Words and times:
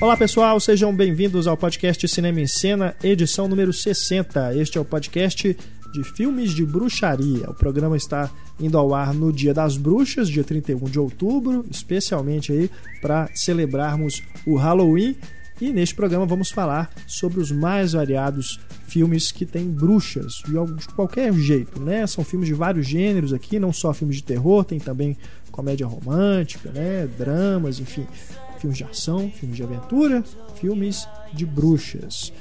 Olá 0.00 0.16
pessoal, 0.16 0.58
sejam 0.58 0.96
bem-vindos 0.96 1.46
ao 1.46 1.58
podcast 1.58 2.08
Cinema 2.08 2.40
em 2.40 2.46
Cena, 2.46 2.96
edição 3.04 3.46
número 3.46 3.70
60. 3.70 4.56
Este 4.56 4.78
é 4.78 4.80
o 4.80 4.84
podcast 4.84 5.54
de 5.92 6.04
filmes 6.16 6.52
de 6.52 6.64
bruxaria. 6.64 7.50
O 7.50 7.54
programa 7.54 7.98
está 7.98 8.30
indo 8.58 8.78
ao 8.78 8.94
ar 8.94 9.12
no 9.12 9.30
Dia 9.30 9.52
das 9.52 9.76
Bruxas, 9.76 10.30
dia 10.30 10.42
31 10.42 10.84
de 10.84 10.98
outubro, 10.98 11.66
especialmente 11.70 12.50
aí 12.50 12.70
para 13.02 13.28
celebrarmos 13.34 14.22
o 14.46 14.56
Halloween. 14.56 15.16
E 15.60 15.70
neste 15.70 15.94
programa 15.94 16.24
vamos 16.24 16.50
falar 16.50 16.90
sobre 17.06 17.38
os 17.38 17.52
mais 17.52 17.92
variados 17.92 18.58
filmes 18.88 19.30
que 19.30 19.44
têm 19.44 19.66
bruxas, 19.66 20.42
de 20.46 20.88
qualquer 20.94 21.30
jeito, 21.34 21.78
né? 21.78 22.06
São 22.06 22.24
filmes 22.24 22.48
de 22.48 22.54
vários 22.54 22.86
gêneros 22.86 23.34
aqui, 23.34 23.58
não 23.58 23.70
só 23.70 23.92
filmes 23.92 24.16
de 24.16 24.22
terror, 24.22 24.64
tem 24.64 24.78
também 24.78 25.14
comédia 25.52 25.86
romântica, 25.86 26.70
né? 26.70 27.06
Dramas, 27.18 27.78
enfim, 27.78 28.06
filmes 28.60 28.78
de 28.78 28.84
ação, 28.84 29.30
filmes 29.30 29.56
de 29.56 29.62
aventura, 29.62 30.22
filmes 30.54 31.08
de 31.32 31.46
bruxas. 31.46 32.32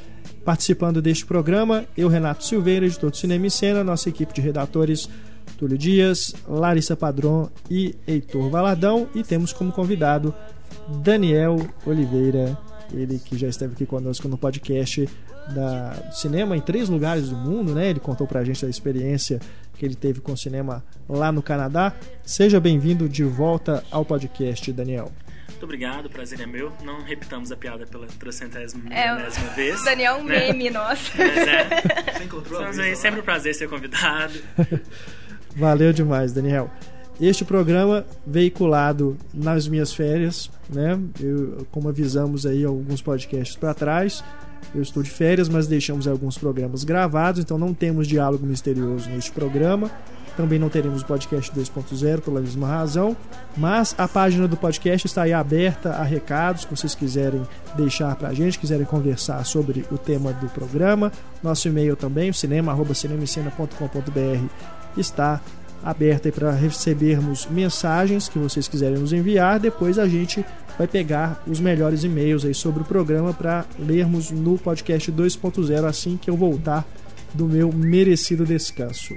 Participando 0.43 1.01
deste 1.01 1.25
programa, 1.25 1.85
eu, 1.97 2.07
Renato 2.07 2.43
Silveira, 2.43 2.85
editor 2.85 3.09
do 3.09 3.17
Cinema 3.17 3.47
e 3.47 3.51
Cena, 3.51 3.83
nossa 3.83 4.09
equipe 4.09 4.33
de 4.33 4.41
redatores 4.41 5.09
Túlio 5.57 5.77
Dias, 5.77 6.33
Larissa 6.47 6.95
Padron 6.95 7.49
e 7.69 7.95
Heitor 8.07 8.49
Valadão, 8.49 9.07
e 9.15 9.23
temos 9.23 9.51
como 9.51 9.71
convidado 9.71 10.33
Daniel 11.03 11.57
Oliveira, 11.85 12.57
ele 12.93 13.19
que 13.19 13.37
já 13.37 13.47
esteve 13.47 13.73
aqui 13.73 13.85
conosco 13.85 14.27
no 14.27 14.37
podcast 14.37 15.07
da 15.53 16.11
cinema 16.11 16.55
em 16.55 16.61
três 16.61 16.89
lugares 16.89 17.29
do 17.29 17.35
mundo, 17.35 17.73
né? 17.73 17.89
Ele 17.89 17.99
contou 17.99 18.27
pra 18.27 18.43
gente 18.43 18.65
a 18.65 18.69
experiência 18.69 19.39
que 19.77 19.85
ele 19.85 19.95
teve 19.95 20.21
com 20.21 20.33
o 20.33 20.37
cinema 20.37 20.83
lá 21.07 21.31
no 21.31 21.41
Canadá. 21.41 21.93
Seja 22.23 22.59
bem-vindo 22.59 23.09
de 23.09 23.23
volta 23.23 23.83
ao 23.91 24.05
podcast, 24.05 24.71
Daniel. 24.71 25.11
Muito 25.49 25.63
obrigado, 25.63 26.09
prazer 26.09 26.39
é 26.39 26.45
meu. 26.45 26.71
Não 26.83 27.03
repitamos 27.03 27.51
a 27.51 27.57
piada 27.57 27.85
pela 27.85 28.07
trocentésima 28.07 28.93
é, 28.93 29.15
vez. 29.55 29.83
Daniel 29.83 30.15
é 30.15 30.17
um 30.19 30.23
né? 30.23 30.47
meme, 30.47 30.69
nossa. 30.69 31.11
Mas 31.17 31.37
é. 31.37 32.13
Você 32.17 32.23
encontrou 32.23 32.63
é 32.63 32.95
sempre 32.95 33.19
um 33.19 33.23
prazer 33.23 33.53
ser 33.55 33.67
convidado. 33.67 34.33
Valeu 35.55 35.91
demais, 35.91 36.31
Daniel. 36.31 36.71
Este 37.19 37.43
programa 37.43 38.05
veiculado 38.25 39.17
nas 39.33 39.67
minhas 39.67 39.93
férias, 39.93 40.49
né? 40.69 40.97
Eu, 41.19 41.67
como 41.69 41.89
avisamos 41.89 42.45
aí 42.45 42.63
alguns 42.63 43.01
podcasts 43.01 43.57
para 43.57 43.73
trás, 43.73 44.23
eu 44.73 44.81
estou 44.81 45.03
de 45.03 45.09
férias, 45.09 45.49
mas 45.49 45.67
deixamos 45.67 46.07
alguns 46.07 46.37
programas 46.37 46.85
gravados, 46.85 47.41
então 47.41 47.57
não 47.57 47.73
temos 47.73 48.07
diálogo 48.07 48.45
misterioso 48.45 49.09
neste 49.09 49.31
programa. 49.31 49.91
Também 50.39 50.57
não 50.57 50.69
teremos 50.69 51.01
o 51.01 51.05
podcast 51.05 51.51
2.0 51.51 52.21
pela 52.21 52.39
mesma 52.39 52.65
razão, 52.65 53.13
mas 53.57 53.93
a 53.97 54.07
página 54.07 54.47
do 54.47 54.55
podcast 54.55 55.05
está 55.05 55.23
aí 55.23 55.33
aberta 55.33 55.89
a 55.89 56.03
recados 56.03 56.63
que 56.63 56.73
vocês 56.73 56.95
quiserem 56.95 57.45
deixar 57.75 58.15
para 58.15 58.29
a 58.29 58.33
gente, 58.33 58.57
quiserem 58.57 58.85
conversar 58.85 59.43
sobre 59.43 59.85
o 59.91 59.97
tema 59.97 60.31
do 60.31 60.47
programa. 60.47 61.11
Nosso 61.43 61.67
e-mail 61.67 61.97
também, 61.97 62.31
cinema@cinemicena.com.br 62.31 64.45
está 64.95 65.41
aberta 65.83 66.31
para 66.31 66.51
recebermos 66.51 67.45
mensagens 67.51 68.29
que 68.29 68.39
vocês 68.39 68.65
quiserem 68.65 68.97
nos 68.97 69.11
enviar. 69.11 69.59
Depois 69.59 69.99
a 69.99 70.07
gente 70.07 70.45
vai 70.77 70.87
pegar 70.87 71.43
os 71.45 71.59
melhores 71.59 72.05
e-mails 72.05 72.45
aí 72.45 72.53
sobre 72.53 72.81
o 72.81 72.85
programa 72.85 73.33
para 73.33 73.65
lermos 73.77 74.31
no 74.31 74.57
podcast 74.57 75.11
2.0 75.11 75.83
assim 75.83 76.15
que 76.15 76.29
eu 76.29 76.37
voltar 76.37 76.87
do 77.33 77.45
meu 77.45 77.73
merecido 77.73 78.45
descanso. 78.45 79.15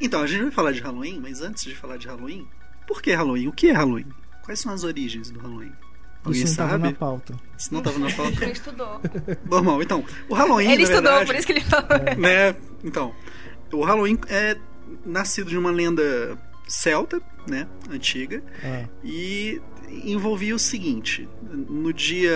Então, 0.00 0.22
a 0.22 0.26
gente 0.26 0.42
vai 0.42 0.50
falar 0.50 0.72
de 0.72 0.80
Halloween, 0.80 1.20
mas 1.20 1.40
antes 1.40 1.64
de 1.64 1.74
falar 1.74 1.96
de 1.96 2.06
Halloween, 2.06 2.46
por 2.86 3.02
que 3.02 3.12
Halloween? 3.12 3.48
O 3.48 3.52
que 3.52 3.68
é 3.68 3.72
Halloween? 3.72 4.06
Quais 4.44 4.60
são 4.60 4.72
as 4.72 4.84
origens 4.84 5.30
do 5.30 5.40
Halloween? 5.40 5.72
Alguém 6.24 6.42
isso 6.42 6.60
não 6.60 6.68
sabe? 6.68 6.84
na 6.84 6.92
pauta. 6.92 7.34
Isso 7.56 7.72
não 7.72 7.80
estava 7.80 7.98
na 7.98 8.12
pauta? 8.12 8.44
Ele 8.44 8.52
estudou. 8.52 9.00
Normal. 9.48 9.82
Então, 9.82 10.04
o 10.28 10.34
Halloween, 10.34 10.72
Ele 10.72 10.82
estudou, 10.82 11.02
verdade, 11.02 11.26
por 11.26 11.34
isso 11.36 11.46
que 11.46 11.52
ele 11.52 11.60
falou. 11.60 11.88
Né? 12.18 12.56
Então, 12.82 13.14
o 13.72 13.84
Halloween 13.84 14.18
é 14.28 14.56
nascido 15.04 15.50
de 15.50 15.56
uma 15.56 15.70
lenda 15.70 16.36
celta, 16.66 17.20
né? 17.48 17.66
Antiga. 17.90 18.42
Ah. 18.62 18.88
E 19.04 19.60
envolvia 20.04 20.54
o 20.54 20.58
seguinte: 20.58 21.28
no 21.42 21.92
dia. 21.92 22.34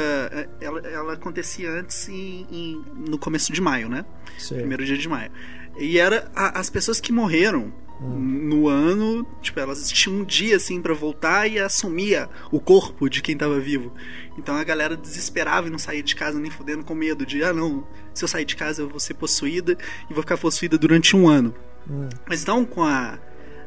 Ela, 0.60 0.80
ela 0.80 1.12
acontecia 1.14 1.70
antes 1.70 2.08
em, 2.08 2.46
em, 2.50 2.84
no 3.08 3.18
começo 3.18 3.52
de 3.52 3.60
maio, 3.60 3.88
né? 3.88 4.04
Sim. 4.38 4.56
Primeiro 4.56 4.84
dia 4.84 4.96
de 4.96 5.08
maio. 5.08 5.30
E 5.78 5.98
era 5.98 6.30
a, 6.34 6.58
as 6.58 6.68
pessoas 6.68 7.00
que 7.00 7.12
morreram 7.12 7.72
hum. 8.00 8.18
no 8.18 8.68
ano, 8.68 9.26
tipo, 9.40 9.60
elas 9.60 9.88
tinham 9.90 10.20
um 10.20 10.24
dia 10.24 10.56
assim 10.56 10.80
para 10.80 10.94
voltar 10.94 11.46
e 11.48 11.58
assumia 11.58 12.28
o 12.50 12.60
corpo 12.60 13.08
de 13.08 13.22
quem 13.22 13.36
tava 13.36 13.58
vivo. 13.60 13.92
Então 14.36 14.54
a 14.56 14.64
galera 14.64 14.96
desesperava 14.96 15.68
e 15.68 15.70
não 15.70 15.78
saía 15.78 16.02
de 16.02 16.16
casa 16.16 16.38
nem 16.38 16.50
fudendo 16.50 16.84
com 16.84 16.94
medo 16.94 17.24
de, 17.26 17.42
ah 17.42 17.52
não, 17.52 17.86
se 18.14 18.24
eu 18.24 18.28
sair 18.28 18.44
de 18.44 18.56
casa 18.56 18.82
eu 18.82 18.88
vou 18.88 19.00
ser 19.00 19.14
possuída 19.14 19.76
e 20.08 20.14
vou 20.14 20.22
ficar 20.22 20.38
possuída 20.38 20.76
durante 20.78 21.16
um 21.16 21.28
ano. 21.28 21.54
Hum. 21.88 22.08
Mas 22.28 22.42
então 22.42 22.64
com 22.64 22.82
a, 22.82 23.18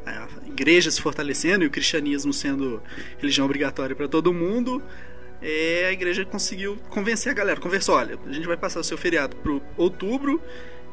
a 0.04 0.28
igreja 0.54 0.90
se 0.90 1.02
fortalecendo 1.02 1.64
e 1.64 1.66
o 1.66 1.70
cristianismo 1.70 2.32
sendo 2.32 2.80
religião 3.18 3.44
obrigatória 3.44 3.94
para 3.94 4.06
todo 4.06 4.32
mundo, 4.32 4.80
é, 5.42 5.86
a 5.88 5.92
igreja 5.92 6.24
conseguiu 6.24 6.76
convencer 6.88 7.32
a 7.32 7.34
galera. 7.34 7.60
Conversou, 7.60 7.96
olha, 7.96 8.18
a 8.24 8.32
gente 8.32 8.46
vai 8.46 8.56
passar 8.56 8.80
o 8.80 8.84
seu 8.84 8.96
feriado 8.96 9.36
pro 9.36 9.60
outubro 9.76 10.40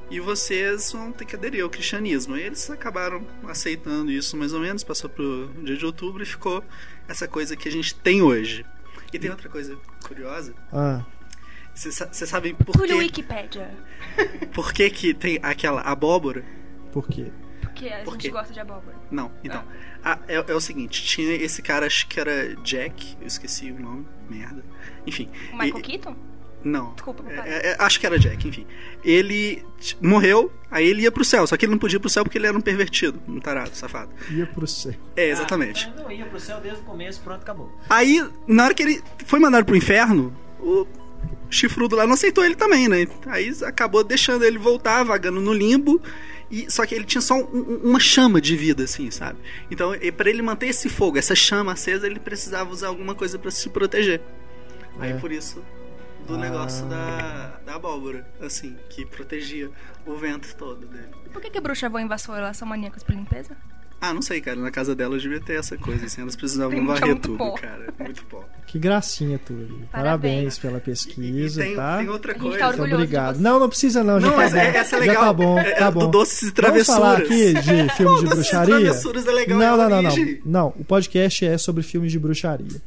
e 0.10 0.20
vocês 0.20 0.92
vão 0.92 1.12
ter 1.12 1.26
que 1.26 1.36
aderir 1.36 1.64
ao 1.64 1.70
cristianismo. 1.70 2.36
E 2.36 2.42
eles 2.42 2.70
acabaram 2.70 3.26
aceitando 3.48 4.12
isso 4.12 4.36
mais 4.36 4.52
ou 4.52 4.60
menos, 4.60 4.84
passou 4.84 5.10
pro 5.10 5.50
dia 5.64 5.78
de 5.78 5.86
outubro 5.86 6.24
e 6.24 6.26
ficou 6.26 6.64
essa 7.08 7.28
coisa 7.28 7.56
que 7.56 7.70
a 7.70 7.72
gente 7.72 7.96
tem 7.96 8.22
hoje. 8.22 8.66
E 9.14 9.20
tem 9.20 9.30
outra 9.30 9.48
coisa 9.48 9.78
curiosa. 10.04 10.54
Ah. 10.74 11.04
Vocês 11.74 12.30
sabem 12.30 12.54
por 12.54 12.86
quê? 12.86 12.94
Wikipedia. 12.94 13.74
Por 14.54 14.74
que 14.74 14.90
que 14.90 15.14
tem 15.14 15.40
aquela 15.42 15.82
abóbora? 15.82 16.44
Por 16.92 17.08
quê? 17.08 17.32
Porque 17.72 17.88
a 17.88 18.04
Por 18.04 18.14
gente 18.14 18.22
quê? 18.24 18.30
gosta 18.30 18.54
de 18.54 18.60
abóbora. 18.60 18.96
Não, 19.10 19.32
então. 19.44 19.64
Ah. 20.04 20.14
Ah, 20.14 20.20
é, 20.28 20.36
é, 20.36 20.54
o 20.54 20.62
seguinte, 20.62 21.04
tinha 21.04 21.34
esse 21.36 21.62
cara, 21.62 21.86
acho 21.86 22.08
que 22.08 22.20
era 22.20 22.56
Jack, 22.58 23.18
eu 23.22 23.28
esqueci 23.28 23.72
o 23.72 23.80
nome, 23.80 24.06
merda. 24.30 24.64
Enfim. 25.06 25.30
O 25.54 25.58
Michael 25.58 25.80
e, 25.80 25.82
Keaton? 25.82 26.16
Não. 26.64 26.94
Desculpa, 26.94 27.24
é, 27.30 27.72
é, 27.72 27.76
acho 27.80 28.00
que 28.00 28.06
era 28.06 28.20
Jack, 28.20 28.48
enfim. 28.48 28.66
Ele 29.04 29.64
morreu, 30.00 30.52
aí 30.70 30.88
ele 30.88 31.04
ia 31.04 31.12
pro 31.12 31.26
céu, 31.26 31.46
só 31.48 31.58
que 31.58 31.66
ele 31.66 31.72
não 31.72 31.80
podia 31.80 31.98
ir 31.98 32.00
pro 32.00 32.10
céu 32.10 32.24
porque 32.24 32.38
ele 32.38 32.48
era 32.48 32.58
um 32.58 32.62
pervertido, 32.62 33.22
um 33.28 33.40
tarado, 33.40 33.76
safado. 33.76 34.12
Ia 34.30 34.46
pro 34.46 34.68
céu. 34.68 34.94
É, 35.16 35.30
exatamente. 35.30 35.92
Ah, 35.96 36.02
não 36.02 36.12
ia 36.12 36.26
pro 36.26 36.40
céu 36.40 36.60
desde 36.60 36.82
o 36.82 36.84
começo, 36.84 37.22
pronto, 37.22 37.42
acabou. 37.42 37.72
Aí, 37.90 38.28
na 38.48 38.66
hora 38.66 38.74
que 38.74 38.84
ele 38.84 39.04
foi 39.26 39.40
mandado 39.40 39.66
pro 39.66 39.76
inferno, 39.76 40.36
o 40.60 40.88
chifrudo 41.50 41.96
lá 41.96 42.06
não 42.06 42.14
aceitou 42.14 42.46
ele 42.46 42.56
também, 42.56 42.88
né? 42.88 43.08
Aí 43.28 43.52
acabou 43.66 44.04
deixando 44.04 44.44
ele 44.44 44.58
voltar, 44.58 45.04
vagando 45.04 45.42
no 45.42 45.54
limbo. 45.54 46.02
E, 46.52 46.70
só 46.70 46.86
que 46.86 46.94
ele 46.94 47.06
tinha 47.06 47.22
só 47.22 47.36
um, 47.36 47.80
uma 47.84 48.00
chama 48.00 48.42
de 48.42 48.56
vida, 48.58 48.84
assim, 48.84 49.10
sabe? 49.10 49.40
Então, 49.70 49.94
para 50.18 50.30
ele 50.30 50.42
manter 50.42 50.68
esse 50.68 50.90
fogo, 50.90 51.18
essa 51.18 51.34
chama 51.34 51.72
acesa, 51.72 52.06
ele 52.06 52.20
precisava 52.20 52.70
usar 52.70 52.88
alguma 52.88 53.16
coisa 53.16 53.40
para 53.40 53.50
se 53.50 53.70
proteger. 53.70 54.22
É. 55.00 55.06
Aí 55.06 55.20
por 55.20 55.32
isso 55.32 55.64
do 56.28 56.36
ah. 56.36 56.38
negócio 56.38 56.86
da, 56.86 57.60
da 57.66 57.76
abóbora, 57.76 58.28
assim, 58.40 58.78
que 58.90 59.06
protegia 59.06 59.70
o 60.06 60.16
vento 60.16 60.56
todo 60.56 60.86
dele. 60.88 61.10
Por 61.32 61.42
que, 61.42 61.50
que 61.50 61.58
a 61.58 61.62
bruxa 61.62 61.90
voa 61.90 62.02
em 62.02 62.08
vassoura, 62.08 62.42
elas 62.42 62.58
são 62.58 62.68
maníacas 62.68 63.04
por 63.04 63.14
limpeza? 63.14 63.56
Ah, 64.02 64.16
não 64.16 64.22
sei, 64.22 64.42
cara. 64.42 64.60
Na 64.60 64.72
casa 64.72 64.96
delas 64.96 65.22
devia 65.22 65.40
ter 65.40 65.60
essa 65.60 65.78
coisa, 65.78 66.08
assim. 66.08 66.22
Elas 66.22 66.36
precisavam 66.36 66.84
varrer 66.88 67.20
tudo, 67.20 67.38
pó. 67.38 67.52
cara. 67.52 67.94
Muito 68.00 68.26
pó. 68.26 68.44
Que 68.66 68.80
gracinha, 68.80 69.38
Túlio. 69.38 69.88
Parabéns, 69.92 69.92
Parabéns 69.92 70.60
pela 70.60 70.80
pesquisa, 70.80 71.62
e, 71.62 71.66
e 71.66 71.68
tem, 71.68 71.76
tá? 71.76 71.98
Tem 71.98 72.10
outra 72.10 72.34
coisa. 72.34 72.58
Tá 72.58 72.84
obrigado. 72.84 73.40
Não, 73.40 73.60
não 73.60 73.70
precisa 73.70 74.04
não, 74.04 74.20
já 74.20 74.28
não, 74.28 74.36
tá 74.38 74.50
bom. 74.50 74.56
É, 74.56 74.78
essa 74.78 74.96
é 74.96 75.00
legal. 75.00 75.16
Já 75.16 75.22
tá 75.22 75.34
bom, 75.34 75.60
é, 75.60 75.72
tá 75.72 75.86
é 75.86 75.92
bom. 75.92 76.00
Do 76.00 76.08
doces 76.08 76.42
e 76.50 76.52
travessuras. 76.52 76.88
Vamos 76.88 77.02
falar 77.02 77.18
aqui 77.20 77.54
de 77.54 77.94
filmes 77.96 78.20
de 78.22 78.26
bruxaria? 78.28 78.80
travessuras 78.80 79.28
é 79.28 79.32
legal, 79.32 79.60
não, 79.60 79.78
não, 79.78 79.90
não, 79.90 80.02
não. 80.02 80.16
Não, 80.46 80.68
o 80.80 80.84
podcast 80.84 81.46
é 81.46 81.58
sobre 81.58 81.84
filmes 81.84 82.12
de 82.12 82.18
bruxaria. 82.18 82.82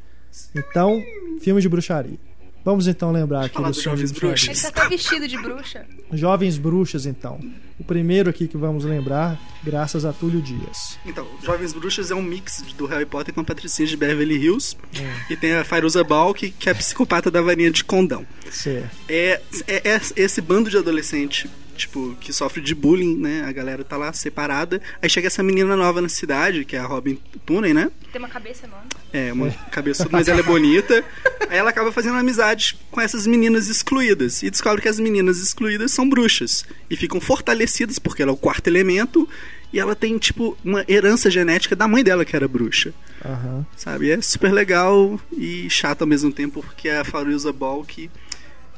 Então, 0.55 1.00
filmes 1.40 1.62
de 1.62 1.69
bruxaria. 1.69 2.19
Vamos 2.64 2.87
então 2.87 3.12
lembrar 3.12 3.44
aqui 3.44 3.61
dos 3.62 3.82
jovens 3.82 4.11
bruxas. 4.11 4.64
Ele 4.64 4.72
tá 4.72 4.81
até 4.81 4.88
vestido 4.88 5.28
de 5.28 5.37
bruxa. 5.37 5.84
Jovens 6.12 6.56
bruxas, 6.56 7.05
então. 7.05 7.38
O 7.78 7.84
primeiro 7.84 8.31
aqui 8.31 8.46
que 8.46 8.56
vamos 8.56 8.84
lembrar, 8.84 9.38
graças 9.62 10.05
a 10.05 10.12
Túlio 10.12 10.40
Dias. 10.40 10.99
Então, 11.05 11.26
Jovens 11.43 11.72
Bruxas 11.72 12.11
é 12.11 12.14
um 12.14 12.22
mix 12.22 12.62
do 12.78 12.87
Harry 12.87 13.05
Potter 13.05 13.34
com 13.34 13.40
a 13.40 13.44
Patricinha 13.44 13.87
de 13.87 13.96
Beverly 13.96 14.37
Hills. 14.37 14.76
Hum. 14.96 15.11
E 15.28 15.37
tem 15.37 15.55
a 15.55 15.64
Fairuza 15.64 16.02
Balk, 16.05 16.52
que 16.52 16.69
é 16.69 16.72
a 16.72 16.75
psicopata 16.75 17.31
da 17.31 17.43
varinha 17.43 17.70
de 17.70 17.82
condão. 17.82 18.25
Certo. 18.49 18.88
É, 19.08 19.40
é, 19.66 19.90
é 19.90 20.00
esse 20.16 20.40
bando 20.40 20.70
de 20.70 20.78
adolescente 20.78 21.50
tipo, 21.75 22.17
que 22.21 22.32
sofre 22.32 22.62
de 22.62 22.75
bullying, 22.75 23.17
né? 23.17 23.44
A 23.47 23.53
galera 23.53 23.85
tá 23.85 23.97
lá 23.97 24.12
separada. 24.12 24.81
Aí 25.03 25.11
chega 25.11 25.26
essa 25.26 25.43
menina 25.43 25.76
nova 25.76 26.00
na 26.00 26.09
cidade, 26.09 26.65
que 26.65 26.76
é 26.76 26.79
a 26.79 26.87
Robin 26.87 27.19
Tunney, 27.44 27.75
né? 27.75 27.91
Tem 28.12 28.21
uma 28.21 28.29
cabeça 28.29 28.67
enorme. 28.67 28.88
É, 29.12 29.32
uma 29.32 29.50
cabeça, 29.71 30.09
mas 30.11 30.29
ela 30.29 30.41
é 30.41 30.43
bonita. 30.43 31.05
Aí 31.49 31.59
ela 31.59 31.71
acaba 31.71 31.93
fazendo 31.93 32.17
amizade 32.17 32.79
com 32.91 33.00
essas 33.00 33.26
meninas 33.26 33.69
excluídas. 33.69 34.43
E 34.43 34.50
descobre 34.50 34.81
que 34.81 34.88
as 34.88 34.99
meninas 34.99 35.38
excluídas 35.38 35.93
são 35.93 36.09
bruxas. 36.09 36.65
E 36.88 36.97
ficam 36.97 37.21
fortalecidas, 37.21 37.99
porque 37.99 38.23
ela 38.23 38.31
é 38.31 38.35
o 38.35 38.37
quarto 38.37 38.69
elemento. 38.69 39.29
E 39.73 39.81
ela 39.81 39.97
tem, 39.97 40.17
tipo, 40.19 40.56
uma 40.65 40.85
herança 40.88 41.29
genética 41.29 41.75
da 41.75 41.88
mãe 41.88 42.05
dela 42.05 42.25
que 42.25 42.37
era 42.37 42.47
bruxa. 42.47 42.94
Aham. 43.25 43.67
Sabe? 43.76 44.11
É 44.11 44.21
super 44.21 44.53
legal 44.53 45.21
e 45.37 45.69
chato 45.69 46.03
ao 46.03 46.06
mesmo 46.06 46.31
tempo, 46.31 46.62
porque 46.62 46.88
a 46.88 47.05
Faruza 47.05 47.53
Balk, 47.53 48.09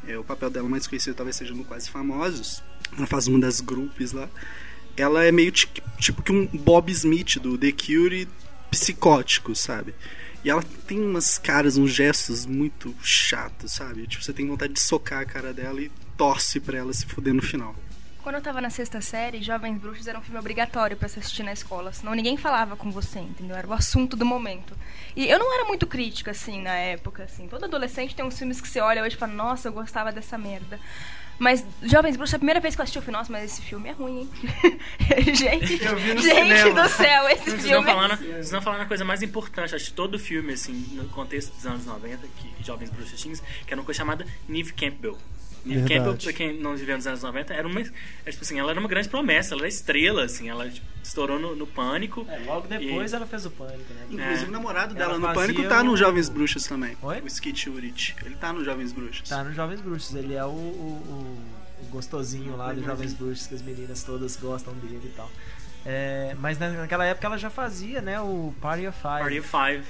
é, 0.09 0.17
o 0.17 0.25
papel 0.25 0.49
dela 0.49 0.69
mais 0.69 0.87
conhecido 0.87 1.15
talvez 1.15 1.37
seja 1.37 1.53
no 1.53 1.65
Quase 1.65 1.91
Famosos. 1.91 2.63
Ela 2.97 3.07
faz 3.07 3.27
uma 3.27 3.39
das 3.39 3.61
grupos 3.61 4.13
lá. 4.13 4.29
Ela 4.97 5.25
é 5.25 5.33
meio 5.33 5.53
ti- 5.53 5.71
tipo 5.99 6.23
que 6.23 6.33
um 6.33 6.47
Bob 6.47 6.91
Smith 6.91 7.39
do 7.39 7.57
The 7.59 7.73
Cure 7.73 8.29
psicótico, 8.71 9.55
sabe? 9.55 9.95
E 10.45 10.51
ela 10.51 10.63
tem 10.87 11.01
umas 11.01 11.39
caras, 11.39 11.77
uns 11.77 11.91
gestos 11.93 12.47
muito 12.47 12.95
chatos, 13.03 13.73
sabe? 13.73 14.07
Tipo, 14.07 14.23
você 14.23 14.33
tem 14.33 14.47
vontade 14.47 14.73
de 14.73 14.81
socar 14.81 15.21
a 15.21 15.25
cara 15.25 15.53
dela 15.53 15.81
e 15.81 15.91
torce 16.17 16.61
pra 16.61 16.79
ela 16.79 16.93
se 16.93 17.05
fuder 17.07 17.35
no 17.35 17.43
final. 17.43 17.75
Quando 18.23 18.37
eu 18.37 18.43
tava 18.43 18.61
na 18.61 18.71
sexta 18.71 19.01
série, 19.01 19.41
Jovens 19.43 19.79
Bruxos 19.79 20.07
era 20.07 20.19
um 20.19 20.23
filme 20.23 20.39
obrigatório 20.39 20.97
pra 20.97 21.09
se 21.09 21.19
assistir 21.19 21.45
na 21.45 21.53
escola, 21.53 21.93
senão 21.93 22.13
ninguém 22.13 22.37
falava 22.37 22.75
com 22.77 22.91
você, 22.91 23.21
entendeu? 23.21 23.57
Era 23.57 23.67
o 23.69 23.73
assunto 23.73 24.17
do 24.17 24.25
momento. 24.27 24.77
E 25.15 25.29
eu 25.29 25.39
não 25.39 25.53
era 25.55 25.65
muito 25.65 25.87
crítica, 25.87 26.33
assim, 26.33 26.61
na 26.61 26.75
época, 26.75 27.23
assim. 27.25 27.47
Todo 27.47 27.65
adolescente 27.65 28.17
tem 28.17 28.25
uns 28.25 28.37
filmes 28.39 28.61
que 28.61 28.67
você 28.69 28.81
olha 28.81 29.03
hoje 29.03 29.15
e 29.15 29.19
fala, 29.19 29.33
nossa, 29.33 29.69
eu 29.69 29.73
gostava 29.73 30.11
dessa 30.11 30.37
merda. 30.37 30.79
Mas 31.39 31.65
Jovens 31.83 32.17
Bruxos, 32.17 32.35
a 32.35 32.39
primeira 32.39 32.61
vez 32.61 32.75
que 32.75 32.81
eu 32.81 32.83
assisti, 32.83 32.97
eu 32.99 33.03
falei, 33.03 33.19
nossa, 33.19 33.31
mas 33.33 33.45
esse 33.45 33.63
filme 33.63 33.89
é 33.89 33.93
ruim, 33.93 34.21
hein? 34.21 34.31
gente, 35.35 35.85
Eu 35.85 35.97
vi 35.97 36.15
no 36.15 36.21
gente 36.23 36.35
cinema. 36.35 36.83
do 36.83 36.89
céu, 36.89 37.29
esse 37.29 37.45
Vocês 37.45 37.55
não 37.57 37.61
filme... 37.69 37.91
é 37.91 37.95
falando, 37.95 38.17
vocês 38.17 38.51
não 38.53 38.63
falando 38.63 38.81
a 38.81 38.87
coisa 38.87 39.05
mais 39.05 39.23
importante, 39.23 39.75
acho 39.75 39.87
que 39.87 39.93
todo 39.93 40.19
filme, 40.19 40.53
assim, 40.55 40.73
no 40.93 41.05
contexto 41.09 41.55
dos 41.55 41.67
anos 41.67 41.85
90, 41.87 42.27
que 42.39 42.65
Jovens 42.65 42.91
Bruxas 42.91 43.21
tinham, 43.21 43.37
que 43.37 43.73
era 43.73 43.81
uma 43.81 43.85
coisa 43.85 43.99
chamada 43.99 44.27
Neve 44.49 44.73
Campbell. 44.73 45.19
Neve 45.67 45.81
Verdade. 45.81 45.95
Campbell, 45.95 46.17
pra 46.23 46.33
quem 46.33 46.61
não 46.61 46.77
viveu 46.77 46.97
nos 46.97 47.07
anos 47.07 47.23
90, 47.23 47.53
era 47.55 47.67
uma, 47.67 47.81
é, 47.81 47.85
tipo 48.31 48.43
assim, 48.43 48.59
ela 48.59 48.71
era 48.71 48.79
uma 48.81 48.89
grande 48.89 49.09
promessa, 49.09 49.55
ela 49.55 49.63
era 49.63 49.69
estrela, 49.69 50.25
assim, 50.25 50.49
ela 50.49 50.69
tipo, 50.71 50.87
estourou 51.03 51.39
no, 51.39 51.55
no 51.57 51.67
Pânico. 51.67 52.27
É, 52.29 52.39
logo 52.47 52.67
depois 52.69 53.13
E- 53.13 53.17
ela 53.17 53.27
fez 53.27 53.45
o 53.47 53.51
pânico, 53.51 53.93
né? 53.95 54.07
Inclusive 54.11 54.45
É. 54.45 54.49
o 54.49 54.51
namorado 54.53 54.95
dela 54.95 55.15
Ela 55.15 55.19
no 55.29 55.35
Pânico 55.35 55.63
tá 55.69 55.83
no 55.83 55.93
o- 55.93 55.97
Jovens 55.97 56.29
Bruxas 56.29 56.67
também. 56.67 56.97
Oi? 57.03 57.21
O 57.21 57.27
Skit 57.27 57.69
Urich. 57.71 58.15
Ele 58.25 58.37
tá 58.37 58.53
no 58.53 58.65
Jovens 58.65 58.93
Bruxas. 58.93 59.29
Tá 59.29 59.43
no 59.45 59.53
Jovens 59.53 59.81
Bruxos, 59.81 60.15
ele 60.15 60.35
é 60.35 60.45
o, 60.45 60.49
o, 60.49 61.41
o- 61.83 61.87
gostosinho 61.91 62.57
lá 62.57 62.73
do 62.73 62.83
Jovens 62.83 63.13
Bruxos, 63.15 63.47
que 63.47 63.55
as 63.55 63.63
meninas 63.63 64.03
todas 64.03 64.37
gostam 64.37 64.73
dele 64.75 65.01
e 65.05 65.09
tal. 65.17 65.31
É, 65.85 66.35
mas 66.41 66.59
na- 66.59 66.71
naquela 66.71 67.05
época 67.05 67.27
ela 67.27 67.39
já 67.39 67.51
fazia, 67.51 68.01
né, 68.01 68.21
o 68.21 68.53
Party 68.61 68.87
of 68.87 68.97
Five. 69.01 69.21
Party 69.21 69.39
of 69.41 69.49
Five. 69.49 69.85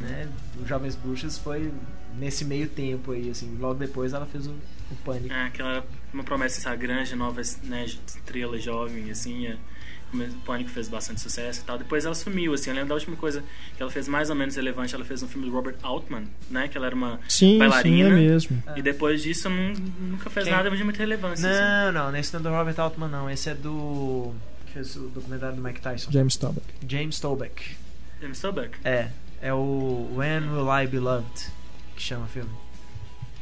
né? 0.00 0.28
O 0.62 0.66
Jovens 0.66 0.94
Bruxos 0.94 1.36
foi 1.38 1.72
nesse 2.18 2.44
meio 2.44 2.68
tempo 2.68 3.12
aí, 3.12 3.28
assim, 3.30 3.56
logo 3.60 3.74
depois 3.74 4.12
ela 4.12 4.26
fez 4.26 4.46
o, 4.46 4.54
o 4.90 4.96
Pânico. 4.96 5.32
É, 5.32 5.44
aquela 5.46 5.84
uma 6.12 6.24
promessa 6.24 6.58
essa 6.60 6.74
grande 6.74 7.14
nova 7.14 7.40
né, 7.64 7.84
estrela 7.84 8.58
jovem 8.58 9.10
assim 9.10 9.46
é, 9.46 9.56
o 10.14 10.40
Pânico 10.46 10.70
fez 10.70 10.88
bastante 10.88 11.20
sucesso 11.20 11.60
e 11.60 11.64
tal 11.64 11.76
depois 11.76 12.06
ela 12.06 12.14
sumiu 12.14 12.54
assim 12.54 12.70
eu 12.70 12.74
lembro 12.76 12.88
da 12.88 12.94
última 12.94 13.14
coisa 13.16 13.42
que 13.76 13.82
ela 13.82 13.90
fez 13.90 14.08
mais 14.08 14.30
ou 14.30 14.36
menos 14.36 14.56
relevante 14.56 14.94
ela 14.94 15.04
fez 15.04 15.22
um 15.22 15.28
filme 15.28 15.46
do 15.46 15.52
Robert 15.54 15.76
Altman 15.82 16.24
né 16.50 16.66
que 16.68 16.78
ela 16.78 16.86
era 16.86 16.94
uma 16.96 17.20
Sim, 17.28 17.52
sim, 17.52 17.58
bailarina 17.58 18.08
é 18.08 18.12
mesmo. 18.12 18.62
e 18.74 18.80
depois 18.80 19.22
disso 19.22 19.50
não, 19.50 19.74
nunca 20.00 20.30
fez 20.30 20.46
Quem? 20.46 20.54
nada 20.54 20.70
de 20.70 20.82
muita 20.82 20.98
relevância 21.00 21.48
assim. 21.50 21.92
Não, 21.94 22.10
não, 22.10 22.16
esse 22.16 22.32
não 22.32 22.40
é 22.40 22.42
do 22.42 22.48
Robert 22.48 22.80
Altman, 22.80 23.08
não. 23.08 23.28
Esse 23.30 23.50
é 23.50 23.54
do. 23.54 24.32
que 24.66 24.72
fez 24.72 24.96
o 24.96 25.08
documentário 25.08 25.56
do 25.56 25.62
Mike 25.62 25.80
Tyson. 25.82 26.10
James 26.10 26.36
Toback. 26.36 26.66
James 26.88 27.20
Toback. 27.20 27.76
James 28.20 28.38
Stolberg 28.38 28.72
É, 28.84 29.10
é 29.42 29.52
o 29.52 30.10
When 30.16 30.48
Will 30.50 30.66
I 30.82 30.86
Be 30.86 30.98
Loved 30.98 31.46
que 31.94 32.02
chama 32.02 32.24
o 32.24 32.28
filme. 32.28 32.50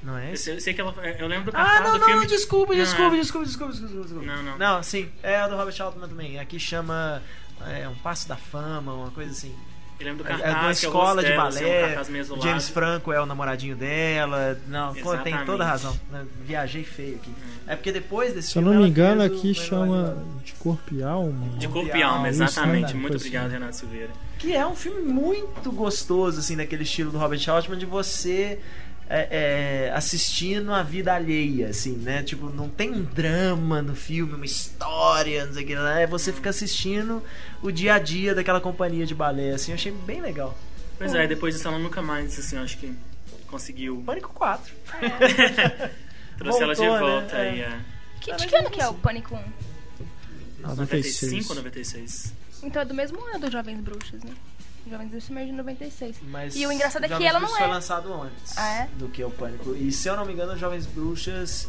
Não 0.06 0.17
é 0.17 0.29
eu 0.31 0.35
esse? 0.35 0.44
sei, 0.44 0.55
eu 0.55 0.61
sei 0.61 0.73
que 0.75 0.81
ela 0.81 0.94
eu 1.19 1.26
lembro 1.26 1.50
do 1.50 1.56
Ah, 1.56 1.64
cartaz 1.64 1.85
não, 1.85 1.93
do 1.94 1.99
não, 1.99 2.06
filme 2.06 2.26
desculpa, 2.26 2.73
Não, 2.75 2.81
desculpa, 2.82 3.17
é. 3.17 3.20
desculpa, 3.20 3.47
desculpa, 3.47 3.73
desculpa, 3.73 4.03
desculpa. 4.05 4.25
Não, 4.26 4.43
não. 4.43 4.56
Não, 4.58 4.82
sim, 4.82 5.08
é 5.23 5.37
a 5.37 5.49
do 5.49 5.56
Robert 5.56 5.75
Altman 5.81 6.08
também. 6.08 6.38
Aqui 6.38 6.58
chama 6.61 7.20
é, 7.67 7.88
Um 7.88 7.94
Passo 7.97 8.29
da 8.29 8.37
Fama, 8.37 8.93
uma 8.94 9.11
coisa 9.11 9.32
assim. 9.32 9.53
eu 9.99 10.06
lembro 10.06 10.23
do 10.25 10.31
É 10.31 10.35
é 10.35 10.38
cartaz 10.38 10.53
de 10.53 10.56
uma 10.61 10.64
é 10.64 10.69
o 10.69 10.73
escola 10.73 11.23
de 11.25 11.32
assim, 11.32 11.64
um 11.64 11.64
balé. 11.64 12.20
isolado. 12.20 12.47
James 12.47 12.69
Franco 12.69 13.12
é 13.12 13.20
o 13.20 13.26
namoradinho 13.26 13.75
dela. 13.75 14.56
Não, 14.69 14.88
pô, 14.94 14.94
tem 14.94 15.03
Exatamente. 15.32 15.44
toda 15.47 15.64
a 15.64 15.67
razão. 15.67 15.99
né, 16.12 16.25
Viajei 16.44 16.85
feio 16.85 17.17
aqui. 17.17 17.31
É 17.67 17.75
porque 17.75 17.91
depois 17.91 18.32
desse 18.32 18.50
Se 18.52 18.59
eu 18.59 18.62
filme 18.62 18.76
não 18.76 18.82
me 18.85 18.88
engano, 18.91 19.23
aqui 19.23 19.52
chama. 19.55 20.17
De 20.44 20.52
Corpo 20.52 20.94
e 20.94 21.02
Alma. 21.02 21.49
de 21.59 21.67
Corpo 21.67 21.97
e 21.97 22.02
alma, 22.02 22.17
alma 22.19 22.29
isso, 22.29 22.43
exatamente 22.44 22.94
né? 22.94 23.00
muito 23.00 23.17
obrigado 23.17 23.47
assim. 23.47 23.52
Renato 23.55 23.76
Silveira 23.76 24.11
Que 24.38 24.55
é 24.55 24.64
um 24.67 24.76
filme 24.76 25.00
muito 25.02 25.73
gostoso, 25.73 26.38
assim, 26.38 26.56
daquele 26.56 26.85
estilo 26.85 27.11
do 27.11 27.19
Robert 27.19 27.41
Altman, 27.49 27.76
de 27.79 27.87
você 27.87 28.61
é, 29.08 29.87
é, 29.88 29.93
assistindo 29.93 30.73
a 30.73 30.82
vida 30.82 31.14
alheia, 31.14 31.69
assim, 31.69 31.93
né? 31.93 32.23
Tipo, 32.23 32.50
não 32.50 32.69
tem 32.69 32.91
um 32.91 33.03
drama 33.03 33.81
no 33.81 33.94
filme, 33.94 34.35
uma 34.35 34.44
história, 34.44 35.47
não 35.47 35.55
sei 35.55 35.64
o 35.64 35.67
que, 35.67 35.75
né? 35.75 36.03
É 36.03 36.06
você 36.06 36.32
fica 36.32 36.50
assistindo 36.50 37.23
o 37.62 37.70
dia 37.70 37.94
a 37.94 37.99
dia 37.99 38.35
daquela 38.35 38.61
companhia 38.61 39.06
de 39.06 39.14
balé, 39.14 39.53
assim, 39.53 39.73
eu 39.73 39.76
achei 39.76 39.93
bem 39.93 40.20
legal. 40.20 40.56
pois 40.99 41.14
é 41.14 41.26
depois 41.26 41.55
disso 41.55 41.69
ela 41.69 41.79
nunca 41.79 42.03
mais 42.03 42.38
assim 42.38 42.56
acho 42.58 42.79
que 42.79 42.93
conseguiu 43.47 44.03
Pânico 44.05 44.32
4. 44.35 44.75
trouxe 46.37 46.62
ela 46.62 46.75
de 46.75 46.81
Voltou, 46.81 47.06
né? 47.06 47.20
volta 47.20 47.37
É. 47.37 47.56
e 47.56 47.61
é. 47.61 47.81
Que, 48.20 48.35
de 48.35 48.47
que 48.47 48.56
ano 48.56 48.70
que 48.70 48.81
é 48.81 48.88
o 48.88 48.94
Pânico 48.94 49.37
1? 49.37 49.67
96. 50.67 51.23
95 51.32 51.49
ou 51.50 51.56
96? 51.56 52.35
Então 52.62 52.82
é 52.82 52.85
do 52.85 52.94
mesmo 52.94 53.20
ano 53.25 53.38
do 53.38 53.50
Jovens 53.50 53.81
Bruxos, 53.81 54.20
né? 54.25 54.32
Jovens 54.91 55.09
Bruxos 55.11 55.37
é 55.37 55.44
de 55.44 55.53
96. 55.53 56.17
Mas 56.23 56.55
E 56.56 56.67
o 56.67 56.73
engraçado 56.73 57.05
é 57.05 57.09
que 57.09 57.25
ela 57.25 57.41
não 57.41 57.55
é. 57.56 57.59
foi 57.59 57.67
lançado 57.69 58.12
antes 58.23 58.56
Ah, 58.56 58.69
é? 58.83 58.88
do 58.99 59.09
que 59.09 59.23
o 59.25 59.31
Pânico. 59.31 59.75
E 59.75 59.91
se 59.93 60.09
eu 60.09 60.17
não 60.17 60.25
me 60.25 60.33
engano, 60.33 60.56
Jovens 60.56 60.87
Bruxas 60.87 61.69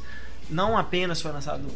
não 0.49 0.77
apenas 0.77 1.21
foi 1.21 1.31
lançado 1.31 1.67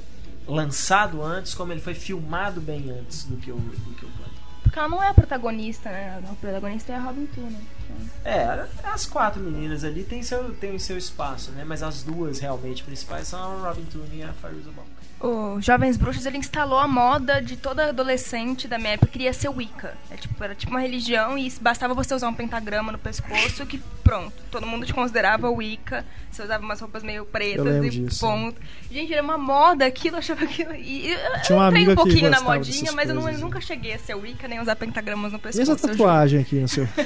lançado 0.47 1.21
antes, 1.23 1.53
como 1.53 1.71
ele 1.71 1.81
foi 1.81 1.93
filmado 1.93 2.59
bem 2.59 2.89
antes 2.91 3.23
do 3.23 3.37
que 3.37 3.51
o, 3.51 3.55
do 3.55 3.93
que 3.95 4.05
o 4.05 4.09
Pânico. 4.09 4.31
Porque 4.63 4.79
ela 4.79 4.87
não 4.89 5.03
é 5.03 5.09
a 5.09 5.13
protagonista, 5.13 5.89
né? 5.89 6.21
A 6.29 6.33
protagonista 6.35 6.93
é 6.93 6.95
a 6.95 6.99
Robin 6.99 7.25
Toone. 7.27 7.57
Então, 7.83 8.31
É, 8.31 8.67
as 8.83 9.05
quatro 9.05 9.41
meninas 9.41 9.83
ali 9.83 10.03
têm 10.03 10.23
seu, 10.23 10.53
têm 10.55 10.77
seu 10.79 10.97
espaço, 10.97 11.51
né? 11.51 11.63
Mas 11.65 11.83
as 11.83 12.03
duas 12.03 12.39
realmente 12.39 12.83
principais 12.83 13.27
são 13.27 13.39
a 13.65 13.67
Robin 13.69 13.83
Toone 13.85 14.17
e 14.17 14.23
a 14.23 14.31
Fairuza 14.33 14.71
Balk. 14.71 14.89
O 15.23 15.61
Jovens 15.61 15.97
Bruxos 15.97 16.25
ele 16.25 16.37
instalou 16.37 16.79
a 16.79 16.87
moda 16.87 17.41
de 17.41 17.55
toda 17.55 17.89
adolescente 17.89 18.67
da 18.67 18.77
minha 18.79 18.93
época 18.93 19.11
queria 19.11 19.31
ser 19.33 19.49
Wicca. 19.49 19.93
É 20.09 20.15
tipo, 20.15 20.43
era 20.43 20.55
tipo 20.55 20.71
uma 20.71 20.79
religião 20.79 21.37
e 21.37 21.51
bastava 21.61 21.93
você 21.93 22.15
usar 22.15 22.27
um 22.27 22.33
pentagrama 22.33 22.91
no 22.91 22.97
pescoço 22.97 23.65
que 23.67 23.79
pronto. 24.03 24.33
Todo 24.49 24.65
mundo 24.65 24.83
te 24.85 24.93
considerava 24.93 25.47
Wicca. 25.49 26.03
Você 26.31 26.43
usava 26.43 26.63
umas 26.63 26.79
roupas 26.79 27.03
meio 27.03 27.25
pretas 27.25 27.85
e 27.85 27.89
disso. 27.89 28.21
ponto. 28.25 28.55
Gente, 28.89 29.13
era 29.13 29.21
uma 29.21 29.37
moda 29.37 29.85
aquilo, 29.85 30.15
eu 30.15 30.19
achava 30.19 30.43
aquilo. 30.45 30.73
E 30.73 31.11
eu 31.11 31.19
Tinha 31.43 31.57
uma 31.59 31.67
entrei 31.67 31.83
amiga 31.83 31.91
um 31.91 31.95
que 31.95 31.95
pouquinho 32.03 32.29
na 32.29 32.37
gostava 32.37 32.57
modinha, 32.57 32.91
mas 32.93 33.09
eu, 33.09 33.15
não- 33.15 33.21
coisas, 33.21 33.39
eu 33.41 33.45
né? 33.47 33.53
nunca 33.53 33.61
cheguei 33.61 33.93
a 33.93 33.99
ser 33.99 34.15
Wicca 34.15 34.47
nem 34.47 34.59
usar 34.59 34.75
pentagramas 34.77 35.31
no 35.33 35.37
E 35.37 35.41
pescoço. 35.41 35.71
essa 35.73 35.85
eu 35.87 35.89
tatuagem 35.91 36.39
aqui 36.41 36.55
no 36.55 36.67
seu. 36.67 36.87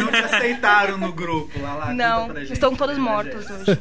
Não 0.00 0.06
te 0.12 0.16
aceitaram 0.16 0.96
no 0.96 1.12
grupo 1.12 1.60
lá, 1.60 1.74
lá. 1.74 1.92
Não, 1.92 2.34
gente. 2.36 2.52
estão 2.52 2.74
todos 2.74 2.96
mortos 2.96 3.44
hoje. 3.50 3.78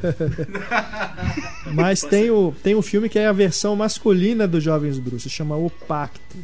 Mas 1.73 2.01
tem 2.01 2.29
o, 2.31 2.53
tem 2.63 2.75
um 2.75 2.81
filme 2.81 3.07
que 3.07 3.19
é 3.19 3.27
a 3.27 3.31
versão 3.31 3.75
masculina 3.77 4.47
do 4.47 4.59
Jovens 4.59 4.99
Bruxos, 4.99 5.31
chama 5.31 5.55
O 5.55 5.69
Pacto. 5.69 6.37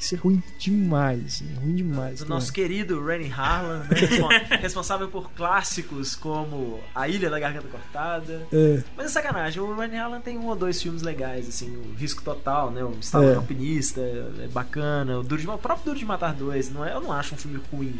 Isso 0.00 0.14
é 0.14 0.18
ruim 0.18 0.40
demais, 0.60 1.42
é 1.42 1.58
ruim 1.60 1.74
demais. 1.74 2.20
Do 2.20 2.26
cara. 2.26 2.34
nosso 2.36 2.52
querido 2.52 3.04
Rennie 3.04 3.32
Harlan, 3.32 3.80
né? 3.80 3.88
Respon- 3.90 4.28
responsável 4.62 5.08
por 5.08 5.28
clássicos 5.32 6.14
como 6.14 6.78
A 6.94 7.08
Ilha 7.08 7.28
da 7.28 7.40
Garganta 7.40 7.66
Cortada. 7.66 8.46
É, 8.52 8.80
Mas 8.96 9.06
é 9.06 9.08
sacanagem, 9.08 9.60
o 9.60 9.74
Rennie 9.74 9.96
Harlan 9.98 10.20
tem 10.20 10.38
um 10.38 10.46
ou 10.46 10.54
dois 10.54 10.80
filmes 10.80 11.02
legais, 11.02 11.48
assim, 11.48 11.74
o 11.76 11.94
Risco 11.98 12.22
Total, 12.22 12.70
né? 12.70 12.84
O 12.84 12.92
Estado 13.00 13.24
É. 13.24 13.34
Alpinista, 13.34 14.00
é 14.00 14.46
bacana, 14.52 15.18
o, 15.18 15.24
Duro 15.24 15.40
de, 15.42 15.48
o 15.48 15.58
próprio 15.58 15.86
Duro 15.86 15.98
de 15.98 16.04
Matar 16.04 16.32
2, 16.32 16.70
não 16.72 16.84
é, 16.84 16.92
eu 16.94 17.00
não 17.00 17.12
acho 17.12 17.34
um 17.34 17.38
filme 17.38 17.60
ruim. 17.72 17.96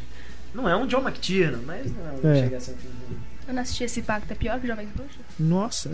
Não 0.55 0.69
é 0.69 0.77
um 0.77 0.87
John 0.87 1.01
McTiernan, 1.01 1.63
mas 1.67 1.93
não 2.23 2.31
É. 2.31 2.43
chega 2.45 2.59
a 2.59 2.61
ser 2.61 2.73
um 2.75 2.77
filme 2.77 2.97
ruim. 3.09 3.19
Eu 3.49 3.55
não 3.55 3.63
assisti 3.63 3.83
esse 3.85 4.03
pacto, 4.03 4.31
é 4.31 4.37
pior 4.37 4.61
que 4.61 4.67
Jovens 4.67 4.91
Bruxos? 4.95 5.17
nossa, 5.41 5.91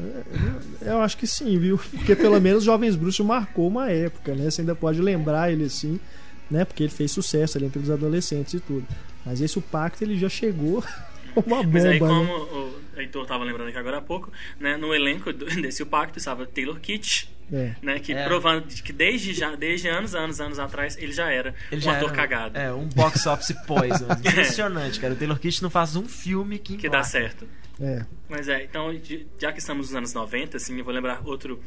eu 0.83 1.01
acho 1.01 1.17
que 1.17 1.27
sim, 1.27 1.57
viu? 1.59 1.79
Porque 1.95 2.17
pelo 2.17 2.41
menos 2.41 2.65
Jovens 2.65 2.97
Bruxos 2.97 3.25
marcou 3.25 3.69
uma 3.69 3.89
época, 3.91 4.35
né? 4.35 4.51
Você 4.51 4.61
ainda 4.63 4.75
pode 4.75 5.01
lembrar 5.01 5.53
ele 5.53 5.65
assim, 5.65 6.01
né? 6.51 6.65
Porque 6.65 6.83
ele 6.83 6.93
fez 6.93 7.13
sucesso 7.13 7.57
ali 7.57 7.67
entre 7.67 7.79
os 7.79 7.91
adolescentes 7.91 8.55
e 8.55 8.61
tudo. 8.61 8.85
Mas 9.25 9.41
esse 9.41 9.57
O 9.59 9.63
Pacto 9.63 10.03
ele 10.05 10.19
já 10.19 10.29
chegou 10.29 10.83
uma 11.47 11.63
bomba, 11.63 11.69
Mas 11.73 11.85
aí, 11.85 11.93
né? 11.93 11.99
como 11.99 12.33
o 12.33 12.84
Heitor 12.97 13.27
tava 13.27 13.45
lembrando 13.45 13.69
aqui 13.69 13.79
agora 13.79 13.99
há 13.99 14.03
pouco, 14.03 14.33
né, 14.59 14.77
no 14.77 14.95
elenco 14.95 15.33
desse 15.33 15.83
O 15.83 15.87
Pacto 15.87 16.19
estava 16.19 16.47
Taylor 16.47 16.79
Kitsch, 16.81 17.27
É. 17.53 17.75
né, 17.83 17.99
que 18.01 18.13
É. 18.13 18.25
provando 18.27 18.67
que 18.67 18.93
desde, 18.93 19.33
já, 19.35 19.55
desde 19.55 19.89
anos, 19.89 20.15
anos, 20.15 20.41
anos 20.41 20.59
atrás, 20.59 20.97
ele 20.99 21.13
já 21.13 21.31
era 21.31 21.55
Ele 21.71 21.81
um 21.81 21.85
já 21.85 21.97
ator 21.97 22.09
era, 22.09 22.17
cagado. 22.17 22.59
É, 22.59 22.73
um 22.73 22.87
box 22.89 23.27
office 23.27 23.55
poison. 23.67 24.07
Impressionante, 24.25 24.99
cara. 25.01 25.15
O 25.15 25.17
Taylor 25.17 25.39
Kitsch 25.39 25.61
não 25.61 25.71
faz 25.71 25.97
um 25.97 26.07
filme 26.09 26.59
que 26.59 26.77
Que 26.77 26.89
dá 26.89 27.03
certo. 27.03 27.47
É. 27.81 28.05
Mas 28.29 28.49
é, 28.49 28.63
então, 28.65 28.91
já 29.39 29.53
que 29.53 29.59
estamos 29.59 29.89
nos 29.89 29.97
anos 29.97 30.13
90, 30.15 30.57
assim, 30.57 30.79
eu 30.79 30.85
vou 30.85 30.95
lembrar 30.95 31.21
outro 31.25 31.61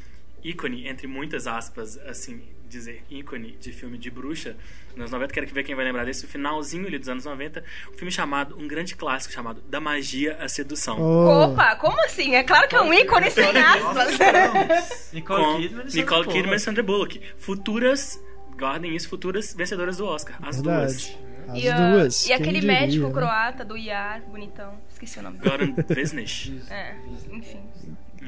ícone, 0.43 0.87
entre 0.87 1.07
muitas 1.07 1.47
aspas, 1.47 1.97
assim, 2.07 2.41
dizer 2.67 3.03
ícone 3.09 3.57
de 3.59 3.71
filme 3.71 3.97
de 3.97 4.09
bruxa, 4.11 4.55
nos 4.91 4.99
anos 4.99 5.11
90, 5.11 5.33
quero 5.33 5.47
que 5.47 5.53
ver 5.53 5.63
quem 5.63 5.75
vai 5.75 5.85
lembrar 5.85 6.05
desse, 6.05 6.25
o 6.25 6.27
finalzinho 6.27 6.87
ali 6.87 6.97
dos 6.97 7.07
anos 7.09 7.25
90, 7.25 7.63
um 7.93 7.97
filme 7.97 8.11
chamado, 8.11 8.57
um 8.57 8.67
grande 8.67 8.95
clássico 8.95 9.33
chamado 9.33 9.61
Da 9.67 9.79
Magia 9.79 10.37
à 10.41 10.47
Sedução. 10.47 10.99
Oh, 10.99 11.51
Opa, 11.53 11.75
como 11.75 11.99
assim? 12.05 12.35
É 12.35 12.43
claro 12.43 12.67
que 12.67 12.75
é 12.75 12.81
um 12.81 12.93
ícone 12.93 13.29
sem 13.31 13.45
aspas. 13.57 15.11
Nicole 15.13 15.61
Kidman 15.69 15.85
e 15.85 15.89
Sandra 15.91 16.01
Nicole 16.01 16.23
Bullock. 16.23 16.33
Kidman 16.37 16.55
e 16.55 16.59
Sandra 16.59 16.83
Bullock. 16.83 17.21
Futuras 17.37 18.21
guardem 18.57 18.95
isso, 18.95 19.07
futuras 19.09 19.53
vencedoras 19.53 19.97
do 19.97 20.05
Oscar. 20.05 20.37
As 20.41 20.55
Verdade. 20.61 20.85
duas. 20.93 21.17
As 21.49 21.63
E, 21.63 21.69
a- 21.69 21.91
duas. 21.91 22.25
e 22.27 22.33
aquele 22.33 22.59
diria, 22.59 22.67
médico 22.81 23.07
né? 23.07 23.13
croata 23.13 23.63
do 23.63 23.77
IAR, 23.77 24.21
bonitão. 24.27 24.73
Esqueci 24.89 25.19
o 25.19 25.21
nome 25.21 25.37
dele. 25.37 25.67
Goran 25.67 25.75
Vesnich. 25.87 26.61
É, 26.69 26.95
enfim. 27.31 27.61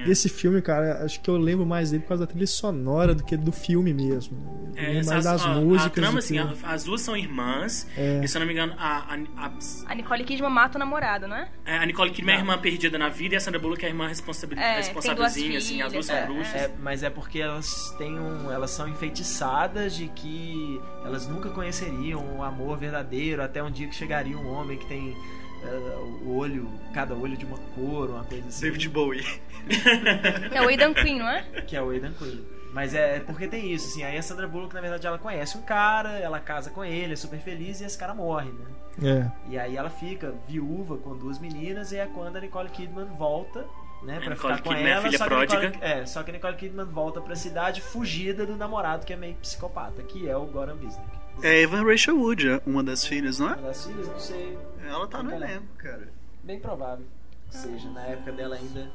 Esse 0.07 0.29
filme, 0.29 0.61
cara, 0.61 1.03
acho 1.03 1.19
que 1.21 1.29
eu 1.29 1.37
lembro 1.37 1.65
mais 1.65 1.91
dele 1.91 2.03
por 2.03 2.09
causa 2.09 2.25
da 2.25 2.31
trilha 2.31 2.47
sonora 2.47 3.13
do 3.15 3.23
que 3.23 3.35
do 3.35 3.51
filme 3.51 3.93
mesmo. 3.93 4.71
É, 4.75 4.93
mais 4.93 5.11
as- 5.11 5.23
das 5.25 5.45
a, 5.45 5.49
músicas. 5.55 5.85
a 5.85 5.89
trama, 5.89 6.11
do 6.13 6.17
assim, 6.19 6.37
a- 6.37 6.53
as 6.63 6.83
duas 6.83 7.01
são 7.01 7.15
irmãs. 7.17 7.87
É. 7.97 8.21
E 8.23 8.27
se 8.27 8.37
eu 8.37 8.39
não 8.39 8.47
me 8.47 8.53
engano, 8.53 8.73
a, 8.77 9.13
a, 9.13 9.17
a, 9.45 9.51
A 9.87 9.95
Nicole 9.95 10.23
Kidman 10.23 10.49
mata 10.49 10.77
o 10.77 10.79
namorado, 10.79 11.27
não 11.27 11.35
é? 11.35 11.49
a 11.65 11.85
Nicole 11.85 12.11
Kidman 12.11 12.33
é 12.35 12.37
a 12.37 12.39
irmã 12.41 12.57
perdida 12.57 12.97
na 12.97 13.09
vida 13.09 13.35
e 13.35 13.37
a 13.37 13.39
Sandra 13.39 13.59
Bullock 13.59 13.83
é 13.83 13.87
a 13.87 13.89
irmã 13.89 14.07
responsabil, 14.07 14.57
É, 14.57 14.79
assim. 14.79 15.81
As 15.81 15.91
duas 15.93 16.05
são 16.05 16.15
é, 16.15 16.25
bruxas. 16.25 16.55
É, 16.55 16.71
mas 16.79 17.03
é 17.03 17.09
porque 17.09 17.39
elas 17.39 17.93
têm 17.97 18.19
um, 18.19 18.51
elas 18.51 18.71
são 18.71 18.87
enfeitiçadas 18.87 19.95
de 19.95 20.07
que 20.09 20.79
elas 21.05 21.27
nunca 21.27 21.49
conheceriam 21.49 22.37
o 22.37 22.43
amor 22.43 22.77
verdadeiro 22.77 23.41
até 23.41 23.61
um 23.63 23.69
dia 23.71 23.87
que 23.87 23.95
chegaria 23.95 24.37
um 24.37 24.47
homem 24.51 24.77
que 24.77 24.85
tem 24.85 25.15
eh, 25.63 25.97
o 26.23 26.35
olho, 26.35 26.69
cada 26.93 27.13
olho 27.13 27.35
de 27.37 27.45
uma 27.45 27.57
cor, 27.75 28.09
uma 28.09 28.23
coisa 28.23 28.47
assim. 28.47 28.61
David 28.61 28.89
Bowie. 28.89 29.25
É 30.53 30.61
o 30.61 30.67
Aidan 30.67 30.93
Quinn, 30.93 31.19
não 31.19 31.29
é? 31.29 31.43
Que 31.67 31.75
é 31.75 31.81
o 31.81 31.89
Aidan 31.89 32.13
Quinn. 32.13 32.39
Mas 32.73 32.93
é 32.93 33.19
porque 33.21 33.47
tem 33.47 33.71
isso, 33.73 33.87
assim. 33.87 34.03
Aí 34.03 34.17
a 34.17 34.21
Sandra 34.21 34.47
Bullock, 34.47 34.73
na 34.75 34.81
verdade, 34.81 35.05
ela 35.07 35.17
conhece 35.17 35.57
um 35.57 35.61
cara, 35.61 36.11
ela 36.19 36.39
casa 36.39 36.69
com 36.69 36.85
ele, 36.85 37.13
é 37.13 37.15
super 37.15 37.39
feliz 37.39 37.81
e 37.81 37.85
esse 37.85 37.97
cara 37.97 38.13
morre, 38.13 38.51
né? 38.51 38.65
É. 39.01 39.31
E 39.51 39.57
aí 39.57 39.75
ela 39.77 39.89
fica 39.89 40.33
viúva 40.47 40.97
com 40.97 41.15
duas 41.17 41.39
meninas 41.39 41.91
e 41.91 41.97
é 41.97 42.05
quando 42.05 42.35
a 42.35 42.41
Nicole 42.41 42.69
Kidman 42.69 43.05
volta, 43.17 43.65
né, 44.03 44.19
pra 44.19 44.29
Nicole 44.35 44.53
ficar 44.55 44.61
com 44.61 44.69
Kidman 44.69 44.87
é 44.87 44.91
ela. 44.91 45.01
filha 45.01 45.17
só 45.17 45.27
que 45.27 45.33
a 45.33 45.39
Nicole- 45.39 45.59
pródiga. 45.69 45.85
é, 45.85 46.05
só 46.05 46.21
que 46.23 46.29
a 46.29 46.33
Nicole 46.33 46.55
Kidman 46.57 46.85
volta 46.85 47.21
pra 47.21 47.35
cidade 47.35 47.81
fugida 47.81 48.45
do 48.45 48.55
namorado 48.55 49.05
que 49.05 49.13
é 49.13 49.15
meio 49.15 49.35
psicopata, 49.35 50.03
que 50.03 50.27
é 50.29 50.35
o 50.35 50.45
Goran 50.45 50.75
Visnick. 50.75 51.09
É 51.41 51.61
Evan 51.61 51.83
Rachel 51.85 52.17
Wood, 52.19 52.61
uma 52.67 52.83
das 52.83 53.05
filhas, 53.05 53.39
não 53.39 53.47
Uma 53.47 53.55
é? 53.55 53.61
das 53.61 53.85
filhas, 53.85 54.07
não 54.07 54.19
sei, 54.19 54.57
Ela 54.85 55.07
tá 55.07 55.23
no 55.23 55.33
elenco, 55.33 55.65
cara. 55.77 56.09
bem 56.43 56.59
provável. 56.59 57.05
que 57.49 57.55
seja, 57.57 57.89
na 57.89 58.01
época 58.03 58.31
dela 58.33 58.57
ainda 58.57 58.91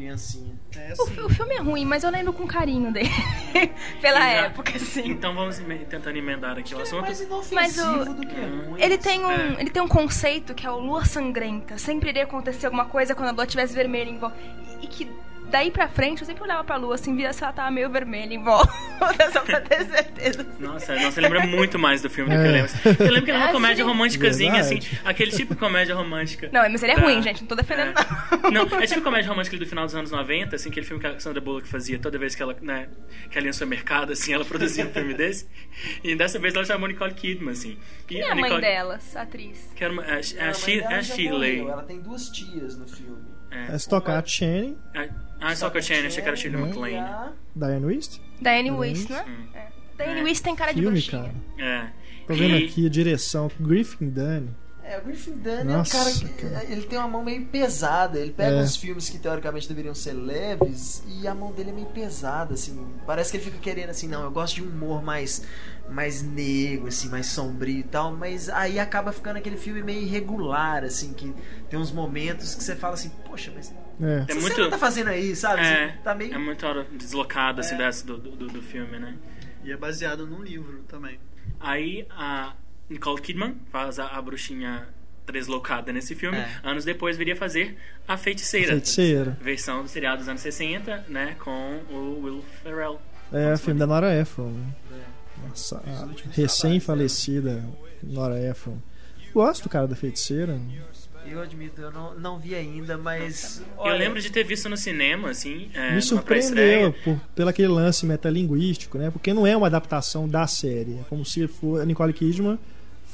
criancinha. 0.00 0.54
É 0.74 0.90
O, 0.98 1.02
assim. 1.02 1.14
fi- 1.14 1.20
o 1.20 1.28
filme 1.28 1.54
é 1.54 1.60
ruim, 1.60 1.84
mas 1.84 2.02
eu 2.02 2.10
lembro 2.10 2.32
com 2.32 2.46
carinho 2.46 2.90
dele. 2.92 3.10
Pela 4.00 4.16
E 4.18 4.22
na- 4.22 4.30
época, 4.46 4.76
assim. 4.76 5.10
Então 5.10 5.34
vamos 5.34 5.58
tentando 5.88 6.16
emendar 6.16 6.58
aqui 6.58 6.74
o 6.74 6.76
Ele 6.76 6.80
é 6.80 6.86
assunto. 6.86 7.02
mais 7.02 7.20
inofensivo 7.20 7.54
Mas 7.54 7.78
o- 7.78 8.14
do 8.14 8.26
que 8.26 8.34
ruim. 8.40 8.80
Ele 8.80 8.96
tem, 8.98 9.24
um, 9.24 9.30
É. 9.30 9.56
ele 9.60 9.70
tem 9.70 9.82
um 9.82 9.88
conceito 9.88 10.54
que 10.54 10.66
é 10.66 10.70
o 10.70 10.78
lua 10.78 11.04
sangrenta. 11.04 11.76
Sempre 11.78 12.08
iria 12.10 12.24
acontecer 12.24 12.66
alguma 12.66 12.86
coisa 12.86 13.14
quando 13.14 13.28
a 13.28 13.32
lua 13.32 13.44
estivesse 13.44 13.74
vermelha 13.74 14.08
em 14.10 14.18
volta. 14.18 14.36
E, 14.80 14.84
e 14.84 14.88
que 14.88 15.10
daí 15.50 15.70
pra 15.70 15.88
frente 15.88 16.20
eu 16.22 16.26
sempre 16.26 16.42
olhava 16.42 16.64
pra 16.64 16.76
lua 16.76 16.94
assim, 16.94 17.14
via 17.16 17.32
se 17.32 17.42
ela 17.42 17.52
tava 17.52 17.70
meio 17.70 17.90
vermelha 17.90 18.32
em 18.34 18.42
volta. 18.42 18.72
só 19.32 19.40
pra 19.40 19.60
ter 19.60 19.84
certeza. 19.86 20.46
Nossa, 20.58 20.94
não, 20.94 21.10
você 21.10 21.20
lembra 21.20 21.46
muito 21.46 21.78
mais 21.78 22.02
do 22.02 22.08
filme 22.10 22.30
do 22.30 22.40
que 22.40 22.46
eu 22.46 22.50
É. 22.50 22.52
lembro. 22.52 22.72
Eu 23.04 23.06
lembro 23.10 23.24
que 23.24 23.30
era 23.30 23.40
uma 23.40 23.48
Ah, 23.48 23.52
comédia 23.52 23.84
românticazinha, 23.84 24.60
assim, 24.60 24.78
aquele 25.04 25.30
tipo 25.30 25.54
de 25.54 25.60
comédia 25.60 25.94
romântica. 25.94 26.48
Não, 26.52 26.62
mas 26.70 26.82
ele 26.82 26.92
é 26.92 26.96
Tá. 26.96 27.02
ruim, 27.02 27.22
gente. 27.22 27.40
Não 27.42 27.48
tô 27.48 27.54
defendendo, 27.54 27.94
É. 27.98 28.50
Não, 28.50 28.62
é 28.80 28.86
tipo 28.86 29.00
comédia 29.02 29.28
romântica 29.28 29.56
do 29.56 29.66
final 29.66 29.84
dos 29.86 29.94
anos 29.94 30.10
90, 30.10 30.56
assim, 30.56 30.68
aquele 30.70 30.86
filme 30.86 31.00
que 31.00 31.06
a 31.06 31.18
Sandra 31.20 31.40
Bullock 31.40 31.66
fazia 31.68 31.98
toda 31.98 32.18
vez 32.18 32.34
que 32.34 32.42
ela, 32.42 32.56
né, 32.60 32.88
que 33.30 33.36
ela 33.38 33.46
ia 33.46 33.50
no 33.50 33.54
supermercado, 33.54 34.12
assim, 34.12 34.32
ela 34.32 34.44
produzia 34.44 34.86
um 34.86 34.90
filme 34.90 35.14
desse. 35.14 35.48
E 36.04 36.14
dessa 36.14 36.38
vez 36.38 36.54
ela 36.54 36.64
chamou 36.64 36.88
Nicole 36.88 37.14
Kidman, 37.14 37.52
assim. 37.52 37.78
E 38.08 38.14
Quem 38.14 38.20
é 38.22 38.30
a 38.30 38.34
mãe 38.34 38.44
Nicole, 38.44 38.60
delas, 38.60 39.16
a 39.16 39.22
atriz? 39.22 39.70
Que 39.74 39.84
era 39.84 39.92
uma, 39.92 40.04
é, 40.04 40.20
é, 40.36 40.48
a, 40.48 40.52
Shi- 40.54 40.80
é 40.80 40.94
a 40.94 41.02
Shirley. 41.02 41.60
Ela 41.60 41.82
tem 41.82 42.00
duas 42.00 42.28
tias 42.28 42.76
no 42.78 42.86
filme. 42.88 43.29
É 43.50 43.76
Stockard 43.76 44.30
Channing, 44.30 44.76
É, 44.94 45.08
ah, 45.40 45.54
só 45.56 45.68
que 45.70 45.78
eu 45.78 45.82
tinha, 45.82 46.06
achei 46.06 46.22
que 46.22 46.28
era 46.28 46.36
Shirley 46.36 46.62
Hum. 46.62 46.66
MacLaine. 46.66 46.98
a- 46.98 47.32
Diane 47.56 47.86
Wist. 47.86 48.20
Diane 48.40 48.62
Diane 48.64 48.70
Wist, 48.70 48.96
Wist. 49.00 49.10
não 49.10 49.18
é? 49.18 49.22
Hum. 49.24 49.46
é. 49.54 50.04
Diane 50.04 50.20
É. 50.20 50.22
Wist 50.24 50.44
tem 50.44 50.54
cara 50.56 50.72
de 50.72 50.80
Filme, 50.80 51.00
bruxinha. 51.00 51.22
cara. 51.56 51.68
É. 51.70 51.86
Tô 52.26 52.34
vendo 52.34 52.56
E- 52.56 52.64
aqui 52.66 52.86
a 52.86 52.88
direção. 52.88 53.50
Griffin 53.60 54.08
Dunne. 54.08 54.50
É, 54.90 54.98
o 54.98 55.02
Griffin 55.04 55.32
Dunne 55.38 55.64
Nossa, 55.64 55.96
é 55.96 56.00
um 56.00 56.04
cara 56.04 56.16
que 56.16 56.28
cara. 56.48 56.64
ele 56.64 56.82
tem 56.82 56.98
uma 56.98 57.06
mão 57.06 57.22
meio 57.22 57.46
pesada. 57.46 58.18
Ele 58.18 58.32
pega 58.32 58.56
É. 58.56 58.60
uns 58.62 58.74
filmes 58.76 59.08
que 59.08 59.18
teoricamente 59.18 59.68
deveriam 59.68 59.94
ser 59.94 60.12
leves 60.14 61.04
e 61.06 61.28
a 61.28 61.34
mão 61.34 61.52
dele 61.52 61.70
é 61.70 61.72
meio 61.72 61.86
pesada, 61.88 62.54
assim. 62.54 62.84
Parece 63.06 63.30
que 63.30 63.36
ele 63.36 63.44
fica 63.44 63.58
querendo 63.58 63.90
assim, 63.90 64.08
não, 64.08 64.24
eu 64.24 64.30
gosto 64.32 64.56
de 64.56 64.62
um 64.64 64.68
humor 64.68 65.02
mais 65.02 65.42
mais 65.88 66.22
negro, 66.22 66.86
assim, 66.86 67.08
mais 67.08 67.26
sombrio 67.26 67.78
e 67.78 67.82
tal, 67.82 68.12
mas 68.12 68.48
aí 68.48 68.78
acaba 68.78 69.10
ficando 69.12 69.38
aquele 69.38 69.56
filme 69.56 69.82
meio 69.82 70.02
irregular, 70.02 70.84
assim, 70.84 71.12
que 71.12 71.34
tem 71.68 71.76
uns 71.80 71.90
momentos 71.90 72.54
que 72.54 72.62
você 72.62 72.76
fala 72.76 72.94
assim, 72.94 73.10
poxa, 73.26 73.52
mas 73.54 73.72
É. 74.00 74.24
É 74.28 74.34
você 74.34 74.40
muito- 74.40 74.60
não 74.60 74.70
tá 74.70 74.78
fazendo 74.78 75.08
aí, 75.08 75.34
sabe? 75.36 75.62
É, 75.62 75.98
tá 76.04 76.14
meio 76.14 76.32
é 76.34 76.38
muito 76.38 76.64
hora 76.66 76.84
deslocada, 76.92 77.60
assim, 77.60 77.74
É. 77.74 77.78
dessa 77.78 78.06
do, 78.06 78.18
do, 78.18 78.46
do 78.46 78.62
filme, 78.62 78.98
né? 79.00 79.16
E 79.64 79.70
é 79.72 79.76
baseado 79.76 80.26
num 80.26 80.42
livro 80.42 80.82
também. 80.88 81.18
Aí 81.58 82.06
a 82.10 82.54
Nicole 82.90 83.20
Kidman 83.20 83.54
faz 83.70 84.00
a, 84.00 84.08
a 84.08 84.20
bruxinha 84.20 84.88
deslocada 85.32 85.92
nesse 85.92 86.14
filme. 86.16 86.36
É. 86.36 86.50
Anos 86.64 86.84
depois 86.84 87.16
viria 87.16 87.36
fazer 87.36 87.78
a 88.06 88.16
feiticeira. 88.16 88.72
Feiticeira. 88.72 89.38
Versão 89.40 89.82
do 89.82 89.88
seriado 89.88 90.18
dos 90.18 90.28
anos 90.28 90.40
60, 90.40 91.06
né? 91.08 91.36
Com 91.38 91.80
o 91.88 92.20
Will 92.24 92.44
Ferrell. 92.62 93.00
É, 93.32 93.56
filme 93.56 93.78
da 93.78 93.86
Nora 93.86 94.12
Ephron. 94.12 94.52
É. 94.90 95.48
Nossa, 95.48 95.80
recém-falecida 96.32 97.64
Nora 98.02 98.40
Ephron. 98.42 98.78
Gosto, 99.32 99.68
cara, 99.68 99.86
da 99.86 99.94
feiticeira. 99.94 100.60
Eu 101.24 101.40
admito, 101.40 101.80
eu 101.80 101.92
não, 101.92 102.18
não 102.18 102.38
vi 102.40 102.56
ainda, 102.56 102.98
mas. 102.98 103.62
eu 103.76 103.84
olha, 103.84 103.98
lembro 103.98 104.20
de 104.20 104.30
ter 104.30 104.42
visto 104.42 104.68
no 104.68 104.76
cinema, 104.76 105.30
assim, 105.30 105.70
é, 105.74 105.94
Me 105.94 106.02
surpreendeu 106.02 106.50
pré-estreia. 106.50 106.92
por, 107.04 107.20
pelo 107.36 107.48
aquele 107.50 107.68
lance 107.68 108.04
metalinguístico, 108.04 108.98
né? 108.98 109.10
Porque 109.10 109.32
não 109.32 109.46
é 109.46 109.56
uma 109.56 109.68
adaptação 109.68 110.28
da 110.28 110.46
série. 110.48 110.98
É 110.98 111.04
como 111.08 111.24
se 111.24 111.46
for, 111.46 111.80
a 111.80 111.84
Nicole 111.84 112.12
Kidman 112.12 112.58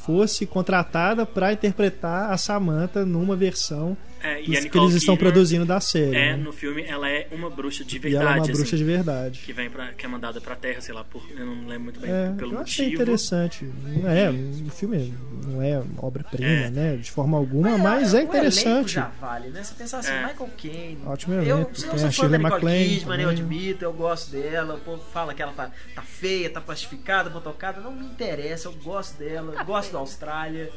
fosse 0.07 0.47
contratada 0.47 1.27
para 1.27 1.53
interpretar 1.53 2.31
a 2.31 2.37
Samantha 2.37 3.05
numa 3.05 3.35
versão 3.35 3.97
É, 4.23 4.41
e 4.41 4.45
que 4.47 4.79
eles 4.79 4.95
estão 4.95 5.15
Kidman 5.15 5.17
produzindo 5.17 5.65
da 5.67 5.79
série. 5.79 6.17
É, 6.17 6.31
né? 6.33 6.37
no 6.37 6.53
filme, 6.53 6.83
ela 6.83 7.09
é 7.09 7.29
uma 7.31 7.51
bruxa 7.51 7.85
de 7.85 7.97
E 7.97 7.99
verdade. 7.99 8.25
ela 8.25 8.33
é 8.33 8.35
uma 8.39 8.43
assim, 8.45 8.53
bruxa 8.53 8.77
de 8.77 8.85
verdade. 8.85 9.41
Que 9.45 9.53
vem 9.53 9.71
pra, 9.71 9.89
que 9.93 10.05
é 10.05 10.09
mandada 10.09 10.41
pra 10.41 10.57
terra, 10.57 10.81
sei 10.81 10.95
lá, 10.95 11.05
por. 11.05 11.23
Eu 11.31 11.45
não 11.47 11.67
lembro 11.67 11.85
muito 11.85 12.01
bem 12.01 12.11
É, 12.11 12.33
pelo 12.37 12.55
eu 12.55 12.61
achei 12.61 12.87
motivo. 12.87 13.03
interessante. 13.03 13.65
Não 13.65 14.11
é, 14.11 14.31
o 14.31 14.71
filme 14.71 15.15
não 15.47 15.63
é 15.63 15.83
obra-prima, 15.99 16.49
É. 16.49 16.71
né? 16.71 16.97
De 16.97 17.11
forma 17.11 17.37
alguma, 17.37 17.71
Mas, 17.77 17.83
mas 17.83 18.15
é 18.15 18.17
elenco 18.19 18.37
interessante. 18.37 18.95
já 18.95 19.11
vale, 19.21 19.49
né? 19.51 19.63
Você 19.63 19.75
pensar 19.75 19.99
assim, 19.99 20.13
É. 20.13 20.27
Michael 20.27 20.51
Caine. 20.61 20.99
Ótimo 21.07 21.35
eu, 21.35 21.43
elenco. 21.43 21.59
eu 21.61 21.67
não 21.69 21.75
sou 21.75 21.99
fã 21.99 22.11
Shirley 22.11 22.31
da 22.43 22.49
Nicole 22.51 22.89
Kidman, 22.89 23.21
eu 23.21 23.29
admito, 23.31 23.85
eu 23.85 23.93
gosto 23.93 24.31
dela. 24.33 24.75
O 24.75 24.81
povo 24.81 25.03
fala 25.13 25.35
que 25.35 25.43
ela 25.43 25.53
tá, 25.53 25.71
tá 25.95 26.03
feia, 26.03 26.51
tá 26.51 26.61
plastificada, 26.61 27.29
botocada. 27.31 27.81
Não 27.81 27.93
me 27.93 28.07
interessa, 28.07 28.69
eu 28.69 28.73
gosto 28.73 29.19
dela, 29.19 29.53
Tá 29.53 29.63
gosto 29.63 29.93
da 29.93 29.99
Austrália. 29.99 30.71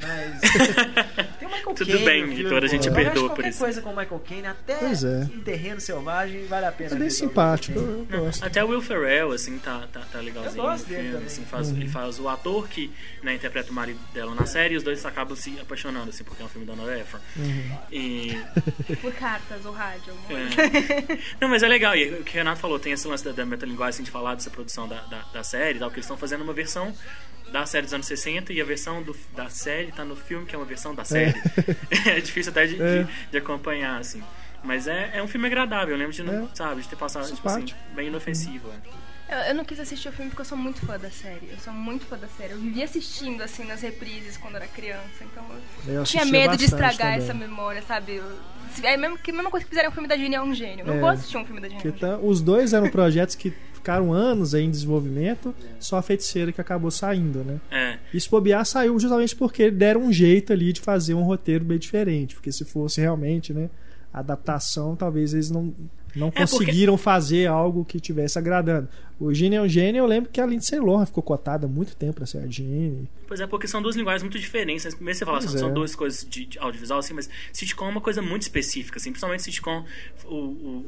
Mas. 0.00 0.40
Michael 1.72 1.86
Tudo 1.86 2.04
Caine. 2.04 2.04
bem, 2.26 2.34
Vitor, 2.36 2.64
a 2.64 2.66
gente 2.66 2.90
perdoa 2.90 3.22
eu 3.22 3.26
acho 3.26 3.34
por 3.36 3.46
isso. 3.46 3.58
coisa 3.58 3.82
com 3.82 3.90
o 3.90 3.96
Michael 3.96 4.22
Caine, 4.26 4.46
até 4.46 4.74
Pois 4.76 5.04
é. 5.04 5.22
em 5.34 5.40
terreno 5.40 5.80
selvagem, 5.80 6.46
vale 6.46 6.66
a 6.66 6.72
pena. 6.72 6.94
É 6.94 6.98
bem 6.98 7.10
simpático, 7.10 7.78
eu 7.78 8.06
gosto. 8.20 8.44
Até 8.44 8.64
o 8.64 8.68
Will 8.68 8.82
Ferrell, 8.82 9.32
assim, 9.32 9.58
tá, 9.58 9.86
tá, 9.92 10.00
tá 10.12 10.20
legalzinho 10.20 10.56
Eu 10.56 10.62
gosto 10.62 10.84
no 10.84 10.88
dele 10.96 11.08
filme, 11.10 11.26
assim, 11.26 11.44
faz, 11.44 11.70
Uhum. 11.70 11.76
ele 11.76 11.88
faz 11.88 12.18
o 12.18 12.28
ator 12.28 12.68
que 12.68 12.90
né, 13.22 13.34
interpreta 13.34 13.70
o 13.70 13.74
marido 13.74 13.98
dela 14.12 14.34
na 14.34 14.46
série 14.46 14.74
e 14.74 14.76
os 14.76 14.82
dois 14.82 15.04
acabam 15.06 15.36
se 15.36 15.58
apaixonando, 15.60 16.10
assim, 16.10 16.24
porque 16.24 16.42
é 16.42 16.44
um 16.44 16.48
filme 16.48 16.66
da 16.66 16.74
Nora 16.76 16.98
Ephron. 16.98 17.18
Uhum. 17.36 17.78
E... 17.90 18.36
Por 19.00 19.12
cartas 19.14 19.64
ou 19.64 19.72
rádio. 19.72 20.12
é. 20.30 21.18
Não, 21.40 21.48
mas 21.48 21.62
é 21.62 21.68
legal, 21.68 21.94
e 21.96 22.08
o 22.20 22.24
que 22.24 22.32
o 22.32 22.34
Renato 22.34 22.60
falou, 22.60 22.78
tem 22.78 22.92
esse 22.92 23.06
lance 23.06 23.24
da, 23.24 23.32
da 23.32 23.44
metalinguagem, 23.46 23.90
assim, 23.90 24.02
de 24.02 24.10
falar 24.10 24.34
dessa 24.34 24.50
produção 24.50 24.86
da, 24.88 25.00
da, 25.02 25.22
da 25.32 25.42
série 25.44 25.76
e 25.76 25.78
tal, 25.80 25.88
que 25.90 25.96
eles 25.96 26.04
estão 26.04 26.16
fazendo 26.16 26.42
uma 26.42 26.52
versão 26.52 26.94
da 27.52 27.66
série 27.66 27.84
dos 27.84 27.94
anos 27.94 28.06
60 28.06 28.52
e 28.52 28.60
a 28.60 28.64
versão 28.64 29.02
do, 29.02 29.14
da 29.36 29.48
série 29.48 29.92
tá 29.92 30.04
no 30.04 30.16
filme, 30.16 30.46
que 30.46 30.54
é 30.54 30.58
uma 30.58 30.64
versão 30.64 30.94
da 30.94 31.04
série. 31.04 31.34
É, 32.06 32.18
difícil 32.20 32.50
até 32.50 32.66
de, 32.66 32.80
É. 32.82 33.02
de, 33.04 33.08
de 33.30 33.36
acompanhar, 33.38 34.00
assim. 34.00 34.22
Mas 34.64 34.86
é, 34.86 35.10
é 35.14 35.22
um 35.22 35.26
filme 35.28 35.46
agradável, 35.46 35.90
eu 35.94 35.98
lembro 35.98 36.12
de, 36.12 36.22
não, 36.22 36.44
É. 36.44 36.48
sabe, 36.54 36.82
de 36.82 36.88
ter 36.88 36.96
passado, 36.96 37.26
tipo 37.32 37.46
assim, 37.48 37.66
bem 37.94 38.08
inofensivo. 38.08 38.68
é. 38.68 39.02
Eu, 39.28 39.38
eu 39.48 39.54
não 39.54 39.64
quis 39.64 39.80
assistir 39.80 40.08
o 40.10 40.12
filme 40.12 40.28
porque 40.30 40.42
eu 40.42 40.46
sou 40.46 40.58
muito 40.58 40.84
fã 40.84 40.98
da 40.98 41.10
série. 41.10 41.48
Eu 41.50 41.58
sou 41.58 41.72
muito 41.72 42.04
fã 42.04 42.18
da 42.18 42.28
série. 42.28 42.52
Eu 42.52 42.58
vivia 42.58 42.84
assistindo, 42.84 43.40
assim, 43.42 43.64
nas 43.64 43.80
reprises 43.80 44.36
quando 44.36 44.56
era 44.56 44.66
criança. 44.66 45.22
Então 45.22 45.42
eu 45.86 45.94
Eu 45.94 46.04
tinha 46.04 46.26
medo 46.26 46.54
de 46.54 46.66
estragar 46.66 47.12
também. 47.12 47.16
essa 47.18 47.32
memória, 47.32 47.80
sabe? 47.82 48.16
Eu- 48.16 48.38
É 48.82 48.94
mesmo, 48.96 49.16
que 49.16 49.30
a 49.30 49.34
mesma 49.34 49.50
coisa 49.50 49.64
que 49.64 49.70
fizeram 49.70 49.88
o 49.88 49.92
filme 49.92 50.06
da 50.06 50.16
Genie 50.18 50.34
é 50.36 50.42
um 50.42 50.54
gênio. 50.54 50.80
Eu 50.82 50.86
Não 50.86 50.94
É. 50.96 51.00
vou 51.00 51.08
assistir 51.08 51.38
um 51.38 51.44
filme 51.46 51.60
da 51.62 51.68
Genie 51.68 51.82
é 51.82 51.88
um 51.88 51.92
gênio. 51.96 51.98
tá- 51.98 52.18
os 52.22 52.42
dois 52.42 52.74
eram 52.74 52.90
projetos 52.90 53.34
que 53.34 53.50
ficaram 53.82 54.12
anos 54.12 54.54
aí 54.54 54.64
em 54.64 54.70
desenvolvimento, 54.70 55.52
só 55.80 55.98
a 55.98 56.02
feiticeira 56.02 56.52
que 56.52 56.60
acabou 56.60 56.90
saindo, 56.90 57.40
né? 57.42 57.60
É. 57.68 57.98
E 58.14 58.20
se 58.20 58.30
bobear 58.30 58.64
saiu 58.64 58.96
justamente 58.98 59.34
porque 59.34 59.72
deram 59.72 60.02
um 60.02 60.12
jeito 60.12 60.52
ali 60.52 60.72
de 60.72 60.80
fazer 60.80 61.14
um 61.14 61.22
roteiro 61.22 61.64
bem 61.64 61.78
diferente. 61.78 62.36
Porque 62.36 62.52
se 62.52 62.64
fosse 62.64 63.00
realmente, 63.00 63.52
né? 63.52 63.68
adaptação, 64.12 64.94
talvez 64.94 65.32
eles 65.32 65.50
não, 65.50 65.74
não 66.14 66.28
É, 66.28 66.30
conseguiram 66.32 66.96
fazer 66.98 67.46
algo 67.46 67.84
que 67.84 67.98
tivesse 68.00 68.38
agradando. 68.38 68.88
O 69.20 69.32
Gene 69.32 69.54
é 69.54 69.62
um 69.62 69.68
gênio, 69.68 70.00
eu 70.00 70.06
lembro 70.06 70.30
que 70.30 70.40
a 70.40 70.46
Lindsay 70.46 70.80
Lohan 70.80 71.06
ficou 71.06 71.22
cotada 71.22 71.66
há 71.66 71.68
muito 71.68 71.94
tempo 71.94 72.14
pra 72.14 72.26
ser 72.26 72.38
a 72.38 72.46
Gene. 72.48 73.08
Pois 73.28 73.38
é, 73.40 73.46
porque 73.46 73.68
são 73.68 73.80
duas 73.80 73.94
linguagens 73.94 74.22
muito 74.24 74.36
diferentes. 74.38 74.84
né? 74.84 74.90
Primeiro 74.90 75.16
você 75.16 75.24
fala, 75.24 75.38
Pois 75.38 75.50
são, 75.50 75.58
são 75.60 75.68
é. 75.68 75.72
duas 75.72 75.94
coisas 75.94 76.26
de, 76.28 76.44
de 76.44 76.58
audiovisual, 76.58 76.98
assim, 76.98 77.14
mas 77.14 77.30
sitcom 77.52 77.86
é 77.86 77.88
uma 77.90 78.00
coisa 78.00 78.20
muito 78.20 78.42
específica, 78.42 78.98
assim, 78.98 79.10
principalmente 79.10 79.44
sitcom. 79.44 79.84
O, 80.24 80.34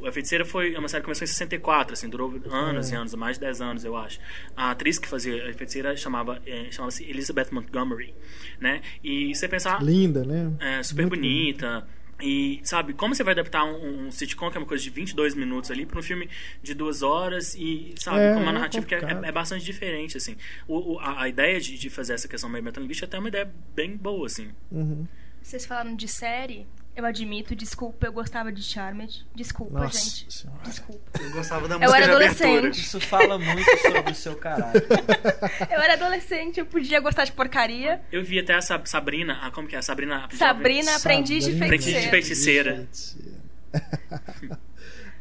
o- 0.03 0.07
a 0.07 0.11
Feiticeira 0.11 0.45
foi 0.45 0.75
é 0.75 0.79
uma 0.79 0.89
série 0.89 1.03
que 1.03 1.05
começou 1.05 1.25
em 1.25 1.29
64, 1.29 1.93
assim, 1.93 2.09
durou 2.09 2.35
anos 2.51 2.91
É. 2.91 2.95
e 2.95 2.99
anos, 2.99 3.15
mais 3.15 3.37
de 3.37 3.41
10 3.43 3.61
anos, 3.61 3.85
eu 3.85 3.97
acho. 3.97 4.19
A 4.57 4.73
atriz 4.73 4.99
que 4.99 5.07
fazia 5.07 5.49
a 5.49 5.53
Feiticeira 5.55 5.97
chamava, 5.97 6.43
é, 6.45 6.67
chamava-se 6.73 7.05
Elizabeth 7.05 7.49
Montgomery, 7.53 8.13
né? 8.61 8.83
E 9.03 9.33
você 9.35 9.47
pensar, 9.47 9.81
Linda, 9.83 10.25
né? 10.25 10.51
é, 10.59 10.83
super 10.83 11.03
Muito 11.07 11.15
bonita. 11.21 11.87
E, 12.27 12.61
sabe, 12.65 12.95
como 12.95 13.15
você 13.15 13.23
vai 13.23 13.33
adaptar 13.35 13.65
um, 13.65 14.07
um 14.07 14.11
sitcom, 14.11 14.51
que 14.51 14.57
é 14.57 14.61
uma 14.61 14.67
coisa 14.67 14.83
de 14.83 14.89
22 14.91 15.35
minutos 15.35 15.71
ali, 15.71 15.85
para 15.85 15.99
um 15.99 16.03
filme 16.03 16.29
de 16.63 16.73
duas 16.73 17.03
horas 17.03 17.55
e, 17.55 17.95
sabe, 17.99 18.19
É, 18.21 18.35
com 18.35 18.41
uma 18.41 18.51
é 18.51 18.55
narrativa 18.55 18.87
que 18.87 18.95
é, 18.95 18.99
é 19.25 19.33
bastante 19.33 19.65
diferente, 19.65 20.17
assim. 20.17 20.37
O, 20.67 20.95
o- 20.95 20.99
a, 21.01 21.23
a 21.25 21.29
ideia 21.29 21.61
de, 21.61 21.77
de 21.79 21.91
fazer 21.91 22.15
essa 22.15 22.27
questão 22.27 22.49
meio 22.49 22.65
metalinguística 22.65 23.07
é 23.07 23.09
até 23.09 23.19
uma 23.19 23.29
ideia 23.29 23.53
bem 23.75 23.95
boa, 23.97 24.27
assim. 24.27 24.49
Uhum. 24.73 25.07
Vocês 25.43 25.67
falaram 25.67 25.95
de 25.95 26.09
série, 26.09 26.67
eu 26.97 27.05
admito, 27.05 27.55
desculpa, 27.57 28.07
eu 28.07 28.13
gostava 28.13 28.53
de 28.53 28.63
Charmed. 28.63 29.27
Desculpa, 29.35 29.81
Nossa 29.81 29.99
gente. 29.99 30.33
Senhora. 30.33 30.61
Desculpa. 30.65 31.21
Eu 31.23 31.31
gostava 31.33 31.69
da 31.69 31.75
Eu 31.75 31.81
música 31.81 31.97
era 31.99 32.07
de 32.07 32.13
abertura. 32.25 32.49
adolescente. 32.51 32.81
Isso 32.81 33.01
fala 33.01 33.39
muito 33.39 33.71
sobre 33.83 34.13
o 34.13 34.15
seu 34.15 34.37
caráter. 34.37 34.87
Eu 35.71 35.81
era 35.81 35.95
adolescente, 35.95 36.61
eu 36.61 36.67
podia 36.67 37.01
gostar 37.01 37.25
de 37.25 37.33
porcaria. 37.33 38.01
Eu 38.13 38.23
vi 38.23 38.39
até 38.39 38.55
a 38.55 38.61
Sab- 38.61 38.87
Sabrina, 38.87 39.39
a, 39.43 39.51
como 39.51 39.67
que 39.69 39.75
é? 39.75 39.79
A 39.79 39.83
Sabrina... 39.83 40.27
a 40.27 40.37
Sabrina, 40.37 40.95
aprendiz 40.97 41.45
de 41.45 41.53
Sabrina. 41.53 41.67
Aprendiz 41.67 42.03
de 42.03 42.11
feiticeira. 42.11 42.75
feiticeira. 42.77 43.39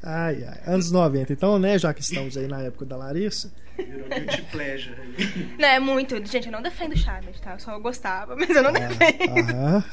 ai, 0.04 0.44
ai. 0.44 0.62
Anos 0.68 0.92
90. 0.92 1.34
Então, 1.34 1.58
né, 1.60 1.78
já 1.80 1.94
que 1.94 2.02
estamos 2.02 2.38
aí 2.38 2.48
na 2.48 2.62
época 2.62 2.86
da 2.86 2.96
Larissa, 2.98 3.52
Virou 3.76 4.08
guilty 4.08 4.42
pleasure. 4.52 4.96
Não, 5.58 5.68
é 5.68 5.80
muito. 5.80 6.24
Gente, 6.28 6.46
eu 6.46 6.52
não 6.52 6.62
defendo 6.62 6.96
Charmed, 6.98 7.42
tá? 7.42 7.54
Eu 7.54 7.60
só 7.60 7.80
gostava, 7.80 8.36
mas 8.36 8.50
eu 8.52 8.62
não 8.62 8.72
defendo. 8.72 9.40
Aham. 9.40 9.84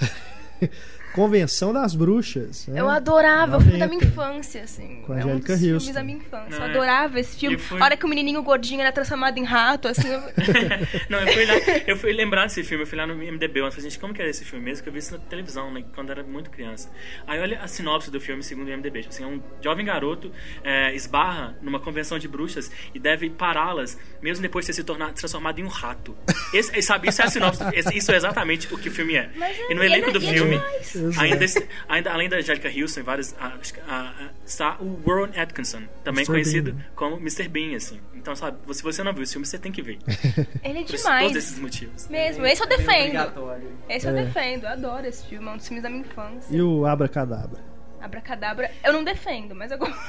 Convenção 1.12 1.72
das 1.72 1.94
Bruxas. 1.94 2.66
né? 2.66 2.80
Eu 2.80 2.88
adorava, 2.88 3.56
o 3.58 3.60
filme 3.60 3.78
da 3.78 3.86
minha 3.86 4.00
90. 4.00 4.06
infância, 4.06 4.62
assim. 4.62 5.02
Com 5.06 5.12
a 5.12 5.16
é 5.20 5.24
um 5.24 5.28
Angélica 5.30 5.52
dos 5.52 5.60
filmes 5.62 5.88
da 5.94 6.04
minha 6.04 6.18
infância. 6.18 6.54
Eu 6.54 6.58
Não, 6.60 6.66
é. 6.66 6.70
adorava 6.70 7.20
esse 7.20 7.36
filme. 7.36 7.58
Foi- 7.58 7.80
A 7.80 7.84
hora 7.84 7.96
que 7.96 8.04
o 8.04 8.08
menininho 8.08 8.42
gordinho 8.42 8.80
era 8.80 8.92
transformado 8.92 9.36
em 9.38 9.44
rato, 9.44 9.88
assim. 9.88 10.08
eu- 10.08 10.20
Não, 11.10 11.20
eu 11.20 11.32
fui, 11.32 11.44
lá, 11.46 11.54
eu 11.86 11.96
fui 11.96 12.12
lembrar 12.12 12.44
desse 12.46 12.62
filme, 12.62 12.84
eu 12.84 12.86
fui 12.86 12.96
lá 12.96 13.06
no 13.06 13.14
MDB, 13.14 13.60
eu 13.60 13.70
falei, 13.70 13.90
gente, 13.90 13.98
como 13.98 14.14
que 14.14 14.20
era 14.20 14.30
esse 14.30 14.44
filme 14.44 14.64
mesmo? 14.64 14.82
Que 14.82 14.88
eu 14.88 14.92
vi 14.92 14.98
isso 15.00 15.12
na 15.12 15.18
televisão, 15.20 15.72
né, 15.72 15.84
quando 15.94 16.10
era 16.10 16.22
muito 16.22 16.50
criança. 16.50 16.90
Aí 17.26 17.40
olha 17.40 17.60
a 17.60 17.66
sinopse 17.66 18.10
do 18.10 18.20
filme 18.20 18.42
segundo 18.42 18.68
o 18.68 18.70
MDB. 18.70 19.06
Assim, 19.08 19.24
é 19.24 19.26
um 19.26 19.40
jovem 19.62 19.84
garoto 19.84 20.30
é, 20.62 20.94
esbarra 20.94 21.56
numa 21.62 21.80
convenção 21.80 22.18
de 22.18 22.28
bruxas 22.28 22.70
e 22.94 22.98
deve 22.98 23.30
pará-las, 23.30 23.98
mesmo 24.22 24.42
depois 24.42 24.64
de 24.64 24.72
ter 24.72 24.76
se 24.76 24.84
tornado, 24.84 25.14
transformado 25.14 25.58
em 25.58 25.64
um 25.64 25.68
rato. 25.68 26.16
Esse, 26.54 26.80
sabe, 26.82 27.08
isso 27.08 27.20
é 27.20 27.24
a 27.24 27.28
sinopse, 27.28 27.62
do- 27.64 27.74
isso 27.96 28.12
é 28.12 28.16
exatamente 28.16 28.72
o 28.72 28.78
que 28.78 28.88
o 28.88 28.92
filme 28.92 29.14
é. 29.16 29.30
Mas 29.36 29.56
e 29.68 29.74
no 29.74 29.82
elenco 29.82 30.10
é- 30.10 30.12
do 30.12 30.18
é 30.18 30.20
filme, 30.32 30.56
demais. 30.58 30.94
Ainda, 31.18 31.44
esse- 31.44 31.68
ainda 31.88 32.12
além 32.12 32.28
da 32.28 32.36
Angélica 32.36 32.68
Houston 32.68 33.02
vários, 33.02 33.34
ah, 33.38 33.56
acho 33.60 33.74
que, 33.74 33.80
ah, 33.88 34.14
ah, 34.20 34.28
está 34.44 34.76
o 34.80 35.00
Warren 35.06 35.38
Atkinson, 35.40 35.82
também 36.04 36.22
Mr. 36.24 36.26
conhecido 36.32 36.72
Bean. 36.72 36.84
como 36.94 37.16
Mr. 37.16 37.48
Bean, 37.48 37.76
assim. 37.76 38.00
Então, 38.14 38.36
sabe, 38.36 38.58
se 38.74 38.82
você 38.82 39.02
não 39.02 39.12
viu 39.14 39.22
esse 39.22 39.32
filme, 39.32 39.46
você 39.46 39.58
tem 39.58 39.72
que 39.72 39.80
ver. 39.82 39.98
Ele 40.62 40.80
é 40.80 40.84
Por 40.84 40.96
demais. 40.96 41.22
todos 41.28 41.36
esses 41.36 41.58
motivos. 41.58 42.06
Mesmo, 42.08 42.44
esse 42.46 42.62
eu 42.62 42.66
É 42.66 42.76
defendo. 42.76 43.00
obrigatório. 43.06 43.72
Esse 43.88 44.06
eu 44.06 44.16
É. 44.16 44.24
defendo, 44.24 44.64
eu 44.64 44.70
adoro 44.70 45.06
esse 45.06 45.24
filme, 45.26 45.46
é 45.48 45.50
um 45.50 45.56
dos 45.56 45.66
filmes 45.66 45.82
da 45.82 45.88
minha 45.88 46.02
infância. 46.02 46.54
E 46.54 46.60
o 46.60 46.84
Abracadabra. 46.86 47.58
Abracadabra, 48.00 48.70
eu 48.84 48.92
não 48.94 49.04
defendo, 49.04 49.54
mas 49.54 49.70
eu 49.70 49.78
gosto. 49.78 49.94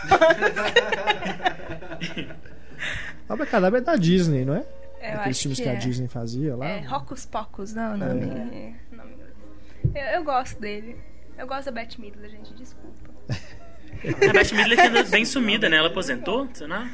Abracadabra 3.27 3.79
é 3.79 3.81
da 3.81 3.95
Disney, 3.95 4.43
não 4.45 4.55
é? 4.55 4.59
Eu 5.01 5.09
Aqueles 5.19 5.37
acho 5.37 5.41
filmes 5.41 5.57
que 5.57 5.63
que, 5.63 5.69
a 5.69 5.73
é. 5.73 5.75
Disney 5.77 6.07
fazia 6.07 6.55
lá. 6.55 6.67
É, 6.67 6.79
Rocos 6.81 7.25
Pocos, 7.25 7.73
não, 7.73 7.93
o 7.95 7.97
nome. 7.97 8.21
É. 8.21 8.73
o 8.91 8.95
nome. 8.95 9.11
Eu, 9.93 10.01
eu 10.19 10.23
gosto 10.23 10.59
dele. 10.59 10.97
Eu 11.37 11.47
gosto 11.47 11.65
da 11.65 11.71
Beth 11.71 11.97
Midler, 11.97 12.29
gente, 12.29 12.53
desculpa. 12.53 12.89
A 14.03 14.33
Beth 14.33 14.51
Midler 14.55 14.77
que 14.77 14.87
anda 14.87 15.03
bem 15.03 15.25
sumida, 15.25 15.69
né? 15.69 15.77
Ela 15.77 15.87
aposentou, 15.87 16.47
sei 16.53 16.67
lá. 16.67 16.89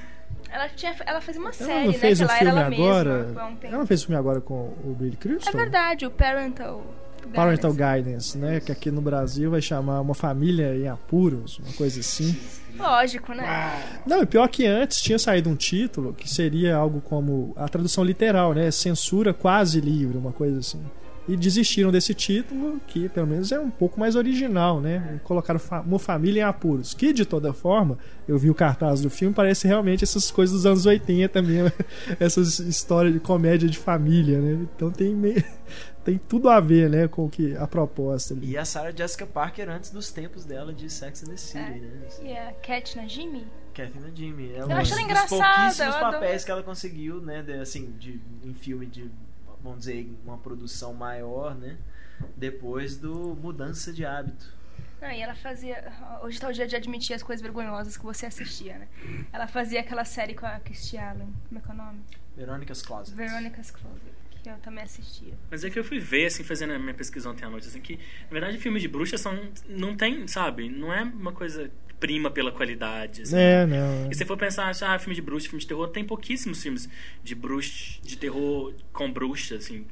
Ela, 0.50 0.70
tinha, 0.70 0.96
ela 1.06 1.20
fez 1.22 1.38
uma 1.38 1.48
Ela 1.50 1.53
série, 1.53 1.86
não 1.86 1.91
né? 1.91 1.98
fez 1.98 2.20
que 2.20 2.24
um 2.24 2.27
ela 2.27 2.38
filme 2.38 2.51
ela 2.51 2.65
agora. 2.67 3.24
mesma. 3.24 3.46
um. 3.46 3.58
Ela 3.62 3.77
não 3.77 3.86
fez 3.88 4.01
um 4.01 4.06
filme 4.06 4.20
agora 4.20 4.41
com 4.41 4.74
o 4.84 4.96
Billy 4.98 5.17
Crystal? 5.17 5.53
É 5.53 5.58
verdade, 5.58 6.06
o 6.06 6.12
Parental. 6.12 6.85
Parental 7.33 7.72
Guidance. 7.72 8.03
Guidance, 8.03 8.38
né? 8.38 8.59
Que 8.61 8.72
aqui 8.72 8.90
no 8.90 9.01
Brasil 9.01 9.51
vai 9.51 9.61
chamar 9.61 10.00
Uma 10.00 10.14
Família 10.14 10.74
em 10.75 10.88
Apuros, 10.88 11.59
uma 11.59 11.74
coisa 11.74 12.00
assim. 12.00 12.38
Lógico, 12.77 13.33
né? 13.33 14.00
Não, 14.05 14.22
e 14.22 14.25
pior 14.25 14.48
que 14.48 14.66
antes 14.66 15.01
tinha 15.01 15.20
saído 15.20 15.50
um 15.50 15.55
título 15.55 16.14
que 16.14 16.29
seria 16.29 16.75
algo 16.75 17.01
como 17.01 17.53
a 17.57 17.68
tradução 17.68 18.03
literal, 18.03 18.53
né? 18.53 18.72
Censura 18.72 19.33
quase 19.33 19.81
livre, 19.81 20.18
uma 20.18 20.31
coisa 20.31 20.59
assim. 20.59 20.81
E 21.27 21.35
desistiram 21.35 21.92
desse 21.92 22.13
título, 22.13 22.79
que 22.87 23.09
pelo 23.09 23.27
menos 23.27 23.51
é 23.51 23.59
um 23.59 23.70
pouco 23.70 24.00
mais 24.00 24.16
original, 24.16 24.79
né? 24.79 25.20
Colocaram 25.25 25.59
fa- 25.59 25.81
Uma 25.81 26.00
Família 26.00 26.40
em 26.42 26.44
Apuros. 26.44 26.94
Que 26.94 27.11
de 27.11 27.25
toda 27.25 27.51
forma, 27.51 27.98
eu 28.27 28.37
vi 28.37 28.50
o 28.50 28.55
cartaz 28.55 29.01
do 29.01 29.09
filme, 29.09 29.33
parece 29.35 29.68
realmente 29.68 30.03
essas 30.05 30.31
coisas 30.31 30.55
dos 30.55 30.66
anos 30.66 30.85
80 30.85 31.42
mesmo. 31.42 31.72
Essas 32.20 32.59
histórias 32.59 33.13
de 33.13 33.20
comédia 33.20 33.68
de 33.68 33.77
família, 33.77 34.40
né? 34.40 34.66
Então 34.75 34.90
tem 34.90 35.13
meio. 35.13 35.44
Tem 36.07 36.18
tudo 36.18 36.48
a 36.48 36.57
ver, 36.61 36.90
né, 36.90 37.05
com 37.09 37.25
o 37.25 37.29
que 37.29 37.53
a 37.57 37.68
proposta 37.68 38.33
ali. 38.33 38.51
E 38.51 38.57
a 38.57 38.63
Sarah 38.63 38.94
Jessica 38.96 39.25
Parker 39.25 39.70
antes 39.70 39.90
dos 39.92 40.09
tempos 40.09 40.46
dela 40.46 40.72
de 40.74 40.90
Sex 40.90 41.22
and 41.22 41.31
the 41.31 41.35
City, 41.35 41.59
É. 41.59 41.70
né? 41.70 42.07
E 42.24 42.31
a 42.31 42.53
Cat 42.53 42.96
na 42.96 43.05
Jimmy? 43.05 43.46
Kathy 43.74 44.00
Jimmy. 44.16 44.53
É 44.53 44.61
Eu 44.61 44.68
um 44.68 44.72
acho 44.72 44.94
ela 44.94 45.01
dos 45.01 45.03
engraçada, 45.03 45.27
pouquíssimos 45.57 45.79
eu 45.79 45.85
adoro. 46.00 46.13
papéis 46.13 46.46
que 46.46 46.51
ela 46.51 46.63
conseguiu, 46.63 47.20
né? 47.20 47.44
de- 47.44 47.51
assim, 47.59 47.92
de, 48.00 48.22
em 48.42 48.53
filme 48.53 48.85
de, 48.85 49.11
vamos 49.61 49.79
dizer, 49.79 50.09
uma 50.25 50.37
produção 50.37 50.93
maior, 50.93 51.55
né? 51.55 51.77
Depois 52.35 52.98
do 52.98 53.35
Mudança 53.35 53.93
de 53.93 54.05
Hábito. 54.05 54.57
Não, 55.01 55.11
e 55.11 55.22
ela 55.22 55.35
fazia. 55.35 55.93
Hoje 56.24 56.39
tá 56.39 56.48
o 56.48 56.53
dia 56.53 56.67
de 56.67 56.75
admitir 56.75 57.15
as 57.15 57.22
coisas 57.22 57.41
vergonhosas 57.41 57.96
que 57.96 58.03
você 58.03 58.25
assistia, 58.25 58.79
né? 58.79 58.87
Ela 59.31 59.48
fazia 59.48 59.79
aquela 59.79 60.03
série 60.03 60.33
com 60.33 60.46
a 60.46 60.59
Christy 60.59 60.98
Allen. 60.98 61.31
Como 61.48 61.59
é 61.59 61.61
que 61.61 61.70
é 61.70 61.74
o 61.74 61.77
nome? 61.77 62.01
Veronica's 62.35 62.81
Closet. 62.81 63.15
Veronica's 63.15 63.70
Closet. 63.70 64.17
Que 64.43 64.50
eu 64.50 64.57
também 64.57 64.83
assistia. 64.83 65.33
Mas 65.51 65.63
é 65.63 65.70
que 65.70 65.77
eu 65.77 65.83
fui 65.83 66.00
ver, 66.00 66.27
assim, 66.27 66.43
fazendo 66.43 66.74
a 66.74 66.79
minha 66.79 66.93
pesquisa 66.93 67.29
ontem 67.29 67.46
à 67.46 67.50
noite, 67.50 67.67
assim, 67.67 67.81
que, 67.81 67.98
na 67.98 68.31
verdade, 68.31 68.57
filmes 68.57 68.81
de 68.81 68.87
bruxas 68.87 69.22
são. 69.22 69.51
Não 69.67 69.96
tem, 69.96 70.27
sabe? 70.27 70.67
Não 70.70 70.91
é 70.91 71.03
uma 71.03 71.31
coisa 71.31 71.70
prima 72.00 72.29
pela 72.29 72.51
qualidade. 72.51 73.24
Assim. 73.24 73.36
É, 73.38 73.66
não. 73.66 74.10
E 74.12 74.16
se 74.16 74.24
for 74.25 74.38
pensar, 74.38 74.72
ah, 74.81 75.00
filme 75.00 75.16
de 75.16 75.22
bruxa, 75.22 75.48
filme 75.50 75.60
de 75.62 75.68
terror, 75.68 75.88
tem 75.90 76.03
pouquíssimos 76.03 76.62
filmes 76.62 76.88
de 77.24 77.36
bruxa, 77.36 78.00
de 78.03 78.18
terror 78.18 78.74
com 78.94 79.12
bruxa, 79.12 79.55
assim. 79.55 79.86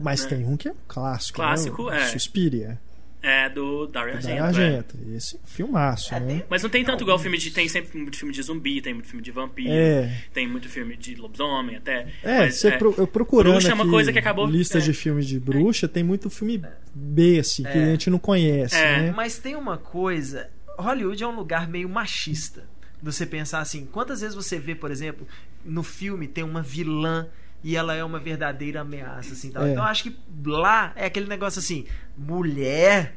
Mas 0.00 0.22
né? 0.24 0.28
tem 0.30 0.44
um 0.46 0.56
que 0.56 0.68
é 0.68 0.72
um 0.72 0.76
clássico. 0.86 1.36
Clássico, 1.36 1.90
né? 1.90 2.02
É. 2.02 2.06
Suspiria. 2.06 2.78
É 3.20 3.48
do 3.48 3.88
Dario 3.88 4.12
Da 4.12 4.18
Argento. 4.18 4.36
é. 4.36 4.38
Argento. 4.38 4.96
Esse 5.12 5.34
é 5.34 5.38
um 5.42 5.46
filmaço, 5.48 6.14
É, 6.14 6.20
né? 6.20 6.44
Mas 6.48 6.62
não 6.62 6.70
tem 6.70 6.84
tanto 6.84 7.02
igual 7.02 7.18
filme 7.18 7.36
de. 7.36 7.50
Tem 7.50 7.68
sempre 7.68 7.98
muito 7.98 8.16
filme 8.16 8.32
de 8.32 8.40
zumbi, 8.40 8.80
tem 8.80 8.94
muito 8.94 9.08
filme 9.08 9.20
de 9.24 9.32
vampiro, 9.32 9.72
É. 9.72 10.22
tem 10.32 10.46
muito 10.46 10.68
filme 10.68 10.96
de 10.96 11.16
lobisomem 11.16 11.74
até. 11.74 12.06
É, 12.22 12.38
mas, 12.42 12.54
você 12.60 12.70
pro- 12.78 12.94
eu 12.96 13.08
procurando 13.08 13.54
bruxa 13.54 13.72
é 13.72 13.74
uma 13.74 13.88
coisa 13.90 14.12
que 14.12 14.20
acabou- 14.20 14.46
listas 14.46 14.84
é. 14.84 14.86
de 14.86 14.92
filmes 14.92 15.26
de 15.26 15.40
bruxa, 15.40 15.88
tem 15.88 16.04
muito 16.04 16.30
filme 16.30 16.62
B, 16.94 17.40
assim, 17.40 17.64
que 17.64 17.76
É. 17.76 17.82
a 17.82 17.86
gente 17.86 18.08
não 18.08 18.20
conhece, 18.20 18.76
É. 18.76 19.00
né? 19.02 19.10
Mas 19.16 19.36
tem 19.36 19.56
uma 19.56 19.76
coisa. 19.76 20.48
Hollywood 20.82 21.22
é 21.22 21.26
um 21.26 21.34
lugar 21.34 21.68
meio 21.68 21.88
machista. 21.88 22.64
Você 23.02 23.24
pensar 23.26 23.60
assim, 23.60 23.86
quantas 23.86 24.20
vezes 24.20 24.34
você 24.34 24.58
vê, 24.58 24.74
por 24.74 24.90
exemplo, 24.90 25.26
no 25.64 25.82
filme 25.82 26.26
tem 26.26 26.42
uma 26.44 26.62
vilã 26.62 27.28
e 27.62 27.76
ela 27.76 27.94
é 27.94 28.02
uma 28.02 28.18
verdadeira 28.18 28.80
ameaça, 28.80 29.32
assim, 29.32 29.50
tal. 29.50 29.64
É. 29.64 29.70
Então 29.72 29.82
eu 29.84 29.88
acho 29.88 30.02
que 30.04 30.16
lá 30.44 30.92
é 30.96 31.06
aquele 31.06 31.26
negócio 31.28 31.58
assim, 31.58 31.86
mulher. 32.16 33.14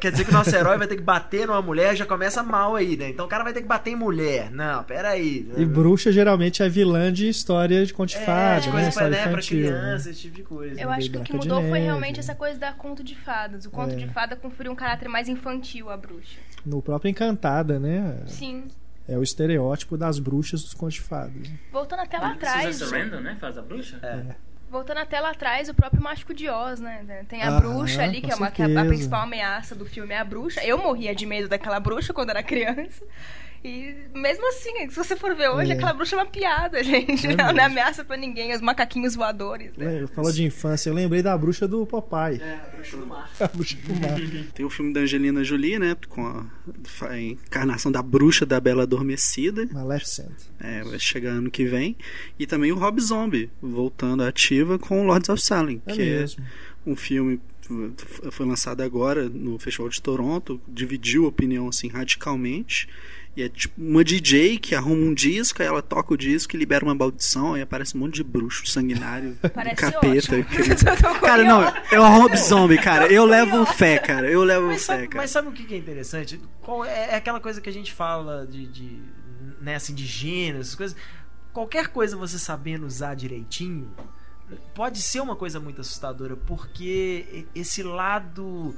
Quer 0.00 0.12
dizer 0.12 0.24
que 0.24 0.30
o 0.30 0.32
nosso 0.32 0.54
herói 0.54 0.78
vai 0.78 0.86
ter 0.86 0.94
que 0.94 1.02
bater 1.02 1.48
numa 1.48 1.60
mulher, 1.60 1.96
já 1.96 2.06
começa 2.06 2.44
mal 2.44 2.76
aí, 2.76 2.96
né? 2.96 3.08
Então 3.08 3.26
o 3.26 3.28
cara 3.28 3.42
vai 3.42 3.52
ter 3.52 3.60
que 3.60 3.66
bater 3.66 3.90
em 3.90 3.96
mulher. 3.96 4.48
Não, 4.52 4.84
peraí. 4.84 5.50
E 5.56 5.64
bruxa 5.64 6.12
geralmente 6.12 6.62
é 6.62 6.68
vilã 6.68 7.12
de 7.12 7.28
história 7.28 7.84
de 7.84 7.92
conto 7.92 8.10
de 8.10 8.16
é, 8.18 8.24
fada, 8.24 8.60
de 8.60 8.66
né? 8.68 8.72
coisa 8.72 8.82
pra, 8.84 8.88
História 8.90 9.10
né, 9.16 9.22
pra 9.22 9.30
infantil. 9.32 9.58
criança, 9.58 10.04
né? 10.06 10.10
esse 10.12 10.20
tipo 10.22 10.36
de 10.36 10.42
coisa. 10.44 10.80
Eu 10.80 10.90
acho 10.90 11.10
que 11.10 11.18
o 11.18 11.22
que 11.24 11.32
mudou 11.34 11.60
foi 11.68 11.80
realmente 11.80 12.20
essa 12.20 12.36
coisa 12.36 12.56
da 12.56 12.72
conto 12.72 13.02
de 13.02 13.16
fadas. 13.16 13.66
O 13.66 13.70
conto 13.70 13.94
É. 13.94 13.96
de 13.96 14.06
fada 14.08 14.36
conferiu 14.36 14.70
um 14.70 14.76
caráter 14.76 15.08
mais 15.08 15.28
infantil 15.28 15.90
à 15.90 15.96
bruxa. 15.96 16.38
No 16.64 16.80
próprio 16.82 17.10
Encantada, 17.10 17.78
né? 17.78 18.22
Sim. 18.26 18.68
É 19.06 19.18
o 19.18 19.22
estereótipo 19.22 19.98
das 19.98 20.18
bruxas 20.18 20.62
dos 20.62 20.72
contos 20.72 20.94
de 20.94 21.02
fada. 21.02 21.32
Voltando 21.70 22.00
até 22.00 22.18
lá 22.18 22.32
atrás. 22.32 22.76
Susan 22.76 22.86
Sarandon, 22.90 23.20
né? 23.20 23.36
Faz 23.38 23.58
a 23.58 23.62
bruxa? 23.62 23.98
É. 24.02 24.34
Voltando 24.74 24.98
até 24.98 25.20
lá 25.20 25.30
atrás, 25.30 25.68
o 25.68 25.74
próprio 25.74 26.02
Mágico 26.02 26.34
de 26.34 26.48
Oz, 26.48 26.80
né? 26.80 27.24
Tem 27.28 27.40
a 27.42 27.56
Ah, 27.56 27.60
bruxa 27.60 28.02
ali, 28.02 28.20
que 28.20 28.32
é 28.32 28.34
uma 28.34 28.50
que 28.50 28.60
a- 28.60 28.66
a 28.80 28.84
principal 28.84 29.20
ameaça 29.22 29.72
do 29.72 29.86
filme 29.86 30.12
é 30.12 30.18
a 30.18 30.24
bruxa. 30.24 30.64
Eu 30.64 30.76
morria 30.78 31.14
de 31.14 31.24
medo 31.24 31.46
daquela 31.48 31.78
bruxa 31.78 32.12
quando 32.12 32.30
era 32.30 32.42
criança. 32.42 33.04
E 33.62 33.94
mesmo 34.12 34.46
assim, 34.48 34.90
se 34.90 34.96
você 34.96 35.14
for 35.16 35.34
ver 35.34 35.48
hoje, 35.48 35.70
É. 35.70 35.74
aquela 35.74 35.92
bruxa 35.94 36.16
é 36.16 36.18
uma 36.18 36.26
piada, 36.26 36.82
gente. 36.84 37.26
É 37.28 37.32
Ela 37.32 37.52
não 37.52 37.62
é 37.62 37.66
ameaça 37.66 38.04
pra 38.04 38.16
ninguém, 38.16 38.52
os 38.52 38.60
macaquinhos 38.60 39.14
voadores. 39.14 39.70
Né? 39.76 39.86
Lembra- 39.86 40.08
Falou 40.08 40.32
de 40.32 40.42
infância, 40.44 40.90
eu 40.90 40.94
lembrei 40.94 41.22
da 41.22 41.38
bruxa 41.38 41.66
do 41.68 41.86
Popeye. 41.86 42.42
É, 42.42 42.54
a 42.62 42.70
bruxa 42.74 42.96
do 42.96 43.06
mar. 43.06 43.30
A 43.40 43.46
bruxa 43.48 43.76
do 43.76 43.94
mar. 43.94 44.18
Tem 44.54 44.66
o 44.66 44.70
filme 44.70 44.92
da 44.92 45.00
Angelina 45.00 45.42
Jolie, 45.44 45.78
né? 45.78 45.96
Com 46.08 46.26
a 46.26 46.44
encarnação 47.20 47.90
da 47.92 48.02
bruxa 48.02 48.46
da 48.46 48.60
Bela 48.60 48.82
Adormecida. 48.84 49.66
Maleficent. 49.72 50.32
É, 50.58 50.82
vai 50.82 50.98
chegar 50.98 51.30
ano 51.32 51.50
que 51.50 51.64
vem. 51.64 51.96
E 52.38 52.46
também 52.46 52.72
o 52.72 52.76
Rob 52.76 53.00
Zombie, 53.00 53.50
voltando 53.60 54.22
à 54.22 54.28
ativa 54.28 54.78
com 54.78 55.06
Lords 55.06 55.28
of 55.28 55.42
Salem, 55.42 55.82
É 55.86 55.92
que 55.92 55.98
mesmo. 55.98 56.42
é 56.44 56.90
um 56.90 56.96
filme 56.96 57.40
foi 58.30 58.44
lançado 58.44 58.82
agora 58.82 59.26
no 59.26 59.58
Festival 59.58 59.88
de 59.88 60.00
Toronto, 60.02 60.60
dividiu 60.68 61.24
a 61.24 61.28
opinião 61.28 61.66
assim 61.68 61.88
radicalmente. 61.88 62.86
E 63.36 63.42
é 63.42 63.48
tipo 63.48 63.74
uma 63.80 64.04
DJ 64.04 64.58
que 64.58 64.74
arruma 64.74 65.06
um 65.06 65.12
disco, 65.12 65.60
aí 65.60 65.66
ela 65.66 65.82
toca 65.82 66.14
o 66.14 66.16
disco 66.16 66.54
e 66.54 66.58
libera 66.58 66.84
uma 66.84 66.94
maldição, 66.94 67.54
aí 67.54 67.62
aparece 67.62 67.96
um 67.96 68.00
monte 68.00 68.14
de 68.14 68.24
bruxo 68.24 68.66
sanguinário, 68.66 69.36
Parece 69.52 69.76
capeta. 69.76 70.36
tô 71.02 71.20
Cara, 71.20 71.42
não, 71.42 71.62
é 71.90 71.98
o 71.98 72.08
Rob 72.08 72.36
Zombie, 72.36 72.78
cara. 72.78 73.12
Eu 73.12 73.24
levo 73.24 73.66
fé, 73.66 73.98
cara. 73.98 74.30
Eu 74.30 74.44
levo 74.44 74.68
Mas 74.68 74.86
fé, 74.86 74.94
sabe, 74.94 75.08
cara. 75.08 75.22
mas 75.22 75.30
sabe 75.30 75.48
o 75.48 75.52
que 75.52 75.64
que 75.64 75.74
é 75.74 75.78
interessante? 75.78 76.40
Qual 76.60 76.84
é, 76.84 77.10
é 77.10 77.14
aquela 77.16 77.40
coisa 77.40 77.60
que 77.60 77.68
a 77.68 77.72
gente 77.72 77.92
fala 77.92 78.46
de, 78.46 78.66
de 78.66 79.00
né, 79.60 79.76
assim, 79.76 79.94
de 79.94 80.04
gênero, 80.04 80.60
essas 80.60 80.74
coisas. 80.74 80.96
Qualquer 81.52 81.88
coisa 81.88 82.16
você 82.16 82.38
sabendo 82.38 82.86
usar 82.86 83.14
direitinho 83.14 83.90
pode 84.74 85.00
ser 85.00 85.20
uma 85.20 85.34
coisa 85.34 85.58
muito 85.58 85.80
assustadora, 85.80 86.36
porque 86.36 87.46
esse 87.54 87.82
lado 87.82 88.76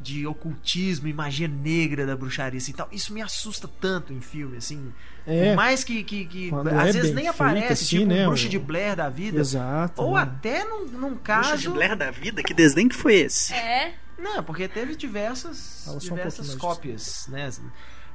de 0.00 0.26
ocultismo 0.26 1.08
e 1.08 1.12
magia 1.12 1.48
negra 1.48 2.06
da 2.06 2.16
bruxaria 2.16 2.58
assim, 2.58 2.72
e 2.72 2.74
tal, 2.74 2.88
isso 2.92 3.12
me 3.12 3.20
assusta 3.22 3.68
tanto 3.80 4.12
em 4.12 4.20
filme, 4.20 4.56
assim. 4.56 4.92
É. 5.26 5.48
Por 5.50 5.56
mais 5.56 5.82
que, 5.82 6.04
que, 6.04 6.24
que 6.26 6.50
às 6.54 6.88
é 6.88 6.92
vezes 6.92 7.14
nem 7.14 7.24
feito, 7.24 7.28
aparece, 7.30 7.72
assim, 7.72 7.84
tipo 7.98 8.06
né, 8.06 8.22
um 8.22 8.26
bruxo 8.28 8.46
o- 8.46 8.50
de 8.50 8.58
Blair 8.58 8.94
da 8.96 9.08
vida. 9.08 9.40
Exato. 9.40 10.00
Ou 10.02 10.14
né? 10.14 10.22
até 10.22 10.64
num, 10.64 10.86
num 10.86 11.08
Bruxa 11.14 11.20
caso. 11.24 11.56
de 11.62 11.68
Blair 11.70 11.96
da 11.96 12.10
vida? 12.10 12.42
Que 12.42 12.54
desdém 12.54 12.88
que 12.88 12.94
foi 12.94 13.14
esse? 13.14 13.52
É, 13.52 13.94
Não, 14.18 14.42
porque 14.44 14.68
teve 14.68 14.94
diversas, 14.94 15.86
um 15.88 15.98
diversas 15.98 16.46
mais 16.48 16.58
cópias, 16.60 17.26
né? 17.28 17.50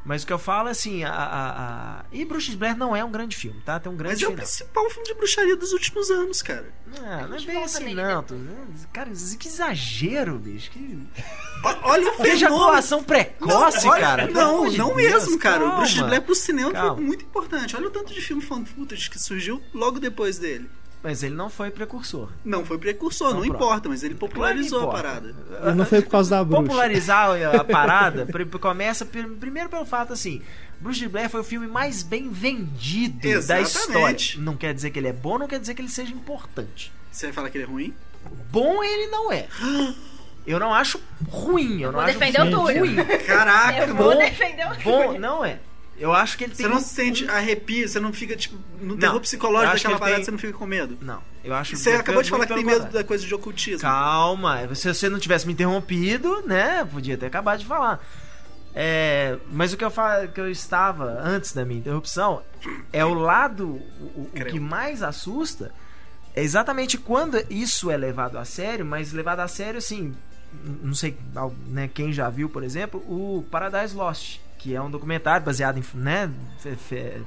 Mas 0.04 0.24
o 0.24 0.28
que 0.28 0.34
eu 0.34 0.40
falo 0.40 0.68
é 0.68 0.72
assim, 0.72 1.04
a, 1.04 1.12
a, 1.14 2.00
a... 2.00 2.06
E 2.12 2.26
Bruxa 2.26 2.50
de 2.52 2.58
Blair 2.58 2.76
não 2.76 2.96
é 2.96 3.04
um 3.04 3.12
grande 3.12 3.36
filme, 3.36 3.62
tá? 3.62 3.80
Tem 3.80 3.92
um 3.92 3.96
grande 3.96 4.16
Mas 4.16 4.24
é 4.24 4.26
o 4.26 4.30
final. 4.32 4.44
principal 4.46 4.90
filme 4.90 5.08
de 5.08 5.14
bruxaria 5.14 5.56
dos 5.56 5.72
últimos 5.74 6.10
anos, 6.10 6.42
cara. 6.42 6.74
Não, 6.88 7.28
não 7.30 7.38
é 7.38 7.42
bem 7.42 7.64
assim, 7.64 7.84
nele 7.84 7.96
não. 8.04 8.24
Tu... 8.24 8.36
Cara, 8.92 9.12
que 9.40 9.48
exagero, 9.48 10.38
bicho. 10.40 10.72
Que... 10.72 11.00
O- 11.64 11.68
Olha 11.90 12.02
o 12.10 12.12
fenômeno. 12.14 12.36
Ejaculação 12.36 13.04
precoce, 13.04 13.88
olha- 13.88 14.02
cara. 14.02 14.28
Não, 14.28 14.64
não 14.72 14.96
Deus, 14.96 14.96
mesmo, 14.96 15.38
cara. 15.38 15.58
O 15.58 15.68
calma. 15.68 15.76
Bruxa 15.78 15.94
de 15.94 16.04
Blair 16.06 16.22
pro 16.24 16.34
cinema 16.34 16.72
Calma. 16.72 16.96
foi 16.96 17.04
muito 17.04 17.24
importante. 17.24 17.76
Olha 17.76 17.86
o 17.88 17.92
tanto 17.92 18.12
de 18.12 18.20
filme 18.20 18.42
fan 18.42 18.66
footage 18.66 19.08
que 19.12 19.20
surgiu 19.20 19.62
logo 19.72 20.00
depois 20.00 20.40
dele. 20.40 20.68
Mas 21.04 21.24
ele 21.24 21.34
não 21.34 21.50
foi 21.50 21.72
precursor. 21.72 22.30
Não 22.46 22.64
foi 22.64 22.78
precursor, 22.78 23.30
Então, 23.30 23.40
não 23.42 23.48
pronto. 23.48 23.64
importa, 23.64 23.90
mas 23.90 24.04
ele 24.04 24.14
popularizou 24.14 24.82
Claro 24.82 24.98
a 24.98 25.02
parada. 25.02 25.30
importa. 25.32 25.70
E 25.72 25.74
não 25.76 25.86
foi 25.86 26.02
por 26.04 26.10
causa 26.12 26.30
da 26.30 26.44
bruxa. 26.44 26.64
Popularizar 26.64 27.30
a 27.60 27.64
parada 27.66 28.28
começa 28.60 29.04
pr- 29.06 29.28
primeiro 29.40 29.68
pelo 29.68 29.86
fato 29.86 30.14
assim. 30.14 30.42
Bruxa 30.80 31.00
de 31.00 31.10
Blair 31.10 31.30
foi 31.30 31.42
o 31.42 31.44
filme 31.44 31.66
mais 31.68 32.04
bem 32.04 32.30
vendido 32.30 33.20
da 33.20 33.30
Exatamente. 33.62 34.34
história. 34.34 34.46
Não 34.46 34.56
quer 34.56 34.74
dizer 34.74 34.92
que 34.92 35.00
ele 35.00 35.08
é 35.08 35.14
bom, 35.14 35.38
não 35.40 35.48
quer 35.48 35.60
dizer 35.60 35.74
que 35.74 35.82
ele 35.82 35.90
seja 35.90 36.12
importante. 36.14 36.92
Você 37.12 37.28
vai 37.28 37.34
falar 37.34 37.50
que 37.50 37.58
ele 37.58 37.66
é 37.66 37.68
ruim? 37.68 37.94
Bom 38.52 38.84
ele 38.84 39.08
não 39.08 39.32
é. 39.32 39.48
Eu 40.46 40.60
não 40.60 40.74
acho 40.74 41.00
ruim. 41.30 41.82
Eu 41.82 41.92
não 41.92 42.00
vou 42.00 42.02
acho 42.10 42.18
defender 42.20 42.42
o 42.42 42.46
filme 42.46 42.96
Túlio. 42.96 43.04
ruim. 43.06 43.18
Caraca, 43.26 43.78
eu 43.88 43.96
vou 43.96 44.12
bom- 44.14 44.18
defender 44.20 44.66
o 44.66 44.84
Bom, 44.84 45.04
Túlio. 45.06 45.20
não 45.20 45.46
é. 45.46 45.60
Eu 46.02 46.12
acho 46.14 46.38
que 46.38 46.46
ele 46.46 46.56
tem. 46.56 46.66
Você 46.66 46.70
não 46.70 46.78
um- 46.78 46.82
se 46.82 46.94
sente 46.96 47.30
arrepio, 47.30 47.88
você 47.88 48.00
não 48.00 48.12
fica, 48.12 48.36
tipo, 48.36 48.58
no 48.82 48.94
Não, 48.96 48.98
terror 48.98 49.20
psicológico 49.22 49.76
daquela 49.76 50.00
parada, 50.00 50.16
tem- 50.18 50.26
você 50.26 50.32
não 50.32 50.38
fica 50.40 50.54
com 50.54 50.66
medo. 50.66 50.98
Não, 51.02 51.22
eu 51.44 51.54
acho 51.54 51.78
Você 51.78 51.92
acabou 51.92 52.24
de 52.24 52.30
falar 52.32 52.48
que 52.48 52.54
tem 52.56 52.66
medo 52.66 52.92
da 52.92 53.04
coisa 53.04 53.26
de 53.26 53.34
ocultismo. 53.34 53.82
Calma, 53.82 54.74
se 54.76 54.92
você 54.94 55.08
não 55.10 55.20
tivesse 55.20 55.46
me 55.46 55.54
interrompido, 55.54 56.42
né? 56.48 56.84
Podia 56.92 57.18
ter 57.18 57.28
acabado 57.28 57.60
de 57.60 57.66
falar. 57.66 58.00
É, 58.74 59.38
mas 59.52 59.74
o 59.74 59.78
que 59.78 59.84
eu 59.84 59.92
falo, 59.92 60.30
que 60.30 60.40
eu 60.40 60.50
estava 60.50 61.20
antes 61.22 61.52
da 61.52 61.66
minha 61.66 61.80
interrupção 61.80 62.42
é 62.94 63.04
o 63.04 63.14
lado 63.14 63.68
o, 63.68 64.30
o 64.34 64.46
que 64.50 64.60
mais 64.62 65.04
assusta 65.04 65.72
é 66.34 66.42
exatamente 66.42 66.98
quando 66.98 67.38
isso 67.50 67.92
é 67.92 67.98
levado 67.98 68.38
a 68.38 68.46
sério, 68.46 68.86
mas 68.86 69.12
levado 69.12 69.42
a 69.42 69.48
sério 69.50 69.78
assim, 69.78 70.16
não 70.82 70.96
sei, 70.96 71.18
né, 71.68 71.90
quem 71.94 72.14
já 72.14 72.30
viu, 72.30 72.48
por 72.50 72.64
exemplo, 72.64 73.02
o 73.08 73.46
Paradise 73.52 73.94
Lost, 73.94 74.40
que 74.62 74.76
é 74.76 74.82
um 74.82 74.92
documentário 74.92 75.44
baseado 75.44 75.80
em, 75.80 75.84
né, 75.96 76.32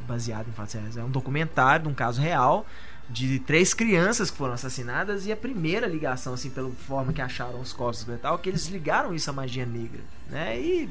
baseado 0.07 0.49
em 0.49 0.53
fatos 0.53 0.75
reais, 0.75 0.97
é 0.97 1.03
um 1.03 1.11
documentário 1.11 1.83
de 1.83 1.88
um 1.88 1.94
caso 1.94 2.23
real 2.23 2.64
de 3.11 3.40
três 3.40 3.75
crianças 3.75 4.31
que 4.31 4.37
foram 4.37 4.55
assassinadas 4.55 5.27
e 5.27 5.33
a 5.33 5.37
primeira 5.37 5.87
ligação 5.87 6.33
assim 6.33 6.49
pela 6.49 6.70
forma 6.70 7.12
que 7.12 7.20
acharam 7.20 7.61
os 7.61 7.73
corpos 7.73 8.07
e 8.09 8.16
tal 8.18 8.38
que 8.38 8.49
eles 8.49 8.68
ligaram 8.68 9.12
isso 9.12 9.29
à 9.29 9.33
magia 9.33 9.66
negra 9.66 10.01
né 10.31 10.59
e 10.59 10.88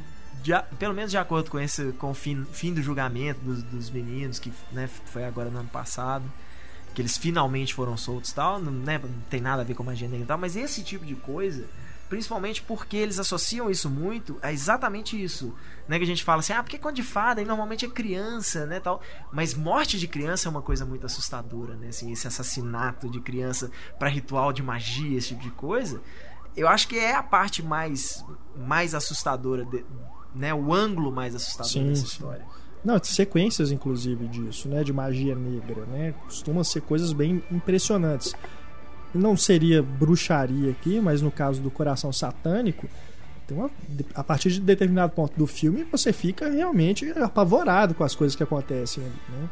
pelo 0.77 0.93
menos 0.93 1.11
de 1.11 1.17
acordo 1.17 1.49
com 1.49 1.59
esse 1.59 1.93
com 1.93 2.11
o 2.11 2.13
fim, 2.13 2.45
fim 2.51 2.73
do 2.73 2.83
julgamento 2.83 3.39
dos, 3.39 3.63
dos 3.63 3.89
meninos 3.89 4.37
que 4.37 4.51
né, 4.71 4.87
foi 5.05 5.23
agora 5.23 5.49
no 5.49 5.59
ano 5.59 5.69
passado 5.69 6.25
que 6.93 7.01
eles 7.01 7.17
finalmente 7.17 7.73
foram 7.73 7.95
soltos 7.95 8.33
tal 8.33 8.59
não, 8.59 8.71
né, 8.71 8.99
não 9.01 9.09
tem 9.29 9.39
nada 9.39 9.61
a 9.61 9.65
ver 9.65 9.75
com 9.75 9.83
magia 9.83 10.09
negra 10.09 10.25
e 10.25 10.27
tal 10.27 10.37
mas 10.37 10.57
esse 10.57 10.83
tipo 10.83 11.05
de 11.05 11.15
coisa 11.15 11.65
principalmente 12.13 12.61
porque 12.61 12.95
eles 12.95 13.17
associam 13.17 13.71
isso 13.71 13.89
muito 13.89 14.37
a 14.39 14.51
exatamente 14.53 15.21
isso 15.21 15.51
né 15.87 15.97
que 15.97 16.03
a 16.03 16.07
gente 16.07 16.23
fala 16.23 16.41
assim 16.41 16.53
ah 16.53 16.61
porque 16.61 16.77
conto 16.77 16.93
de 16.95 17.01
fada 17.01 17.41
e 17.41 17.45
normalmente 17.45 17.85
é 17.85 17.89
criança 17.89 18.67
né 18.67 18.79
tal 18.79 19.01
mas 19.31 19.55
morte 19.55 19.97
de 19.97 20.07
criança 20.07 20.47
é 20.47 20.51
uma 20.51 20.61
coisa 20.61 20.85
muito 20.85 21.07
assustadora 21.07 21.75
né 21.75 21.87
assim 21.87 22.11
esse 22.11 22.27
assassinato 22.27 23.09
de 23.09 23.19
criança 23.19 23.71
para 23.97 24.09
ritual 24.09 24.53
de 24.53 24.61
magia 24.61 25.17
esse 25.17 25.29
tipo 25.29 25.41
de 25.41 25.49
coisa 25.49 25.99
eu 26.55 26.67
acho 26.67 26.87
que 26.87 26.99
é 26.99 27.15
a 27.15 27.23
parte 27.23 27.63
mais 27.63 28.23
mais 28.55 28.93
assustadora 28.93 29.65
de- 29.65 29.83
né 30.35 30.53
o 30.53 30.71
ângulo 30.71 31.11
mais 31.11 31.33
assustador 31.33 31.71
Sim, 31.71 31.87
dessa 31.89 32.01
sim. 32.01 32.07
história 32.07 32.45
Não, 32.85 33.01
sequências, 33.01 33.71
inclusive, 33.71 34.27
disso, 34.27 34.67
né? 34.67 34.83
De 34.83 34.91
magia 34.91 35.33
negra, 35.35 35.85
né? 35.85 36.13
Costuma 36.25 36.65
ser 36.65 36.81
coisas 36.81 37.13
bem 37.13 37.41
impressionantes. 37.49 38.35
Não 39.13 39.37
seria 39.37 39.81
bruxaria 39.81 40.71
aqui, 40.71 40.99
mas 40.99 41.21
no 41.21 41.31
caso 41.31 41.61
do 41.61 41.69
coração 41.69 42.11
satânico, 42.11 42.87
tem 43.47 43.57
uma, 43.57 43.69
a 44.15 44.23
partir 44.23 44.51
de 44.51 44.59
determinado 44.59 45.13
ponto 45.13 45.37
do 45.37 45.45
filme, 45.45 45.83
você 45.91 46.11
fica 46.13 46.49
realmente 46.49 47.11
apavorado 47.11 47.93
com 47.93 48.03
as 48.03 48.15
coisas 48.15 48.35
que 48.35 48.43
acontecem 48.43 49.03
ali, 49.03 49.13
né? 49.29 49.49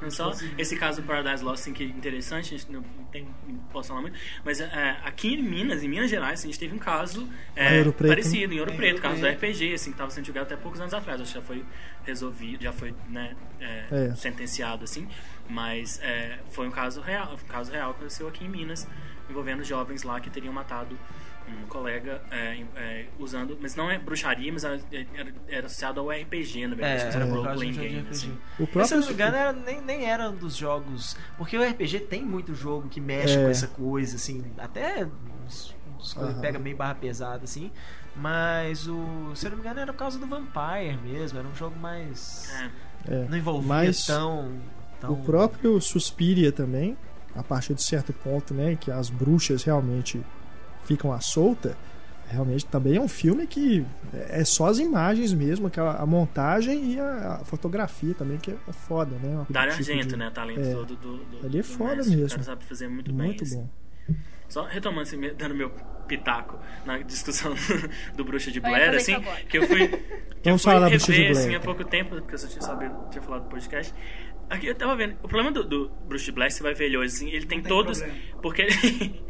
Não 0.00 0.10
só 0.10 0.32
esse 0.58 0.76
caso 0.76 1.00
do 1.02 1.06
Paradise 1.06 1.42
Lost, 1.44 1.60
assim, 1.60 1.72
que 1.72 1.82
é 1.82 1.86
interessante, 1.86 2.54
a 2.54 2.58
gente 2.58 2.72
não 2.72 2.82
tem, 3.12 3.26
não 3.46 3.56
posso 3.72 3.88
falar 3.88 4.00
muito, 4.00 4.18
mas 4.44 4.60
é, 4.60 4.96
aqui 5.04 5.34
em 5.34 5.42
Minas, 5.42 5.82
em 5.82 5.88
Minas 5.88 6.08
Gerais, 6.10 6.40
a 6.42 6.46
gente 6.46 6.58
teve 6.58 6.74
um 6.74 6.78
caso 6.78 7.28
é, 7.54 7.82
Preto, 7.82 8.08
parecido, 8.08 8.52
em 8.54 8.60
Ouro 8.60 8.72
Em 8.72 8.76
Preto, 8.76 8.92
Ouro 8.96 9.02
caso 9.02 9.20
Preto. 9.20 9.38
do 9.40 9.46
RPG, 9.46 9.74
assim, 9.74 9.90
que 9.90 9.94
estava 9.94 10.10
sendo 10.10 10.24
julgado 10.26 10.46
até 10.46 10.56
poucos 10.56 10.80
anos 10.80 10.94
atrás, 10.94 11.20
acho 11.20 11.32
que 11.32 11.38
já 11.38 11.44
foi 11.44 11.64
resolvido, 12.04 12.62
já 12.62 12.72
foi 12.72 12.94
né, 13.08 13.36
é, 13.60 13.84
É. 13.90 14.14
sentenciado, 14.14 14.84
assim, 14.84 15.06
mas 15.48 16.00
é, 16.02 16.38
foi 16.50 16.66
um 16.66 16.70
caso 16.70 17.00
real, 17.00 17.34
um 17.34 17.46
caso 17.48 17.70
real 17.72 17.92
que 17.92 18.00
aconteceu 18.00 18.26
aqui 18.28 18.44
em 18.44 18.48
Minas, 18.48 18.86
envolvendo 19.28 19.62
jovens 19.62 20.02
lá 20.02 20.18
que 20.20 20.30
teriam 20.30 20.52
matado 20.52 20.98
um 21.62 21.66
colega 21.66 22.20
é, 22.30 22.62
é, 22.76 23.06
usando, 23.18 23.58
mas 23.60 23.74
não 23.76 23.90
é 23.90 23.98
bruxaria, 23.98 24.52
mas 24.52 24.64
era, 24.64 24.80
era, 25.14 25.32
era 25.48 25.66
associado 25.66 26.00
ao 26.00 26.10
RPG, 26.10 26.66
na 26.66 26.74
verdade, 26.76 27.02
É, 27.02 27.06
era 27.16 27.24
é, 27.24 27.28
role 27.28 27.32
por 27.36 27.42
causa 27.44 27.56
playing 27.58 27.72
de 27.72 27.78
game, 27.80 28.08
assim. 28.10 28.38
O 28.58 28.68
Mas, 28.74 28.88
se 28.88 28.94
eu 28.94 28.98
próprio. 28.98 29.00
não 29.00 29.06
me 29.06 29.12
engano, 29.12 29.36
era, 29.36 29.52
nem, 29.52 29.80
nem 29.80 30.04
era 30.10 30.30
um 30.30 30.36
dos 30.36 30.56
jogos. 30.56 31.16
Porque 31.36 31.56
o 31.56 31.62
RPG 31.62 32.00
tem 32.00 32.24
muito 32.24 32.54
jogo 32.54 32.88
que 32.88 33.00
mexe 33.00 33.36
É. 33.38 33.42
com 33.44 33.48
essa 33.50 33.66
coisa, 33.68 34.16
assim. 34.16 34.44
Até 34.58 35.06
uns, 35.46 35.74
uns 35.98 36.12
coisas 36.14 36.32
Aham. 36.34 36.40
pega 36.40 36.58
meio 36.58 36.76
barra 36.76 36.94
pesada, 36.94 37.44
assim. 37.44 37.70
Mas 38.16 38.86
o. 38.88 39.30
Se 39.34 39.46
eu 39.46 39.50
não 39.50 39.58
me 39.58 39.62
engano, 39.62 39.80
era 39.80 39.92
por 39.92 39.98
causa 39.98 40.18
do 40.18 40.26
Vampire 40.26 40.98
mesmo. 41.02 41.38
Era 41.38 41.46
um 41.48 41.54
jogo 41.54 41.78
mais. 41.78 42.50
É. 43.06 43.14
é, 43.14 43.26
Não 43.28 43.38
envolvia 43.38 43.68
Mas 43.68 44.04
tão. 44.06 44.52
tão... 45.00 45.12
O 45.12 45.16
próprio 45.24 45.80
Suspiria 45.80 46.50
também, 46.52 46.96
a 47.34 47.42
partir 47.42 47.72
de 47.74 47.82
certo 47.82 48.12
ponto, 48.12 48.52
né, 48.52 48.76
que 48.78 48.90
as 48.90 49.08
bruxas 49.08 49.62
realmente 49.62 50.20
ficam 50.90 51.12
à 51.12 51.20
solta, 51.20 51.76
realmente 52.26 52.66
também 52.66 52.96
é 52.96 53.00
um 53.00 53.06
filme 53.06 53.46
que 53.46 53.84
é 54.12 54.42
só 54.44 54.66
as 54.66 54.78
imagens 54.80 55.32
mesmo, 55.32 55.68
aquela, 55.68 55.94
a 55.96 56.04
montagem 56.06 56.94
e 56.94 56.98
a, 57.00 57.38
a 57.40 57.44
fotografia 57.44 58.12
também, 58.14 58.38
que 58.38 58.50
é 58.50 58.72
foda, 58.72 59.14
né? 59.22 59.46
Dario 59.48 59.72
tipo 59.76 59.88
Argento, 59.90 60.08
de- 60.08 60.16
né? 60.16 60.30
Talento 60.34 60.60
é. 60.60 60.72
do, 60.74 60.84
do, 60.84 60.96
do, 60.96 61.46
Ele 61.46 61.58
é 61.58 61.62
do 61.62 61.64
foda 61.64 61.94
mestre. 61.96 62.16
mesmo. 62.16 62.26
O 62.26 62.30
cara 62.30 62.42
sabe 62.42 62.64
fazer 62.64 62.88
muito, 62.88 63.12
bem. 63.12 63.26
Muito 63.28 63.44
assim. 63.44 63.56
bom. 63.56 63.68
Só 64.48 64.64
retomando, 64.64 65.02
assim, 65.02 65.20
dando 65.38 65.54
meu 65.54 65.70
pitaco 66.08 66.58
na 66.84 66.98
discussão 66.98 67.54
do 68.16 68.24
Bruxa 68.24 68.50
de 68.50 68.58
Eu 68.58 68.62
Blair, 68.64 68.92
assim, 68.96 69.14
agora. 69.14 69.40
que 69.48 69.58
eu 69.58 69.62
fui, 69.68 69.86
que 69.86 69.94
eu 69.94 70.00
Vamos 70.44 70.62
fui 70.64 70.72
falar 70.72 70.80
da 70.80 70.88
Bruxa 70.88 71.06
de 71.06 71.12
rever, 71.12 71.30
Blair, 71.32 71.38
assim, 71.46 71.54
há 71.54 71.58
então. 71.58 71.74
pouco 71.74 71.84
tempo, 71.88 72.16
porque 72.16 72.34
eu 72.34 72.38
só 72.38 72.48
tinha, 72.48 72.62
sabido, 72.62 72.94
tinha 73.12 73.22
falado 73.22 73.44
do 73.44 73.48
podcast. 73.48 73.94
Aqui 74.48 74.66
eu 74.66 74.74
tava 74.74 74.96
vendo. 74.96 75.12
O 75.22 75.28
problema 75.28 75.52
do, 75.52 75.62
do 75.62 75.88
Bruce 76.08 76.32
Black, 76.32 76.52
você 76.52 76.64
vai 76.64 76.74
ver 76.74 76.86
ele 76.86 76.96
hoje, 76.96 77.14
assim, 77.14 77.28
ele 77.28 77.46
tem, 77.46 77.60
tem 77.60 77.68
todos. 77.68 77.98
problema. 78.00 78.20
Porque 78.42 78.62
ele 78.62 78.74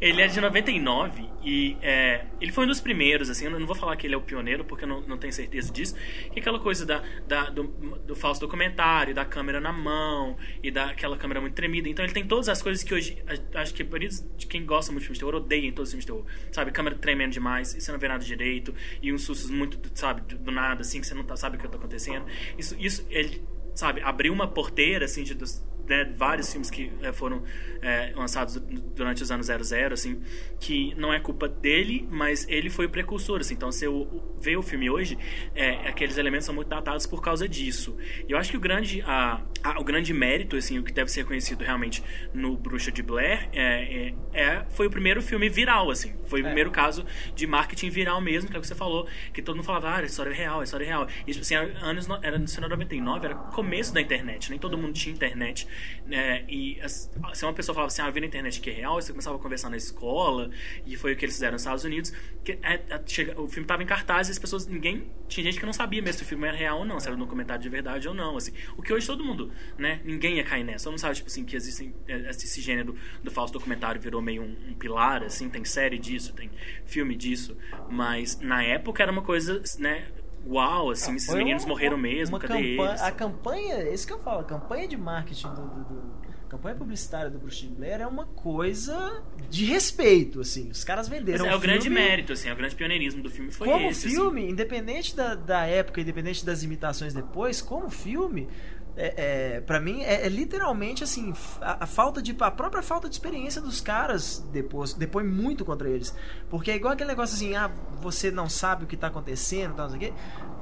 é 0.00 0.26
de 0.26 0.40
99 0.40 1.24
e 1.42 1.76
é, 1.80 2.26
ele 2.40 2.52
foi 2.52 2.64
um 2.64 2.66
dos 2.68 2.80
primeiros, 2.80 3.30
assim. 3.30 3.44
Eu 3.46 3.50
não 3.58 3.66
vou 3.66 3.74
falar 3.76 3.96
que 3.96 4.06
ele 4.06 4.14
é 4.14 4.16
o 4.16 4.20
pioneiro, 4.20 4.64
porque 4.64 4.84
eu 4.84 4.88
não, 4.88 5.00
não 5.02 5.16
tenho 5.16 5.32
certeza 5.32 5.72
disso. 5.72 5.94
Que 6.32 6.40
aquela 6.40 6.58
coisa 6.58 6.84
da, 6.84 7.02
da- 7.26 7.50
do, 7.50 7.64
do 8.06 8.14
falso 8.16 8.40
documentário, 8.40 9.14
da 9.14 9.24
câmera 9.24 9.60
na 9.60 9.72
mão 9.72 10.36
e 10.62 10.70
daquela 10.70 11.16
câmera 11.16 11.40
muito 11.40 11.54
tremida. 11.54 11.88
Então 11.88 12.04
ele 12.04 12.12
tem 12.12 12.26
todas 12.26 12.48
as 12.48 12.62
coisas 12.62 12.82
que 12.82 12.92
hoje. 12.94 13.22
Acho 13.54 13.72
que 13.74 13.84
por 13.84 14.02
isso 14.02 14.28
de 14.36 14.46
quem 14.46 14.64
gosta 14.66 14.90
muito 14.92 15.02
de 15.02 15.06
filmes 15.06 15.18
de 15.18 15.24
terror 15.24 15.40
odeia 15.40 15.66
em 15.66 15.72
todos 15.72 15.88
os 15.88 15.92
filmes 15.92 16.04
de 16.04 16.12
terror. 16.12 16.26
Sabe? 16.52 16.70
Câmera 16.72 16.96
tremendo 16.96 17.32
demais, 17.32 17.74
e 17.74 17.80
você 17.80 17.92
não 17.92 17.98
vê 17.98 18.08
nada 18.08 18.24
direito, 18.24 18.74
e 19.02 19.12
uns 19.12 19.22
sustos 19.22 19.50
muito, 19.50 19.78
sabe, 19.94 20.20
do, 20.22 20.38
do 20.38 20.50
nada, 20.50 20.80
assim, 20.82 21.00
que 21.00 21.06
você 21.06 21.14
não 21.14 21.24
tá, 21.24 21.36
sabe 21.36 21.56
o 21.56 21.60
que 21.60 21.68
tá 21.68 21.76
acontecendo. 21.78 22.26
Isso, 22.58 22.76
isso 22.78 23.06
ele 23.10 23.42
sabe, 23.74 24.00
abriu 24.02 24.32
uma 24.32 24.48
porteira, 24.48 25.04
assim, 25.04 25.22
de, 25.22 25.34
dos, 25.34 25.62
né, 25.88 26.04
vários 26.16 26.50
filmes 26.50 26.70
que 26.70 26.90
eh, 27.02 27.12
foram 27.12 27.42
eh, 27.82 28.12
lançados 28.16 28.56
du- 28.56 28.80
durante 28.94 29.22
os 29.22 29.30
anos 29.30 29.46
00, 29.46 29.94
assim, 29.94 30.20
que 30.58 30.94
não 30.96 31.12
é 31.12 31.20
culpa 31.20 31.48
dele, 31.48 32.06
mas 32.10 32.46
ele 32.48 32.68
foi 32.70 32.86
o 32.86 32.88
precursor, 32.90 33.40
assim. 33.40 33.54
Então, 33.54 33.70
se 33.70 33.84
eu 33.84 34.36
ver 34.40 34.56
o 34.56 34.62
filme 34.62 34.88
hoje, 34.90 35.16
eh, 35.54 35.88
aqueles 35.88 36.16
elementos 36.18 36.46
são 36.46 36.54
muito 36.54 36.68
datados 36.68 37.06
por 37.06 37.22
causa 37.22 37.48
disso. 37.48 37.96
E 38.28 38.32
eu 38.32 38.38
acho 38.38 38.50
que 38.50 38.56
o 38.56 38.60
grande, 38.60 39.02
a, 39.02 39.40
a- 39.62 39.80
o 39.80 39.84
grande 39.84 40.12
mérito, 40.12 40.56
assim, 40.56 40.78
o 40.78 40.82
que 40.82 40.92
deve 40.92 41.10
ser 41.10 41.20
reconhecido 41.22 41.62
realmente 41.62 42.02
no 42.34 42.56
Bruxa 42.56 42.90
de 42.90 43.02
Blair, 43.02 43.48
é, 43.52 44.14
é, 44.34 44.40
é- 44.40 44.64
foi 44.70 44.86
o 44.86 44.90
primeiro 44.90 45.22
filme 45.22 45.48
viral, 45.48 45.90
assim. 45.90 46.14
Foi 46.26 46.40
o 46.40 46.44
primeiro 46.44 46.70
caso 46.70 47.04
de 47.34 47.46
marketing 47.46 47.90
viral 47.90 48.20
mesmo, 48.20 48.50
que 48.50 48.56
é 48.56 48.58
o 48.58 48.62
que 48.62 48.66
você 48.68 48.74
falou, 48.74 49.06
que 49.32 49.40
todo 49.42 49.56
mundo 49.56 49.64
falava, 49.64 49.88
ah, 49.90 49.96
a 49.98 50.04
história 50.04 50.30
é 50.30 50.34
real, 50.34 50.60
a 50.60 50.64
história 50.64 50.84
é 50.84 50.88
real. 50.88 51.06
Tipo 51.06 51.40
assim, 51.40 51.54
era 51.54 51.78
anos, 51.84 52.06
no- 52.06 52.18
era 52.22 52.38
no 52.38 52.46
99, 52.68 53.26
era 53.26 53.34
começo 53.34 53.92
da 53.94 54.00
internet, 54.00 54.50
nem 54.50 54.58
todo 54.58 54.76
mundo 54.78 54.92
tinha 54.94 55.14
internet. 55.14 55.66
Né? 56.06 56.44
e 56.48 56.78
se 56.88 57.44
uma 57.44 57.52
pessoa 57.52 57.74
falava 57.74 57.88
assim, 57.88 58.02
ah, 58.02 58.06
eu 58.06 58.12
vi 58.12 58.20
na 58.20 58.26
internet 58.26 58.60
que 58.60 58.70
é 58.70 58.72
real, 58.72 59.00
você 59.00 59.12
começava 59.12 59.36
a 59.36 59.38
conversar 59.38 59.70
na 59.70 59.76
escola, 59.76 60.50
e 60.84 60.96
foi 60.96 61.12
o 61.12 61.16
que 61.16 61.24
eles 61.24 61.34
fizeram 61.34 61.52
nos 61.52 61.62
Estados 61.62 61.84
Unidos. 61.84 62.12
Que, 62.44 62.52
é- 62.62 62.82
é- 62.88 63.02
chega- 63.06 63.40
o 63.40 63.48
filme 63.48 63.66
tava 63.66 63.82
em 63.82 63.86
cartaz 63.86 64.28
e 64.28 64.30
as 64.30 64.38
pessoas, 64.38 64.66
ninguém, 64.66 65.10
tinha 65.28 65.44
gente 65.44 65.58
que 65.58 65.66
não 65.66 65.72
sabia 65.72 66.00
mesmo 66.00 66.18
se 66.18 66.24
o 66.24 66.26
filme 66.26 66.46
era 66.46 66.56
real 66.56 66.78
ou 66.78 66.84
não, 66.84 67.00
se 67.00 67.06
era 67.06 67.16
um 67.16 67.18
documentário 67.18 67.62
de 67.62 67.68
verdade 67.68 68.06
ou 68.08 68.14
não, 68.14 68.36
assim. 68.36 68.52
O 68.76 68.82
que 68.82 68.92
hoje 68.92 69.06
todo 69.06 69.24
mundo, 69.24 69.50
né, 69.76 70.00
ninguém 70.04 70.36
ia 70.36 70.44
cair 70.44 70.64
nessa. 70.64 70.84
Todo 70.84 70.92
mundo 70.92 71.00
sabe, 71.00 71.16
tipo 71.16 71.28
assim, 71.28 71.44
que 71.44 71.56
existem, 71.56 71.94
é, 72.06 72.30
esse 72.30 72.60
gênero 72.60 72.96
do 73.22 73.30
falso 73.30 73.52
documentário 73.52 74.00
virou 74.00 74.22
meio 74.22 74.42
um, 74.42 74.56
um 74.70 74.74
pilar, 74.74 75.22
assim, 75.22 75.48
tem 75.48 75.64
série 75.64 75.98
disso, 75.98 76.32
tem 76.32 76.50
filme 76.84 77.16
disso, 77.16 77.56
mas 77.90 78.38
na 78.40 78.62
época 78.62 79.02
era 79.02 79.10
uma 79.10 79.22
coisa, 79.22 79.62
né, 79.78 80.06
uau, 80.46 80.90
assim, 80.90 81.14
esses 81.16 81.26
Foi 81.28 81.38
meninos 81.38 81.64
uma- 81.64 81.70
morreram 81.70 81.96
mesmo, 81.98 82.38
cadê 82.38 82.54
campanha, 82.54 82.88
eles? 82.90 83.02
A 83.02 83.12
campanha, 83.12 83.90
isso 83.92 84.06
que 84.06 84.12
eu 84.12 84.18
falo, 84.18 84.40
a 84.40 84.44
campanha 84.44 84.86
de 84.88 84.96
marketing 84.96 85.48
do, 85.48 85.62
do- 85.62 85.84
do- 85.84 86.16
a 86.46 86.48
campanha 86.48 86.76
publicitária 86.76 87.28
do 87.28 87.38
Bruce 87.40 87.66
Blair 87.66 88.00
é 88.00 88.06
uma 88.06 88.24
coisa 88.26 89.20
de 89.50 89.64
respeito, 89.64 90.40
assim. 90.40 90.70
Os 90.70 90.84
caras 90.84 91.08
Mas 91.08 91.18
venderam 91.18 91.44
é 91.46 91.54
o 91.56 91.58
grande 91.58 91.82
filme 91.84 91.98
mérito, 91.98 92.32
assim, 92.32 92.48
é 92.48 92.52
o 92.52 92.56
grande 92.56 92.76
pioneirismo 92.76 93.20
do 93.20 93.28
filme 93.28 93.50
foi 93.50 93.66
como 93.68 93.88
esse. 93.88 94.06
assim. 94.06 94.14
filme, 94.16 94.48
independente 94.48 95.16
da, 95.16 95.34
da 95.34 95.66
época, 95.66 96.00
independente 96.00 96.46
das 96.46 96.62
imitações 96.62 97.12
depois, 97.12 97.60
como 97.60 97.90
filme, 97.90 98.48
é, 98.96 99.56
é, 99.56 99.60
para 99.60 99.78
mim 99.78 100.02
é, 100.02 100.24
é 100.26 100.28
literalmente 100.28 101.04
assim 101.04 101.34
a, 101.60 101.84
a 101.84 101.86
falta 101.86 102.22
de 102.22 102.34
a 102.40 102.50
própria 102.50 102.82
falta 102.82 103.08
de 103.08 103.14
experiência 103.14 103.60
dos 103.60 103.80
caras 103.80 104.38
depois 104.52 104.94
depois 104.94 105.26
muito 105.26 105.64
contra 105.64 105.88
eles 105.88 106.14
porque 106.48 106.70
é 106.70 106.76
igual 106.76 106.94
aquele 106.94 107.10
negócio 107.10 107.36
assim 107.36 107.54
ah 107.54 107.70
você 108.00 108.30
não 108.30 108.48
sabe 108.48 108.84
o 108.84 108.86
que 108.86 108.96
tá 108.96 109.08
acontecendo 109.08 109.74
tal, 109.74 109.90
não 109.90 109.98
sei 109.98 110.08
o 110.08 110.12
quê. 110.12 110.18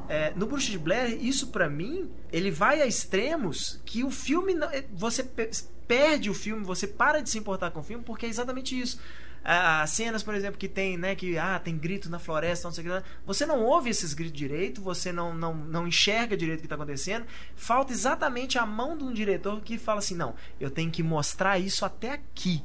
É, 0.08 0.32
no 0.36 0.46
Bruxa 0.46 0.70
de 0.70 0.78
Blair 0.78 1.16
isso 1.24 1.48
pra 1.48 1.68
mim 1.70 2.10
ele 2.32 2.50
vai 2.50 2.82
a 2.82 2.86
extremos 2.86 3.80
que 3.84 4.02
o 4.04 4.10
filme 4.10 4.52
é, 4.72 4.84
você 4.92 5.22
pe- 5.22 5.50
perde 5.86 6.28
o 6.28 6.34
filme 6.34 6.64
você 6.64 6.86
para 6.86 7.20
de 7.22 7.30
se 7.30 7.38
importar 7.38 7.70
com 7.70 7.80
o 7.80 7.82
filme 7.82 8.02
porque 8.04 8.26
é 8.26 8.28
exatamente 8.28 8.78
isso 8.78 8.98
as 9.44 9.90
cenas, 9.90 10.22
por 10.22 10.34
exemplo, 10.34 10.58
que 10.58 10.68
tem, 10.68 10.96
né, 10.96 11.14
que 11.14 11.36
ah, 11.36 11.58
tem 11.58 11.76
grito 11.76 12.08
na 12.08 12.18
floresta, 12.18 12.66
não 12.66 12.72
sei 12.72 12.82
o 12.82 12.86
que 12.86 12.92
lá. 12.92 13.02
Você 13.26 13.44
não 13.44 13.62
ouve 13.62 13.90
esses 13.90 14.14
gritos 14.14 14.38
direito, 14.38 14.80
você 14.80 15.12
não, 15.12 15.34
não, 15.34 15.54
não 15.54 15.86
enxerga 15.86 16.34
direito 16.34 16.60
o 16.60 16.62
que 16.62 16.66
está 16.66 16.76
acontecendo. 16.76 17.26
Falta 17.54 17.92
exatamente 17.92 18.58
a 18.58 18.64
mão 18.64 18.96
de 18.96 19.04
um 19.04 19.12
diretor 19.12 19.60
que 19.60 19.76
fala 19.76 19.98
assim: 19.98 20.14
não, 20.14 20.34
eu 20.58 20.70
tenho 20.70 20.90
que 20.90 21.02
mostrar 21.02 21.58
isso 21.58 21.84
até 21.84 22.12
aqui. 22.12 22.64